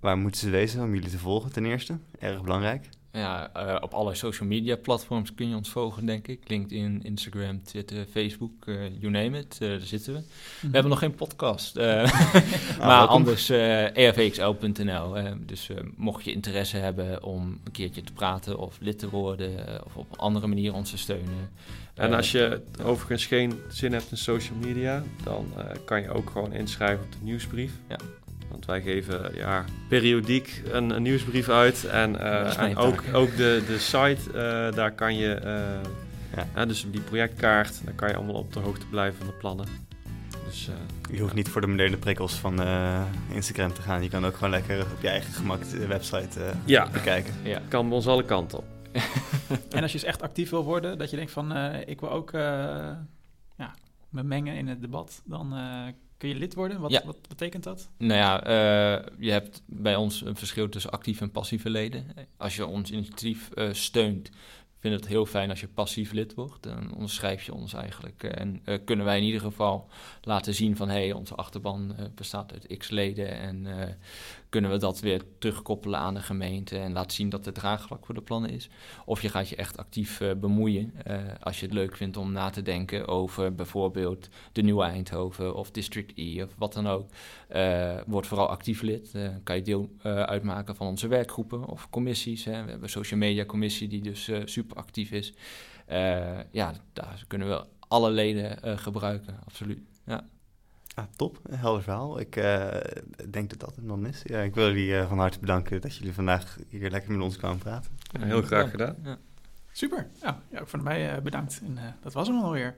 Waar 0.00 0.18
moeten 0.18 0.40
ze 0.40 0.50
wezen 0.50 0.82
om 0.82 0.94
jullie 0.94 1.10
te 1.10 1.18
volgen 1.18 1.52
ten 1.52 1.64
eerste? 1.64 1.98
Erg 2.18 2.42
belangrijk. 2.42 2.88
Ja, 3.12 3.50
eh, 3.52 3.76
op 3.80 3.92
alle 3.94 4.14
social 4.14 4.48
media 4.48 4.76
platforms 4.76 5.34
kun 5.34 5.48
je 5.48 5.56
ons 5.56 5.70
volgen, 5.70 6.06
denk 6.06 6.28
ik. 6.28 6.48
LinkedIn, 6.48 7.00
Instagram, 7.02 7.62
Twitter, 7.62 8.04
Facebook, 8.10 8.66
eh, 8.66 9.00
you 9.00 9.12
name 9.12 9.38
it. 9.38 9.58
eh, 9.60 9.68
daar 9.68 9.80
zitten 9.80 10.12
we. 10.12 10.20
We 10.60 10.68
hebben 10.70 10.88
nog 10.90 10.98
geen 10.98 11.14
podcast. 11.14 11.76
eh, 11.76 12.12
maar 12.78 13.06
anders 13.06 13.50
ervxl.nl. 13.50 15.14
dus 15.46 15.70
mocht 15.96 16.24
je 16.24 16.32
interesse 16.32 16.76
hebben 16.76 17.22
om 17.22 17.60
een 17.64 17.72
keertje 17.72 18.02
te 18.02 18.12
praten 18.12 18.58
of 18.58 18.76
lid 18.80 18.98
te 18.98 19.08
worden... 19.08 19.84
of 19.84 19.96
op 19.96 20.12
een 20.12 20.18
andere 20.18 20.46
manier 20.46 20.74
ons 20.74 20.90
te 20.90 20.98
steunen. 20.98 21.50
En 21.94 22.14
als 22.14 22.32
je 22.32 22.60
overigens 22.82 23.26
geen 23.26 23.60
zin 23.68 23.92
hebt 23.92 24.10
in 24.10 24.16
social 24.16 24.56
media, 24.58 25.02
dan 25.24 25.46
kan 25.84 26.02
je 26.02 26.10
ook 26.10 26.30
gewoon 26.30 26.52
inschrijven 26.52 27.04
op 27.04 27.12
de 27.12 27.18
nieuwsbrief. 27.22 27.72
Ja. 27.88 27.96
Want 28.50 28.66
wij 28.66 28.82
geven 28.82 29.34
ja, 29.34 29.64
periodiek 29.88 30.62
een, 30.70 30.90
een 30.90 31.02
nieuwsbrief 31.02 31.48
uit. 31.48 31.84
En, 31.84 32.20
eh, 32.20 32.58
en 32.58 32.76
ook, 32.76 33.02
ook 33.12 33.36
de, 33.36 33.62
de 33.66 33.78
site, 33.78 34.20
eh, 34.28 34.74
daar 34.76 34.92
kan 34.92 35.16
je, 35.16 35.34
eh, 35.34 36.44
Ja. 36.54 36.64
dus 36.66 36.86
die 36.90 37.00
projectkaart, 37.00 37.84
daar 37.84 37.94
kan 37.94 38.08
je 38.08 38.16
allemaal 38.16 38.34
op 38.34 38.52
de 38.52 38.60
hoogte 38.60 38.86
blijven 38.86 39.18
van 39.18 39.26
de 39.26 39.32
plannen. 39.32 39.66
Dus 40.44 40.68
eh, 40.68 41.14
Je 41.14 41.20
hoeft 41.20 41.34
niet 41.34 41.48
voor 41.48 41.60
de 41.60 41.66
moderne 41.66 41.96
prikkels 41.96 42.34
van 42.34 42.62
eh, 42.62 43.02
Instagram 43.32 43.72
te 43.72 43.82
gaan. 43.82 44.02
Je 44.02 44.08
kan 44.08 44.26
ook 44.26 44.34
gewoon 44.34 44.50
lekker 44.50 44.80
op 44.80 45.00
je 45.02 45.08
eigen 45.08 45.32
gemak 45.32 45.70
de 45.70 45.86
website 45.86 46.40
eh, 46.40 46.46
ja, 46.64 46.88
bekijken. 46.90 47.34
Ja. 47.42 47.60
kan 47.68 47.86
bij 47.86 47.96
ons 47.96 48.06
alle 48.06 48.24
kanten 48.24 48.58
op. 48.58 48.64
En 49.70 49.82
als 49.82 49.92
je 49.92 49.98
eens 49.98 50.06
echt 50.06 50.22
actief 50.22 50.50
wil 50.50 50.64
worden, 50.64 50.98
dat 50.98 51.10
je 51.10 51.16
denkt 51.16 51.30
van, 51.32 51.52
eh, 51.52 51.80
ik 51.88 52.00
wil 52.00 52.10
ook 52.10 52.32
eh, 52.32 52.40
ja, 53.56 53.74
me 54.08 54.22
mengen 54.22 54.56
in 54.56 54.68
het 54.68 54.80
debat, 54.80 55.22
dan 55.24 55.52
eh, 55.54 55.86
kun 56.18 56.28
je 56.28 56.34
lid 56.34 56.54
worden. 56.54 56.80
Wat, 56.80 56.90
Ja. 56.90 57.02
wat 57.04 57.28
betekent 57.28 57.64
dat? 57.64 57.90
Nou 57.96 58.14
ja, 58.20 58.42
eh, 58.42 59.06
je 59.18 59.30
hebt 59.30 59.62
bij 59.66 59.96
ons 59.96 60.22
een 60.24 60.36
verschil 60.36 60.68
tussen 60.68 60.90
actief 60.90 61.20
en 61.20 61.30
passieve 61.30 61.70
leden. 61.70 62.04
Als 62.36 62.56
je 62.56 62.66
ons 62.66 62.90
initiatief 62.90 63.50
eh, 63.50 63.72
steunt, 63.72 64.30
vind 64.78 64.94
ik 64.94 65.00
het 65.00 65.08
heel 65.08 65.26
fijn 65.26 65.50
als 65.50 65.60
je 65.60 65.68
passief 65.68 66.12
lid 66.12 66.34
wordt. 66.34 66.62
Dan 66.62 66.94
onderschrijf 66.94 67.42
je 67.42 67.54
ons 67.54 67.72
eigenlijk. 67.72 68.22
En 68.22 68.60
eh, 68.64 68.78
kunnen 68.84 69.04
wij 69.04 69.18
in 69.18 69.24
ieder 69.24 69.40
geval 69.40 69.88
laten 70.22 70.54
zien 70.54 70.76
van... 70.76 70.88
hé, 70.88 70.94
hey, 70.94 71.12
onze 71.12 71.34
achterban 71.34 71.94
bestaat 72.14 72.52
uit 72.52 72.78
x 72.78 72.90
leden... 72.90 73.38
en 73.38 73.66
kunnen 74.48 74.70
we 74.70 74.76
dat 74.76 75.00
weer 75.00 75.22
terugkoppelen 75.38 75.98
aan 75.98 76.14
de 76.14 76.20
gemeente... 76.20 76.78
en 76.78 76.92
laten 76.92 77.10
zien 77.10 77.28
dat 77.28 77.44
het 77.44 77.54
draagvlak 77.54 78.06
voor 78.06 78.14
de 78.14 78.22
plannen 78.22 78.50
is. 78.50 78.68
Of 79.04 79.22
je 79.22 79.28
gaat 79.28 79.48
je 79.48 79.56
echt 79.56 79.76
actief 79.76 80.20
eh, 80.20 80.34
bemoeien... 80.34 80.92
eh, 81.04 81.16
als 81.40 81.60
je 81.60 81.66
het 81.66 81.74
leuk 81.74 81.96
vindt 81.96 82.16
om 82.16 82.32
na 82.32 82.50
te 82.50 82.62
denken 82.62 83.06
over 83.06 83.54
bijvoorbeeld 83.54 84.28
de 84.52 84.62
Nieuwe 84.62 84.84
Eindhoven... 84.84 85.54
of 85.54 85.70
District 85.70 86.12
E 86.14 86.42
of 86.42 86.54
wat 86.58 86.72
dan 86.72 86.86
ook... 86.86 87.10
Eh, 87.48 87.96
word 88.06 88.26
vooral 88.26 88.48
actief 88.48 88.82
lid. 88.82 89.14
Kan 89.42 89.56
je 89.56 89.62
deel 89.62 89.90
uitmaken 90.02 90.76
van 90.76 90.86
onze 90.86 91.08
werkgroepen 91.08 91.64
of 91.64 91.90
commissies. 91.90 92.44
Hè. 92.44 92.50
We 92.50 92.56
hebben 92.56 92.82
een 92.82 92.88
social 92.88 93.20
media 93.20 93.44
commissie 93.44 93.88
die 93.88 94.02
dus 94.02 94.30
super 94.44 94.76
actief 94.76 95.10
is. 95.10 95.34
Ja, 96.50 96.72
daar 96.92 97.24
kunnen 97.26 97.48
we 97.48 97.64
alle 97.88 98.10
leden 98.10 98.78
gebruiken, 98.78 99.38
absoluut. 99.44 99.80
Ah, 100.98 101.04
top, 101.16 101.38
een 101.42 101.58
helder 101.58 101.82
verhaal. 101.82 102.20
Ik 102.20 102.36
eh, 102.36 102.66
denk 103.30 103.50
dat 103.50 103.60
dat 103.60 103.76
hem 103.76 103.86
dan 103.86 104.06
is. 104.06 104.22
Ja, 104.24 104.40
ik 104.40 104.54
wil 104.54 104.66
jullie 104.66 104.98
eh, 104.98 105.08
van 105.08 105.18
harte 105.18 105.38
bedanken 105.38 105.80
dat 105.80 105.96
jullie 105.96 106.12
vandaag 106.12 106.58
hier 106.68 106.90
lekker 106.90 107.12
met 107.12 107.20
ons 107.20 107.36
kwamen 107.36 107.58
praten. 107.58 107.90
Ja, 108.12 108.24
heel 108.24 108.42
graag 108.42 108.70
gedaan. 108.70 108.96
Ja. 109.04 109.18
Super. 109.72 110.06
Ja, 110.22 110.40
ja 110.50 110.60
ook 110.60 110.68
van 110.68 110.82
mij 110.82 111.10
eh, 111.10 111.22
bedankt. 111.22 111.60
En 111.64 111.78
eh, 111.78 111.84
dat 112.02 112.12
was 112.12 112.28
hem 112.28 112.40
alweer. 112.40 112.74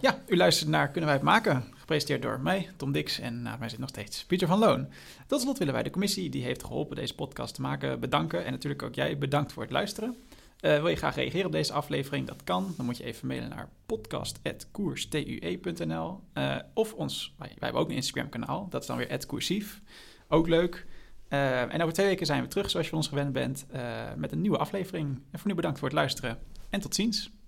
Ja, 0.00 0.18
u 0.26 0.36
luistert 0.36 0.70
naar 0.70 0.86
Kunnen 0.86 1.04
wij 1.04 1.14
het 1.14 1.22
maken? 1.22 1.64
Gepresenteerd 1.74 2.22
door 2.22 2.40
mij, 2.40 2.70
Tom 2.76 2.92
Dix. 2.92 3.18
En 3.18 3.42
naast 3.42 3.58
mij 3.58 3.68
zit 3.68 3.78
nog 3.78 3.88
steeds 3.88 4.24
Pieter 4.24 4.48
van 4.48 4.58
Loon. 4.58 4.88
Tot 5.26 5.40
slot 5.40 5.58
willen 5.58 5.74
wij 5.74 5.82
de 5.82 5.90
commissie 5.90 6.30
die 6.30 6.44
heeft 6.44 6.64
geholpen 6.64 6.96
deze 6.96 7.14
podcast 7.14 7.54
te 7.54 7.60
maken 7.60 8.00
bedanken. 8.00 8.44
En 8.44 8.52
natuurlijk 8.52 8.82
ook 8.82 8.94
jij 8.94 9.18
bedankt 9.18 9.52
voor 9.52 9.62
het 9.62 9.72
luisteren. 9.72 10.16
Eh, 10.60 10.76
wil 10.76 10.88
je 10.88 10.96
graag 10.96 11.14
reageren 11.14 11.46
op 11.46 11.52
deze 11.52 11.72
aflevering? 11.72 12.26
Dat 12.26 12.44
kan. 12.44 12.74
Dan 12.76 12.86
moet 12.86 12.96
je 12.96 13.04
even 13.04 13.26
mailen 13.26 13.48
naar 13.48 13.68
podcast.koerstue.nl 13.86 16.20
uh, 16.34 16.56
Of 16.74 16.92
ons, 16.92 17.34
wij, 17.38 17.56
hebben 17.58 17.80
ook 17.80 17.88
een 17.88 17.94
Instagram-kanaal. 17.94 18.68
Dat 18.68 18.80
is 18.80 18.86
dan 18.86 18.96
weer 18.96 19.26
@koersief. 19.26 19.82
Ook 20.28 20.48
leuk. 20.48 20.86
Uh, 21.28 21.74
en 21.74 21.82
over 21.82 21.94
twee 21.94 22.06
weken 22.06 22.26
zijn 22.26 22.42
we 22.42 22.48
terug, 22.48 22.70
zoals 22.70 22.88
je 22.88 22.96
ons 22.96 23.08
gewend 23.08 23.32
bent, 23.32 23.66
met 24.16 24.32
een 24.32 24.40
nieuwe 24.40 24.58
aflevering. 24.58 25.22
En 25.30 25.38
voor 25.38 25.48
nu 25.48 25.54
bedankt 25.54 25.78
voor 25.78 25.88
het 25.88 25.96
luisteren 25.96 26.38
en 26.70 26.80
tot 26.80 26.94
ziens. 26.94 27.30